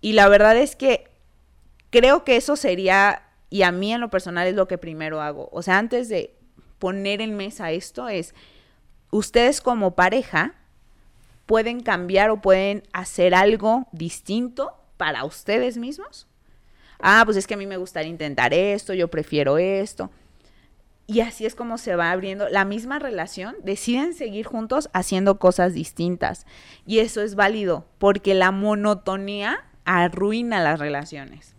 Y 0.00 0.12
la 0.12 0.28
verdad 0.28 0.56
es 0.56 0.76
que 0.76 1.08
creo 1.90 2.22
que 2.22 2.36
eso 2.36 2.54
sería, 2.54 3.24
y 3.50 3.62
a 3.62 3.72
mí 3.72 3.92
en 3.92 4.00
lo 4.00 4.10
personal 4.10 4.46
es 4.46 4.54
lo 4.54 4.68
que 4.68 4.78
primero 4.78 5.20
hago. 5.20 5.48
O 5.50 5.62
sea, 5.62 5.76
antes 5.76 6.08
de 6.08 6.36
poner 6.78 7.20
en 7.20 7.36
mesa 7.36 7.72
esto 7.72 8.08
es, 8.08 8.32
ustedes 9.10 9.60
como 9.60 9.96
pareja 9.96 10.54
pueden 11.46 11.80
cambiar 11.80 12.30
o 12.30 12.40
pueden 12.40 12.84
hacer 12.92 13.34
algo 13.34 13.88
distinto 13.90 14.70
para 14.98 15.24
ustedes 15.24 15.78
mismos. 15.78 16.28
Ah, 17.00 17.22
pues 17.24 17.36
es 17.36 17.48
que 17.48 17.54
a 17.54 17.56
mí 17.56 17.66
me 17.66 17.76
gustaría 17.76 18.08
intentar 18.08 18.54
esto, 18.54 18.94
yo 18.94 19.08
prefiero 19.08 19.58
esto. 19.58 20.12
Y 21.12 21.20
así 21.20 21.44
es 21.46 21.54
como 21.54 21.78
se 21.78 21.94
va 21.96 22.10
abriendo 22.10 22.48
la 22.48 22.64
misma 22.64 22.98
relación. 22.98 23.54
Deciden 23.64 24.14
seguir 24.14 24.46
juntos 24.46 24.88
haciendo 24.92 25.38
cosas 25.38 25.74
distintas. 25.74 26.46
Y 26.86 27.00
eso 27.00 27.20
es 27.20 27.34
válido, 27.34 27.86
porque 27.98 28.34
la 28.34 28.50
monotonía 28.50 29.64
arruina 29.84 30.62
las 30.62 30.78
relaciones. 30.80 31.54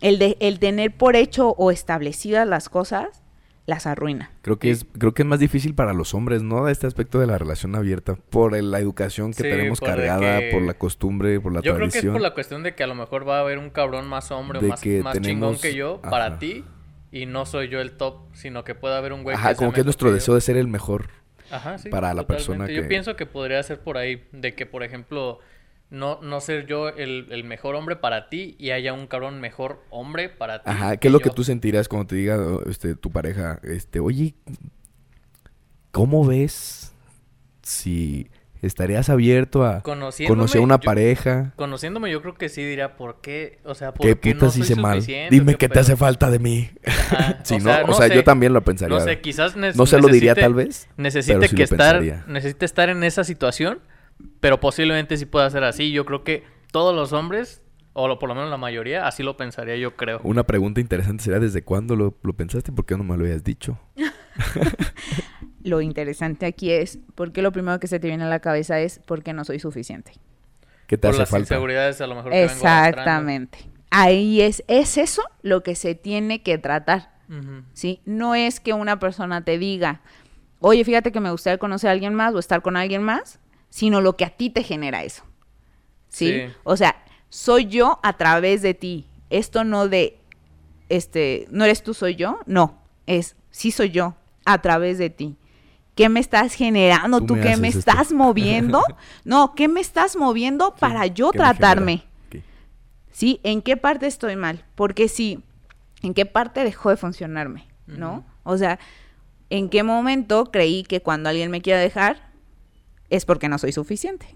El, 0.00 0.18
de, 0.18 0.36
el 0.40 0.58
tener 0.58 0.96
por 0.96 1.14
hecho 1.14 1.50
o 1.50 1.70
establecidas 1.70 2.48
las 2.48 2.68
cosas, 2.68 3.22
las 3.66 3.86
arruina. 3.86 4.30
Creo 4.42 4.58
que 4.58 4.70
es 4.70 4.86
creo 4.98 5.12
que 5.12 5.22
es 5.22 5.28
más 5.28 5.38
difícil 5.38 5.74
para 5.74 5.92
los 5.92 6.14
hombres, 6.14 6.42
¿no? 6.42 6.66
Este 6.68 6.86
aspecto 6.86 7.20
de 7.20 7.26
la 7.26 7.38
relación 7.38 7.76
abierta 7.76 8.16
por 8.16 8.56
el- 8.56 8.70
la 8.70 8.80
educación 8.80 9.30
que 9.32 9.42
Sí, 9.44 9.50
tenemos 9.50 9.78
por 9.78 9.90
cargada, 9.90 10.40
que- 10.40 10.50
por 10.52 10.62
la 10.62 10.74
costumbre, 10.74 11.38
por 11.38 11.52
la 11.52 11.60
Yo 11.60 11.74
creo 11.74 11.78
que 11.78 11.84
es 11.84 11.92
tradición. 11.92 12.14
por 12.14 12.22
la 12.22 12.34
cuestión 12.34 12.62
de 12.64 12.74
que 12.74 12.82
a 12.82 12.86
lo 12.88 12.94
mejor 12.96 13.28
va 13.28 13.36
a 13.36 13.40
haber 13.42 13.58
un 13.58 13.70
cabrón 13.70 14.08
más 14.08 14.30
hombre 14.32 14.58
o 14.58 14.62
De 14.62 14.68
más, 14.68 14.80
que 14.80 15.02
más 15.02 15.12
tenemos- 15.12 15.28
chingón 15.60 15.60
que 15.60 15.74
yo 15.76 16.00
ajá. 16.02 16.10
para 16.10 16.38
ti 16.38 16.64
y 17.12 17.26
no 17.26 17.46
soy 17.46 17.68
yo 17.68 17.80
el 17.80 17.92
top, 17.92 18.34
sino 18.34 18.64
que 18.64 18.74
pueda 18.74 18.98
haber 18.98 19.12
un 19.12 19.22
güey 19.22 19.36
Ajá, 19.36 19.50
que 19.50 19.56
como 19.56 19.72
que 19.72 19.80
es 19.80 19.86
nuestro 19.86 20.12
deseo 20.12 20.34
de 20.34 20.40
ser 20.40 20.56
el 20.56 20.68
mejor. 20.68 21.08
Ajá, 21.50 21.78
sí, 21.78 21.88
para 21.88 22.14
la 22.14 22.26
persona 22.26 22.66
que- 22.66 22.74
Yo 22.74 22.88
pienso 22.88 23.16
que 23.16 23.26
podría 23.26 23.62
ser 23.62 23.80
por 23.80 23.98
ahí, 23.98 24.24
de 24.32 24.54
que, 24.54 24.66
por 24.66 24.84
ejemplo, 24.84 25.40
no, 25.90 26.20
no 26.22 26.40
ser 26.40 26.66
yo 26.66 26.88
el, 26.88 27.26
el 27.30 27.42
mejor 27.42 27.74
hombre 27.74 27.96
para 27.96 28.28
ti 28.28 28.54
y 28.58 28.70
haya 28.70 28.92
un 28.92 29.08
cabrón 29.08 29.40
mejor 29.40 29.82
hombre 29.90 30.28
para 30.28 30.62
ti. 30.62 30.70
Ajá, 30.70 30.96
¿qué 30.96 31.08
es 31.08 31.12
lo 31.12 31.18
que 31.20 31.30
tú 31.30 31.42
sentirías 31.42 31.88
cuando 31.88 32.06
te 32.06 32.14
diga 32.14 32.38
este 32.68 32.94
tu 32.94 33.10
pareja, 33.10 33.58
este, 33.64 33.98
oye, 33.98 34.34
¿cómo 35.90 36.24
ves 36.24 36.92
si 37.62 38.30
estarías 38.62 39.08
abierto 39.08 39.64
a 39.64 39.82
conocer 39.82 40.28
a 40.28 40.60
una 40.60 40.76
yo- 40.80 40.84
pareja? 40.84 41.52
Conociéndome, 41.56 42.10
yo 42.10 42.20
creo 42.22 42.34
que 42.34 42.48
sí 42.48 42.62
diría, 42.64 42.96
¿por 42.96 43.20
qué? 43.20 43.58
O 43.64 43.74
sea, 43.74 43.92
¿por 43.94 44.06
¿Qué 44.06 44.18
qué 44.18 44.32
putas 44.34 44.48
no 44.48 44.50
soy 44.52 44.72
hice 44.72 44.76
mal? 44.80 45.04
Dime 45.30 45.54
¿O 45.54 45.58
qué 45.58 45.68
te 45.68 45.78
hace 45.78 45.96
falta 45.96 46.30
de 46.30 46.38
mí. 46.38 46.70
Ajá, 46.84 47.38
Sí, 47.44 47.54
o 47.54 47.58
¿no? 47.58 47.64
sea, 47.64 47.84
o 47.86 47.92
sea, 47.94 48.08
sé. 48.08 48.14
yo 48.14 48.24
también 48.24 48.52
lo 48.52 48.62
pensaría. 48.62 48.98
No 48.98 49.04
sé, 49.04 49.20
quizás 49.20 49.56
ne- 49.56 49.72
No 49.74 49.86
se 49.86 49.98
lo 50.00 50.08
diría 50.08 50.34
tal 50.34 50.54
vez, 50.54 50.88
Necesite 50.96 51.34
pero 51.38 51.48
sí 51.48 51.56
que 51.56 51.62
lo 51.62 51.64
estar, 51.64 52.02
necesite 52.28 52.64
estar 52.64 52.88
en 52.88 53.02
esa 53.04 53.24
situación, 53.24 53.80
pero 54.40 54.60
posiblemente 54.60 55.16
sí 55.16 55.26
pueda 55.26 55.48
ser 55.50 55.64
así. 55.64 55.92
Yo 55.92 56.04
creo 56.04 56.24
que 56.24 56.44
todos 56.72 56.94
los 56.94 57.12
hombres, 57.12 57.62
o 57.94 58.06
lo- 58.08 58.18
por 58.18 58.28
lo 58.28 58.34
menos 58.34 58.50
la 58.50 58.56
mayoría, 58.58 59.06
así 59.06 59.22
lo 59.22 59.36
pensaría 59.36 59.76
yo 59.76 59.96
creo. 59.96 60.20
Una 60.22 60.44
pregunta 60.44 60.80
interesante 60.80 61.24
sería, 61.24 61.40
¿desde 61.40 61.62
cuándo 61.62 61.96
lo, 61.96 62.16
lo 62.22 62.32
pensaste? 62.34 62.70
¿Por 62.72 62.84
qué 62.84 62.96
no 62.96 63.04
me 63.04 63.16
lo 63.16 63.24
habías 63.24 63.42
dicho? 63.42 63.78
Lo 65.62 65.80
interesante 65.80 66.46
aquí 66.46 66.70
es, 66.70 66.98
porque 67.14 67.42
lo 67.42 67.52
primero 67.52 67.78
que 67.80 67.86
se 67.86 68.00
te 68.00 68.08
viene 68.08 68.24
a 68.24 68.28
la 68.28 68.40
cabeza 68.40 68.80
es, 68.80 69.00
porque 69.06 69.32
no 69.32 69.44
soy 69.44 69.58
suficiente? 69.58 70.12
¿Qué 70.86 70.96
te 70.96 71.02
Por 71.02 71.10
hace 71.10 71.18
las 71.20 71.30
falta? 71.30 71.54
inseguridades 71.54 72.00
a 72.00 72.06
lo 72.06 72.14
mejor 72.16 72.32
que 72.32 72.38
vengo 72.38 72.50
arrastrando. 72.50 72.88
Exactamente. 72.88 73.58
Ahí 73.90 74.40
es, 74.40 74.64
es 74.68 74.98
eso 74.98 75.22
lo 75.42 75.62
que 75.62 75.74
se 75.74 75.94
tiene 75.94 76.42
que 76.42 76.58
tratar. 76.58 77.10
¿sí? 77.74 78.00
No 78.04 78.34
es 78.34 78.58
que 78.58 78.72
una 78.72 78.98
persona 78.98 79.44
te 79.44 79.56
diga, 79.56 80.00
oye, 80.58 80.84
fíjate 80.84 81.12
que 81.12 81.20
me 81.20 81.30
gustaría 81.30 81.58
conocer 81.58 81.88
a 81.88 81.92
alguien 81.92 82.14
más 82.14 82.34
o 82.34 82.38
estar 82.40 82.60
con 82.60 82.76
alguien 82.76 83.02
más, 83.02 83.38
sino 83.68 84.00
lo 84.00 84.16
que 84.16 84.24
a 84.24 84.30
ti 84.30 84.50
te 84.50 84.64
genera 84.64 85.04
eso, 85.04 85.22
¿sí? 86.08 86.26
Sí. 86.26 86.52
O 86.64 86.76
sea, 86.76 87.04
soy 87.28 87.66
yo 87.66 88.00
a 88.02 88.16
través 88.16 88.62
de 88.62 88.74
ti. 88.74 89.06
Esto 89.30 89.62
no 89.62 89.88
de, 89.88 90.18
este, 90.88 91.46
no 91.50 91.64
eres 91.64 91.84
tú, 91.84 91.94
soy 91.94 92.16
yo, 92.16 92.40
no, 92.46 92.82
es, 93.06 93.36
sí 93.50 93.70
soy 93.70 93.90
yo 93.90 94.16
a 94.44 94.60
través 94.60 94.98
de 94.98 95.10
ti. 95.10 95.36
¿Qué 96.00 96.08
me 96.08 96.20
estás 96.20 96.54
generando? 96.54 97.20
Tú 97.20 97.26
¿Tú, 97.26 97.36
me 97.36 97.42
qué 97.42 97.56
me 97.58 97.68
esto. 97.68 97.80
estás 97.80 98.10
moviendo? 98.10 98.82
No, 99.24 99.54
¿qué 99.54 99.68
me 99.68 99.82
estás 99.82 100.16
moviendo 100.16 100.74
para 100.74 101.04
yo 101.06 101.30
tratarme? 101.30 102.04
¿Sí? 103.12 103.38
¿En 103.42 103.60
qué 103.60 103.76
parte 103.76 104.06
estoy 104.06 104.34
mal? 104.34 104.64
Porque 104.76 105.08
sí, 105.08 105.42
¿en 106.02 106.14
qué 106.14 106.24
parte 106.24 106.64
dejó 106.64 106.88
de 106.88 106.96
funcionarme? 106.96 107.68
¿No? 107.86 108.24
O 108.44 108.56
sea, 108.56 108.78
¿en 109.50 109.68
qué 109.68 109.82
momento 109.82 110.46
creí 110.50 110.84
que 110.84 111.02
cuando 111.02 111.28
alguien 111.28 111.50
me 111.50 111.60
quiera 111.60 111.78
dejar 111.78 112.30
es 113.10 113.26
porque 113.26 113.50
no 113.50 113.58
soy 113.58 113.72
suficiente? 113.72 114.34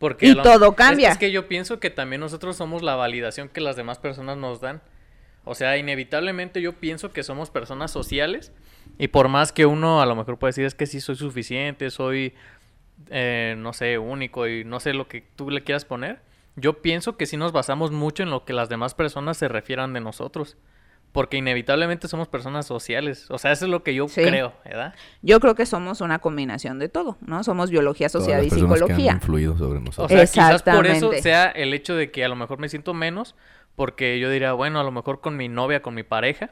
Porque 0.00 0.26
Y 0.26 0.34
lo- 0.34 0.42
todo 0.42 0.70
es- 0.70 0.74
cambia. 0.74 1.12
Es, 1.12 1.18
que 1.18 1.30
yo 1.30 1.46
pienso 1.46 1.78
que 1.78 1.90
también 1.90 2.18
nosotros 2.20 2.56
somos 2.56 2.82
la 2.82 2.96
validación 2.96 3.48
que 3.48 3.60
las 3.60 3.76
demás 3.76 3.98
personas 4.00 4.36
nos 4.38 4.60
dan. 4.60 4.82
O 5.44 5.54
sea, 5.54 5.76
inevitablemente 5.78 6.60
yo 6.60 6.74
pienso 6.74 7.12
que 7.12 7.22
somos 7.22 7.50
personas 7.50 7.90
sociales 7.90 8.52
y 8.98 9.08
por 9.08 9.28
más 9.28 9.52
que 9.52 9.66
uno 9.66 10.00
a 10.02 10.06
lo 10.06 10.14
mejor 10.14 10.38
puede 10.38 10.50
decir 10.50 10.64
es 10.66 10.74
que 10.74 10.86
sí 10.86 11.00
soy 11.00 11.16
suficiente, 11.16 11.90
soy, 11.90 12.34
eh, 13.08 13.54
no 13.58 13.72
sé, 13.72 13.98
único 13.98 14.46
y 14.46 14.64
no 14.64 14.80
sé 14.80 14.92
lo 14.94 15.08
que 15.08 15.22
tú 15.36 15.50
le 15.50 15.64
quieras 15.64 15.84
poner, 15.84 16.20
yo 16.56 16.82
pienso 16.82 17.16
que 17.16 17.26
sí 17.26 17.36
nos 17.36 17.52
basamos 17.52 17.90
mucho 17.90 18.22
en 18.22 18.30
lo 18.30 18.44
que 18.44 18.52
las 18.52 18.68
demás 18.68 18.94
personas 18.94 19.36
se 19.38 19.48
refieran 19.48 19.92
de 19.92 20.00
nosotros. 20.00 20.56
Porque 21.12 21.38
inevitablemente 21.38 22.06
somos 22.06 22.28
personas 22.28 22.66
sociales. 22.66 23.28
O 23.32 23.38
sea, 23.38 23.50
eso 23.50 23.64
es 23.64 23.70
lo 23.72 23.82
que 23.82 23.94
yo 23.96 24.06
Sí. 24.06 24.22
creo, 24.22 24.52
¿verdad? 24.64 24.94
Yo 25.22 25.40
creo 25.40 25.56
que 25.56 25.66
somos 25.66 26.00
una 26.02 26.20
combinación 26.20 26.78
de 26.78 26.88
todo, 26.88 27.18
¿no? 27.20 27.42
Somos 27.42 27.68
biología 27.68 28.08
Todas 28.08 28.28
las 28.28 28.46
y 28.46 28.48
personas 28.48 28.78
que 28.78 28.82
han 28.84 28.88
psicología. 28.88 29.12
influido 29.14 29.58
sobre 29.58 29.80
nosotros. 29.80 30.04
O 30.04 30.08
sea, 30.08 30.24
quizás 30.24 30.62
por 30.62 30.86
eso 30.86 31.12
Exactamente. 31.12 31.22
sea 31.22 31.46
el 31.50 31.74
hecho 31.74 31.96
de 31.96 32.12
que 32.12 32.24
a 32.24 32.28
lo 32.28 32.36
mejor 32.36 32.60
me 32.60 32.68
siento 32.68 32.94
menos, 32.94 33.34
porque 33.76 34.18
yo 34.18 34.30
diría, 34.30 34.52
bueno, 34.52 34.80
a 34.80 34.84
lo 34.84 34.90
mejor 34.90 35.20
con 35.20 35.36
mi 35.36 35.48
novia, 35.48 35.82
con 35.82 35.94
mi 35.94 36.02
pareja, 36.02 36.50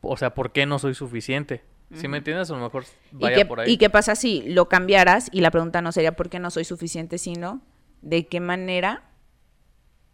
o 0.00 0.16
sea, 0.16 0.34
¿por 0.34 0.52
qué 0.52 0.66
no 0.66 0.78
soy 0.78 0.94
suficiente? 0.94 1.62
¿Sí 1.94 2.08
me 2.08 2.18
entiendes? 2.18 2.50
A 2.50 2.54
lo 2.54 2.60
mejor 2.62 2.84
¿Y 3.12 3.16
vaya 3.16 3.36
qué, 3.36 3.44
por 3.44 3.60
ahí. 3.60 3.72
¿Y 3.72 3.76
qué 3.76 3.90
pasa 3.90 4.14
si 4.14 4.42
lo 4.48 4.66
cambiaras 4.68 5.28
y 5.30 5.42
la 5.42 5.50
pregunta 5.50 5.82
no 5.82 5.92
sería 5.92 6.12
por 6.16 6.30
qué 6.30 6.38
no 6.38 6.50
soy 6.50 6.64
suficiente, 6.64 7.18
sino 7.18 7.60
de 8.00 8.26
qué 8.26 8.40
manera 8.40 9.02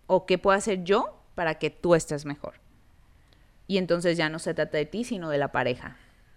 o 0.08 0.26
qué 0.26 0.38
puedo 0.38 0.56
hacer 0.58 0.82
yo 0.82 1.14
para 1.36 1.54
que 1.54 1.70
tú 1.70 1.94
estés 1.94 2.24
mejor? 2.24 2.54
Y 3.68 3.78
entonces 3.78 4.16
ya 4.16 4.28
no 4.28 4.40
se 4.40 4.54
trata 4.54 4.76
de 4.76 4.86
ti, 4.86 5.04
sino 5.04 5.30
de 5.30 5.38
la 5.38 5.52
pareja. 5.52 5.96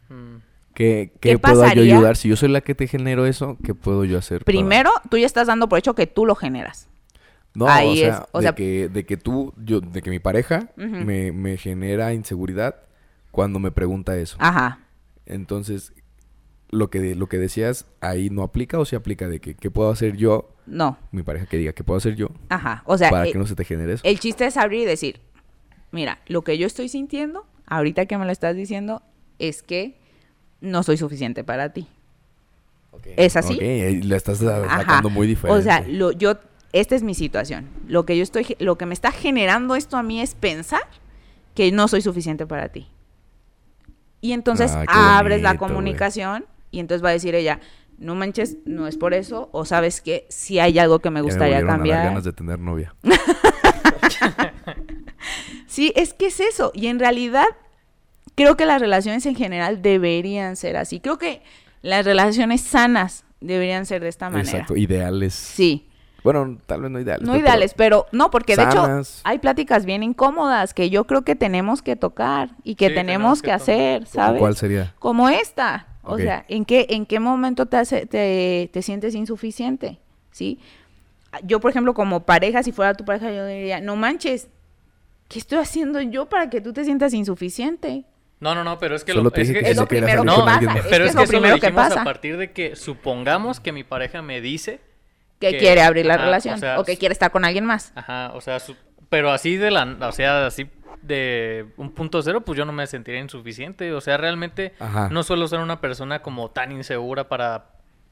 Mm, 0.09 0.35
¿Qué, 0.75 1.11
¿Qué 1.19 1.31
qué 1.31 1.37
puedo 1.39 1.65
yo 1.73 1.81
ayudar? 1.81 2.17
Si 2.17 2.29
yo 2.29 2.35
soy 2.35 2.49
la 2.49 2.61
que 2.61 2.75
te 2.75 2.87
genero 2.87 3.25
eso, 3.25 3.57
¿qué 3.63 3.73
puedo 3.73 4.05
yo 4.05 4.19
hacer? 4.19 4.39
para- 4.45 4.45
Primero, 4.45 4.91
tú 5.09 5.17
ya 5.17 5.25
estás 5.25 5.47
dando 5.47 5.67
por 5.67 5.79
hecho 5.79 5.95
que 5.95 6.05
tú 6.05 6.25
lo 6.25 6.35
generas. 6.35 6.87
No, 7.53 7.67
ahí 7.67 7.89
o 7.91 7.95
sea, 7.95 8.09
es, 8.09 8.21
o 8.31 8.37
de, 8.39 8.43
sea- 8.43 8.55
que, 8.55 8.89
de 8.89 9.05
que 9.05 9.17
tú, 9.17 9.53
yo, 9.57 9.81
de 9.81 10.01
que 10.01 10.09
mi 10.09 10.19
pareja 10.19 10.69
me, 10.77 11.31
me 11.31 11.57
genera 11.57 12.13
inseguridad 12.13 12.75
cuando 13.31 13.59
me 13.59 13.71
pregunta 13.71 14.15
eso. 14.17 14.37
Ajá. 14.39 14.79
Entonces, 15.25 15.93
lo 16.69 16.89
que, 16.89 17.15
lo 17.15 17.27
que 17.27 17.37
decías 17.37 17.85
ahí 17.99 18.29
no 18.29 18.43
aplica 18.43 18.79
o 18.79 18.85
sí 18.85 18.95
aplica 18.95 19.27
de 19.27 19.39
que 19.41 19.55
qué 19.55 19.69
puedo 19.69 19.89
hacer 19.89 20.15
yo, 20.15 20.55
No. 20.65 20.97
mi 21.11 21.23
pareja 21.23 21.45
que 21.45 21.57
diga 21.57 21.73
qué 21.73 21.83
puedo 21.83 21.97
hacer 21.97 22.15
yo 22.15 22.29
Ajá. 22.49 22.83
O 22.85 22.97
sea, 22.97 23.09
para 23.09 23.27
eh, 23.27 23.31
que 23.33 23.37
no 23.37 23.45
se 23.45 23.55
te 23.55 23.65
genere 23.65 23.93
eso. 23.93 24.03
el 24.05 24.19
chiste 24.19 24.45
es 24.45 24.55
abrir 24.55 24.81
y 24.81 24.85
decir, 24.85 25.19
mira, 25.91 26.19
lo 26.27 26.43
que 26.43 26.57
yo 26.57 26.65
estoy 26.67 26.87
sintiendo, 26.87 27.45
ahorita 27.65 28.05
que 28.05 28.17
me 28.17 28.25
lo 28.25 28.31
estás 28.31 28.55
diciendo, 28.55 29.01
es 29.39 29.61
que 29.63 29.97
no 30.61 30.83
soy 30.83 30.95
suficiente 30.97 31.43
para 31.43 31.73
ti. 31.73 31.87
¿Es 33.17 33.35
así? 33.35 33.55
Ok, 33.55 33.61
y 33.61 34.01
la 34.03 34.15
estás 34.17 34.41
Ajá. 34.43 34.77
sacando 34.79 35.09
muy 35.09 35.25
diferente. 35.27 35.59
O 35.59 35.63
sea, 35.63 35.83
lo, 35.87 36.11
yo, 36.11 36.35
esta 36.73 36.95
es 36.95 37.03
mi 37.03 37.13
situación. 37.13 37.67
Lo 37.87 38.05
que 38.05 38.15
yo 38.17 38.23
estoy, 38.23 38.55
lo 38.59 38.77
que 38.77 38.85
me 38.85 38.93
está 38.93 39.11
generando 39.11 39.75
esto 39.75 39.97
a 39.97 40.03
mí 40.03 40.21
es 40.21 40.35
pensar 40.35 40.81
que 41.55 41.71
no 41.71 41.87
soy 41.87 42.01
suficiente 42.01 42.45
para 42.45 42.69
ti. 42.69 42.87
Y 44.21 44.33
entonces 44.33 44.71
Ah, 44.87 45.17
abres 45.17 45.41
la 45.41 45.49
bonito, 45.53 45.67
comunicación 45.67 46.45
y 46.69 46.79
entonces 46.79 47.03
va 47.03 47.09
a 47.09 47.13
decir 47.13 47.35
ella, 47.35 47.59
no 47.97 48.15
manches, 48.15 48.57
no 48.65 48.87
es 48.87 48.97
por 48.97 49.13
eso, 49.13 49.49
o 49.51 49.65
sabes 49.65 50.01
que 50.01 50.25
si 50.29 50.59
hay 50.59 50.79
algo 50.79 50.99
que 50.99 51.09
me 51.09 51.19
Ya 51.19 51.23
gustaría 51.23 51.55
volvieron 51.61 51.69
a 51.69 51.71
dar 51.71 51.77
cambiar. 51.79 52.05
ganas 52.05 52.23
de 52.23 52.33
tener 52.33 52.59
novia. 52.59 52.95
Sí, 55.67 55.93
es 55.95 56.13
que 56.13 56.25
es 56.27 56.39
eso. 56.41 56.71
Y 56.75 56.87
en 56.87 56.99
realidad, 56.99 57.45
creo 58.35 58.57
que 58.57 58.65
las 58.65 58.81
relaciones 58.81 59.25
en 59.25 59.35
general 59.35 59.81
deberían 59.81 60.55
ser 60.57 60.75
así. 60.75 60.99
Creo 60.99 61.17
que 61.17 61.41
las 61.81 62.03
relaciones 62.03 62.59
sanas 62.61 63.23
deberían 63.39 63.85
ser 63.85 64.01
de 64.01 64.09
esta 64.09 64.29
manera. 64.29 64.49
Exacto, 64.51 64.75
ideales. 64.75 65.33
Sí. 65.33 65.87
Bueno, 66.23 66.57
tal 66.67 66.81
vez 66.81 66.91
no 66.91 66.99
ideales. 66.99 67.25
No 67.27 67.33
pero- 67.33 67.43
ideales, 67.45 67.73
pero 67.73 68.05
no, 68.11 68.29
porque 68.29 68.55
de 68.55 68.63
hecho 68.63 68.87
hay 69.23 69.39
pláticas 69.39 69.85
bien 69.85 70.03
incómodas 70.03 70.73
que 70.73 70.89
yo 70.89 71.05
creo 71.05 71.23
que 71.23 71.35
tenemos 71.35 71.81
que 71.81 71.95
tocar 71.95 72.49
y 72.63 72.75
que 72.75 72.89
Sí, 72.89 72.93
tenemos 72.95 73.41
tenemos 73.41 73.41
que, 73.41 73.45
que 73.47 73.51
hacer, 73.51 73.99
¿Cómo 74.03 74.11
¿sabes? 74.13 74.39
¿Cuál 74.39 74.55
sería? 74.55 74.93
Como 74.99 75.29
esta. 75.29 75.87
O 76.03 76.17
sea, 76.17 76.45
¿en 76.47 76.65
qué, 76.65 76.87
¿en 76.89 77.05
qué 77.05 77.19
momento 77.19 77.67
te, 77.67 77.77
hace, 77.77 78.05
te, 78.07 78.69
te 78.73 78.81
sientes 78.81 79.13
insuficiente? 79.15 79.99
¿Sí? 80.31 80.59
Yo, 81.43 81.59
por 81.59 81.69
ejemplo, 81.71 81.93
como 81.93 82.21
pareja, 82.25 82.61
si 82.63 82.71
fuera 82.71 82.93
tu 82.95 83.05
pareja, 83.05 83.31
yo 83.31 83.45
diría, 83.45 83.79
no 83.81 83.95
manches, 83.95 84.47
¿qué 85.27 85.39
estoy 85.39 85.59
haciendo 85.59 86.01
yo 86.01 86.27
para 86.27 86.49
que 86.49 86.59
tú 86.59 86.73
te 86.73 86.83
sientas 86.85 87.13
insuficiente? 87.13 88.03
No, 88.39 88.55
no, 88.55 88.63
no, 88.63 88.79
pero 88.79 88.95
es 88.95 89.03
que 89.03 89.11
Solo 89.11 89.25
lo, 89.25 89.35
es 89.35 89.47
que- 89.51 89.59
que 89.59 89.69
es 89.69 89.77
lo 89.77 89.87
primero 89.87 90.23
que 90.23 90.27
pasa, 90.29 90.43
más. 90.45 90.61
es 90.63 90.69
pero 90.69 90.73
que 90.73 90.85
es 90.85 90.91
es 90.91 90.97
que 90.97 90.97
lo 90.97 91.07
eso 91.07 91.21
lo 91.21 91.27
primero 91.27 91.59
que 91.59 91.71
pasa. 91.71 92.01
a 92.01 92.03
partir 92.03 92.37
de 92.37 92.51
que 92.51 92.75
supongamos 92.75 93.59
que 93.59 93.71
mi 93.71 93.83
pareja 93.83 94.21
me 94.23 94.41
dice 94.41 94.81
Que 95.41 95.51
Que- 95.51 95.57
quiere 95.57 95.81
abrir 95.81 96.05
la 96.05 96.13
ajá, 96.13 96.23
relación 96.25 96.55
o 96.55 96.57
sea, 96.59 96.79
o 96.79 96.85
que 96.85 96.95
quiere 96.97 97.11
estar 97.11 97.31
con 97.31 97.43
alguien 97.43 97.65
más. 97.65 97.91
Ajá, 97.95 98.31
o 98.33 98.39
sea, 98.39 98.59
su- 98.61 98.75
pero 99.09 99.31
así 99.31 99.57
de 99.57 99.71
la, 99.71 99.97
o 100.07 100.11
sea, 100.13 100.45
así 100.45 100.69
de 101.01 101.65
un 101.77 101.91
punto 101.91 102.21
cero, 102.21 102.41
pues 102.41 102.57
yo 102.57 102.63
no 102.63 102.71
me 102.71 102.85
sentiría 102.87 103.19
insuficiente. 103.19 103.91
O 103.93 103.99
sea, 104.01 104.17
realmente 104.17 104.73
Ajá. 104.79 105.09
no 105.11 105.23
suelo 105.23 105.47
ser 105.47 105.59
una 105.59 105.81
persona 105.81 106.21
como 106.21 106.51
tan 106.51 106.71
insegura 106.71 107.27
para, 107.27 107.71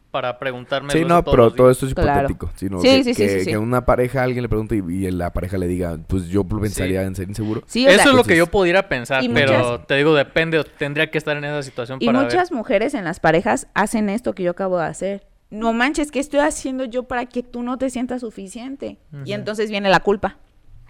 para 0.09 0.39
preguntarme. 0.39 0.91
Sí, 0.91 1.01
no, 1.05 1.21
todos 1.23 1.35
pero 1.35 1.51
todo 1.53 1.69
esto 1.69 1.85
es 1.85 1.93
Claro. 1.93 2.21
hipotético. 2.21 2.51
Sino 2.55 2.81
Sí, 2.81 2.87
que, 2.87 3.03
sí, 3.03 3.13
sí, 3.13 3.21
que, 3.21 3.29
sí, 3.29 3.39
sí. 3.41 3.51
que 3.51 3.57
una 3.59 3.85
pareja, 3.85 4.23
alguien 4.23 4.41
le 4.41 4.49
pregunte 4.49 4.75
y, 4.75 5.05
y 5.05 5.11
la 5.11 5.31
pareja 5.31 5.59
le 5.59 5.67
diga, 5.67 5.99
pues 6.07 6.29
yo 6.29 6.43
pensaría 6.43 7.01
Sí. 7.01 7.07
en 7.07 7.15
ser 7.15 7.29
inseguro. 7.29 7.61
Sí, 7.67 7.85
Eso 7.85 7.95
sea, 7.95 8.05
es 8.05 8.13
lo 8.15 8.23
que 8.23 8.35
yo 8.35 8.47
pudiera 8.47 8.89
pensar, 8.89 9.23
Y 9.23 9.29
pero 9.29 9.53
muchas- 9.55 9.85
te 9.87 9.93
digo, 9.95 10.15
depende, 10.15 10.63
tendría 10.79 11.11
que 11.11 11.19
estar 11.19 11.37
en 11.37 11.45
esa 11.45 11.61
situación 11.61 11.99
Y 12.01 12.07
para 12.07 12.21
muchas 12.21 12.49
ver. 12.49 12.57
mujeres 12.57 12.95
en 12.95 13.03
las 13.05 13.19
parejas 13.19 13.67
hacen 13.75 14.09
esto 14.09 14.33
que 14.33 14.41
yo 14.41 14.49
acabo 14.51 14.79
de 14.79 14.85
hacer. 14.87 15.27
No 15.49 15.73
manches, 15.73 16.11
¿qué 16.11 16.19
estoy 16.19 16.41
haciendo 16.41 16.85
yo 16.85 17.03
para 17.03 17.25
que 17.25 17.41
tú 17.41 17.63
no 17.63 17.77
te 17.77 17.89
sientas 17.89 18.21
suficiente? 18.21 18.99
Y 19.25 19.33
entonces 19.33 19.71
viene 19.71 19.89
la 19.89 19.99
culpa. 19.99 20.37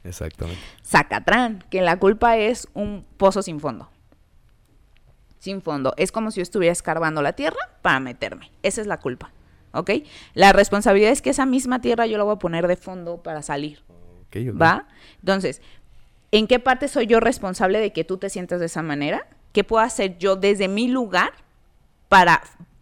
Exactamente. 0.03 0.61
Zacatrán, 0.85 1.63
que 1.69 1.81
la 1.81 1.97
culpa 1.97 2.37
es 2.37 2.67
un 2.73 3.05
pozo 3.17 3.41
sin 3.41 3.59
fondo. 3.59 3.89
Sin 5.39 5.61
fondo. 5.61 5.93
Es 5.95 6.11
como 6.11 6.31
si 6.31 6.37
yo 6.37 6.43
estuviera 6.43 6.73
escarbando 6.73 7.21
la 7.21 7.33
tierra 7.33 7.57
para 7.81 8.01
meterme. 8.01 8.51
Esa 8.61 8.81
es 8.81 8.87
la 8.87 8.99
culpa. 8.99 9.31
¿Ok? 9.71 9.91
La 10.33 10.51
responsabilidad 10.51 11.11
es 11.11 11.21
que 11.21 11.29
esa 11.29 11.45
misma 11.45 11.79
tierra 11.79 12.05
yo 12.05 12.17
la 12.17 12.23
voy 12.23 12.35
a 12.35 12.39
poner 12.39 12.67
de 12.67 12.75
fondo 12.75 13.23
para 13.23 13.41
salir. 13.41 13.83
Ok, 14.27 14.37
ok. 14.51 14.61
¿Va? 14.61 14.87
Entonces, 15.19 15.61
¿en 16.31 16.47
qué 16.47 16.59
parte 16.59 16.87
soy 16.89 17.05
yo 17.07 17.21
responsable 17.21 17.79
de 17.79 17.93
que 17.93 18.03
tú 18.03 18.17
te 18.17 18.29
sientas 18.29 18.59
de 18.59 18.65
esa 18.65 18.81
manera? 18.81 19.27
¿Qué 19.53 19.63
puedo 19.63 19.83
hacer 19.83 20.17
yo 20.17 20.35
desde 20.35 20.67
mi 20.67 20.87
lugar 20.87 21.31
para 22.09 22.41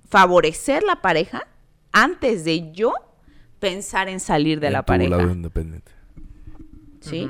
favorecer 0.09 0.84
la 0.84 1.01
pareja 1.01 1.45
antes 1.91 2.43
de 2.45 2.71
yo 2.71 2.93
pensar 3.59 4.07
en 4.09 4.19
salir 4.19 4.59
de 4.59 4.67
En 4.67 4.73
la 4.73 4.83
tu 4.83 4.93
lado 4.93 5.09
pareja? 5.11 5.31
independiente. 5.33 5.91
¿Sí? 7.01 7.29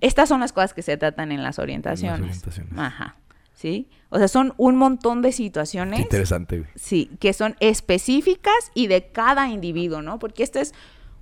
Estas 0.00 0.28
son 0.28 0.40
las 0.40 0.52
cosas 0.52 0.74
que 0.74 0.82
se 0.82 0.96
tratan 0.96 1.32
en 1.32 1.42
las 1.42 1.58
orientaciones. 1.58 2.20
orientaciones. 2.20 2.72
Ajá. 2.78 3.16
¿Sí? 3.54 3.88
O 4.10 4.18
sea, 4.18 4.28
son 4.28 4.52
un 4.56 4.76
montón 4.76 5.22
de 5.22 5.28
Qué 5.28 5.32
situaciones. 5.36 6.00
interesante, 6.00 6.58
güey. 6.58 6.70
Sí, 6.74 7.10
que 7.20 7.32
son 7.32 7.56
específicas 7.60 8.52
y 8.74 8.88
de 8.88 9.06
cada 9.06 9.48
individuo, 9.48 10.02
¿no? 10.02 10.18
Porque 10.18 10.42
esta 10.42 10.60
es 10.60 10.74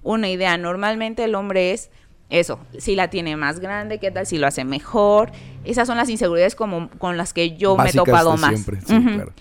una 0.03 0.29
idea. 0.29 0.57
Normalmente 0.59 1.25
el 1.25 1.35
hombre 1.35 1.73
es 1.73 1.91
eso, 2.31 2.59
si 2.79 2.97
la 2.97 3.11
tiene 3.11 3.37
más 3.37 3.61
grande, 3.61 3.99
qué 3.99 4.11
tal 4.11 4.27
si 4.27 4.39
lo 4.39 4.47
hace 4.47 4.65
mejor. 4.65 5.31
Esas 5.65 5.87
son 5.87 5.99
las 5.99 6.09
inseguridades 6.09 6.57
como 6.57 6.89
con 6.99 7.19
las 7.19 7.35
que 7.35 7.57
yo 7.57 7.77
me 7.77 7.91
he 7.91 7.93
topado 7.93 8.33
de 8.33 8.39
más. 8.39 8.51
siempre, 8.59 8.81
sí, 8.81 8.87
claro. 8.87 9.33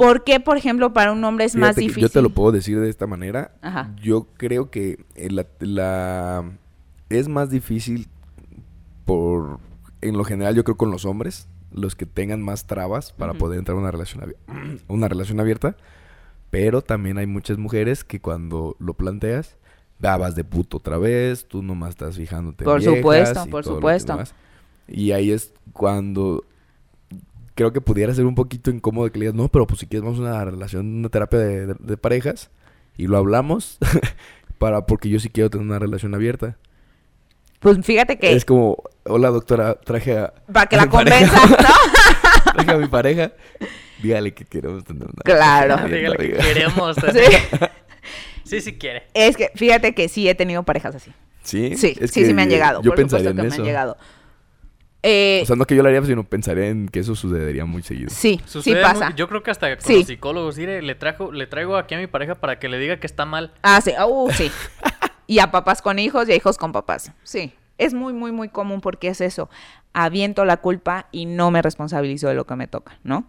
¿Por 0.00 0.24
qué, 0.24 0.40
por 0.40 0.56
ejemplo, 0.56 0.92
para 0.92 1.12
un 1.12 1.22
hombre 1.24 1.44
es 1.44 1.54
más 1.54 1.70
Fíjate 1.76 1.80
difícil? 1.82 2.02
Yo 2.02 2.08
te 2.08 2.22
lo 2.22 2.30
puedo 2.30 2.52
decir 2.52 2.80
de 2.80 2.88
esta 2.88 3.06
manera. 3.06 3.52
Ajá. 3.62 3.94
Yo 4.02 4.26
creo 4.36 4.70
que 4.70 5.04
la, 5.16 5.46
la- 5.60 6.44
es 7.08 7.28
más 7.28 7.50
difícil 7.50 8.08
por 9.04 9.58
en 10.00 10.16
lo 10.16 10.24
general 10.24 10.54
yo 10.54 10.64
creo 10.64 10.76
con 10.76 10.90
los 10.90 11.04
hombres 11.04 11.46
los 11.72 11.94
que 11.94 12.06
tengan 12.06 12.42
más 12.42 12.66
trabas 12.66 13.12
para 13.12 13.34
poder 13.34 13.58
entrar 13.58 13.76
a 13.76 13.80
una 13.80 13.90
relación 13.90 14.22
abi- 14.24 14.80
una 14.88 15.08
relación 15.08 15.38
abierta, 15.40 15.76
pero 16.50 16.82
también 16.82 17.18
hay 17.18 17.26
muchas 17.26 17.58
mujeres 17.58 18.02
que 18.02 18.20
cuando 18.20 18.76
lo 18.80 18.94
planteas 18.94 19.56
"Ah, 20.02 20.16
vas 20.16 20.34
de 20.34 20.42
puto 20.44 20.78
otra 20.78 20.98
vez, 20.98 21.46
tú 21.46 21.62
nomás 21.62 21.90
estás 21.90 22.16
fijándote 22.16 22.64
en 22.64 22.70
Por 22.70 22.80
viejas 22.80 22.96
supuesto, 22.96 23.44
y 23.46 23.50
por 23.50 23.64
supuesto. 23.64 24.12
demás". 24.14 24.34
Y 24.88 25.12
ahí 25.12 25.30
es 25.30 25.52
cuando 25.72 26.42
creo 27.54 27.72
que 27.72 27.80
pudiera 27.80 28.14
ser 28.14 28.26
un 28.26 28.34
poquito 28.34 28.70
incómodo 28.70 29.10
que 29.10 29.18
le 29.18 29.24
digas, 29.26 29.34
no, 29.34 29.48
pero 29.48 29.66
pues 29.66 29.80
si 29.80 29.86
quieres 29.86 30.04
vamos 30.04 30.18
a 30.20 30.22
una 30.22 30.44
relación, 30.44 30.86
una 30.98 31.08
terapia 31.08 31.38
de, 31.38 31.66
de- 31.66 31.76
de 31.78 31.96
parejas 31.96 32.50
y 32.96 33.06
lo 33.06 33.16
hablamos 33.18 33.78
para 34.58 34.86
porque 34.86 35.08
yo 35.08 35.20
sí 35.20 35.28
quiero 35.28 35.50
tener 35.50 35.66
una 35.66 35.78
relación 35.78 36.14
abierta. 36.14 36.56
Pues 37.60 37.78
fíjate 37.84 38.18
que 38.18 38.32
Es 38.32 38.44
como, 38.46 38.82
hola 39.04 39.28
doctora, 39.28 39.74
traje 39.74 40.16
a... 40.18 40.32
para 40.52 40.66
que 40.66 40.76
a 40.76 40.78
la 40.84 40.88
convenza, 40.88 41.46
¿no? 41.46 41.56
traje 42.54 42.70
a 42.70 42.78
mi 42.78 42.88
pareja. 42.88 43.32
Dígale 44.02 44.32
que 44.32 44.46
queremos 44.46 44.82
tener 44.84 45.02
una 45.02 45.22
Claro. 45.24 45.76
Dígale 45.88 46.16
que 46.16 46.32
queremos. 46.38 46.96
Sí. 47.12 47.58
Sí, 48.44 48.60
sí 48.62 48.78
quiere. 48.78 49.04
Es 49.14 49.36
que 49.36 49.50
fíjate 49.54 49.94
que 49.94 50.08
sí 50.08 50.28
he 50.28 50.34
tenido 50.34 50.62
parejas 50.64 50.94
así. 50.96 51.12
Sí, 51.42 51.76
Sí, 51.76 51.96
es 52.00 52.10
sí, 52.10 52.20
que 52.20 52.26
sí 52.26 52.34
me 52.34 52.42
han 52.42 52.48
llegado. 52.50 52.82
Yo 52.82 52.90
por 52.90 52.96
pensaría 52.96 53.28
supuesto 53.30 53.42
en 53.44 53.48
que 53.48 53.54
eso. 53.54 53.62
me 53.62 53.62
han 53.62 53.66
llegado. 53.68 53.96
Eh, 55.02 55.40
O 55.42 55.46
sea, 55.46 55.56
no 55.56 55.64
que 55.64 55.74
yo 55.74 55.82
lo 55.82 55.88
haría, 55.88 56.02
sino 56.04 56.24
pensaría 56.24 56.66
en 56.68 56.88
que 56.88 56.98
eso 57.00 57.14
sucedería 57.14 57.64
muy 57.64 57.82
seguido. 57.82 58.10
sí, 58.10 58.38
sí 58.44 58.50
Sucede 58.50 58.82
pasa. 58.82 59.06
muy- 59.06 59.14
yo 59.14 59.28
creo 59.28 59.42
que 59.42 59.50
hasta 59.50 59.74
con 59.76 59.86
Sí. 59.86 59.98
los 59.98 60.06
psicólogos, 60.06 60.58
mire, 60.58 60.82
le, 60.82 60.94
trajo, 60.94 61.32
le 61.32 61.46
traigo 61.46 61.76
aquí 61.76 61.94
a 61.94 61.98
mi 61.98 62.06
pareja 62.06 62.34
para 62.34 62.58
que 62.58 62.68
le 62.68 62.78
diga 62.78 63.00
que 63.00 63.06
está 63.06 63.24
mal. 63.24 63.52
Ah, 63.62 63.80
sí, 63.80 63.92
uh, 64.06 64.30
sí. 64.32 64.50
y 65.26 65.38
a 65.38 65.50
papás 65.50 65.80
con 65.80 65.98
hijos 65.98 66.28
y 66.28 66.32
a 66.32 66.36
hijos 66.36 66.58
con 66.58 66.72
papás. 66.72 67.12
Sí. 67.22 67.52
Es 67.78 67.94
muy, 67.94 68.12
muy, 68.12 68.30
muy 68.30 68.50
común 68.50 68.82
porque 68.82 69.08
es 69.08 69.22
eso. 69.22 69.48
Aviento 69.94 70.44
la 70.44 70.58
culpa 70.58 71.08
y 71.12 71.24
no 71.24 71.50
me 71.50 71.62
responsabilizo 71.62 72.28
de 72.28 72.34
lo 72.34 72.46
que 72.46 72.54
me 72.56 72.66
toca, 72.66 72.98
¿no? 73.02 73.24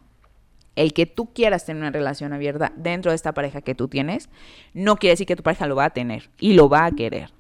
El 0.76 0.91
que 0.93 1.05
tú 1.05 1.34
quieras 1.34 1.65
tener 1.65 1.82
una 1.82 1.91
relación 1.91 2.34
abierta 2.34 2.74
dentro 2.76 3.11
de 3.11 3.15
esta 3.15 3.34
pareja 3.34 3.61
que 3.61 3.76
tú 3.76 3.88
tienes, 3.88 4.30
no 4.74 4.97
quiere 4.97 5.13
decir 5.13 5.26
que 5.28 5.36
tu 5.38 5.43
pareja 5.43 5.67
lo 5.67 5.76
va 5.78 5.86
a 5.86 5.89
tener 5.91 6.30
y 6.38 6.53
lo 6.53 6.67
va 6.69 6.86
a 6.86 6.91
querer, 6.91 7.32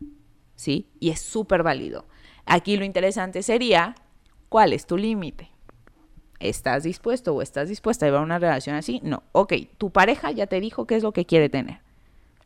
¿sí? 0.55 0.87
Y 1.01 1.09
es 1.09 1.19
súper 1.21 1.63
válido. 1.63 2.05
Aquí 2.45 2.77
lo 2.77 2.85
interesante 2.85 3.43
sería, 3.43 3.95
¿cuál 4.51 4.73
es 4.73 4.85
tu 4.85 4.97
límite? 4.97 5.49
¿Estás 6.41 6.83
dispuesto 6.83 7.33
o 7.33 7.41
estás 7.41 7.69
dispuesta 7.69 8.05
a 8.05 8.09
llevar 8.09 8.21
una 8.23 8.37
relación 8.37 8.75
así? 8.75 8.99
No. 9.01 9.23
Ok, 9.31 9.53
tu 9.77 9.91
pareja 9.91 10.31
ya 10.31 10.45
te 10.45 10.59
dijo 10.59 10.85
qué 10.85 10.95
es 10.97 11.03
lo 11.03 11.13
que 11.13 11.25
quiere 11.25 11.47
tener. 11.47 11.79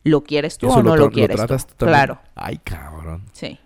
¿Lo 0.04 0.22
quieres 0.24 0.60
tú 0.60 0.68
Eso 0.68 0.78
o 0.80 0.84
no 0.84 0.96
lo 0.96 1.10
quieres 1.10 1.36
tú? 1.36 1.48
tratas 1.48 1.66
tú 1.66 1.74
también. 1.78 1.98
Claro, 1.98 2.20
Ay, 2.36 2.60
cabrón. 2.64 3.24
sí. 3.34 3.58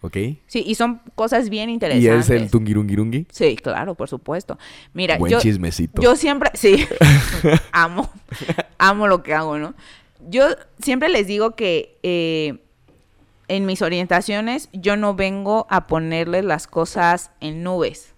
¿Ok? 0.00 0.16
Sí, 0.48 0.62
y 0.66 0.74
son 0.74 1.00
cosas 1.14 1.48
bien 1.48 1.70
¿Y 1.70 1.74
interesantes. 1.74 2.28
es 2.28 2.42
el 2.42 2.50
tungirungirungi? 2.50 3.26
Sí, 3.30 3.56
claro, 3.56 3.94
por 3.94 4.08
supuesto. 4.08 4.58
Mira, 4.92 5.16
Buen 5.16 5.30
yo, 5.32 5.40
chismecito. 5.40 6.02
yo 6.02 6.16
siempre, 6.16 6.50
sí, 6.54 6.86
amo, 7.72 8.10
amo 8.76 9.06
lo 9.06 9.22
que 9.22 9.32
hago, 9.34 9.56
¿no? 9.58 9.74
Yo 10.28 10.46
siempre 10.82 11.08
les 11.10 11.26
digo 11.26 11.52
que 11.54 11.96
eh, 12.02 12.58
en 13.48 13.66
mis 13.66 13.82
orientaciones 13.82 14.68
yo 14.72 14.96
no 14.96 15.14
vengo 15.14 15.66
a 15.70 15.86
ponerles 15.86 16.44
las 16.44 16.66
cosas 16.66 17.30
en 17.40 17.62
nubes. 17.62 18.14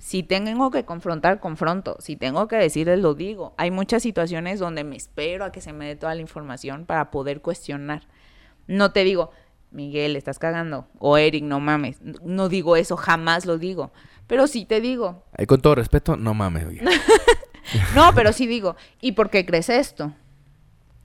Si 0.00 0.22
tengo 0.22 0.70
que 0.70 0.86
confrontar, 0.86 1.40
confronto. 1.40 1.98
Si 2.00 2.16
tengo 2.16 2.48
que 2.48 2.56
decirles, 2.56 3.00
lo 3.00 3.12
digo. 3.12 3.52
Hay 3.58 3.70
muchas 3.70 4.02
situaciones 4.02 4.58
donde 4.58 4.82
me 4.82 4.96
espero 4.96 5.44
a 5.44 5.52
que 5.52 5.60
se 5.60 5.74
me 5.74 5.86
dé 5.86 5.94
toda 5.94 6.14
la 6.14 6.22
información 6.22 6.86
para 6.86 7.10
poder 7.10 7.42
cuestionar. 7.42 8.08
No 8.66 8.92
te 8.92 9.04
digo, 9.04 9.30
Miguel, 9.70 10.16
estás 10.16 10.38
cagando. 10.38 10.88
O 10.98 11.18
Eric, 11.18 11.44
no 11.44 11.60
mames. 11.60 12.00
No 12.00 12.48
digo 12.48 12.76
eso, 12.76 12.96
jamás 12.96 13.44
lo 13.44 13.58
digo. 13.58 13.92
Pero 14.26 14.46
sí 14.46 14.64
te 14.64 14.80
digo. 14.80 15.24
Ay, 15.36 15.44
con 15.44 15.60
todo 15.60 15.74
respeto, 15.74 16.16
no 16.16 16.32
mames, 16.32 16.64
oye. 16.64 16.80
No, 17.94 18.14
pero 18.14 18.32
sí 18.32 18.46
digo. 18.46 18.76
¿Y 19.02 19.12
por 19.12 19.28
qué 19.28 19.44
crees 19.44 19.68
esto? 19.68 20.14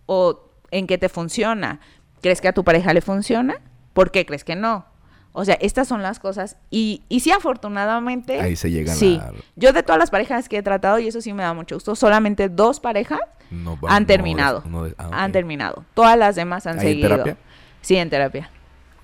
¿O 0.05 0.49
en 0.71 0.87
qué 0.87 0.97
te 0.97 1.09
funciona? 1.09 1.81
¿Crees 2.23 2.41
que 2.41 2.47
a 2.47 2.53
tu 2.53 2.63
pareja 2.63 2.91
le 2.93 3.01
funciona? 3.01 3.57
¿Por 3.93 4.09
qué 4.09 4.25
crees 4.25 4.43
que 4.43 4.55
no? 4.55 4.85
O 5.33 5.45
sea, 5.45 5.55
estas 5.61 5.87
son 5.87 6.01
las 6.01 6.19
cosas. 6.19 6.57
Y, 6.71 7.01
y 7.09 7.19
sí, 7.19 7.31
afortunadamente. 7.31 8.39
Ahí 8.39 8.55
se 8.55 8.71
llegan 8.71 8.95
Sí. 8.95 9.19
a... 9.21 9.31
Yo 9.55 9.73
de 9.73 9.83
todas 9.83 9.99
las 9.99 10.09
parejas 10.09 10.47
que 10.49 10.57
he 10.57 10.63
tratado, 10.63 10.99
y 10.99 11.07
eso 11.07 11.21
sí 11.21 11.33
me 11.33 11.43
da 11.43 11.53
mucho 11.53 11.75
gusto, 11.75 11.95
solamente 11.95 12.49
dos 12.49 12.79
parejas 12.79 13.19
No, 13.51 13.79
va- 13.79 13.95
han 13.95 14.03
no 14.03 14.07
terminado. 14.07 14.63
no 14.67 14.83
des- 14.85 14.95
ah, 14.97 15.09
Han 15.11 15.31
terminado. 15.31 15.85
Todas 15.93 16.17
las 16.17 16.35
demás 16.35 16.65
han 16.65 16.79
¿Ahí 16.79 16.85
en 16.87 16.91
seguido. 16.93 17.09
terapia? 17.09 17.37
Sí, 17.81 17.95
en 17.97 18.09
terapia. 18.09 18.49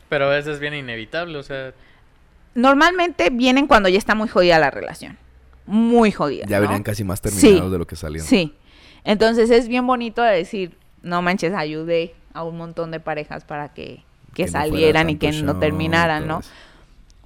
Pero 0.08 0.26
a 0.26 0.30
veces 0.30 0.60
viene 0.60 0.80
inevitable, 0.80 1.38
o 1.38 1.44
sea, 1.44 1.74
Normalmente 2.56 3.30
vienen 3.30 3.68
cuando 3.68 3.90
ya 3.90 3.98
está 3.98 4.16
muy 4.16 4.28
jodida 4.28 4.58
la 4.60 4.72
relación. 4.72 5.18
Muy 5.66 6.12
jodida. 6.12 6.46
Ya 6.48 6.58
¿no? 6.58 6.64
venían 6.64 6.84
casi 6.84 7.04
más 7.04 7.22
terminados 7.22 7.66
Sí, 7.66 7.72
de 7.72 7.78
lo 7.78 7.86
que 7.88 7.96
salían. 7.96 8.26
Sí. 8.26 8.56
Entonces 9.04 9.50
es 9.52 9.68
bien 9.68 9.86
bonito 9.86 10.22
de 10.24 10.36
decir, 10.36 10.78
no 11.04 11.22
manches, 11.22 11.54
ayudé 11.54 12.16
a 12.34 12.44
un 12.44 12.58
montón 12.58 12.92
de 12.92 13.00
parejas 13.00 13.44
para 13.44 13.70
que, 13.74 14.04
que, 14.34 14.48
salieran 14.48 15.10
y 15.10 15.16
que 15.18 15.32
no 15.32 15.58
terminaran, 15.60 16.28
¿no? 16.28 16.40
eso. 16.40 16.50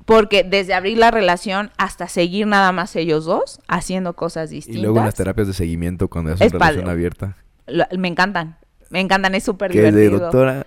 Porque 0.06 0.44
desde 0.44 0.74
abrir 0.74 0.98
la 0.98 1.12
relación 1.12 1.72
hasta 1.78 2.08
seguir 2.10 2.46
nada 2.46 2.72
más 2.74 2.96
ellos 2.96 3.24
dos 3.26 3.62
haciendo 3.70 4.14
cosas 4.16 4.50
distintas. 4.50 4.80
Y 4.80 4.84
luego 4.84 5.00
las 5.04 5.16
terapias 5.16 5.48
de 5.48 5.54
seguimiento 5.54 6.10
cuando 6.10 6.32
es 6.34 6.42
Es 6.42 6.52
una 6.54 6.60
relación 6.66 6.90
abierta. 6.90 7.38
lo- 7.68 7.86
me 7.98 8.10
encantan. 8.10 8.58
Me 8.90 9.00
encantan, 9.00 9.34
es 9.34 9.44
súper 9.44 9.72
Que 9.72 9.88
es 9.88 9.94
de 9.94 10.02
divertido. 10.02 10.20
doctora, 10.30 10.66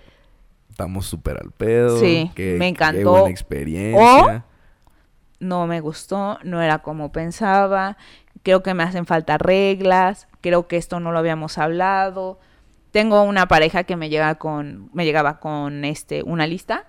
estamos 0.70 1.04
súper 1.06 1.38
al 1.42 1.50
pedo. 1.52 2.00
Sí, 2.00 2.30
qué- 2.34 2.52
me 2.58 2.64
Qué 2.64 2.68
encantó. 2.68 3.10
buena 3.10 3.30
experiencia. 3.30 4.44
no 5.38 5.66
me 5.66 5.80
gustó, 5.80 6.38
no 6.44 6.62
era 6.62 6.78
como 6.78 7.12
pensaba, 7.12 7.98
creo 8.42 8.62
que 8.62 8.72
me 8.72 8.82
hacen 8.84 9.04
falta 9.04 9.36
reglas, 9.36 10.28
creo 10.40 10.66
que 10.66 10.78
esto 10.78 10.98
no 10.98 11.12
lo 11.12 11.18
habíamos 11.18 11.58
hablado. 11.58 12.40
Tengo 12.90 13.22
una 13.22 13.46
pareja 13.46 13.84
que 13.84 13.96
me 13.96 14.08
llega 14.08 14.36
con, 14.36 14.90
me 14.92 15.04
llegaba 15.04 15.38
con 15.38 15.84
este, 15.84 16.22
una 16.22 16.46
lista, 16.46 16.86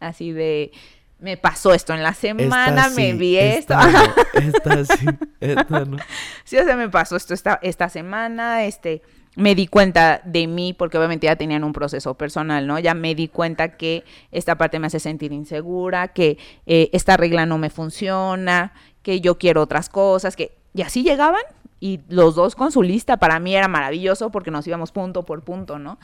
así 0.00 0.32
de 0.32 0.72
me 1.18 1.36
pasó 1.38 1.72
esto 1.72 1.94
en 1.94 2.02
la 2.02 2.12
semana, 2.12 2.86
Esta 2.86 2.90
me 2.90 3.12
sí, 3.12 3.18
vi 3.18 3.36
esto. 3.38 3.74
esta 3.74 3.86
no, 3.92 4.82
esta 4.82 4.84
sí, 4.84 5.06
esta 5.40 5.84
no. 5.84 5.96
Sí, 6.44 6.58
o 6.58 6.64
sea, 6.64 6.76
me 6.76 6.88
pasó 6.90 7.16
esto 7.16 7.32
esta, 7.32 7.58
esta 7.62 7.88
semana, 7.88 8.64
este, 8.64 9.00
me 9.36 9.54
di 9.54 9.66
cuenta 9.66 10.20
de 10.24 10.46
mí, 10.46 10.74
porque 10.74 10.98
obviamente 10.98 11.26
ya 11.26 11.36
tenían 11.36 11.64
un 11.64 11.72
proceso 11.72 12.14
personal, 12.14 12.66
¿no? 12.66 12.78
Ya 12.78 12.94
me 12.94 13.14
di 13.14 13.28
cuenta 13.28 13.76
que 13.76 14.04
esta 14.32 14.56
parte 14.58 14.78
me 14.78 14.86
hace 14.86 15.00
sentir 15.00 15.32
insegura, 15.32 16.08
que 16.08 16.38
eh, 16.66 16.90
esta 16.92 17.16
regla 17.16 17.46
no 17.46 17.58
me 17.58 17.70
funciona, 17.70 18.74
que 19.02 19.20
yo 19.20 19.38
quiero 19.38 19.62
otras 19.62 19.88
cosas, 19.88 20.36
que... 20.36 20.56
Y 20.74 20.82
así 20.82 21.04
llegaban, 21.04 21.42
y 21.80 22.00
los 22.08 22.34
dos 22.34 22.54
con 22.54 22.72
su 22.72 22.82
lista, 22.82 23.18
para 23.18 23.38
mí 23.40 23.54
era 23.54 23.68
maravilloso 23.68 24.30
porque 24.30 24.50
nos 24.50 24.66
íbamos 24.66 24.92
punto 24.92 25.24
por 25.24 25.42
punto, 25.42 25.78
¿no? 25.78 25.98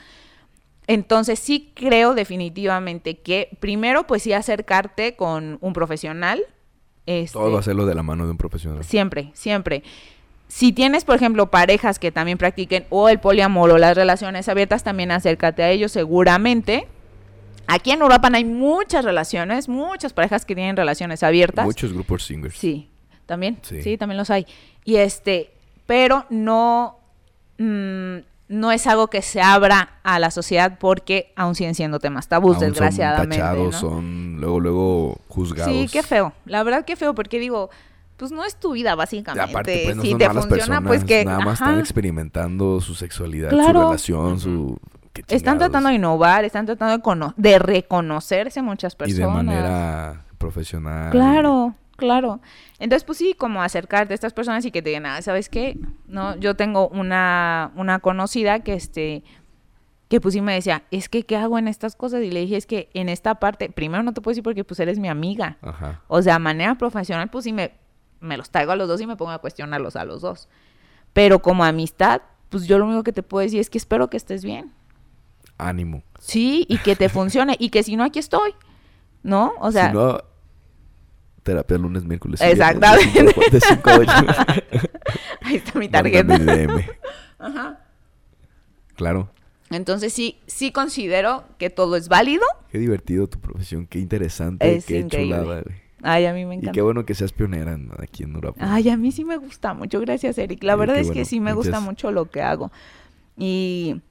Entonces 0.87 1.39
sí 1.39 1.71
creo 1.73 2.13
definitivamente 2.13 3.19
que 3.19 3.55
primero 3.59 4.05
pues 4.07 4.23
sí 4.23 4.33
acercarte 4.33 5.15
con 5.15 5.57
un 5.61 5.73
profesional. 5.73 6.41
este, 7.05 7.37
Todo 7.37 7.57
hacerlo 7.57 7.85
de 7.85 7.95
la 7.95 8.03
mano 8.03 8.25
de 8.25 8.31
un 8.31 8.37
profesional. 8.37 8.83
Siempre, 8.83 9.31
siempre. 9.33 9.83
Si 10.47 10.73
tienes, 10.73 11.05
por 11.05 11.15
ejemplo, 11.15 11.49
parejas 11.49 11.97
que 11.97 12.11
también 12.11 12.37
practiquen 12.37 12.85
o 12.89 13.07
el 13.07 13.21
poliamor 13.21 13.71
o 13.71 13.77
las 13.77 13.95
relaciones 13.95 14.49
abiertas, 14.49 14.83
también 14.83 15.11
acércate 15.11 15.63
a 15.63 15.69
ellos 15.69 15.93
seguramente. 15.93 16.87
Aquí 17.67 17.91
en 17.91 18.03
Uruapan 18.03 18.35
hay 18.35 18.43
muchas 18.43 19.05
relaciones, 19.05 19.69
muchas 19.69 20.11
parejas 20.11 20.43
que 20.45 20.55
tienen 20.55 20.75
relaciones 20.75 21.23
abiertas. 21.23 21.63
Muchos 21.63 21.93
grupos 21.93 22.25
singers. 22.25 22.57
Sí, 22.57 22.89
también. 23.25 23.59
Sí. 23.61 23.81
Sí. 23.81 23.97
también 23.97 24.17
los 24.17 24.29
hay. 24.29 24.45
Y 24.83 24.97
este, 24.97 25.53
pero 25.91 26.25
no, 26.29 26.99
mm, 27.57 28.19
no 28.47 28.71
es 28.71 28.87
algo 28.87 29.09
que 29.09 29.21
se 29.21 29.41
abra 29.41 29.99
a 30.03 30.19
la 30.19 30.31
sociedad 30.31 30.77
porque 30.79 31.33
aún 31.35 31.53
siguen 31.53 31.75
siendo 31.75 31.99
temas 31.99 32.29
tabús, 32.29 32.55
Aún 32.55 32.67
desgraciadamente. 32.67 33.35
Son 33.35 33.45
tachados, 33.45 33.73
¿no? 33.73 33.79
son 33.81 34.37
luego, 34.39 34.59
luego 34.61 35.17
juzgados. 35.27 35.73
Sí, 35.73 35.89
qué 35.91 36.01
feo. 36.01 36.31
La 36.45 36.63
verdad, 36.63 36.85
qué 36.85 36.95
feo, 36.95 37.13
porque 37.13 37.39
digo, 37.39 37.71
pues 38.15 38.31
no 38.31 38.45
es 38.45 38.55
tu 38.55 38.71
vida, 38.71 38.95
básicamente. 38.95 39.51
Aparte, 39.51 39.81
pues 39.83 39.97
no 39.97 40.01
si 40.03 40.15
te 40.15 40.29
funciona, 40.29 40.47
personas. 40.55 40.83
pues 40.87 41.03
que. 41.03 41.25
Nada 41.25 41.39
más 41.39 41.61
ajá. 41.61 41.71
están 41.71 41.79
experimentando 41.81 42.79
su 42.79 42.95
sexualidad, 42.95 43.49
su 43.49 43.57
relación, 43.57 44.39
su. 44.39 44.79
Están 45.27 45.57
tratando 45.57 45.89
de 45.89 45.95
innovar, 45.95 46.45
están 46.45 46.67
tratando 46.67 47.33
de, 47.35 47.49
de 47.49 47.59
reconocerse 47.59 48.61
muchas 48.61 48.93
Y 48.93 48.95
personas. 48.95 49.27
de 49.27 49.43
manera 49.43 50.23
profesional. 50.37 51.11
Claro, 51.11 51.75
claro. 52.01 52.41
Entonces, 52.79 53.05
pues 53.05 53.19
sí, 53.19 53.35
como 53.37 53.61
acercarte 53.61 54.13
a 54.13 54.15
estas 54.15 54.33
personas 54.33 54.65
y 54.65 54.71
que 54.71 54.81
te 54.81 54.89
digan, 54.89 55.05
ah, 55.05 55.21
¿sabes 55.21 55.47
qué? 55.47 55.77
No, 56.07 56.35
yo 56.37 56.55
tengo 56.55 56.89
una, 56.89 57.71
una 57.75 57.99
conocida 57.99 58.59
que 58.59 58.73
este 58.73 59.23
que 60.09 60.19
pues 60.19 60.33
sí 60.33 60.41
me 60.41 60.53
decía, 60.53 60.83
es 60.91 61.07
que 61.07 61.23
¿qué 61.23 61.37
hago 61.37 61.57
en 61.57 61.69
estas 61.69 61.95
cosas? 61.95 62.21
Y 62.21 62.31
le 62.31 62.41
dije, 62.41 62.57
es 62.57 62.65
que 62.65 62.89
en 62.93 63.07
esta 63.07 63.35
parte, 63.35 63.69
primero 63.69 64.03
no 64.03 64.13
te 64.13 64.19
puedo 64.19 64.33
decir 64.33 64.43
porque 64.43 64.65
pues 64.65 64.77
eres 64.81 64.99
mi 64.99 65.07
amiga. 65.07 65.57
Ajá. 65.61 66.01
O 66.09 66.21
sea, 66.21 66.37
manera 66.37 66.75
profesional, 66.75 67.29
pues 67.29 67.45
sí 67.45 67.53
me, 67.53 67.71
me 68.19 68.35
los 68.35 68.49
traigo 68.49 68.73
a 68.73 68.75
los 68.75 68.89
dos 68.89 68.99
y 68.99 69.07
me 69.07 69.15
pongo 69.15 69.31
a 69.31 69.39
cuestionarlos 69.39 69.95
a 69.95 70.03
los 70.03 70.21
dos. 70.21 70.49
Pero 71.13 71.41
como 71.41 71.63
amistad, 71.63 72.23
pues 72.49 72.67
yo 72.67 72.77
lo 72.77 72.87
único 72.87 73.03
que 73.03 73.13
te 73.13 73.23
puedo 73.23 73.41
decir 73.41 73.61
es 73.61 73.69
que 73.69 73.77
espero 73.77 74.09
que 74.09 74.17
estés 74.17 74.43
bien. 74.43 74.73
Ánimo. 75.57 76.03
Sí, 76.19 76.65
y 76.67 76.79
que 76.79 76.97
te 76.97 77.07
funcione. 77.07 77.55
y 77.57 77.69
que 77.69 77.81
si 77.81 77.95
no, 77.95 78.03
aquí 78.03 78.19
estoy. 78.19 78.53
¿No? 79.23 79.53
O 79.59 79.71
sea, 79.71 79.91
si 79.91 79.95
no, 79.95 80.19
terapia 81.43 81.77
lunes, 81.77 82.03
miércoles. 82.05 82.39
y 82.41 82.45
Exactamente. 82.45 83.11
viernes, 83.11 83.35
De 83.51 83.59
5 83.61 83.89
a 83.89 83.97
8. 83.97 84.11
ahí 85.41 85.55
está 85.55 85.79
mi 85.79 85.89
tarjeta. 85.89 86.37
DM. 86.37 86.85
Claro. 88.95 89.29
Entonces 89.69 90.11
sí, 90.13 90.37
sí 90.47 90.71
considero 90.71 91.45
que 91.57 91.69
todo 91.69 91.95
es 91.95 92.07
válido. 92.09 92.43
Qué 92.71 92.77
divertido 92.77 93.27
tu 93.27 93.39
profesión. 93.39 93.87
Qué 93.87 93.99
interesante. 93.99 94.75
Es 94.75 94.85
qué 94.85 94.99
increíble. 94.99 95.37
chulada. 95.37 95.61
güey. 95.61 95.75
Ay, 96.03 96.25
a 96.25 96.33
mí 96.33 96.45
me 96.45 96.55
Y 96.55 96.57
encanta. 96.57 96.71
qué 96.73 96.81
bueno 96.81 97.05
que 97.05 97.13
seas 97.15 97.31
pionera 97.31 97.77
aquí 97.99 98.23
en 98.23 98.35
Uruapan. 98.35 98.67
Ay, 98.69 98.89
a 98.89 98.97
mí 98.97 99.11
sí 99.11 99.23
me 99.23 99.37
gusta 99.37 99.73
mucho. 99.73 99.99
Gracias, 100.01 100.37
Eric. 100.37 100.63
La 100.63 100.73
Sí, 100.73 100.79
verdad 100.79 100.97
es 100.97 101.11
que 101.11 101.25
sí 101.25 101.39
me 101.39 101.53
gusta 101.53 101.79
Muchas- 101.79 101.83
mucho 101.85 102.11
lo 102.11 102.29
que 102.29 102.41
hago. 102.41 102.71
Y, 103.37 104.01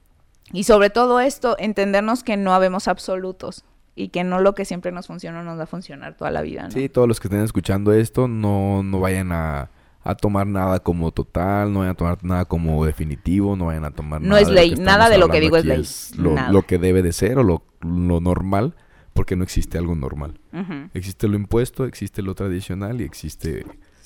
y 0.51 0.63
sobre 0.63 0.89
todo 0.89 1.19
esto, 1.19 1.55
entendernos 1.59 2.23
que 2.23 2.37
no 2.37 2.53
habemos 2.53 2.87
absolutos 2.87 3.63
y 3.95 4.09
que 4.09 4.23
no 4.23 4.39
lo 4.39 4.55
que 4.55 4.65
siempre 4.65 4.91
nos 4.91 5.07
funciona 5.07 5.43
nos 5.43 5.59
va 5.59 5.63
a 5.63 5.67
funcionar 5.67 6.15
toda 6.15 6.31
la 6.31 6.41
vida, 6.41 6.63
¿no? 6.63 6.71
Sí, 6.71 6.89
todos 6.89 7.07
los 7.07 7.19
que 7.19 7.27
estén 7.27 7.41
escuchando 7.41 7.93
esto, 7.93 8.27
no, 8.27 8.83
no 8.83 8.99
vayan 8.99 9.31
a, 9.31 9.69
a 10.03 10.15
tomar 10.15 10.47
nada 10.47 10.79
como 10.79 11.11
total, 11.11 11.73
no 11.73 11.79
vayan 11.79 11.91
a 11.93 11.97
tomar 11.97 12.23
nada 12.23 12.45
como 12.45 12.85
definitivo, 12.85 13.55
no 13.55 13.67
vayan 13.67 13.85
a 13.85 13.91
tomar 13.91 14.21
No 14.21 14.29
nada 14.29 14.41
es 14.41 14.47
de 14.47 14.53
lo 14.53 14.59
ley, 14.61 14.75
nada 14.75 15.09
de 15.09 15.17
lo 15.17 15.29
que 15.29 15.39
digo 15.39 15.57
es 15.57 15.65
ley, 15.65 15.85
lo, 16.17 16.33
nada. 16.33 16.51
lo 16.51 16.63
que 16.63 16.77
debe 16.77 17.01
de 17.01 17.11
ser 17.11 17.37
o 17.37 17.43
lo, 17.43 17.63
lo 17.81 18.21
normal, 18.21 18.75
porque 19.13 19.35
no 19.35 19.43
existe 19.43 19.77
algo 19.77 19.95
normal. 19.95 20.39
Existe 20.93 21.27
lo 21.27 21.35
impuesto, 21.35 21.85
existe 21.85 22.21
lo 22.21 22.33
tradicional 22.33 23.01
y 23.01 23.03
existe 23.03 23.65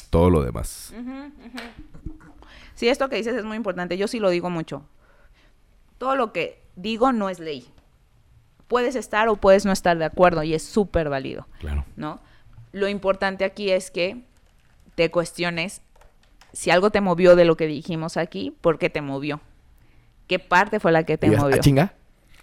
todo 0.10 0.30
lo 0.30 0.44
demás. 0.44 0.94
Sí, 2.74 2.90
esto 2.90 3.08
que 3.08 3.16
dices 3.16 3.36
es 3.36 3.46
muy 3.46 3.56
importante. 3.56 3.98
Yo 3.98 4.08
sí 4.08 4.20
lo 4.20 4.30
digo 4.30 4.50
mucho. 4.50 4.84
Todo 5.98 6.16
lo 6.16 6.34
que 6.34 6.62
digo 6.76 7.12
no 7.12 7.30
es 7.30 7.40
ley. 7.40 7.68
Puedes 8.68 8.96
estar 8.96 9.28
o 9.30 9.36
puedes 9.36 9.66
no 9.66 9.72
estar 9.72 9.98
de 9.98 10.06
acuerdo 10.06 10.44
y 10.44 10.54
es 10.54 10.64
súper 10.64 11.10
válido, 11.10 11.48
Claro. 11.60 11.86
¿no? 11.96 12.20
Lo 12.72 12.88
importante 12.88 13.46
aquí 13.46 13.70
es 13.72 13.92
que 13.92 14.24
te 14.96 15.12
cuestiones 15.12 15.82
si 16.54 16.72
algo 16.72 16.90
te 16.90 17.02
movió 17.02 17.36
de 17.36 17.46
lo 17.46 17.58
que 17.58 17.68
dijimos 17.68 18.18
aquí, 18.18 18.56
¿por 18.62 18.80
qué 18.80 18.90
te 18.90 19.02
movió? 19.02 19.42
¿Qué 20.28 20.40
parte 20.40 20.80
fue 20.80 20.92
la 20.92 21.04
que 21.04 21.18
te 21.18 21.28
Y 21.28 21.32
movió? 21.32 21.56
"Ah, 21.56 21.60
chinga. 21.60 21.94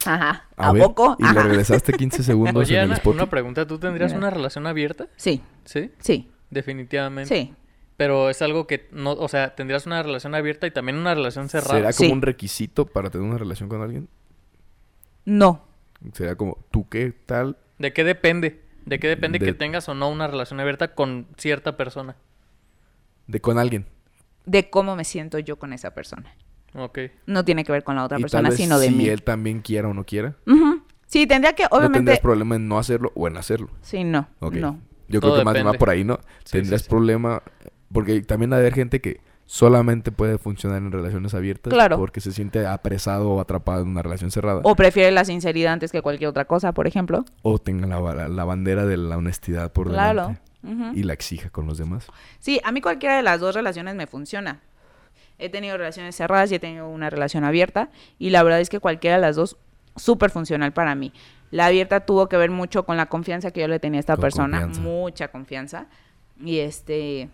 Ajá. 0.04 0.44
A, 0.56 0.68
¿A, 0.68 0.72
ver", 0.72 0.82
poco? 0.82 1.16
Y 1.18 1.22
le 1.22 1.28
Ajá. 1.30 1.42
regresaste 1.44 1.92
15 1.94 2.22
segundos 2.22 2.68
Oye, 2.68 2.76
en 2.78 2.90
el 2.90 2.92
spot. 2.92 3.14
una 3.14 3.30
pregunta. 3.30 3.66
¿Tú 3.66 3.78
tendrías 3.78 4.12
una 4.12 4.30
relación 4.30 4.66
abierta? 4.66 5.06
Sí, 5.16 5.42
Sí, 5.64 5.90
sí, 5.98 6.30
definitivamente. 6.50 7.34
sí. 7.34 7.54
Pero 7.96 8.30
es 8.30 8.42
algo 8.42 8.66
que 8.66 8.88
no, 8.92 9.12
o 9.12 9.28
sea, 9.28 9.54
tendrías 9.54 9.86
una 9.86 10.02
relación 10.02 10.34
abierta 10.34 10.66
y 10.66 10.70
también 10.72 10.96
una 10.98 11.14
relación 11.14 11.48
cerrada. 11.48 11.74
¿Será 11.74 11.92
como 11.92 12.06
Sí. 12.08 12.12
un 12.12 12.22
requisito 12.22 12.86
para 12.86 13.10
tener 13.10 13.26
una 13.26 13.38
relación 13.38 13.68
con 13.68 13.80
alguien? 13.82 14.08
No. 15.24 15.64
Será 16.12 16.34
como, 16.36 16.58
¿tú 16.70 16.88
qué 16.88 17.12
tal? 17.26 17.56
¿De 17.78 17.92
qué 17.92 18.04
depende? 18.04 18.62
¿De 18.84 18.98
qué 18.98 19.08
depende 19.08 19.38
De- 19.38 19.44
que 19.46 19.54
tengas 19.54 19.88
o 19.88 19.94
no 19.94 20.08
una 20.10 20.26
relación 20.26 20.58
abierta 20.60 20.94
con 20.94 21.26
cierta 21.36 21.76
persona? 21.76 22.16
De 23.26 23.40
con 23.40 23.58
alguien. 23.58 23.86
De 24.44 24.68
cómo 24.70 24.96
me 24.96 25.04
siento 25.04 25.38
yo 25.38 25.56
con 25.58 25.72
esa 25.72 25.92
persona. 25.94 26.34
Ok. 26.74 26.98
No 27.26 27.44
tiene 27.44 27.64
que 27.64 27.72
ver 27.72 27.84
con 27.84 27.96
la 27.96 28.04
otra 28.04 28.18
y 28.18 28.22
persona, 28.22 28.42
tal 28.48 28.50
vez 28.50 28.58
sino 28.60 28.78
de 28.78 28.88
si 28.88 28.94
mí. 28.94 29.06
él 29.08 29.22
también 29.22 29.60
quiera 29.60 29.88
o 29.88 29.94
no 29.94 30.04
quiera. 30.04 30.34
Sí, 31.06 31.26
tendría 31.26 31.52
que, 31.54 31.64
No 31.64 31.68
obviamente. 31.72 31.98
tendrías 31.98 32.20
problema 32.20 32.56
en 32.56 32.66
no 32.68 32.78
hacerlo 32.78 33.12
o 33.14 33.28
en 33.28 33.36
hacerlo. 33.36 33.68
Sí, 33.82 34.02
no. 34.02 34.28
Ok. 34.40 34.54
No. 34.54 34.80
Yo 35.08 35.20
Todo 35.20 35.32
creo 35.32 35.40
que 35.40 35.44
más 35.44 35.54
va 35.54 35.58
depende. 35.58 35.78
por 35.78 35.90
ahí, 35.90 36.04
¿no? 36.04 36.18
Sí, 36.44 36.52
tendrías 36.52 36.80
sí, 36.80 36.84
sí. 36.86 36.90
problema... 36.90 37.42
Porque 37.92 38.22
también 38.22 38.52
ha 38.54 38.56
de 38.56 38.62
haber 38.62 38.74
gente 38.74 39.02
que 39.02 39.20
solamente 39.54 40.10
puede 40.12 40.38
funcionar 40.38 40.78
en 40.78 40.90
relaciones 40.90 41.34
abiertas. 41.34 41.70
Claro. 41.70 41.98
Porque 41.98 42.22
se 42.22 42.32
siente 42.32 42.66
apresado 42.66 43.32
o 43.32 43.38
atrapado 43.40 43.82
en 43.82 43.88
una 43.88 44.00
relación 44.00 44.30
cerrada. 44.30 44.62
O 44.64 44.74
prefiere 44.74 45.10
la 45.12 45.26
sinceridad 45.26 45.74
antes 45.74 45.92
que 45.92 46.00
cualquier 46.00 46.30
otra 46.30 46.46
cosa, 46.46 46.72
por 46.72 46.86
ejemplo. 46.86 47.26
O 47.42 47.58
tenga 47.58 47.86
la, 47.86 47.98
ba- 48.00 48.28
la 48.28 48.44
bandera 48.46 48.86
de 48.86 48.96
la 48.96 49.18
honestidad 49.18 49.70
por 49.70 49.88
Claro. 49.90 50.20
delante. 50.22 50.40
Ujú. 50.64 50.96
Y 50.98 51.02
la 51.02 51.12
exija 51.12 51.50
con 51.50 51.66
los 51.66 51.76
demás. 51.76 52.06
Sí, 52.40 52.62
a 52.64 52.72
mí 52.72 52.80
cualquiera 52.80 53.14
de 53.18 53.22
las 53.22 53.40
dos 53.40 53.54
relaciones 53.54 53.94
me 53.94 54.06
funciona. 54.06 54.60
He 55.38 55.50
tenido 55.50 55.76
relaciones 55.76 56.16
cerradas 56.16 56.50
y 56.50 56.54
he 56.54 56.58
tenido 56.58 56.88
una 56.88 57.10
relación 57.10 57.44
abierta. 57.44 57.90
Y 58.18 58.30
la 58.30 58.42
verdad 58.44 58.60
es 58.60 58.70
que 58.70 58.80
cualquiera 58.80 59.16
de 59.16 59.20
las 59.22 59.36
dos, 59.36 59.58
súper 59.96 60.30
funcional 60.30 60.72
para 60.72 60.94
mí. 60.94 61.12
La 61.50 61.66
abierta 61.66 62.00
tuvo 62.06 62.26
que 62.30 62.38
ver 62.38 62.50
mucho 62.50 62.86
con 62.86 62.96
la 62.96 63.04
confianza 63.06 63.50
que 63.50 63.60
yo 63.60 63.68
le 63.68 63.78
tenía 63.80 63.98
a 63.98 64.00
esta 64.00 64.14
Con 64.14 64.22
persona. 64.22 64.60
confianza. 64.62 64.80
Mucha 64.80 65.28
confianza. 65.28 65.86
Y 66.42 66.60
este. 66.60 67.28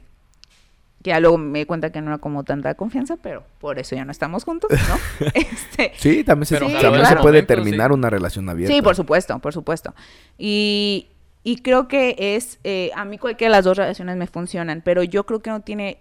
Que 1.03 1.11
ya 1.11 1.21
luego 1.21 1.39
me 1.39 1.61
di 1.61 1.65
cuenta 1.65 1.91
que 1.91 2.01
no 2.01 2.09
era 2.09 2.19
como 2.19 2.45
tanta 2.45 2.75
confianza, 2.75 3.17
pero 3.17 3.45
por 3.61 3.79
eso 3.79 3.95
ya 3.95 4.05
no 4.05 4.11
estamos 4.11 4.45
juntos, 4.45 4.71
¿no? 4.71 5.27
este, 5.35 5.93
Sí, 5.97 6.25
también 6.25 6.47
se, 6.47 6.57
Pero 6.57 6.67
Sí, 6.69 6.73
también 6.75 7.03
claro. 7.03 7.17
se 7.19 7.23
puede 7.23 7.43
terminar 7.43 7.91
sí. 7.91 7.95
una 7.95 8.11
relación 8.11 8.49
abierta. 8.49 8.75
Sí, 8.75 8.83
por 8.83 8.97
supuesto, 8.97 9.39
por 9.39 9.53
supuesto. 9.53 9.95
Y, 10.37 11.09
y 11.45 11.63
creo 11.63 11.87
que 11.87 12.17
es, 12.19 12.59
eh, 12.65 12.91
a 12.95 13.05
mí 13.05 13.19
cualquiera 13.19 13.53
de 13.53 13.59
las 13.59 13.65
dos 13.65 13.77
relaciones 13.77 14.17
me 14.17 14.27
funcionan, 14.27 14.83
pero 14.85 15.03
yo 15.05 15.25
creo 15.25 15.41
que 15.41 15.51
no 15.51 15.61
tiene, 15.61 16.01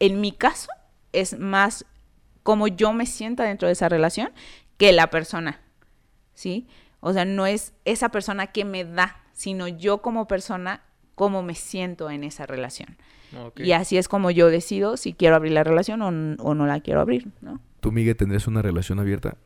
en 0.00 0.20
mi 0.20 0.32
caso, 0.32 0.68
es 1.12 1.38
más 1.38 1.86
como 2.42 2.68
yo 2.68 2.92
me 2.92 3.06
sienta 3.06 3.44
dentro 3.44 3.66
de 3.66 3.72
esa 3.72 3.88
relación 3.88 4.30
que 4.76 4.92
la 4.92 5.08
persona, 5.08 5.60
¿sí? 6.34 6.68
O 7.00 7.12
sea, 7.12 7.24
no 7.24 7.46
es 7.46 7.72
esa 7.84 8.10
persona 8.10 8.48
que 8.48 8.64
me 8.64 8.84
da, 8.84 9.16
sino 9.32 9.68
yo 9.68 10.02
como 10.02 10.26
persona, 10.26 10.82
cómo 11.14 11.42
me 11.42 11.54
siento 11.54 12.10
en 12.10 12.24
esa 12.24 12.46
relación. 12.46 12.96
Y 13.56 13.72
así 13.72 13.96
es 13.98 14.08
como 14.08 14.30
yo 14.30 14.48
decido 14.48 14.96
si 14.96 15.12
quiero 15.12 15.36
abrir 15.36 15.52
la 15.52 15.64
relación 15.64 16.02
o, 16.02 16.54
no 16.54 16.66
la 16.66 16.80
quiero 16.80 17.00
abrir, 17.00 17.28
¿no? 17.40 17.60
¿Tú, 17.80 17.92
Miguel, 17.92 18.16
tendrías 18.16 18.46
una 18.46 18.62
relación 18.62 18.98
abierta? 18.98 19.36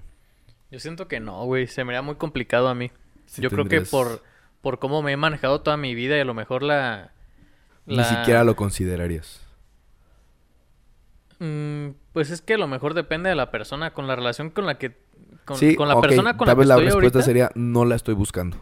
Yo 0.71 0.79
siento 0.81 1.09
que 1.09 1.21
no, 1.21 1.45
güey. 1.45 1.67
Se 1.67 1.85
me 1.85 1.93
haría 1.93 2.03
muy 2.03 2.17
complicado 2.17 2.69
a 2.69 2.75
mí. 2.75 2.91
Sí 3.27 3.43
Yo 3.43 3.51
creo 3.51 3.65
que 3.67 3.81
por, 3.83 4.23
por 4.61 4.79
cómo 4.79 5.03
me 5.03 5.13
he 5.13 5.17
manejado 5.17 5.61
toda 5.61 5.77
mi 5.77 5.95
vida 5.95 6.17
y 6.17 6.21
a 6.21 6.25
lo 6.25 6.35
mejor 6.35 6.63
la... 6.63 7.13
Ni 7.87 7.97
la- 7.97 8.05
siquiera 8.05 8.45
lo 8.45 8.55
considerarías. 8.57 9.41
Mm, 11.39 11.91
pues 12.13 12.31
es 12.31 12.43
que 12.43 12.55
a 12.55 12.59
lo 12.59 12.67
mejor 12.67 12.95
depende 12.95 13.29
de 13.29 13.35
la 13.37 13.51
persona, 13.51 13.93
con 13.93 14.07
la 14.07 14.17
relación 14.17 14.51
con 14.51 14.67
la 14.67 14.79
que... 14.79 14.97
Con, 15.45 15.57
sí, 15.57 15.77
con 15.77 15.89
la 15.89 15.95
ok, 15.97 16.03
persona 16.03 16.37
con 16.37 16.47
la 16.47 16.53
tal 16.53 16.57
que 16.57 16.59
vez 16.61 16.69
la 16.69 16.75
estoy 16.75 16.85
respuesta 16.87 17.19
ahorita. 17.19 17.25
sería 17.25 17.51
no 17.55 17.85
la 17.85 17.95
estoy 17.95 18.15
buscando. 18.15 18.59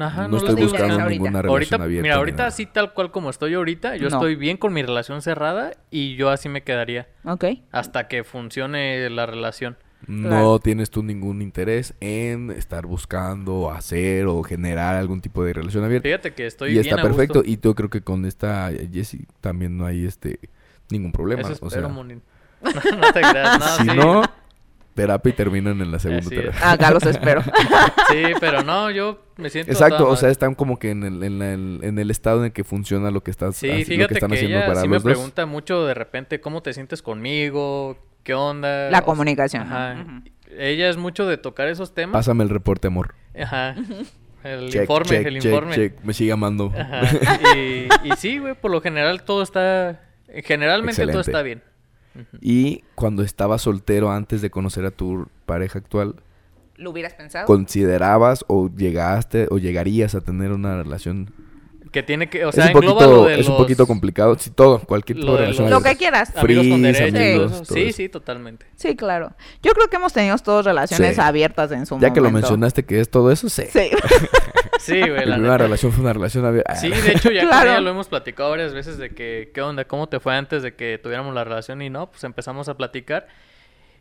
Ajá, 0.00 0.28
no, 0.28 0.36
la 0.36 0.48
estoy 0.50 0.62
buscando 0.64 1.08
ninguna 1.08 1.40
relación 1.42 1.50
Ahorita, 1.50 1.76
abierta. 1.76 2.02
mira, 2.02 2.14
ahorita 2.16 2.46
así 2.46 2.66
tal 2.66 2.92
cual 2.92 3.10
como 3.10 3.30
estoy 3.30 3.54
ahorita, 3.54 3.96
yo 3.96 4.10
No. 4.10 4.16
estoy 4.16 4.36
bien 4.36 4.56
con 4.58 4.72
mi 4.74 4.82
relación 4.82 5.22
cerrada 5.22 5.72
y 5.90 6.16
yo 6.16 6.28
así 6.30 6.48
me 6.50 6.62
quedaría 6.62 7.08
Ok. 7.24 7.44
hasta 7.72 8.06
que 8.06 8.22
funcione 8.24 9.08
la 9.10 9.24
relación. 9.26 9.78
No 10.06 10.28
Claro. 10.28 10.58
tienes 10.60 10.90
tú 10.90 11.02
ningún 11.02 11.42
interés 11.42 11.94
en 12.00 12.50
estar 12.50 12.86
buscando, 12.86 13.70
hacer 13.70 14.26
o 14.26 14.42
generar 14.42 14.96
algún 14.96 15.20
tipo 15.20 15.44
de 15.44 15.52
relación 15.52 15.84
abierta. 15.84 16.08
Fíjate 16.08 16.32
que 16.34 16.46
estoy 16.46 16.70
y 16.70 16.72
bien 16.74 16.86
está 16.86 17.00
a 17.00 17.02
perfecto. 17.04 17.40
gusto. 17.40 17.50
Y 17.50 17.58
yo 17.60 17.74
creo 17.74 17.90
que 17.90 18.00
con 18.02 18.24
esta 18.24 18.70
Jessie 18.92 19.26
también 19.40 19.76
no 19.76 19.86
hay 19.86 20.04
este 20.06 20.40
ningún 20.90 21.12
problema. 21.12 21.42
Eso 21.42 21.52
o 21.52 21.68
espero, 21.68 21.86
sea, 21.86 21.88
Monin. 21.88 22.22
No, 22.62 22.70
no 22.98 23.12
te 23.12 23.20
creas, 23.20 23.58
no, 23.58 23.66
si 23.76 23.82
sí. 23.90 23.96
no, 23.96 24.22
terapia 24.94 25.30
y 25.30 25.32
terminan 25.32 25.80
en 25.80 25.90
la 25.92 25.98
segunda 25.98 26.26
Así 26.26 26.34
es. 26.34 26.40
terapia. 26.42 26.70
Acá 26.72 26.90
los 26.90 27.02
espero. 27.06 27.42
Sí, 27.42 28.22
pero 28.40 28.62
no, 28.62 28.90
yo 28.90 29.22
me 29.36 29.48
siento... 29.50 29.72
Exacto, 29.72 30.08
o 30.08 30.16
sea, 30.16 30.30
están 30.30 30.54
como 30.54 30.78
que 30.78 30.90
en 30.90 31.04
el, 31.04 31.22
en, 31.22 31.38
la- 31.38 31.52
en 31.86 31.98
el 31.98 32.10
estado 32.10 32.40
en 32.40 32.46
el 32.46 32.52
que 32.52 32.64
funciona 32.64 33.10
lo 33.10 33.22
que 33.22 33.30
estás 33.30 33.56
Sí, 33.56 33.66
lo 33.68 33.74
que 33.76 33.84
fíjate 33.84 34.08
que, 34.08 34.14
están 34.14 34.32
haciendo 34.32 34.56
ella 34.58 34.66
para 34.66 34.80
sí 34.82 34.88
los 34.88 34.90
me 35.04 35.10
dos. 35.10 35.18
pregunta 35.18 35.46
mucho 35.46 35.84
de 35.86 35.94
repente 35.94 36.40
cómo 36.40 36.62
te 36.62 36.72
sientes 36.72 37.02
conmigo, 37.02 37.96
qué 38.22 38.34
onda. 38.34 38.90
La 38.90 38.98
sea, 38.98 39.04
comunicación. 39.04 40.24
Ella 40.58 40.88
es 40.88 40.96
mucho 40.96 41.26
de 41.26 41.36
tocar 41.38 41.68
esos 41.68 41.94
temas. 41.94 42.12
Pásame 42.12 42.42
el 42.44 42.50
reporte, 42.50 42.88
amor. 42.88 43.14
Ajá. 43.40 43.76
El 44.42 44.70
Check, 44.70 44.82
informe, 44.82 45.08
check, 45.08 45.26
el 45.26 45.34
check, 45.40 45.44
informe. 45.52 45.74
check. 45.74 46.00
Me 46.02 46.12
sigue 46.14 46.32
amando. 46.32 46.72
Ajá. 46.76 47.02
Y, 47.56 47.88
y 48.04 48.12
sí, 48.16 48.38
güey, 48.38 48.54
por 48.54 48.70
lo 48.70 48.80
general 48.80 49.22
todo 49.22 49.42
está... 49.42 50.00
Generalmente 50.44 51.06
todo 51.06 51.20
está 51.20 51.42
bien. 51.42 51.62
Y 52.40 52.82
cuando 52.94 53.22
estabas 53.22 53.62
soltero 53.62 54.10
antes 54.10 54.42
de 54.42 54.50
conocer 54.50 54.84
a 54.84 54.90
tu 54.90 55.28
pareja 55.46 55.78
actual, 55.78 56.16
¿Lo 56.76 56.90
hubieras 56.90 57.14
pensado? 57.14 57.46
¿considerabas 57.46 58.44
o 58.48 58.70
llegaste 58.74 59.46
o 59.50 59.58
llegarías 59.58 60.14
a 60.14 60.20
tener 60.22 60.52
una 60.52 60.82
relación? 60.82 61.30
Que 61.92 62.02
tiene 62.04 62.30
que... 62.30 62.44
O 62.44 62.52
sea, 62.52 62.66
es 62.66 62.70
un 62.70 62.76
engloba 62.76 63.00
poquito, 63.00 63.16
lo 63.16 63.24
de 63.28 63.40
es 63.40 63.46
un 63.48 63.54
los- 63.54 63.62
poquito 63.62 63.86
complicado. 63.86 64.38
Sí, 64.38 64.50
todo, 64.50 64.78
cualquier 64.80 65.16
tipo 65.18 65.26
lo 65.26 65.34
de 65.34 65.40
relación. 65.40 65.70
los- 65.70 65.82
Lo 65.82 65.88
que 65.88 65.96
quieras. 65.96 66.32
Amigos 66.36 66.68
con 66.68 66.82
derechos. 66.82 67.18
amigos, 67.20 67.62
Sí, 67.68 67.92
sí, 67.92 68.08
totalmente. 68.08 68.66
Sí, 68.76 68.94
claro. 68.94 69.32
Yo 69.62 69.72
creo 69.72 69.88
que 69.88 69.96
hemos 69.96 70.12
tenido 70.12 70.38
todos 70.38 70.64
relaciones 70.64 71.16
Sí. 71.16 71.20
abiertas 71.20 71.72
en 71.72 71.86
su 71.86 71.98
Ya 71.98 72.12
que 72.12 72.20
lo 72.20 72.26
momento. 72.28 72.46
mencionaste 72.46 72.84
que 72.84 73.00
es 73.00 73.10
todo 73.10 73.32
eso, 73.32 73.48
sí. 73.48 73.64
Sí. 73.72 73.90
Sí, 74.78 75.00
güey, 75.08 75.26
la 75.26 75.34
primera 75.36 75.58
relación 75.58 75.92
fue 75.92 76.02
una 76.02 76.12
relación 76.12 76.44
abierta. 76.44 76.74
Sí, 76.76 76.88
de 76.90 77.12
hecho 77.12 77.30
ya 77.30 77.40
con 77.42 77.50
Claro. 77.50 77.70
ella 77.70 77.80
lo 77.80 77.90
hemos 77.90 78.08
platicado 78.08 78.50
varias 78.50 78.72
veces 78.72 78.98
de 78.98 79.10
que, 79.10 79.50
¿qué 79.52 79.62
onda? 79.62 79.84
¿Cómo 79.84 80.08
te 80.08 80.20
fue 80.20 80.34
antes 80.34 80.62
de 80.62 80.74
que 80.74 80.98
tuviéramos 81.02 81.34
la 81.34 81.44
relación? 81.44 81.82
Y 81.82 81.90
no, 81.90 82.10
pues 82.10 82.24
empezamos 82.24 82.68
a 82.68 82.76
platicar. 82.76 83.26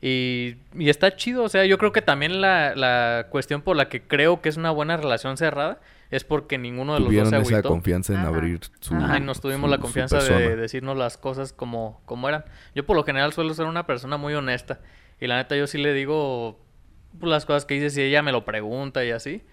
Y, 0.01 0.55
y 0.77 0.89
está 0.89 1.15
chido, 1.17 1.43
o 1.43 1.49
sea, 1.49 1.65
yo 1.65 1.77
creo 1.77 1.91
que 1.91 2.01
también 2.01 2.39
la, 2.39 2.73
la 2.75 3.27
cuestión 3.29 3.61
por 3.61 3.75
la 3.75 3.89
que 3.89 4.01
creo 4.01 4.41
que 4.41 4.47
es 4.47 4.55
una 4.55 4.71
buena 4.71 4.95
relación 4.95 5.35
cerrada 5.35 5.79
es 6.09 6.23
porque 6.23 6.57
ninguno 6.57 6.93
de 6.93 6.99
los 7.01 7.07
dos 7.07 7.09
Tuvieron 7.09 7.29
se 7.29 7.35
esa 7.37 7.55
agüitó. 7.57 7.69
confianza 7.69 8.13
en 8.13 8.19
Ajá. 8.19 8.29
abrir 8.29 8.59
su 8.79 8.95
Ajá, 8.95 9.17
y 9.17 9.21
nos 9.21 9.41
tuvimos 9.41 9.67
su- 9.67 9.71
la 9.75 9.77
confianza 9.79 10.19
de 10.23 10.55
decirnos 10.55 10.97
las 10.97 11.17
cosas 11.17 11.51
como, 11.53 12.01
como 12.05 12.29
eran. 12.29 12.45
Yo 12.73 12.85
por 12.85 12.95
lo 12.95 13.03
general 13.03 13.33
suelo 13.33 13.53
ser 13.53 13.65
una 13.65 13.85
persona 13.85 14.15
muy 14.17 14.33
honesta. 14.33 14.79
Y 15.19 15.27
la 15.27 15.35
neta 15.35 15.55
yo 15.57 15.67
sí 15.67 15.77
le 15.77 15.93
digo 15.93 16.59
pues, 17.19 17.29
las 17.29 17.45
cosas 17.45 17.65
que 17.65 17.73
dice 17.73 17.89
si 17.89 18.01
ella 18.01 18.21
me 18.23 18.31
lo 18.31 18.45
pregunta 18.45 19.03
y 19.03 19.11
así. 19.11 19.43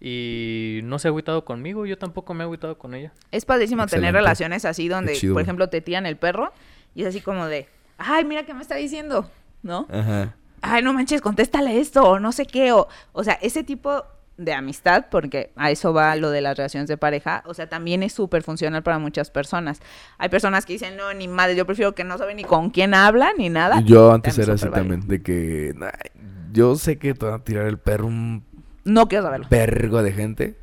Y 0.00 0.80
no 0.84 0.98
se 0.98 1.08
ha 1.08 1.10
agüitado 1.10 1.44
conmigo, 1.44 1.84
yo 1.86 1.98
tampoco 1.98 2.32
me 2.34 2.44
he 2.44 2.46
agüitado 2.46 2.78
con 2.78 2.94
ella. 2.94 3.12
Es 3.32 3.44
padrísimo 3.44 3.86
tener 3.86 4.14
relaciones 4.14 4.64
así 4.64 4.88
donde, 4.88 5.14
chido. 5.14 5.34
por 5.34 5.42
ejemplo, 5.42 5.68
te 5.68 5.80
tiran 5.80 6.06
el 6.06 6.16
perro 6.16 6.52
y 6.94 7.02
es 7.02 7.08
así 7.08 7.20
como 7.20 7.46
de, 7.46 7.66
ay, 7.98 8.24
mira 8.24 8.44
qué 8.44 8.54
me 8.54 8.62
está 8.62 8.76
diciendo, 8.76 9.28
¿no? 9.62 9.86
Ajá. 9.90 10.34
Ay, 10.62 10.82
no 10.82 10.92
manches, 10.92 11.20
contéstale 11.20 11.80
esto 11.80 12.02
o 12.04 12.18
no 12.20 12.32
sé 12.32 12.46
qué. 12.46 12.72
O, 12.72 12.88
o 13.12 13.24
sea, 13.24 13.34
ese 13.42 13.64
tipo 13.64 14.04
de 14.36 14.52
amistad, 14.52 15.06
porque 15.10 15.50
a 15.56 15.72
eso 15.72 15.92
va 15.92 16.14
lo 16.14 16.30
de 16.30 16.40
las 16.42 16.56
relaciones 16.56 16.88
de 16.88 16.96
pareja, 16.96 17.42
o 17.46 17.54
sea, 17.54 17.68
también 17.68 18.04
es 18.04 18.12
súper 18.12 18.44
funcional 18.44 18.84
para 18.84 19.00
muchas 19.00 19.30
personas. 19.32 19.80
Hay 20.16 20.28
personas 20.28 20.64
que 20.64 20.74
dicen, 20.74 20.96
no, 20.96 21.12
ni 21.12 21.26
madre, 21.26 21.56
yo 21.56 21.66
prefiero 21.66 21.96
que 21.96 22.04
no 22.04 22.18
saben 22.18 22.36
ni 22.36 22.44
con 22.44 22.70
quién 22.70 22.94
habla 22.94 23.32
ni 23.36 23.48
nada. 23.48 23.80
Yo 23.80 24.12
antes 24.12 24.36
También 24.36 24.48
era 24.50 24.54
así 24.54 24.68
válido. 24.68 24.80
también, 24.80 25.08
de 25.08 25.22
que 25.22 25.74
"Ay, 25.80 26.10
yo 26.52 26.76
sé 26.76 26.98
que 26.98 27.14
te 27.14 27.26
van 27.26 27.34
a 27.34 27.44
tirar 27.44 27.66
el 27.66 27.78
perro 27.78 28.06
un 28.06 28.44
No 28.88 29.06
quiero 29.08 29.24
saberlo. 29.24 29.46
vergo 29.50 30.02
de 30.02 30.12
gente. 30.12 30.54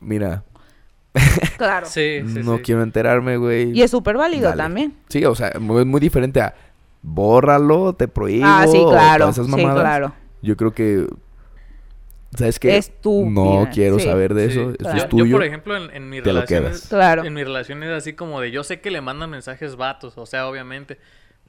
Mira, 0.00 0.44
Claro. 1.58 1.86
Sí, 1.86 2.20
sí, 2.26 2.40
no 2.44 2.56
sí. 2.58 2.62
quiero 2.62 2.82
enterarme, 2.82 3.36
güey. 3.36 3.72
Y 3.76 3.82
es 3.82 3.90
súper 3.90 4.16
válido 4.16 4.48
Dale. 4.50 4.62
también. 4.62 4.94
Sí, 5.08 5.24
o 5.24 5.34
sea, 5.34 5.48
es 5.48 5.60
muy 5.60 6.00
diferente 6.00 6.40
a 6.40 6.54
bórralo, 7.02 7.92
te 7.94 8.06
prohíbo. 8.08 8.46
ah, 8.46 8.64
sí, 8.70 8.82
claro. 8.88 9.28
esas 9.28 9.46
Sí, 9.46 9.50
mamadas. 9.52 9.80
claro. 9.80 10.14
Yo 10.42 10.56
creo 10.56 10.72
que 10.72 11.06
¿sabes 12.36 12.60
qué? 12.60 12.76
Es 12.76 13.00
tu 13.00 13.28
No 13.28 13.68
quiero 13.72 13.98
sí. 13.98 14.04
saber 14.06 14.34
de 14.34 14.50
Sí. 14.50 14.52
eso, 14.60 14.70
eso 14.70 14.76
claro. 14.78 14.96
es 14.96 15.02
Yo, 15.02 15.08
tuyo. 15.08 15.24
yo, 15.26 15.36
por 15.36 15.44
ejemplo, 15.44 15.76
en, 15.76 15.90
en 15.94 16.08
mi 16.08 16.20
relación 16.20 16.64
Claro. 16.88 17.24
En 17.24 17.34
mi 17.34 17.42
relación 17.42 17.82
es 17.82 17.90
así 17.90 18.12
como 18.12 18.40
de, 18.40 18.52
yo 18.52 18.62
sé 18.62 18.80
que 18.80 18.90
le 18.92 19.00
mandan 19.00 19.30
mensajes 19.30 19.74
vatos, 19.76 20.16
o 20.16 20.26
sea, 20.26 20.46
obviamente. 20.46 20.98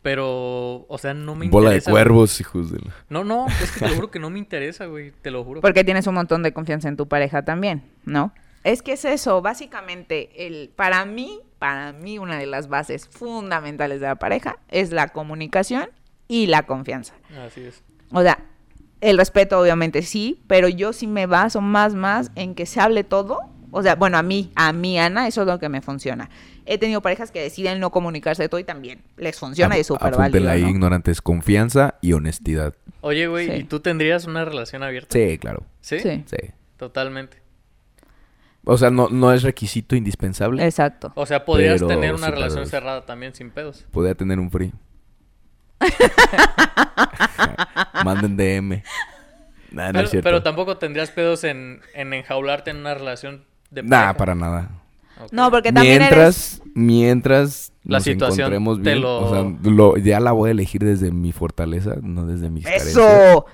Pero, 0.01 0.85
o 0.87 0.97
sea, 0.97 1.13
no 1.13 1.35
me 1.35 1.47
Bola 1.47 1.69
de 1.69 1.75
interesa. 1.75 1.91
cuervos, 1.91 2.39
hijos 2.41 2.71
de 2.71 2.79
la... 2.79 2.91
No, 3.09 3.23
no, 3.23 3.45
es 3.47 3.71
que 3.71 3.81
te 3.81 3.87
lo 3.89 3.95
juro 3.95 4.09
que 4.09 4.19
no 4.19 4.31
me 4.31 4.39
interesa, 4.39 4.87
güey, 4.87 5.11
te 5.21 5.29
lo 5.29 5.43
juro. 5.43 5.61
Porque 5.61 5.83
tienes 5.83 6.07
un 6.07 6.15
montón 6.15 6.41
de 6.41 6.53
confianza 6.53 6.87
en 6.87 6.97
tu 6.97 7.07
pareja 7.07 7.43
también, 7.43 7.83
¿no? 8.03 8.33
Es 8.63 8.81
que 8.81 8.93
es 8.93 9.05
eso, 9.05 9.41
básicamente, 9.41 10.47
el, 10.47 10.69
para 10.69 11.05
mí, 11.05 11.39
para 11.59 11.93
mí 11.93 12.17
una 12.17 12.37
de 12.37 12.47
las 12.47 12.67
bases 12.67 13.07
fundamentales 13.07 13.99
de 13.99 14.07
la 14.07 14.15
pareja 14.15 14.57
es 14.69 14.91
la 14.91 15.09
comunicación 15.09 15.89
y 16.27 16.47
la 16.47 16.63
confianza. 16.63 17.13
Así 17.45 17.61
es. 17.61 17.83
O 18.11 18.21
sea, 18.21 18.39
el 19.01 19.17
respeto 19.17 19.59
obviamente 19.59 20.03
sí, 20.03 20.41
pero 20.47 20.67
yo 20.67 20.93
sí 20.93 21.07
me 21.07 21.25
baso 21.25 21.61
más, 21.61 21.93
más 21.95 22.31
en 22.35 22.55
que 22.55 22.65
se 22.65 22.79
hable 22.79 23.03
todo. 23.03 23.39
O 23.71 23.81
sea, 23.81 23.95
bueno, 23.95 24.17
a 24.17 24.23
mí, 24.23 24.51
a 24.55 24.73
mí, 24.73 24.99
Ana, 24.99 25.27
eso 25.27 25.41
es 25.41 25.47
lo 25.47 25.59
que 25.59 25.69
me 25.69 25.81
funciona. 25.81 26.29
He 26.65 26.77
tenido 26.77 27.01
parejas 27.01 27.31
que 27.31 27.41
deciden 27.41 27.79
no 27.79 27.91
comunicarse 27.91 28.43
de 28.43 28.49
todo 28.49 28.59
y 28.59 28.63
también 28.63 29.01
les 29.17 29.39
funciona 29.39 29.77
y 29.77 29.81
es 29.81 29.87
súper 29.87 30.15
válido, 30.15 30.49
ahí, 30.49 30.61
¿no? 30.63 30.69
ignorantes. 30.69 31.21
Confianza 31.21 31.95
y 32.01 32.13
honestidad. 32.13 32.75
Oye, 33.01 33.27
güey, 33.27 33.47
Sí. 33.47 33.53
¿y 33.53 33.63
tú 33.63 33.79
tendrías 33.79 34.25
una 34.25 34.45
relación 34.45 34.83
abierta? 34.83 35.17
Sí, 35.17 35.37
claro. 35.39 35.63
¿Sí? 35.81 35.99
Sí, 35.99 36.23
Sí. 36.27 36.51
Totalmente. 36.77 37.41
O 38.63 38.77
sea, 38.77 38.91
no, 38.91 39.09
no 39.09 39.33
es 39.33 39.41
requisito 39.41 39.95
indispensable. 39.95 40.63
exacto. 40.65 41.11
O 41.15 41.25
sea, 41.25 41.45
podrías 41.45 41.75
Pero 41.75 41.87
tener 41.87 42.13
una 42.13 42.27
sí, 42.27 42.31
relación 42.31 42.59
pero- 42.59 42.69
cerrada 42.69 43.05
también 43.05 43.33
sin 43.33 43.49
pedos. 43.49 43.85
Podría 43.91 44.13
tener 44.13 44.39
un 44.39 44.51
free. 44.51 44.71
Manden 48.05 48.37
DM. 48.37 48.83
Nah, 49.71 49.87
no 49.87 49.93
pero, 49.93 50.03
es 50.05 50.11
cierto. 50.11 50.23
pero 50.25 50.43
tampoco 50.43 50.77
tendrías 50.77 51.11
pedos 51.11 51.43
en, 51.43 51.81
en 51.93 52.13
enjaularte 52.13 52.71
en 52.71 52.77
una 52.77 52.93
relación 52.93 53.45
de 53.69 53.83
Nah, 53.83 53.89
pareja. 53.89 54.17
para 54.17 54.35
nada. 54.35 54.69
No, 55.31 55.51
porque 55.51 55.71
también 55.71 56.01
eres... 56.01 56.11
Mientras, 56.13 56.61
mientras 56.75 57.71
La 57.83 57.97
nos 57.97 58.03
situación 58.03 58.53
encontremos 58.53 58.77
te 58.83 58.89
bien, 58.91 59.01
lo- 59.01 59.19
o 59.19 59.29
sea, 59.33 59.71
lo- 59.71 59.97
ya 59.97 60.19
la 60.19 60.31
voy 60.31 60.49
a 60.49 60.51
elegir 60.51 60.83
desde 60.83 61.11
mi 61.11 61.31
fortaleza, 61.31 61.95
no 62.01 62.25
desde 62.25 62.49
mis 62.49 62.63
carencias. 62.63 62.95
¡Eso! 62.95 63.45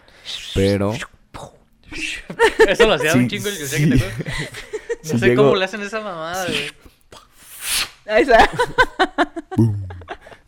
Pero 0.54 0.94
Eso 2.68 2.86
lo 2.88 2.94
hacía 2.94 3.14
Sí, 3.14 3.20
un 3.20 3.28
chingo 3.30 3.48
el 3.48 3.58
que 3.58 3.66
sí. 3.66 3.90
te 3.90 3.96
acuerdas? 3.96 4.14
No 5.04 5.14
Si 5.14 5.20
sé 5.20 5.28
llego- 5.28 5.44
cómo 5.44 5.56
le 5.56 5.64
hacen 5.66 5.82
esa 5.82 6.02
mamada, 6.02 6.46
güey. 6.46 6.68
Esa. 8.22 8.50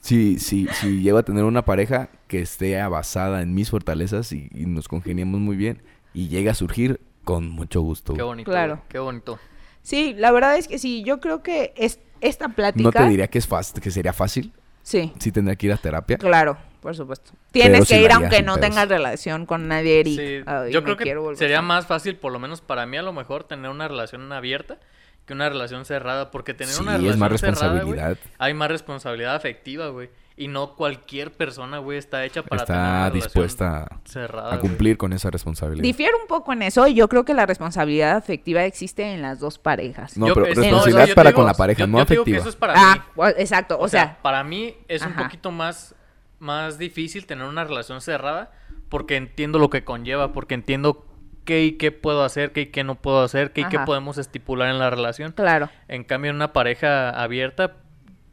si, 0.01 0.39
si, 0.39 0.67
si 0.67 1.01
llego 1.01 1.17
a 1.17 1.23
tener 1.23 1.43
una 1.43 1.63
pareja 1.63 2.09
que 2.27 2.41
esté 2.41 2.81
basada 2.87 3.41
en 3.41 3.53
mis 3.53 3.69
fortalezas 3.69 4.31
y, 4.31 4.49
y 4.53 4.65
nos 4.65 4.87
congeniamos 4.87 5.39
muy 5.39 5.55
bien 5.55 5.81
y 6.13 6.27
llega 6.27 6.51
a 6.51 6.55
surgir, 6.55 6.99
con 7.23 7.47
mucho 7.49 7.81
gusto. 7.81 8.13
Qué 8.15 8.21
bonito. 8.21 8.49
Claro. 8.49 8.81
Qué 8.89 8.99
bonito. 8.99 9.39
Sí, 9.83 10.13
la 10.17 10.31
verdad 10.31 10.57
es 10.57 10.67
que 10.67 10.77
sí, 10.79 11.03
yo 11.03 11.19
creo 11.19 11.41
que 11.41 11.73
es, 11.77 11.99
esta 12.21 12.49
plática... 12.49 12.83
No 12.83 12.91
te 12.91 13.09
diría 13.09 13.27
que 13.27 13.37
es 13.37 13.47
fácil, 13.47 13.81
que 13.81 13.91
sería 13.91 14.13
fácil. 14.13 14.51
Sí, 14.83 15.11
Sí 15.19 15.31
tendría 15.31 15.55
que 15.55 15.67
ir 15.67 15.73
a 15.73 15.77
terapia. 15.77 16.17
claro, 16.17 16.57
por 16.81 16.95
supuesto. 16.95 17.31
Tienes 17.51 17.87
que 17.87 18.01
ir 18.01 18.11
aunque 18.11 18.41
no 18.41 18.55
pedos. 18.55 18.69
tengas 18.69 18.87
relación 18.89 19.45
con 19.45 19.67
nadie, 19.67 19.99
Eric. 19.99 20.19
Sí, 20.19 20.43
Ay, 20.45 20.71
yo 20.71 20.83
creo 20.83 20.97
que 20.97 21.03
quiero 21.03 21.21
volver 21.23 21.37
sería 21.37 21.61
más 21.61 21.85
fácil, 21.85 22.15
por 22.15 22.31
lo 22.31 22.39
menos 22.39 22.61
para 22.61 22.85
mí, 22.85 22.97
a 22.97 23.01
lo 23.01 23.13
mejor, 23.13 23.43
tener 23.43 23.69
una 23.69 23.87
relación 23.87 24.31
abierta 24.31 24.79
que 25.25 25.33
una 25.33 25.49
relación 25.49 25.85
cerrada. 25.85 26.31
Porque 26.31 26.53
tener 26.53 26.73
Sí, 26.73 26.81
una 26.81 26.95
es 26.95 27.01
relación 27.01 27.19
más 27.19 27.39
cerrada, 27.39 27.67
güey, 27.83 27.95
responsabilidad. 27.97 28.17
hay 28.39 28.53
más 28.53 28.69
responsabilidad 28.71 29.35
afectiva, 29.35 29.89
güey. 29.89 30.09
Y 30.41 30.47
no 30.47 30.75
cualquier 30.75 31.33
persona, 31.33 31.79
güey, 31.79 31.97
está 31.97 32.23
hecha 32.23 32.43
para 32.43 32.63
tener 32.63 32.81
una 32.81 33.07
Está 33.07 33.13
dispuesta 33.13 33.87
cerrada, 34.05 34.47
a 34.53 34.57
güey. 34.57 34.61
cumplir 34.61 34.97
con 34.97 35.11
esa 35.11 35.29
responsabilidad. 35.29 35.83
Difiero 35.83 36.17
un 36.17 36.27
poco 36.27 36.53
en 36.53 36.61
eso 36.61 36.87
y 36.87 36.93
yo 36.93 37.09
creo 37.09 37.25
que 37.25 37.33
la 37.33 37.45
responsabilidad 37.45 38.15
afectiva 38.15 38.63
existe 38.63 39.03
en 39.13 39.21
las 39.21 39.41
dos 39.41 39.59
parejas. 39.59 40.15
No, 40.17 40.27
Yo- 40.27 40.33
pero 40.35 40.45
es- 40.45 40.55
responsabilidad 40.57 41.13
para 41.13 41.31
digo- 41.31 41.35
con 41.41 41.45
la 41.45 41.53
pareja, 41.55 41.79
yo- 41.81 41.87
no 41.87 41.97
yo 41.99 42.05
digo 42.05 42.23
que 42.23 42.31
afectiva. 42.31 42.37
eso 42.39 42.49
es 42.49 42.55
para 42.55 42.73
ah, 42.77 42.95
mí. 43.17 43.23
exacto. 43.37 43.77
O, 43.77 43.89
sea, 43.89 44.17
para 44.21 44.41
mí 44.45 44.75
es 44.87 45.05
un 45.05 45.13
poquito 45.13 45.51
más, 45.51 45.93
más 46.39 46.77
difícil 46.77 47.25
tener 47.25 47.45
una 47.45 47.65
relación 47.65 47.99
cerrada 47.99 48.51
porque 48.87 49.17
entiendo 49.17 49.59
lo 49.59 49.69
que 49.69 49.83
conlleva, 49.83 50.31
porque 50.31 50.53
entiendo 50.55 51.05
qué 51.43 51.65
y 51.65 51.71
qué 51.73 51.91
puedo 51.91 52.23
hacer, 52.23 52.53
qué 52.53 52.61
y 52.61 52.65
qué 52.67 52.85
no 52.85 52.95
puedo 52.95 53.21
hacer, 53.23 53.51
qué 53.51 53.61
y 53.61 53.65
qué 53.65 53.79
podemos 53.79 54.17
estipular 54.17 54.69
en 54.69 54.79
la 54.79 54.89
relación. 54.89 55.33
Claro. 55.33 55.69
En 55.89 56.05
cambio, 56.05 56.29
en 56.29 56.37
una 56.37 56.53
pareja 56.53 57.09
abierta, 57.09 57.75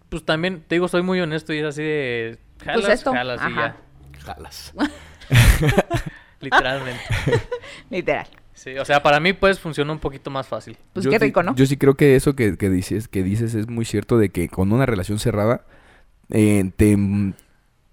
pues 0.08 0.24
también, 0.24 0.62
te 0.66 0.76
digo, 0.76 0.88
soy 0.88 1.02
muy 1.02 1.20
honesto 1.20 1.52
y 1.52 1.58
es 1.58 1.64
así 1.64 1.82
de... 1.82 2.38
Jalas, 2.64 2.80
Pues 2.80 2.94
esto, 2.94 3.12
jalas 3.12 3.40
y 3.40 3.44
ajá. 3.44 3.76
ya. 4.14 4.20
Jalas. 4.24 4.74
Literalmente. 6.40 7.02
Literal. 7.90 8.26
Sí, 8.54 8.78
o 8.78 8.84
sea, 8.84 9.02
para 9.02 9.20
mí 9.20 9.32
pues 9.34 9.60
funciona 9.60 9.92
un 9.92 9.98
poquito 9.98 10.30
más 10.30 10.46
fácil. 10.48 10.78
Pues 10.94 11.04
Yo 11.04 11.10
qué 11.10 11.18
rico, 11.18 11.42
¿no? 11.42 11.54
Yo 11.54 11.66
sí 11.66 11.76
creo 11.76 11.94
que 11.94 12.16
eso 12.16 12.34
que, 12.34 12.56
que 12.56 12.70
dices, 12.70 13.06
que 13.06 13.22
dices 13.22 13.54
es 13.54 13.68
muy 13.68 13.84
cierto 13.84 14.16
de 14.16 14.30
que 14.30 14.48
con 14.48 14.72
una 14.72 14.86
relación 14.86 15.18
cerrada 15.18 15.66
eh, 16.30 16.70
te, 16.76 16.96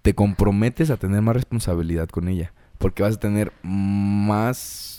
te 0.02 0.14
comprometes 0.14 0.90
a 0.90 0.96
tener 0.96 1.20
más 1.20 1.36
responsabilidad 1.36 2.08
con 2.08 2.28
ella. 2.28 2.52
Porque 2.78 3.02
vas 3.02 3.16
a 3.16 3.20
tener 3.20 3.52
más... 3.62 4.93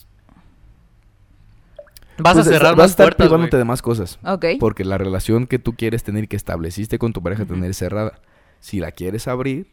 Vas 2.17 2.33
pues, 2.33 2.47
a 2.47 2.49
cerrar 2.49 2.75
vas 2.75 2.85
a 2.85 2.91
estar 2.91 3.05
puertas, 3.07 3.27
privándote 3.27 3.57
de 3.57 3.65
más 3.65 3.81
cosas. 3.81 4.19
Ok. 4.23 4.45
Porque 4.59 4.85
la 4.85 4.97
relación 4.97 5.47
que 5.47 5.59
tú 5.59 5.73
quieres 5.73 6.03
tener 6.03 6.27
que 6.27 6.35
estableciste 6.35 6.97
con 6.97 7.13
tu 7.13 7.21
pareja 7.21 7.43
Ujú. 7.43 7.53
tener 7.53 7.73
cerrada. 7.73 8.19
Si 8.59 8.79
la 8.79 8.91
quieres 8.91 9.27
abrir, 9.27 9.67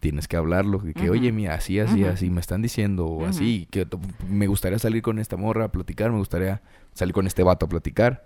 tienes 0.00 0.28
que 0.28 0.36
hablarlo. 0.36 0.82
Que, 0.94 1.10
oye, 1.10 1.32
mira, 1.32 1.54
así, 1.54 1.78
así, 1.78 2.04
así 2.04 2.30
me 2.30 2.40
están 2.40 2.62
diciendo. 2.62 3.06
O 3.06 3.26
así, 3.26 3.68
que 3.70 3.86
me 4.28 4.46
gustaría 4.46 4.78
salir 4.78 5.02
con 5.02 5.18
esta 5.18 5.36
morra 5.36 5.66
a 5.66 5.72
platicar. 5.72 6.10
Me 6.10 6.18
gustaría 6.18 6.60
salir 6.92 7.14
con 7.14 7.26
este 7.26 7.42
vato 7.42 7.66
a 7.66 7.68
platicar. 7.68 8.24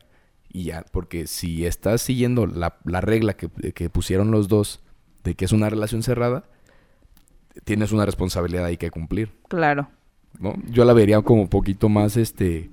Y 0.52 0.64
ya, 0.64 0.84
porque 0.90 1.26
si 1.26 1.66
estás 1.66 2.00
siguiendo 2.00 2.46
la, 2.46 2.76
la 2.84 3.00
regla 3.00 3.34
que, 3.34 3.48
que 3.72 3.90
pusieron 3.90 4.30
los 4.30 4.48
dos 4.48 4.80
de 5.24 5.34
que 5.34 5.44
es 5.44 5.52
una 5.52 5.68
relación 5.68 6.02
cerrada, 6.02 6.44
tienes 7.64 7.92
una 7.92 8.06
responsabilidad 8.06 8.64
ahí 8.64 8.76
que 8.76 8.90
cumplir. 8.90 9.32
Claro. 9.48 9.88
¿no? 10.38 10.54
Yo 10.68 10.84
la 10.84 10.92
vería 10.92 11.20
como 11.22 11.42
un 11.42 11.48
poquito 11.48 11.88
más, 11.88 12.16
este... 12.16 12.70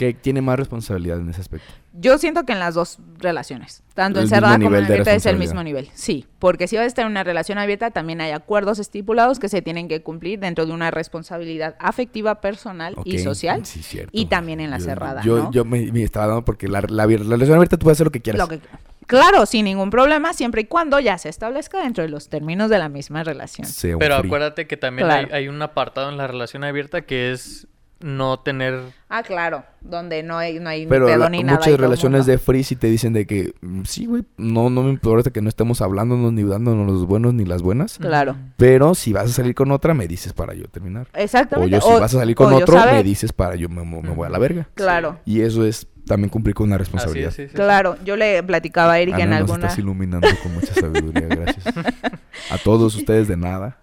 Que 0.00 0.14
tiene 0.14 0.40
más 0.40 0.58
responsabilidad 0.58 1.18
en 1.20 1.28
ese 1.28 1.42
aspecto. 1.42 1.66
Yo 1.92 2.16
siento 2.16 2.44
que 2.46 2.52
en 2.52 2.58
las 2.58 2.74
dos 2.74 2.98
relaciones, 3.18 3.82
tanto 3.94 4.18
El 4.20 4.24
encerrada 4.24 4.54
como 4.58 4.74
en 4.76 4.84
abierta, 4.84 5.12
es 5.12 5.26
el 5.26 5.36
mismo 5.36 5.62
nivel. 5.62 5.90
Sí, 5.92 6.24
porque 6.38 6.66
si 6.68 6.76
vas 6.76 6.84
a 6.84 6.86
estar 6.86 7.04
en 7.04 7.10
una 7.10 7.22
relación 7.22 7.58
abierta, 7.58 7.90
también 7.90 8.20
hay 8.22 8.30
acuerdos 8.30 8.78
estipulados 8.78 9.38
que 9.38 9.48
se 9.50 9.60
tienen 9.60 9.88
que 9.88 10.02
cumplir 10.02 10.38
dentro 10.38 10.64
de 10.64 10.72
una 10.72 10.90
responsabilidad 10.90 11.74
afectiva, 11.78 12.40
personal 12.40 12.94
y 13.04 13.18
social. 13.18 13.66
sí, 13.66 13.82
cierto. 13.82 14.10
y 14.14 14.26
también 14.26 14.60
en 14.60 14.70
la 14.70 14.78
Yo- 14.78 14.84
cerrada, 14.84 15.22
Yo, 15.22 15.36
¿no? 15.38 15.50
yo 15.50 15.64
me, 15.66 15.92
me 15.92 16.02
estaba 16.02 16.26
dando 16.28 16.44
porque 16.46 16.66
la, 16.68 16.80
la, 16.88 17.04
la 17.06 17.16
relación 17.18 17.56
abierta 17.56 17.76
tú 17.76 17.84
puedes 17.84 17.96
hacer 17.96 18.06
lo 18.06 18.12
que 18.12 18.20
quieras. 18.22 18.38
Lo 18.38 18.48
que- 18.48 18.60
claro, 19.06 19.44
sin 19.44 19.66
ningún 19.66 19.90
problema, 19.90 20.32
siempre 20.32 20.62
y 20.62 20.64
cuando 20.64 20.98
ya 21.00 21.18
se 21.18 21.28
establezca 21.28 21.82
dentro 21.82 22.02
de 22.04 22.08
los 22.08 22.28
términos 22.30 22.70
de 22.70 22.78
la 22.78 22.88
misma 22.88 23.22
relación. 23.22 23.66
Pero 23.98 24.14
acuérdate 24.14 24.66
que 24.66 24.76
también 24.78 25.08
Claro. 25.08 25.28
hay, 25.30 25.42
hay 25.42 25.48
un 25.48 25.60
apartado 25.60 26.08
en 26.08 26.16
la 26.16 26.26
relación 26.26 26.64
abierta 26.64 27.02
que 27.02 27.32
es 27.32 27.66
no 28.00 28.40
tener... 28.40 28.80
Ah, 29.08 29.22
claro, 29.22 29.64
donde 29.80 30.22
no 30.22 30.38
hay, 30.38 30.60
no 30.60 30.68
hay 30.70 30.86
Pero 30.86 31.06
ni 31.06 31.10
pedo 31.12 31.18
la- 31.24 31.28
ni 31.30 31.42
nada. 31.42 31.58
muchas 31.58 31.78
relaciones 31.78 32.26
de 32.26 32.38
free 32.38 32.62
sí 32.64 32.76
te 32.76 32.86
dicen 32.86 33.12
de 33.12 33.26
que 33.26 33.54
mm, 33.60 33.82
sí, 33.84 34.06
güey, 34.06 34.24
no, 34.36 34.70
no 34.70 34.82
me 34.84 34.90
importa 34.90 35.30
que 35.30 35.42
no 35.42 35.48
estemos 35.48 35.80
hablándonos 35.82 36.32
ni 36.32 36.42
dándonos 36.44 36.86
los 36.86 37.06
buenos 37.06 37.34
ni 37.34 37.44
las 37.44 37.60
buenas. 37.62 37.98
Claro. 37.98 38.36
Pero 38.56 38.94
si 38.94 39.12
vas 39.12 39.24
a 39.26 39.28
salir 39.32 39.54
con 39.54 39.70
otra, 39.72 39.94
me 39.94 40.06
dices 40.08 40.32
para 40.32 40.54
yo 40.54 40.64
terminar. 40.64 41.08
O 41.14 41.18
Exactamente. 41.18 41.70
yo 41.72 41.80
si 41.80 41.92
vas 42.00 42.14
a 42.14 42.18
salir 42.18 42.36
con 42.36 42.52
o 42.52 42.56
otro, 42.56 42.78
me 42.92 43.02
dices 43.02 43.32
para 43.32 43.56
yo 43.56 43.68
me, 43.68 43.84
me 43.84 44.10
voy 44.10 44.26
a 44.26 44.30
la 44.30 44.38
verga. 44.38 44.68
Claro. 44.74 45.18
Y 45.24 45.40
eso 45.40 45.64
es 45.64 45.86
también 46.06 46.30
cumplir 46.30 46.54
con 46.54 46.66
una 46.66 46.76
Así 46.76 46.80
responsabilidad. 46.84 47.28
es, 47.28 47.34
sí, 47.36 47.42
sí, 47.44 47.48
sí. 47.50 47.54
Claro, 47.54 47.96
yo 48.04 48.16
le 48.16 48.42
platicaba 48.42 48.94
a 48.94 48.98
Erika 49.00 49.18
en 49.18 49.28
Ana, 49.28 49.40
nos 49.40 49.50
alguna... 49.50 49.66
estás 49.66 49.78
iluminando 49.78 50.28
con 50.42 50.54
mucha 50.54 50.74
sabiduría, 50.74 51.26
gracias. 51.28 51.64
A 52.50 52.58
todos 52.58 52.94
ustedes 52.96 53.28
de 53.28 53.36
nada. 53.36 53.78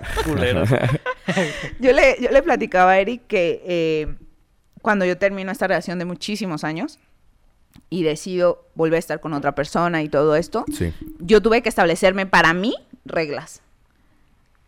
Culeros. 0.24 0.68
Yo 1.80 1.92
le, 1.92 2.16
yo 2.20 2.30
le 2.30 2.42
platicaba 2.42 2.92
a 2.92 2.98
Eric 2.98 3.22
que 3.28 3.62
eh, 3.66 4.14
cuando 4.82 5.04
yo 5.04 5.16
termino 5.18 5.52
esta 5.52 5.66
relación 5.66 5.98
de 5.98 6.04
muchísimos 6.04 6.64
años 6.64 6.98
y 7.88 8.02
decido 8.02 8.64
volver 8.74 8.96
a 8.96 8.98
estar 8.98 9.20
con 9.20 9.32
otra 9.34 9.54
persona 9.54 10.02
y 10.02 10.08
todo 10.08 10.34
esto, 10.36 10.64
Sí. 10.76 10.92
yo 11.20 11.40
tuve 11.40 11.62
que 11.62 11.68
establecerme 11.68 12.26
para 12.26 12.52
mí 12.54 12.74
reglas. 13.04 13.60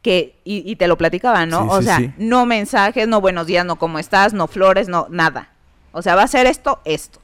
Que, 0.03 0.37
y, 0.45 0.69
y 0.71 0.77
te 0.77 0.87
lo 0.89 0.97
platicaba, 0.99 1.47
¿no? 1.47 1.63
Sí, 1.63 1.69
o 1.71 1.79
sí, 1.79 1.85
sea, 1.87 1.97
sí. 1.99 2.13
no 2.19 2.45
mensajes, 2.47 3.07
no 3.09 3.21
buenos 3.21 3.47
días, 3.47 3.65
no 3.65 3.77
cómo 3.77 3.99
estás, 3.99 4.33
no 4.35 4.47
flores, 4.49 4.89
no 4.89 5.07
nada. 5.11 5.51
O 5.93 6.03
sea, 6.03 6.15
va 6.17 6.23
a 6.25 6.29
ser 6.29 6.47
esto, 6.47 6.81
esto. 6.85 7.21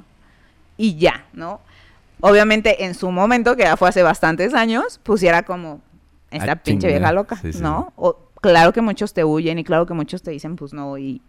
Y 0.76 0.96
ya, 0.96 1.26
¿no? 1.32 1.60
Obviamente 2.20 2.84
en 2.84 2.94
su 2.94 3.10
momento, 3.10 3.56
que 3.56 3.62
ya 3.64 3.76
fue 3.76 3.88
hace 3.88 4.02
bastantes 4.02 4.54
años, 4.54 4.98
pusiera 5.02 5.42
como 5.42 5.80
esta 6.30 6.52
Ah, 6.52 6.56
pinche 6.56 6.88
vieja 6.88 7.12
loca, 7.12 7.36
Sí, 7.36 7.52
sí, 7.52 7.60
¿no? 7.62 7.92
O, 7.96 8.30
claro 8.40 8.72
que 8.72 8.80
muchos 8.80 9.12
te 9.12 9.24
huyen 9.24 9.58
y 9.58 9.64
claro 9.64 9.86
que 9.86 9.94
muchos 9.94 10.22
te 10.22 10.30
dicen, 10.30 10.56
pues 10.56 10.72
no, 10.72 10.98
y, 10.98 11.22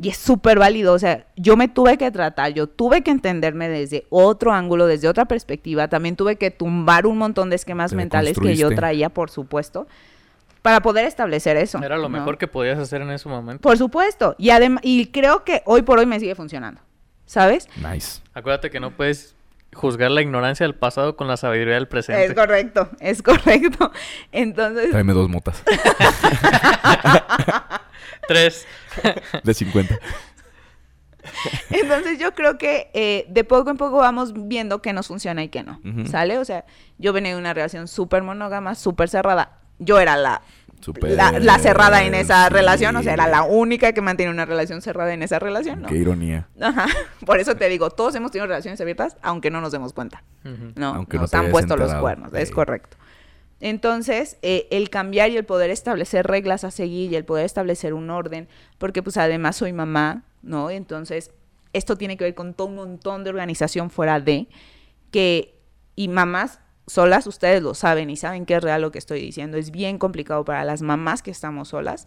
y 0.00 0.08
es 0.08 0.16
súper 0.16 0.58
válido. 0.58 0.92
O 0.94 0.98
sea, 0.98 1.26
yo 1.36 1.56
me 1.56 1.68
tuve 1.68 1.98
que 1.98 2.10
tratar, 2.10 2.52
yo 2.52 2.66
tuve 2.66 3.02
que 3.02 3.10
entenderme 3.10 3.68
desde 3.68 4.06
otro 4.10 4.52
ángulo, 4.52 4.86
desde 4.86 5.08
otra 5.08 5.26
perspectiva. 5.26 5.88
También 5.88 6.16
tuve 6.16 6.36
que 6.36 6.50
tumbar 6.50 7.06
un 7.06 7.18
montón 7.18 7.50
de 7.50 7.56
esquemas 7.56 7.90
Te 7.90 7.96
mentales 7.96 8.38
que 8.38 8.56
yo 8.56 8.70
traía, 8.74 9.10
por 9.10 9.30
supuesto, 9.30 9.86
para 10.62 10.80
poder 10.80 11.04
establecer 11.06 11.56
eso. 11.56 11.78
Era 11.82 11.96
lo 11.96 12.04
¿no? 12.04 12.10
mejor 12.10 12.38
que 12.38 12.46
podías 12.48 12.78
hacer 12.78 13.02
en 13.02 13.10
ese 13.10 13.28
momento. 13.28 13.62
Por 13.62 13.78
supuesto. 13.78 14.34
Y 14.38 14.50
además, 14.50 14.82
y 14.84 15.06
creo 15.06 15.44
que 15.44 15.62
hoy 15.64 15.82
por 15.82 15.98
hoy 15.98 16.06
me 16.06 16.18
sigue 16.20 16.34
funcionando. 16.34 16.80
¿Sabes? 17.26 17.68
Nice. 17.76 18.20
Acuérdate 18.34 18.70
que 18.70 18.80
no 18.80 18.90
puedes 18.90 19.36
juzgar 19.72 20.10
la 20.10 20.22
ignorancia 20.22 20.64
del 20.64 20.74
pasado 20.74 21.16
con 21.16 21.28
la 21.28 21.36
sabiduría 21.36 21.74
del 21.74 21.88
presente. 21.88 22.24
Es 22.24 22.34
correcto, 22.34 22.90
es 23.00 23.22
correcto. 23.22 23.92
Entonces, 24.32 24.90
Tráeme 24.90 25.12
dos 25.12 25.28
motas. 25.28 25.62
Tres. 28.28 28.66
De 29.42 29.54
50. 29.54 29.98
Entonces 31.70 32.18
yo 32.18 32.34
creo 32.34 32.58
que 32.58 32.90
eh, 32.94 33.26
de 33.28 33.44
poco 33.44 33.70
en 33.70 33.76
poco 33.76 33.98
vamos 33.98 34.32
viendo 34.34 34.82
qué 34.82 34.92
nos 34.92 35.08
funciona 35.08 35.42
y 35.42 35.48
qué 35.48 35.62
no. 35.62 35.80
¿sale? 36.06 36.38
O 36.38 36.44
sea, 36.44 36.64
yo 36.98 37.12
venía 37.12 37.32
de 37.32 37.38
una 37.38 37.54
relación 37.54 37.88
súper 37.88 38.22
monógama, 38.22 38.74
súper 38.74 39.08
cerrada. 39.08 39.58
Yo 39.78 39.98
era 39.98 40.16
la, 40.16 40.42
La, 41.02 41.38
la 41.38 41.58
cerrada 41.58 42.04
en 42.04 42.14
esa 42.14 42.48
sí. 42.48 42.52
relación, 42.52 42.96
o 42.96 43.02
sea, 43.02 43.12
era 43.14 43.26
la 43.26 43.42
única 43.42 43.92
que 43.92 44.00
mantenía 44.00 44.30
una 44.30 44.46
relación 44.46 44.82
cerrada 44.82 45.12
en 45.12 45.22
esa 45.22 45.38
relación, 45.38 45.82
¿no? 45.82 45.88
Qué 45.88 45.96
ironía. 45.96 46.48
Ajá. 46.60 46.86
Por 47.26 47.38
eso 47.38 47.56
te 47.56 47.68
digo, 47.68 47.90
todos 47.90 48.14
hemos 48.14 48.30
tenido 48.30 48.46
relaciones 48.46 48.80
abiertas, 48.80 49.16
aunque 49.22 49.50
no 49.50 49.60
nos 49.60 49.72
demos 49.72 49.92
cuenta. 49.92 50.22
No, 50.76 50.94
Aunque 50.94 51.16
no 51.16 51.22
nos 51.22 51.30
te 51.30 51.36
han 51.36 51.50
puesto 51.50 51.76
los 51.76 51.94
cuernos, 51.94 52.32
es 52.34 52.50
correcto. 52.50 52.96
Entonces, 53.60 54.38
eh, 54.40 54.66
el 54.70 54.88
cambiar 54.88 55.30
y 55.30 55.36
el 55.36 55.44
poder 55.44 55.68
establecer 55.70 56.26
reglas 56.26 56.64
a 56.64 56.70
seguir 56.70 57.12
y 57.12 57.16
el 57.16 57.26
poder 57.26 57.44
establecer 57.44 57.92
un 57.92 58.08
orden, 58.08 58.48
porque 58.78 59.02
pues 59.02 59.18
además 59.18 59.56
soy 59.56 59.74
mamá, 59.74 60.24
¿no? 60.42 60.70
Entonces, 60.70 61.30
esto 61.74 61.96
tiene 61.96 62.16
que 62.16 62.24
ver 62.24 62.34
con 62.34 62.54
todo 62.54 62.68
un 62.68 62.76
montón 62.76 63.22
de 63.22 63.30
organización 63.30 63.90
fuera 63.90 64.18
de 64.18 64.48
que, 65.10 65.60
y 65.94 66.08
mamás 66.08 66.58
solas, 66.90 67.26
ustedes 67.26 67.62
lo 67.62 67.74
saben 67.74 68.10
y 68.10 68.16
saben 68.16 68.44
que 68.46 68.56
es 68.56 68.62
real 68.62 68.82
lo 68.82 68.90
que 68.90 68.98
estoy 68.98 69.20
diciendo, 69.20 69.56
es 69.56 69.70
bien 69.70 69.98
complicado 69.98 70.44
para 70.44 70.64
las 70.64 70.82
mamás 70.82 71.22
que 71.22 71.30
estamos 71.30 71.68
solas 71.68 72.06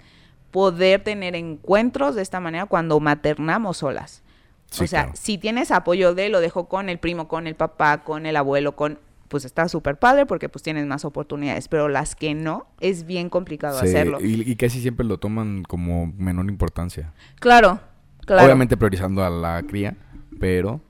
poder 0.52 1.04
tener 1.04 1.36
encuentros 1.36 2.16
de 2.16 2.22
esta 2.22 2.40
manera 2.40 2.68
cuando 2.68 3.00
maternamos 3.00 3.78
solas. 3.78 4.22
Sí, 4.70 4.84
o 4.84 4.88
sea, 4.88 5.04
claro. 5.04 5.18
si 5.20 5.38
tienes 5.38 5.72
apoyo 5.72 6.14
de, 6.14 6.30
lo 6.30 6.42
dejo 6.42 6.68
con 6.68 6.90
el 6.90 7.00
primo, 7.00 7.28
con 7.28 7.48
el 7.48 7.56
papá, 7.56 8.04
con 8.04 8.26
el 8.26 8.36
abuelo, 8.36 8.76
con, 8.76 9.00
pues 9.30 9.46
está 9.46 9.68
súper 9.68 9.98
padre 9.98 10.26
porque 10.26 10.50
pues 10.50 10.62
tienes 10.62 10.86
más 10.86 11.06
oportunidades, 11.06 11.68
pero 11.68 11.90
las 11.90 12.16
que 12.16 12.36
no, 12.36 12.68
es 12.80 13.06
bien 13.06 13.30
complicado 13.30 13.80
Sí, 13.80 13.88
hacerlo. 13.88 14.20
y, 14.22 14.50
y 14.50 14.56
casi 14.56 14.82
siempre 14.82 15.06
lo 15.06 15.18
toman 15.18 15.64
como 15.64 16.14
menor 16.18 16.50
importancia. 16.50 17.14
Claro, 17.40 17.80
claro. 18.26 18.44
Obviamente 18.46 18.78
priorizando 18.78 19.24
a 19.24 19.30
la 19.30 19.64
cría, 19.64 19.96
pero 20.40 20.82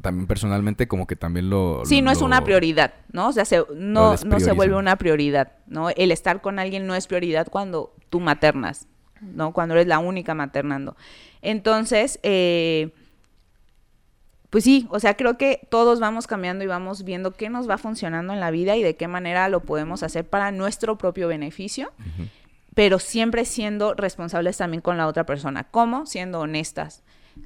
también 0.00 0.26
personalmente 0.26 0.86
como 0.88 1.06
que 1.06 1.16
también 1.16 1.50
lo... 1.50 1.82
Sí, 1.84 2.02
no 2.02 2.10
es 2.10 2.20
una 2.22 2.38
prioridad, 2.44 2.94
¿no? 3.12 3.28
O 3.28 3.32
sea, 3.32 3.44
se- 3.44 3.64
no, 3.74 4.12
no 4.24 4.36
se 4.40 4.52
vuelve 4.52 4.76
una 4.76 4.96
prioridad, 4.96 5.52
¿no? 5.66 5.90
El 5.90 6.12
estar 6.12 6.40
con 6.40 6.58
alguien 6.58 6.86
no 6.86 6.94
es 6.94 7.06
prioridad 7.06 7.48
cuando 7.48 7.94
tú 8.10 8.20
maternas, 8.20 8.86
¿no? 9.20 9.52
Cuando 9.52 9.74
eres 9.74 9.86
la 9.86 9.98
única 9.98 10.34
maternando. 10.34 10.96
Entonces, 11.42 12.20
eh, 12.22 12.92
pues 14.50 14.64
sí, 14.64 14.86
o 14.90 14.98
sea, 14.98 15.14
creo 15.16 15.36
que 15.36 15.66
todos 15.70 16.00
vamos 16.00 16.26
cambiando 16.26 16.64
y 16.64 16.66
vamos 16.68 17.04
viendo 17.04 17.32
qué 17.32 17.50
nos 17.50 17.68
va 17.68 17.76
funcionando 17.76 18.32
en 18.32 18.40
la 18.40 18.50
vida 18.50 18.76
y 18.76 18.82
de 18.82 18.96
qué 18.96 19.06
manera 19.06 19.48
lo 19.48 19.60
podemos 19.60 20.02
hacer 20.02 20.24
para 20.26 20.50
nuestro 20.52 20.96
propio 20.96 21.28
beneficio, 21.28 21.92
pero 22.74 22.98
siempre 22.98 23.44
siendo 23.44 23.92
responsables 23.94 24.56
también 24.56 24.80
con 24.80 24.96
la 24.96 25.06
otra 25.06 25.26
persona. 25.26 25.64
¿Cómo? 25.64 26.06
Siendo 26.06 26.40
honestas. 26.40 27.02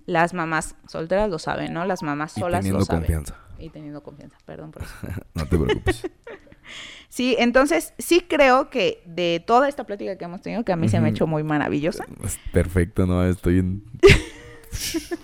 Las 0.07 0.35
mamás 0.35 0.75
solteras 0.89 1.31
lo 1.31 1.39
saben, 1.39 1.73
¿no? 1.73 1.85
Las 1.85 2.03
mamás 2.03 2.33
solas 2.33 2.61
teniendo 2.61 2.81
lo 2.81 2.85
saben. 2.85 3.03
confianza. 3.03 3.37
Y 3.59 3.71
teniendo 3.71 4.03
confianza, 4.03 4.37
perdón 4.45 4.73
por 4.73 4.83
eso. 4.83 4.95
No 5.35 5.47
te 5.47 5.57
preocupes. 5.59 6.03
Sí, 7.09 7.37
entonces 7.39 7.93
sí 7.99 8.25
creo 8.27 8.71
que 8.71 9.03
de 9.05 9.45
toda 9.47 9.69
esta 9.69 9.85
plática 9.85 10.17
que 10.17 10.25
hemos 10.25 10.41
tenido, 10.41 10.65
que 10.65 10.73
a 10.73 10.77
mí 10.77 10.89
se 10.89 10.99
me 10.99 11.09
ha 11.09 11.11
hecho 11.11 11.27
muy 11.27 11.43
maravillosa. 11.43 12.07
Es 12.25 12.39
perfecto, 12.53 13.05
¿no? 13.05 13.23
Estoy 13.27 13.59
en... 13.59 13.85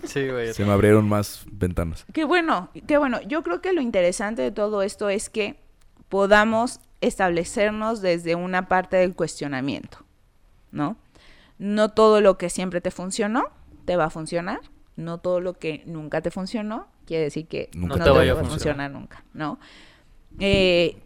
Sí, 0.05 0.29
güey. 0.29 0.53
Se 0.53 0.67
me 0.67 0.73
abrieron 0.73 1.09
más 1.09 1.47
ventanas. 1.51 2.05
Qué 2.13 2.25
bueno, 2.25 2.71
qué 2.87 2.99
bueno. 2.99 3.23
Yo 3.23 3.43
creo 3.43 3.63
que 3.63 3.73
lo 3.73 3.81
interesante 3.81 4.43
de 4.43 4.51
todo 4.51 4.83
esto 4.83 5.09
es 5.09 5.31
que 5.31 5.59
podamos 6.11 6.81
establecernos 7.01 8.03
desde 8.03 8.35
una 8.35 8.69
parte 8.69 8.99
del 8.99 9.15
cuestionamiento, 9.15 10.05
¿no? 10.71 10.99
No 11.59 11.89
todo 11.89 12.21
lo 12.21 12.37
que 12.37 12.51
siempre 12.51 12.83
te 12.83 12.91
funcionó 12.91 13.47
te 13.89 13.97
va 13.97 14.05
a 14.05 14.11
funcionar. 14.11 14.61
No 14.97 15.17
todo 15.17 15.41
lo 15.41 15.55
que 15.55 15.83
nunca 15.87 16.21
te 16.21 16.31
funcionó 16.31 16.89
quiere 17.07 17.25
decir 17.25 17.49
que 17.49 17.71
Nunca 17.73 17.97
no 17.97 18.05
te 18.05 18.11
te, 18.11 18.17
vaya 18.19 18.33
a 18.33 18.35
va 18.35 18.43
a 18.43 18.45
funcionar. 18.45 18.91
nunca, 18.91 19.25
¿no? 19.33 19.59
Eh, 20.39 20.99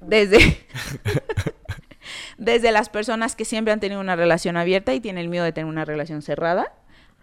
desde, 0.00 0.38
desde 2.38 2.70
las 2.70 2.88
personas 2.88 3.34
que 3.34 3.44
siempre 3.44 3.72
han 3.72 3.80
tenido 3.80 4.00
una 4.00 4.14
relación 4.14 4.56
abierta 4.56 4.94
y 4.94 5.00
tienen 5.00 5.24
el 5.24 5.28
miedo 5.28 5.44
de 5.44 5.50
tener 5.50 5.68
una 5.68 5.84
relación 5.84 6.22
cerrada, 6.22 6.72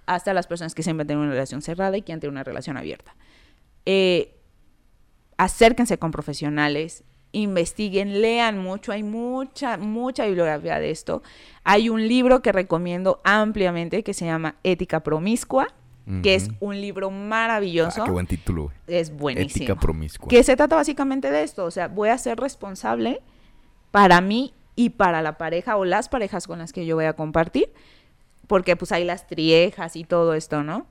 hasta 0.07 0.33
las 0.33 0.45
personas 0.45 0.75
que 0.75 0.83
siempre 0.83 1.03
han 1.03 1.07
tenido 1.07 1.23
una 1.23 1.31
relación 1.31 1.61
cerrada 1.61 1.95
y 1.95 2.01
quieren 2.01 2.19
tener 2.19 2.31
una 2.31 2.43
relación 2.43 2.75
abierta. 2.75 3.15
Eh, 3.85 4.35
acérquense 5.37 5.97
con 5.99 6.11
profesionales, 6.11 7.05
investiguen, 7.31 8.21
lean 8.21 8.57
mucho, 8.57 8.91
hay 8.91 9.03
mucha, 9.03 9.77
mucha 9.77 10.25
bibliografía 10.25 10.79
de 10.79 10.91
esto. 10.91 11.23
Hay 11.63 11.89
un 11.89 12.07
libro 12.07 12.41
que 12.41 12.51
recomiendo 12.51 13.21
ampliamente 13.23 14.03
que 14.03 14.13
se 14.13 14.25
llama 14.25 14.55
Ética 14.63 15.01
Promiscua, 15.01 15.67
que 16.23 16.35
es 16.35 16.49
un 16.59 16.81
libro 16.81 17.09
maravilloso. 17.09 18.01
Ah, 18.01 18.05
qué 18.05 18.11
buen 18.11 18.27
título. 18.27 18.71
Es 18.85 19.15
buenísimo. 19.15 19.63
Ética 19.63 19.79
promiscua. 19.79 20.27
Que 20.27 20.43
se 20.43 20.57
trata 20.57 20.75
básicamente 20.75 21.31
de 21.31 21.43
esto, 21.43 21.63
o 21.63 21.71
sea, 21.71 21.87
voy 21.87 22.09
a 22.09 22.17
ser 22.17 22.37
responsable 22.37 23.21
para 23.91 24.19
mí 24.19 24.53
y 24.75 24.89
para 24.89 25.21
la 25.21 25.37
pareja 25.37 25.77
o 25.77 25.85
las 25.85 26.09
parejas 26.09 26.47
con 26.47 26.59
las 26.59 26.73
que 26.73 26.85
yo 26.85 26.95
voy 26.95 27.05
a 27.05 27.13
compartir, 27.13 27.71
porque 28.47 28.75
pues 28.75 28.91
hay 28.91 29.05
las 29.05 29.27
triejas 29.27 29.95
y 29.95 30.03
todo 30.03 30.33
esto, 30.33 30.63
¿no? 30.63 30.85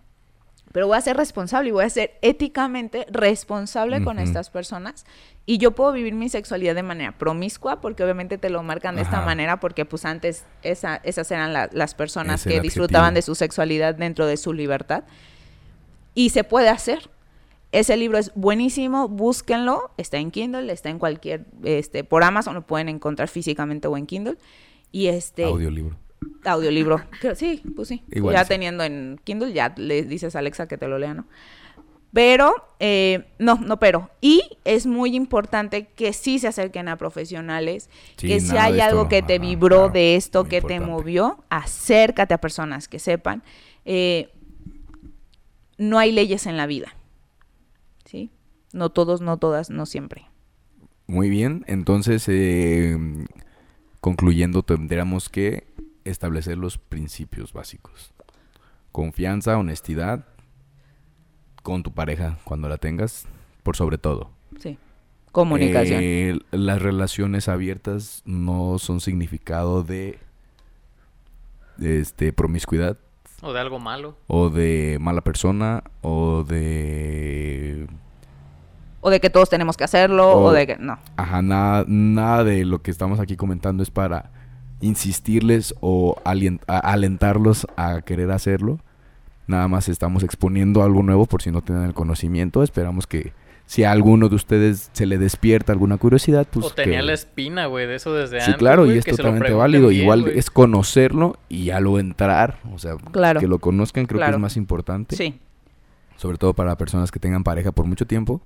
Pero 0.73 0.87
voy 0.87 0.97
a 0.97 1.01
ser 1.01 1.17
responsable 1.17 1.71
y 1.71 1.73
voy 1.73 1.85
a 1.85 1.91
ser 1.91 2.13
éticamente 2.23 3.05
responsable 3.11 3.97
con 4.05 4.19
estas 4.21 4.51
personas 4.51 5.05
y 5.45 5.59
yo 5.59 5.73
puedo 5.73 5.91
vivir 5.93 6.15
mi 6.15 6.29
sexualidad 6.29 6.77
de 6.77 6.85
manera 6.85 7.19
promiscua, 7.19 7.81
porque 7.81 8.05
obviamente 8.05 8.39
te 8.39 8.51
lo 8.51 8.63
marcan 8.63 8.95
de 8.95 9.03
esta 9.03 9.17
manera, 9.27 9.59
porque 9.59 9.85
pues 9.85 10.05
antes 10.05 10.45
esa, 10.63 10.97
esas 11.03 11.29
eran 11.33 11.53
la- 11.53 11.69
las 11.73 11.95
personas 11.97 12.45
que 12.45 12.51
disfrutaban 12.63 13.15
de 13.15 13.23
su 13.23 13.35
sexualidad 13.35 13.97
dentro 13.97 14.27
de 14.27 14.37
su 14.37 14.53
libertad. 14.53 15.03
Y 16.15 16.31
se 16.31 16.45
puede 16.45 16.69
hacer. 16.69 17.11
Ese 17.73 17.97
libro 17.97 18.19
es 18.19 18.33
buenísimo, 18.35 19.09
búsquenlo, 19.09 19.91
está 19.97 20.19
en 20.19 20.31
Kindle, 20.31 20.73
está 20.73 20.89
en 20.89 20.99
cualquier, 20.99 21.47
este, 21.65 22.03
por 22.05 22.23
Amazon 22.25 22.55
lo 22.55 22.63
pueden 22.67 22.89
encontrar 22.89 23.29
físicamente 23.29 23.87
o 23.89 23.97
en 23.97 24.07
Kindle. 24.07 24.37
Y 24.93 25.07
este 25.07 25.45
Audiolibro. 25.45 25.97
Audiolibro, 26.45 27.03
sí, 27.35 27.63
pues 27.75 27.89
sí. 27.89 28.03
Igual 28.11 28.35
ya 28.35 28.45
sí. 28.45 28.49
teniendo 28.49 28.85
en 28.85 29.21
Kindle, 29.25 29.53
ya 29.53 29.75
le 29.77 30.03
dices 30.03 30.37
a 30.37 30.41
Alexa 30.41 30.69
que 30.69 30.79
te 30.79 30.89
lo 30.89 30.99
lea, 30.99 31.15
¿no? 31.15 31.27
Pero, 32.13 32.53
eh, 32.81 33.29
no, 33.39 33.55
no, 33.57 33.79
pero. 33.79 34.11
Y 34.21 34.43
es 34.65 34.87
muy 34.87 35.15
importante 35.15 35.87
que 35.87 36.13
sí 36.13 36.39
se 36.41 36.49
acerquen 36.49 36.89
a 36.89 36.97
profesionales, 36.97 37.89
Sí, 38.17 38.27
que 38.27 38.41
si 38.41 38.57
hay 38.57 38.81
algo 38.81 39.09
que 39.09 39.23
te 39.23 39.35
ajá, 39.35 39.43
vibró 39.43 39.77
claro, 39.77 39.93
de 39.93 40.17
esto, 40.17 40.45
que 40.45 40.61
te 40.61 40.81
movió, 40.81 41.45
acércate 41.51 42.35
a 42.35 42.39
personas 42.39 42.89
que 42.89 42.99
sepan. 42.99 43.43
Eh, 43.85 44.31
no 45.79 45.99
hay 45.99 46.13
leyes 46.13 46.47
en 46.47 46.57
la 46.57 46.67
vida, 46.67 46.95
¿sí? 48.05 48.31
No 48.73 48.91
todos, 48.91 49.21
no 49.21 49.39
todas, 49.39 49.71
no 49.71 49.87
siempre. 49.87 50.27
Muy 51.07 51.31
bien, 51.31 51.65
entonces, 51.67 52.25
eh, 52.29 52.97
concluyendo, 54.01 54.63
tendríamos 54.63 55.29
que 55.29 55.65
establecer 56.05 56.57
los 56.59 56.79
principios 56.79 57.53
básicos. 57.53 58.13
Confianza, 58.93 59.57
honestidad 59.59 60.27
con 61.63 61.83
tu 61.83 61.93
pareja 61.93 62.39
cuando 62.45 62.69
la 62.69 62.79
tengas, 62.79 63.27
por 63.63 63.77
sobre 63.77 63.99
todo. 63.99 64.31
Sí. 64.59 64.79
Comunicación. 65.33 66.01
Eh, 66.03 66.39
las 66.51 66.83
relaciones 66.83 67.49
abiertas 67.49 68.23
no 68.25 68.79
son 68.79 69.01
significado 69.01 69.83
de, 69.85 70.19
de, 71.77 72.01
este 72.01 72.33
promiscuidad 72.33 72.99
O 73.43 73.53
de 73.53 73.61
algo 73.61 73.79
malo. 73.79 74.17
o 74.27 74.51
de 74.51 74.99
mala 75.01 75.21
persona 75.21 75.85
o 76.03 76.43
de 76.43 77.87
o 79.03 79.09
de 79.09 79.21
que 79.21 79.31
todos 79.31 79.49
tenemos 79.49 79.77
que 79.79 79.85
hacerlo, 79.85 80.31
o, 80.33 80.45
o- 80.47 80.53
de 80.53 80.67
que. 80.67 80.77
No. 80.77 80.99
Ajá, 81.17 81.41
nada, 81.43 81.85
nada 81.87 82.43
de 82.45 82.65
lo 82.67 82.83
que 82.83 82.91
estamos 82.91 83.19
aquí 83.21 83.37
comentando 83.37 83.83
es 83.83 83.91
para 83.91 84.31
insistirles 84.81 85.75
o 85.81 86.17
alentarlos 86.25 87.67
a 87.77 88.03
querer 88.03 88.31
hacerlo. 88.31 88.79
Nada 89.47 89.69
más 89.69 89.89
estamos 89.89 90.23
exponiendo 90.23 90.83
algo 90.83 91.03
nuevo 91.03 91.27
por 91.27 91.43
si 91.43 91.51
no 91.51 91.61
tienen 91.63 91.85
el 91.85 91.95
conocimiento. 91.95 92.63
Esperamos 92.63 93.07
que 93.07 93.33
si 93.67 93.85
a 93.85 93.91
alguno 93.93 94.29
de 94.29 94.35
ustedes 94.37 94.91
se 94.93 95.07
le 95.07 95.19
despierta 95.19 95.73
alguna 95.73 95.97
curiosidad, 95.97 96.47
pues 96.51 96.67
o 96.67 96.71
tenía 96.71 96.99
que- 97.01 97.07
la 97.07 97.13
espina, 97.13 97.67
güey, 97.67 97.87
de 97.87 97.97
eso 97.97 98.13
desde 98.15 98.41
Sí, 98.41 98.47
antes. 98.47 98.57
claro, 98.59 98.85
güey, 98.85 98.97
y 98.97 98.99
es 98.99 99.05
totalmente 99.05 99.53
válido. 99.53 99.89
bien, 99.89 100.03
Igual 100.03 100.29
es 100.29 100.51
conocerlo 100.51 101.37
y 101.49 101.71
a 101.71 101.81
lo 101.81 101.99
entrar, 101.99 102.59
o 102.73 102.79
sea, 102.79 102.97
Claro. 103.13 103.41
que 103.41 103.47
lo 103.49 103.59
conozcan 103.59 104.07
creo 104.07 104.21
que 104.25 104.31
es 104.31 104.39
más 104.39 104.57
importante. 104.57 105.17
Sí. 105.17 105.39
Sobre 106.17 106.37
todo 106.39 106.55
para 106.55 106.77
personas 106.77 107.11
que 107.11 107.19
tengan 107.21 107.45
pareja 107.45 107.73
por 107.73 107.87
mucho 107.87 108.07
tiempo, 108.07 108.41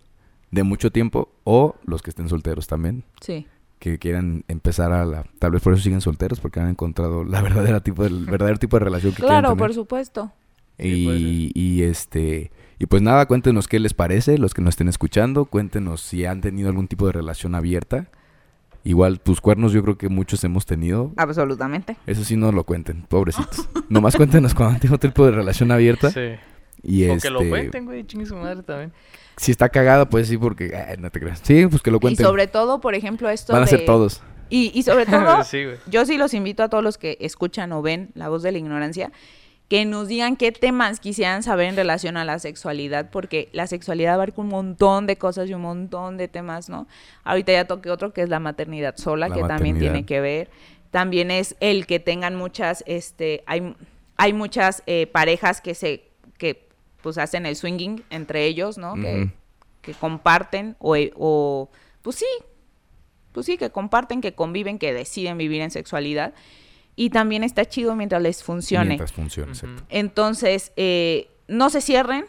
de 0.51 0.63
mucho 0.63 0.91
tiempo, 0.93 1.31
o 1.43 1.75
los 1.85 2.03
que 2.03 2.11
estén 2.11 2.29
solteros 2.29 2.67
también. 2.67 3.03
Sí. 3.21 3.47
Que 3.91 3.99
quieran 3.99 4.45
empezar 4.49 4.93
a 4.93 5.05
la... 5.05 5.25
Tal 5.39 5.51
vez 5.51 5.63
por 5.63 5.75
eso 5.75 5.83
siguen 5.83 6.01
solteros, 6.01 6.41
porque 6.41 6.59
han 6.59 6.69
encontrado 6.69 7.23
la 7.23 7.43
verdadera 7.43 7.81
tipo 7.81 8.03
de, 8.03 8.09
el 8.09 8.25
verdadero 8.25 8.59
tipo 8.59 8.79
de 8.79 8.85
relación 8.85 9.13
que 9.13 9.23
Claro, 9.23 9.49
quieren 9.49 9.59
por 9.59 9.75
supuesto. 9.75 10.33
Sí, 10.79 11.53
y, 11.55 11.61
y 11.61 11.83
este... 11.83 12.51
Y 12.79 12.87
pues 12.87 13.03
nada, 13.03 13.27
cuéntenos 13.27 13.69
qué 13.69 13.79
les 13.79 13.95
parece, 13.95 14.39
los 14.39 14.55
que 14.55 14.63
nos 14.63 14.71
estén 14.73 14.89
escuchando. 14.89 15.45
Cuéntenos 15.45 16.01
si 16.01 16.25
han 16.25 16.41
tenido 16.41 16.69
algún 16.71 16.89
tipo 16.89 17.07
de 17.07 17.13
relación 17.13 17.55
abierta. 17.55 18.09
Igual, 18.85 19.21
tus 19.21 19.41
cuernos 19.41 19.73
yo 19.73 19.83
creo 19.83 19.97
que 19.97 20.09
muchos 20.09 20.43
hemos 20.45 20.67
tenido. 20.67 21.13
Absolutamente. 21.17 21.97
Eso 22.07 22.25
sí 22.25 22.37
no 22.37 22.53
lo 22.53 22.65
cuenten, 22.65 23.03
pobrecitos. 23.03 23.69
Nomás 23.89 24.17
cuéntenos 24.17 24.55
cuando 24.55 24.75
han 24.75 24.81
tenido 24.81 24.97
otro 24.97 25.11
tipo 25.11 25.25
de 25.27 25.33
relación 25.33 25.71
abierta. 25.71 26.11
Sí. 26.11 26.33
Y 26.83 27.05
O 27.05 27.15
este... 27.15 27.29
que 27.29 27.33
lo 27.33 27.47
cuenten, 27.49 27.85
güey, 27.85 28.05
chingue 28.05 28.27
su 28.27 28.35
madre 28.37 28.63
también. 28.63 28.93
Si 29.37 29.51
está 29.51 29.69
cagada, 29.69 30.09
pues 30.09 30.29
sí, 30.29 30.39
porque... 30.39 30.75
ay, 30.77 30.97
no 30.99 31.11
te 31.11 31.21
creas. 31.21 31.41
Sí, 31.43 31.67
pues 31.67 31.83
que 31.83 31.91
lo 31.91 31.97
Y 31.99 32.01
cuenten. 32.01 32.25
sobre 32.25 32.47
todo, 32.47 32.81
por 32.81 32.95
ejemplo, 32.95 33.29
esto 33.29 33.53
Van 33.53 33.63
a 33.63 33.67
de... 33.67 33.71
ser 33.71 33.85
todos. 33.85 34.23
Y, 34.51 34.71
y 34.75 34.83
sobre 34.83 35.07
todo, 35.07 35.43
sí, 35.45 35.65
yo 35.87 36.05
sí 36.07 36.17
los 36.19 36.35
invito 36.35 36.63
a 36.63 36.69
todos 36.69 36.85
los 36.85 36.99
que 36.99 37.17
escuchan 37.21 37.73
o 37.73 37.83
ven 37.83 38.11
La 38.15 38.29
Voz 38.29 38.43
de 38.43 38.53
la 38.53 38.59
Ignorancia, 38.59 39.11
que 39.69 39.85
nos 39.87 40.09
digan 40.09 40.37
qué 40.37 40.53
temas 40.53 41.01
quisieran 41.01 41.43
saber 41.43 41.69
en 41.69 41.77
relación 41.77 42.17
a 42.19 42.25
la 42.25 42.39
sexualidad, 42.39 43.09
porque 43.11 43.49
la 43.53 43.67
sexualidad 43.67 44.15
abarca 44.15 44.41
un 44.43 44.49
montón 44.49 45.07
de 45.07 45.17
cosas 45.17 45.49
y 45.49 45.55
un 45.55 45.63
montón 45.63 46.19
de 46.19 46.29
temas, 46.29 46.69
¿no? 46.69 46.87
Ahorita 47.25 47.53
ya 47.53 47.65
toqué 47.67 47.91
otro 47.91 48.13
que 48.13 48.23
es 48.23 48.29
la 48.29 48.39
maternidad 48.41 48.97
sola, 48.97 49.29
La 49.29 49.35
que 49.35 49.43
también 49.43 49.79
tiene 49.79 50.05
que 50.05 50.21
ver. 50.21 50.51
También 50.91 51.31
es 51.31 51.57
el 51.61 51.87
que 51.87 51.99
tengan 51.99 52.37
muchas, 52.37 52.85
este, 52.87 53.43
hay, 53.47 53.75
hay 54.17 54.33
muchas 54.35 54.83
eh, 54.87 55.07
parejas 55.09 55.61
que 55.63 55.75
se, 55.75 56.05
que 56.39 56.69
pues 57.05 57.19
hacen 57.19 57.45
el 57.45 57.55
swinging 57.55 58.03
entre 58.09 58.47
ellos, 58.47 58.79
¿no? 58.79 58.95
Que, 58.95 59.93
comparten 60.01 60.75
o, 60.79 60.97
o, 61.17 61.71
pues 62.01 62.17
sí, 62.17 62.27
pues 63.33 63.45
sí, 63.45 63.59
que 63.59 63.69
comparten, 63.71 64.23
que 64.23 64.35
conviven, 64.35 64.79
que 64.79 64.95
deciden 64.95 65.37
vivir 65.37 65.61
en 65.61 65.71
sexualidad. 65.71 66.33
Y 66.97 67.11
también 67.11 67.45
está 67.45 67.67
chido 67.67 67.95
mientras 67.95 68.23
les 68.23 68.43
funcione. 68.43 68.87
Mientras 68.87 69.13
funcione, 69.13 69.53
exacto. 69.53 69.83
Entonces, 69.91 70.73
eh, 70.77 71.29
no 71.47 71.69
se 71.69 71.83
cierren, 71.83 72.25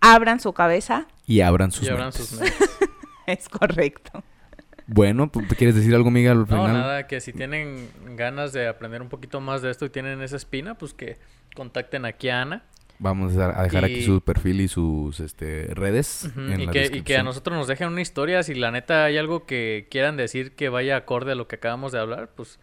abran 0.00 0.40
su 0.40 0.54
cabeza. 0.54 1.06
Y 1.26 1.42
abran 1.42 1.70
sus 1.70 1.86
Y 1.86 1.90
abran 1.90 2.06
mentes. 2.06 2.26
sus 2.26 2.40
mentes. 2.40 2.70
Es 3.26 3.48
correcto. 3.50 4.24
Bueno, 4.86 5.30
pues, 5.30 5.46
¿quieres 5.58 5.74
decir 5.74 5.94
algo, 5.94 6.10
Miguel, 6.10 6.32
al 6.32 6.38
No, 6.40 6.46
final? 6.46 6.72
nada, 6.72 7.06
que 7.06 7.20
si 7.20 7.32
tienen 7.34 7.90
ganas 8.16 8.52
de 8.54 8.68
aprender 8.68 9.02
un 9.02 9.08
poquito 9.10 9.40
más 9.42 9.60
de 9.60 9.70
esto 9.70 9.84
y 9.84 9.90
tienen 9.90 10.22
esa 10.22 10.36
espina, 10.36 10.76
pues 10.76 10.94
que 10.94 11.18
contacten 11.54 12.06
aquí 12.06 12.30
a 12.30 12.40
Ana. 12.42 12.62
Vamos 12.98 13.36
a 13.36 13.58
a 13.60 13.62
dejar 13.64 13.84
aquí 13.84 14.02
su 14.02 14.20
perfil 14.20 14.60
y 14.60 14.68
sus 14.68 15.20
este, 15.20 15.66
redes 15.74 16.30
en 16.36 16.60
y, 16.60 16.66
la 16.66 16.72
que, 16.72 16.90
y 16.92 17.02
que 17.02 17.16
a 17.16 17.22
nosotros 17.22 17.56
nos 17.56 17.66
dejen 17.66 17.88
una 17.88 18.00
historia. 18.00 18.42
Si 18.42 18.54
la 18.54 18.70
neta 18.70 19.04
hay 19.04 19.18
algo 19.18 19.44
que 19.46 19.88
quieran 19.90 20.16
decir 20.16 20.52
que 20.52 20.68
vaya 20.68 20.96
acorde 20.96 21.32
a 21.32 21.34
lo 21.34 21.48
que 21.48 21.56
acabamos 21.56 21.92
de 21.92 21.98
hablar, 21.98 22.30
pues 22.36 22.60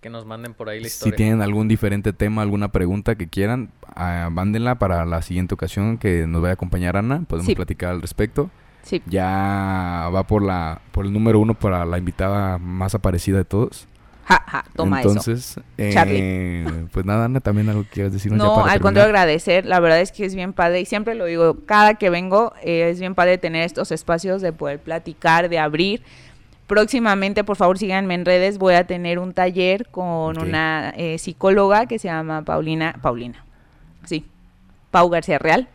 que 0.00 0.08
nos 0.10 0.24
manden 0.24 0.54
por 0.54 0.68
ahí 0.68 0.78
la 0.78 0.88
Si 0.88 0.94
historia. 0.94 1.16
tienen 1.16 1.42
algún 1.42 1.66
diferente 1.68 2.12
tema, 2.12 2.42
alguna 2.42 2.68
pregunta 2.70 3.16
que 3.16 3.26
quieran, 3.28 3.70
ah, 3.94 4.28
mándenla 4.30 4.76
para 4.78 5.04
la 5.04 5.20
siguiente 5.22 5.54
ocasión 5.54 5.98
que 5.98 6.26
nos 6.28 6.42
vaya 6.42 6.52
a 6.52 6.54
acompañar 6.54 6.96
Ana. 6.96 7.22
Podemos 7.26 7.46
Sí. 7.46 7.54
platicar 7.56 7.90
al 7.90 8.02
respecto. 8.02 8.50
Sí. 8.82 9.02
Ya 9.06 10.08
va 10.14 10.24
por 10.28 10.42
la 10.44 10.80
por 10.92 11.06
el 11.06 11.12
número 11.12 11.40
uno 11.40 11.54
para 11.54 11.84
la 11.86 11.98
invitada 11.98 12.58
más 12.58 12.94
aparecida 12.94 13.38
de 13.38 13.44
todos. 13.44 13.88
Ja, 14.26 14.42
ja, 14.44 14.64
toma 14.74 15.00
eso. 15.00 15.10
Entonces, 15.10 15.60
eh, 15.78 15.90
Charlie. 15.92 16.88
pues 16.90 17.06
nada, 17.06 17.26
Ana, 17.26 17.38
también 17.38 17.68
algo 17.68 17.84
que 17.84 17.90
quieras 17.90 18.12
decirnos 18.12 18.40
ya 18.40 18.44
No, 18.44 18.56
para 18.56 18.72
al 18.72 18.80
contrario, 18.80 19.06
agradecer. 19.06 19.64
La 19.66 19.78
verdad 19.78 20.00
es 20.00 20.10
que 20.10 20.24
es 20.24 20.34
bien 20.34 20.52
padre. 20.52 20.80
Y 20.80 20.84
siempre 20.84 21.14
lo 21.14 21.26
digo, 21.26 21.58
cada 21.64 21.94
que 21.94 22.10
vengo, 22.10 22.52
eh, 22.60 22.90
es 22.90 22.98
bien 22.98 23.14
padre 23.14 23.38
tener 23.38 23.62
estos 23.62 23.92
espacios 23.92 24.42
de 24.42 24.52
poder 24.52 24.80
platicar, 24.80 25.48
de 25.48 25.60
abrir. 25.60 26.02
Próximamente, 26.66 27.44
por 27.44 27.56
favor, 27.56 27.78
síganme 27.78 28.14
en 28.14 28.24
redes. 28.24 28.58
Voy 28.58 28.74
a 28.74 28.84
tener 28.84 29.20
un 29.20 29.32
taller 29.32 29.86
con 29.86 30.36
una 30.42 30.92
eh, 30.96 31.18
psicóloga 31.18 31.86
que 31.86 32.00
se 32.00 32.08
llama 32.08 32.42
Paulina. 32.42 32.98
Paulina. 33.00 33.44
Sí. 34.06 34.24
Pau 34.90 35.08
García 35.08 35.38
Real. 35.38 35.68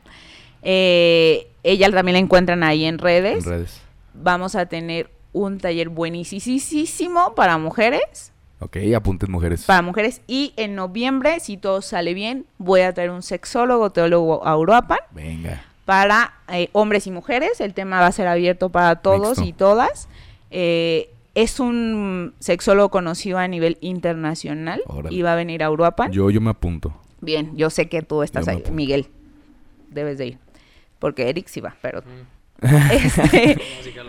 Eh, 0.62 1.48
ella 1.64 1.90
también 1.90 2.14
la 2.14 2.20
encuentran 2.20 2.64
ahí 2.64 2.84
en 2.84 2.98
redes. 2.98 3.46
En 3.46 3.50
redes. 3.50 3.82
Vamos 4.14 4.56
a 4.56 4.66
tener 4.66 5.10
un 5.32 5.58
taller 5.58 5.88
buenísimo 5.88 7.34
para 7.34 7.58
mujeres. 7.58 8.34
Ok, 8.62 8.78
apunten 8.96 9.32
mujeres. 9.32 9.66
para 9.66 9.82
mujeres. 9.82 10.22
Y 10.28 10.54
en 10.56 10.76
noviembre, 10.76 11.40
si 11.40 11.58
todo 11.58 11.82
sale 11.82 12.14
bien, 12.14 12.46
voy 12.60 12.82
a 12.82 12.94
traer 12.94 13.10
un 13.10 13.24
sexólogo, 13.24 13.90
teólogo 13.90 14.46
a 14.46 14.56
Uruapan 14.58 15.00
Venga. 15.12 15.64
para 15.86 16.36
eh, 16.48 16.70
hombres 16.72 17.08
y 17.08 17.12
mujeres. 17.12 17.60
El 17.60 17.74
tema 17.74 18.00
va 18.00 18.08
a 18.08 18.12
ser 18.12 18.28
abierto 18.28 18.70
para 18.70 18.98
todos 18.98 19.40
Mixto. 19.40 19.44
y 19.46 19.54
todas. 19.54 20.08
Eh, 20.52 21.10
es 21.34 21.60
un 21.60 22.34
sexólogo 22.40 22.90
conocido 22.90 23.38
a 23.40 23.48
nivel 23.48 23.78
internacional 23.82 24.82
Órale. 24.86 25.16
y 25.16 25.22
va 25.22 25.34
a 25.34 25.36
venir 25.36 25.64
a 25.64 25.72
Uruapan. 25.72 26.12
Yo, 26.12 26.30
yo 26.30 26.40
me 26.42 26.50
apunto. 26.52 26.94
Bien, 27.22 27.56
yo 27.56 27.70
sé 27.70 27.88
que 27.90 28.02
tú 28.02 28.22
estás 28.22 28.48
ahí. 28.48 28.58
apunto. 28.58 28.74
Miguel, 28.74 29.08
debes 29.90 30.18
de 30.18 30.28
ir. 30.28 30.38
Porque 31.00 31.30
Eric 31.30 31.48
sí 31.48 31.62
va, 31.62 31.76
pero... 31.82 32.02
Mm. 32.02 32.42
Este, 32.92 33.60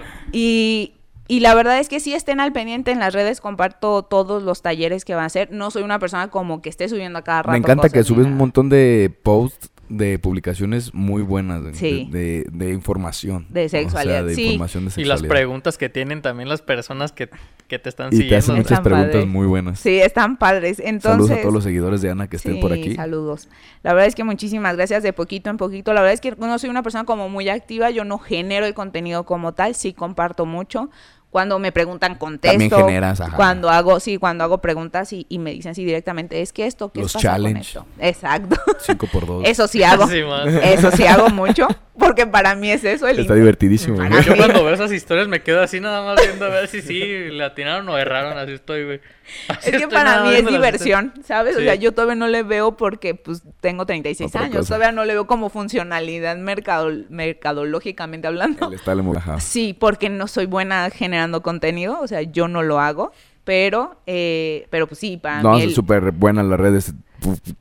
y, 0.33 0.93
y 1.29 1.41
la 1.41 1.55
verdad 1.55 1.79
es 1.79 1.89
que 1.89 2.01
sí 2.01 2.15
estén 2.15 2.41
al 2.41 2.53
pendiente 2.53 2.91
en 2.91 2.99
las 2.99 3.15
redes, 3.15 3.41
comparto 3.41 4.03
todos 4.03 4.43
los 4.43 4.63
talleres 4.63 5.05
que 5.05 5.15
van 5.15 5.25
a 5.25 5.27
hacer. 5.27 5.51
No 5.51 5.71
soy 5.71 5.83
una 5.83 5.99
persona 5.99 6.29
como 6.29 6.61
que 6.61 6.69
esté 6.69 6.89
subiendo 6.89 7.19
a 7.19 7.23
cada 7.23 7.43
rato. 7.43 7.53
Me 7.53 7.59
encanta 7.59 7.89
que 7.89 8.03
subes 8.05 8.27
un 8.27 8.37
montón 8.37 8.69
de 8.69 9.15
posts 9.23 9.72
de 9.89 10.19
publicaciones 10.19 10.95
muy 10.95 11.23
buenas 11.23 11.63
de, 11.63 11.75
Sí. 11.75 12.09
de, 12.11 12.47
de 12.51 12.71
información. 12.71 13.47
De 13.51 13.67
O 13.67 13.69
sea, 13.69 13.81
sexualidad, 13.81 14.25
de 14.25 14.35
sí. 14.35 14.45
información 14.45 14.87
de 14.89 15.03
Y 15.03 15.05
las 15.05 15.23
preguntas 15.23 15.77
que 15.77 15.89
tienen 15.91 16.23
también 16.23 16.49
las 16.49 16.63
personas 16.63 17.13
que, 17.13 17.29
que 17.69 17.79
te 17.79 17.89
están 17.89 18.09
Y 18.09 18.11
te 18.11 18.17
siguiendo. 18.17 18.39
hacen 18.39 18.55
¿no? 18.55 18.59
muchas 18.63 18.79
Están 18.79 18.85
preguntas 18.85 19.27
muy 19.27 19.47
buenas. 19.47 19.79
Sí, 19.81 19.99
están 20.01 20.37
padres. 20.39 20.79
Entonces, 20.79 21.11
Saludos 21.13 21.31
a 21.33 21.41
todos 21.41 21.53
los 21.55 21.65
seguidores 21.65 22.01
de 22.01 22.11
Ana 22.11 22.29
que 22.29 22.37
estén 22.37 22.59
por 22.61 22.73
aquí. 22.73 22.95
Saludos. 22.95 23.49
La 23.83 23.93
verdad 23.93 24.07
es 24.09 24.15
que 24.15 24.25
muchísimas 24.25 24.77
gracias 24.77 25.03
de 25.03 25.13
poquito 25.13 25.51
en 25.51 25.57
poquito. 25.59 25.93
La 25.93 26.01
verdad 26.01 26.15
es 26.15 26.21
que 26.21 26.35
no 26.39 26.59
soy 26.59 26.71
una 26.71 26.83
persona 26.83 27.05
como 27.05 27.29
muy 27.29 27.49
activa, 27.49 27.91
yo 27.91 28.05
no 28.05 28.19
genero 28.19 28.65
el 28.67 28.75
contenido 28.75 29.25
como 29.25 29.53
tal, 29.53 29.75
sí 29.75 29.93
comparto 29.93 30.47
mucho. 30.47 30.91
Cuando 31.33 31.59
me 31.59 31.73
preguntan 31.73 32.17
contesto. 32.17 32.53
También 32.59 32.71
generas, 32.71 33.19
ajá. 33.21 33.35
Cuando 33.37 33.71
hago, 33.71 33.99
sí, 34.01 34.19
cuando 34.19 34.45
hago 34.45 34.59
preguntas 34.59 35.13
y, 35.15 35.25
y 35.31 35.39
me 35.39 35.53
dicen 35.53 35.73
así 35.73 35.83
directamente, 35.83 36.43
es 36.43 36.53
que 36.53 36.67
esto, 36.67 36.93
¿qué 36.93 37.01
Los 37.01 37.15
pasa 37.15 37.27
con 37.29 37.37
challenge. 37.37 37.61
esto? 37.63 37.87
Exacto. 37.99 38.57
5 38.81 39.07
por 39.11 39.27
2 39.27 39.43
Eso 39.49 39.67
sí 39.67 39.83
hago. 39.83 40.07
Sí. 40.13 40.21
Eso 40.63 40.91
sí 40.91 41.05
hago 41.07 41.31
mucho, 41.31 41.67
porque 41.99 42.27
para 42.27 42.55
mí 42.55 42.71
es 42.71 42.85
eso 42.85 43.09
el 43.09 43.19
Está 43.19 43.35
divertidísimo. 43.35 43.97
Para 43.97 44.11
¿no? 44.11 44.17
mí- 44.19 44.23
Yo 44.25 44.37
cuando 44.37 44.63
veo 44.63 44.75
esas 44.75 44.93
historias 44.93 45.27
me 45.27 45.41
quedo 45.43 45.63
así 45.63 45.81
nada 45.81 46.05
más 46.05 46.17
viendo 46.25 46.45
a 46.45 46.49
ver 46.51 46.69
si 46.69 46.83
sí 46.83 47.01
le 47.01 47.43
atinaron 47.45 47.89
o 47.89 47.97
erraron. 47.97 48.37
Así 48.37 48.53
estoy, 48.53 48.85
güey. 48.85 49.01
Así 49.49 49.71
Es 49.73 49.77
que 49.83 49.89
para 49.89 50.23
mí 50.25 50.35
es 50.35 50.47
diversión, 50.47 51.13
¿sabes? 51.25 51.57
O 51.57 51.61
sea, 51.61 51.75
yo 51.75 51.93
todavía 51.93 52.15
no 52.17 52.29
le 52.29 52.43
veo 52.43 52.77
porque 52.77 53.15
pues 53.15 53.43
tengo 53.61 53.87
36 53.87 54.29
Otra 54.31 54.43
años, 54.43 54.57
cosa. 54.59 54.75
todavía 54.75 54.93
no 54.93 55.05
le 55.05 55.15
veo 55.15 55.27
como 55.27 55.49
funcionalidad 55.49 56.37
mercado, 56.37 56.91
mercadológicamente 57.11 58.27
hablando. 58.27 58.69
El. 58.71 59.41
Sí, 59.41 59.75
porque 59.79 60.09
no 60.09 60.27
soy 60.29 60.47
buena 60.47 60.89
generando 60.91 61.43
contenido, 61.43 62.01
o 62.01 62.07
sea, 62.09 62.23
yo 62.23 62.49
no 62.49 62.63
lo 62.63 62.81
hago, 62.81 63.13
pero, 63.45 63.97
eh, 64.07 64.67
pero 64.71 64.87
pues 64.87 64.99
sí, 65.01 65.17
para 65.17 65.43
No, 65.43 65.53
mí 65.53 65.59
es 65.61 65.65
el- 65.69 65.75
súper 65.75 66.13
buena 66.13 66.43
las 66.43 66.59
redes. 66.61 66.95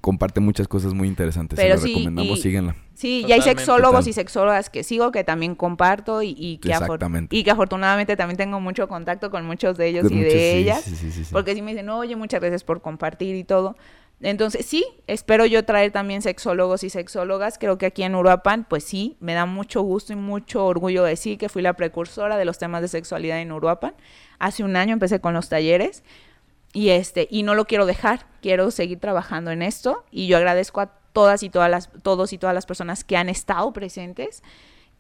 Comparte 0.01 0.39
muchas 0.39 0.67
cosas 0.67 0.93
muy 0.93 1.07
interesantes. 1.07 1.57
Pero 1.59 1.77
Se 1.77 1.83
sí, 1.83 1.89
recomendamos, 1.89 2.39
y- 2.39 2.41
síguenla. 2.41 2.75
Sí, 2.93 3.25
y 3.27 3.31
hay 3.31 3.41
sexólogos 3.41 4.01
Total. 4.01 4.09
y 4.09 4.13
sexólogas 4.13 4.69
que 4.69 4.83
sigo, 4.83 5.11
que 5.11 5.23
también 5.23 5.55
comparto 5.55 6.21
y, 6.21 6.35
y 6.37 6.57
que, 6.57 6.71
y 7.31 7.43
que 7.43 7.51
afortunadamente 7.51 8.15
también 8.15 8.37
tengo 8.37 8.59
mucho 8.59 8.87
contacto 8.87 9.31
con 9.31 9.45
muchos 9.45 9.75
de 9.77 9.87
ellos 9.87 10.03
Con 10.03 10.13
y 10.13 10.15
muchos- 10.17 10.33
de 10.33 10.39
sí, 10.39 10.57
ellas. 10.57 10.81
sí, 10.83 10.95
sí, 10.95 11.11
sí, 11.11 11.25
sí. 11.25 11.29
Porque 11.33 11.55
sí 11.55 11.61
me 11.63 11.71
dicen, 11.71 11.89
oye, 11.89 12.15
muchas 12.15 12.39
gracias 12.41 12.63
por 12.63 12.81
compartir 12.81 13.35
y 13.35 13.43
todo. 13.43 13.75
Entonces, 14.23 14.67
sí, 14.67 14.85
espero 15.07 15.47
yo 15.47 15.65
traer 15.65 15.91
también 15.91 16.21
sexólogos 16.21 16.83
y 16.83 16.91
sexólogas. 16.91 17.57
Creo 17.57 17.79
que 17.79 17.87
aquí 17.87 18.03
en 18.03 18.13
Uruapan, 18.13 18.67
pues 18.69 18.83
sí, 18.83 19.17
me 19.19 19.33
da 19.33 19.47
mucho 19.47 19.81
gusto 19.81 20.13
y 20.13 20.15
mucho 20.15 20.63
orgullo 20.67 21.03
decir 21.03 21.39
que 21.39 21.49
fui 21.49 21.63
la 21.63 21.73
precursora 21.73 22.37
de 22.37 22.45
los 22.45 22.59
temas 22.59 22.83
de 22.83 22.87
sexualidad 22.87 23.39
en 23.41 23.51
Uruapan. 23.51 23.95
Hace 24.37 24.63
un 24.63 24.75
año 24.75 24.93
empecé 24.93 25.19
con 25.21 25.33
los 25.33 25.49
talleres 25.49 26.03
y 26.73 26.89
este 26.89 27.27
y 27.29 27.43
no 27.43 27.55
lo 27.55 27.65
quiero 27.65 27.85
dejar. 27.85 28.25
Quiero 28.41 28.71
seguir 28.71 28.99
trabajando 28.99 29.51
en 29.51 29.61
esto 29.61 30.03
y 30.11 30.27
yo 30.27 30.37
agradezco 30.37 30.81
a 30.81 30.87
todas 31.13 31.43
y 31.43 31.49
todas 31.49 31.69
las 31.69 31.89
todos 32.03 32.33
y 32.33 32.37
todas 32.37 32.55
las 32.55 32.65
personas 32.65 33.03
que 33.03 33.17
han 33.17 33.29
estado 33.29 33.71
presentes 33.73 34.43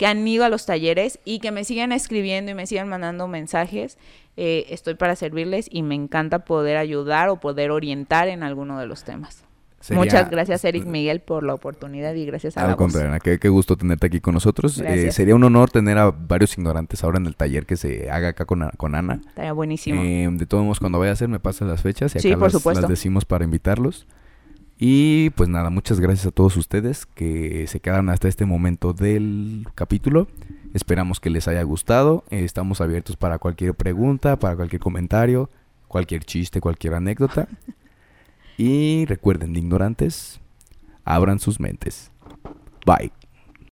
que 0.01 0.07
han 0.07 0.27
ido 0.27 0.43
a 0.43 0.49
los 0.49 0.65
talleres 0.65 1.19
y 1.25 1.37
que 1.37 1.51
me 1.51 1.63
siguen 1.63 1.91
escribiendo 1.91 2.49
y 2.49 2.55
me 2.55 2.65
siguen 2.65 2.87
mandando 2.87 3.27
mensajes. 3.27 3.99
Eh, 4.35 4.65
estoy 4.69 4.95
para 4.95 5.15
servirles 5.15 5.67
y 5.69 5.83
me 5.83 5.93
encanta 5.93 6.43
poder 6.43 6.77
ayudar 6.77 7.29
o 7.29 7.39
poder 7.39 7.69
orientar 7.69 8.27
en 8.27 8.41
alguno 8.41 8.79
de 8.79 8.87
los 8.87 9.03
temas. 9.03 9.43
Sería- 9.81 10.03
Muchas 10.03 10.29
gracias, 10.29 10.63
Eric 10.63 10.85
Miguel, 10.85 11.19
por 11.21 11.43
la 11.43 11.53
oportunidad 11.53 12.13
y 12.13 12.25
gracias 12.25 12.55
a 12.57 12.69
Al 12.69 12.75
contrario, 12.75 13.09
Ana, 13.09 13.19
qué, 13.19 13.39
qué 13.39 13.49
gusto 13.49 13.75
tenerte 13.75 14.07
aquí 14.07 14.19
con 14.21 14.33
nosotros. 14.35 14.79
Eh, 14.79 15.11
sería 15.11 15.35
un 15.35 15.43
honor 15.43 15.69
tener 15.71 15.97
a 15.97 16.11
varios 16.11 16.57
ignorantes 16.57 17.03
ahora 17.03 17.17
en 17.17 17.25
el 17.25 17.35
taller 17.35 17.65
que 17.65 17.75
se 17.77 18.09
haga 18.11 18.29
acá 18.29 18.45
con, 18.45 18.69
con 18.77 18.95
Ana. 18.95 19.19
Estaría 19.27 19.53
buenísimo. 19.53 20.01
Eh, 20.01 20.29
de 20.31 20.45
todos 20.45 20.63
modos, 20.63 20.79
cuando 20.79 20.99
vaya 20.99 21.11
a 21.11 21.15
ser, 21.15 21.27
me 21.27 21.39
pasas 21.39 21.67
las 21.67 21.81
fechas 21.81 22.13
y 22.15 22.19
acá 22.19 22.21
Sí, 22.21 22.31
por 22.33 22.43
las, 22.43 22.51
supuesto. 22.53 22.81
las 22.81 22.89
decimos 22.89 23.25
para 23.25 23.43
invitarlos. 23.43 24.07
Y 24.83 25.29
pues 25.31 25.47
nada, 25.49 25.69
muchas 25.69 25.99
gracias 25.99 26.25
a 26.25 26.31
todos 26.31 26.57
ustedes 26.57 27.05
que 27.05 27.67
se 27.67 27.79
quedaron 27.79 28.09
hasta 28.09 28.27
este 28.27 28.45
momento 28.45 28.93
del 28.93 29.67
capítulo. 29.75 30.27
Esperamos 30.73 31.19
que 31.19 31.29
les 31.29 31.47
haya 31.47 31.61
gustado. 31.63 32.23
Eh, 32.31 32.43
estamos 32.43 32.81
abiertos 32.81 33.15
para 33.17 33.37
cualquier 33.37 33.75
pregunta, 33.75 34.37
para 34.39 34.55
cualquier 34.55 34.79
comentario, 34.79 35.49
cualquier 35.87 36.23
chiste, 36.23 36.61
cualquier 36.61 36.93
anécdota. 36.95 37.47
Y 38.57 39.05
recuerden, 39.05 39.53
de 39.53 39.59
ignorantes, 39.59 40.39
abran 41.03 41.39
sus 41.39 41.59
mentes. 41.59 42.11
Bye. 42.85 43.11